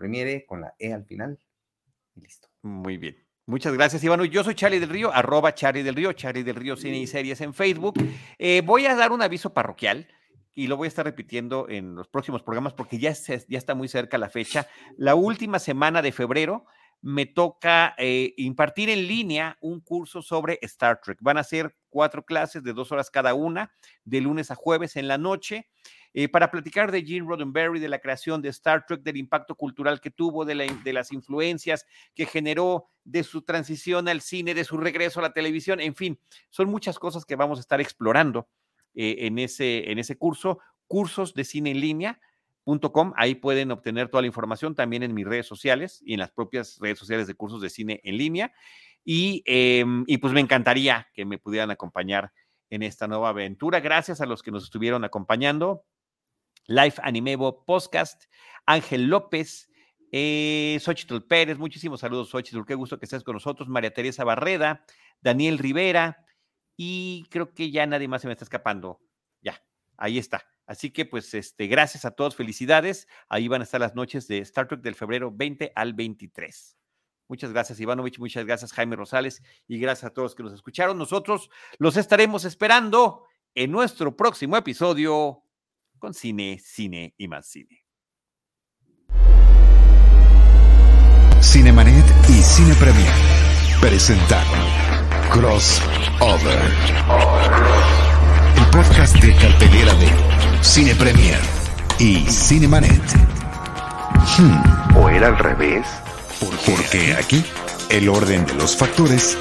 con 0.46 0.60
la 0.60 0.74
E 0.78 0.92
al 0.92 1.04
final. 1.04 1.38
Y 2.14 2.20
listo. 2.20 2.48
Muy 2.62 2.98
bien. 2.98 3.27
Muchas 3.48 3.72
gracias, 3.72 4.04
Iván. 4.04 4.22
Yo 4.24 4.44
soy 4.44 4.54
Charlie 4.54 4.78
del 4.78 4.90
Río, 4.90 5.10
arroba 5.10 5.54
Charlie 5.54 5.82
del 5.82 5.94
Río, 5.94 6.12
Charlie 6.12 6.42
del 6.42 6.54
Río 6.54 6.76
Cine 6.76 6.98
y 6.98 7.06
Series 7.06 7.40
en 7.40 7.54
Facebook. 7.54 7.94
Eh, 8.38 8.60
voy 8.62 8.84
a 8.84 8.94
dar 8.94 9.10
un 9.10 9.22
aviso 9.22 9.54
parroquial 9.54 10.06
y 10.54 10.66
lo 10.66 10.76
voy 10.76 10.84
a 10.84 10.88
estar 10.88 11.06
repitiendo 11.06 11.66
en 11.66 11.94
los 11.94 12.08
próximos 12.08 12.42
programas 12.42 12.74
porque 12.74 12.98
ya, 12.98 13.14
se- 13.14 13.46
ya 13.48 13.56
está 13.56 13.74
muy 13.74 13.88
cerca 13.88 14.18
la 14.18 14.28
fecha. 14.28 14.66
La 14.98 15.14
última 15.14 15.58
semana 15.60 16.02
de 16.02 16.12
febrero 16.12 16.66
me 17.00 17.26
toca 17.26 17.94
eh, 17.98 18.34
impartir 18.36 18.90
en 18.90 19.06
línea 19.06 19.56
un 19.60 19.80
curso 19.80 20.20
sobre 20.22 20.58
Star 20.62 21.00
Trek. 21.02 21.18
Van 21.20 21.38
a 21.38 21.44
ser 21.44 21.76
cuatro 21.88 22.24
clases 22.24 22.62
de 22.62 22.72
dos 22.72 22.90
horas 22.92 23.10
cada 23.10 23.34
una, 23.34 23.72
de 24.04 24.20
lunes 24.20 24.50
a 24.50 24.54
jueves 24.56 24.96
en 24.96 25.08
la 25.08 25.18
noche. 25.18 25.68
eh, 26.14 26.26
para 26.28 26.50
platicar 26.50 26.90
de 26.90 27.02
Gene 27.04 27.26
Roddenberry, 27.28 27.78
de 27.80 27.88
la 27.88 27.98
creación 28.00 28.40
de 28.42 28.48
Star 28.48 28.84
Trek, 28.86 29.02
del 29.02 29.18
impacto 29.18 29.54
cultural 29.54 30.00
que 30.00 30.10
tuvo, 30.10 30.44
de, 30.44 30.54
la- 30.54 30.64
de 30.82 30.92
las 30.92 31.12
influencias 31.12 31.84
que 32.14 32.24
generó, 32.26 32.88
de 33.04 33.22
su 33.22 33.42
transición 33.42 34.08
al 34.08 34.20
cine, 34.22 34.54
de 34.54 34.64
su 34.64 34.78
regreso 34.78 35.20
a 35.20 35.22
la 35.22 35.32
televisión, 35.34 35.80
en 35.80 35.94
fin, 35.94 36.18
son 36.50 36.68
muchas 36.70 36.98
cosas 36.98 37.24
que 37.24 37.36
vamos 37.36 37.58
a 37.58 37.60
estar 37.60 37.80
explorando 37.80 38.48
eh, 38.94 39.16
en, 39.26 39.38
ese, 39.38 39.90
en 39.92 39.98
ese 39.98 40.16
curso, 40.16 40.58
cursos 40.86 41.34
de 41.34 41.44
cine 41.44 41.70
en 41.72 41.80
ahí 43.16 43.34
pueden 43.34 43.70
obtener 43.70 44.08
toda 44.08 44.22
la 44.22 44.26
información 44.26 44.74
también 44.74 45.02
en 45.02 45.14
mis 45.14 45.26
redes 45.26 45.46
sociales 45.46 46.02
y 46.04 46.14
en 46.14 46.20
las 46.20 46.30
propias 46.30 46.78
redes 46.80 46.98
sociales 46.98 47.26
de 47.26 47.34
cursos 47.34 47.60
de 47.60 47.70
cine 47.70 48.00
en 48.04 48.16
línea. 48.16 48.52
Y, 49.04 49.42
em, 49.46 50.04
y 50.06 50.18
pues 50.18 50.32
me 50.32 50.40
encantaría 50.40 51.08
que 51.14 51.24
me 51.24 51.38
pudieran 51.38 51.70
acompañar 51.70 52.32
en 52.70 52.82
esta 52.82 53.06
nueva 53.06 53.30
aventura. 53.30 53.80
Gracias 53.80 54.20
a 54.20 54.26
los 54.26 54.42
que 54.42 54.50
nos 54.50 54.64
estuvieron 54.64 55.04
acompañando. 55.04 55.84
Life 56.66 57.00
Animevo 57.02 57.64
Podcast, 57.64 58.24
Ángel 58.66 59.06
López, 59.06 59.68
Eh, 60.10 60.78
Xochitl 60.80 61.20
Pérez, 61.20 61.58
muchísimos 61.58 62.00
saludos, 62.00 62.30
Xochitl. 62.30 62.64
Qué 62.64 62.74
gusto 62.74 62.98
que 62.98 63.04
estés 63.04 63.22
con 63.22 63.34
nosotros. 63.34 63.68
María 63.68 63.92
Teresa 63.92 64.24
Barreda, 64.24 64.84
Daniel 65.20 65.58
Rivera, 65.58 66.24
y 66.78 67.26
creo 67.30 67.52
que 67.52 67.70
ya 67.70 67.86
nadie 67.86 68.08
más 68.08 68.22
se 68.22 68.28
me 68.28 68.32
está 68.32 68.44
escapando. 68.44 69.00
Ya, 69.42 69.62
ahí 69.98 70.16
está. 70.16 70.46
Así 70.68 70.90
que, 70.90 71.06
pues, 71.06 71.32
este, 71.32 71.66
gracias 71.66 72.04
a 72.04 72.10
todos, 72.10 72.36
felicidades. 72.36 73.08
Ahí 73.30 73.48
van 73.48 73.62
a 73.62 73.64
estar 73.64 73.80
las 73.80 73.94
noches 73.94 74.28
de 74.28 74.38
Star 74.38 74.68
Trek 74.68 74.82
del 74.82 74.94
febrero 74.94 75.32
20 75.34 75.72
al 75.74 75.94
23. 75.94 76.76
Muchas 77.26 77.52
gracias, 77.52 77.80
Ivanovich. 77.80 78.18
Muchas 78.18 78.44
gracias, 78.44 78.74
Jaime 78.74 78.94
Rosales. 78.94 79.42
Y 79.66 79.78
gracias 79.78 80.10
a 80.10 80.14
todos 80.14 80.34
que 80.34 80.42
nos 80.42 80.52
escucharon. 80.52 80.98
Nosotros 80.98 81.48
los 81.78 81.96
estaremos 81.96 82.44
esperando 82.44 83.24
en 83.54 83.72
nuestro 83.72 84.14
próximo 84.14 84.58
episodio 84.58 85.42
con 85.98 86.12
cine, 86.12 86.60
cine 86.62 87.14
y 87.16 87.28
más 87.28 87.46
cine. 87.46 87.86
Cinemanet 91.40 92.04
y 92.28 92.42
Cine 92.42 92.74
Premier 92.74 93.12
presentaron 93.80 94.66
Crossover. 95.30 96.58
Podcast 98.78 99.16
de 99.16 99.34
cartelera 99.34 99.92
de 99.94 100.08
Cine 100.60 100.94
Premier 100.94 101.40
y 101.98 102.24
Cinemanet. 102.30 103.02
Hmm, 104.38 104.96
¿O 104.96 105.08
era 105.08 105.26
al 105.26 105.38
revés? 105.38 105.84
porque 106.64 107.12
aquí 107.14 107.44
el 107.88 108.08
orden 108.08 108.46
de 108.46 108.54
los 108.54 108.76
factores 108.76 109.36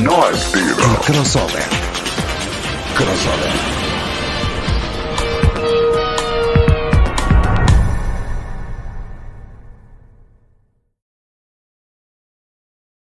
No 0.00 0.24
altera. 0.24 0.66
el 0.68 0.96
crossover. 1.04 1.64
Crossover. 2.94 3.77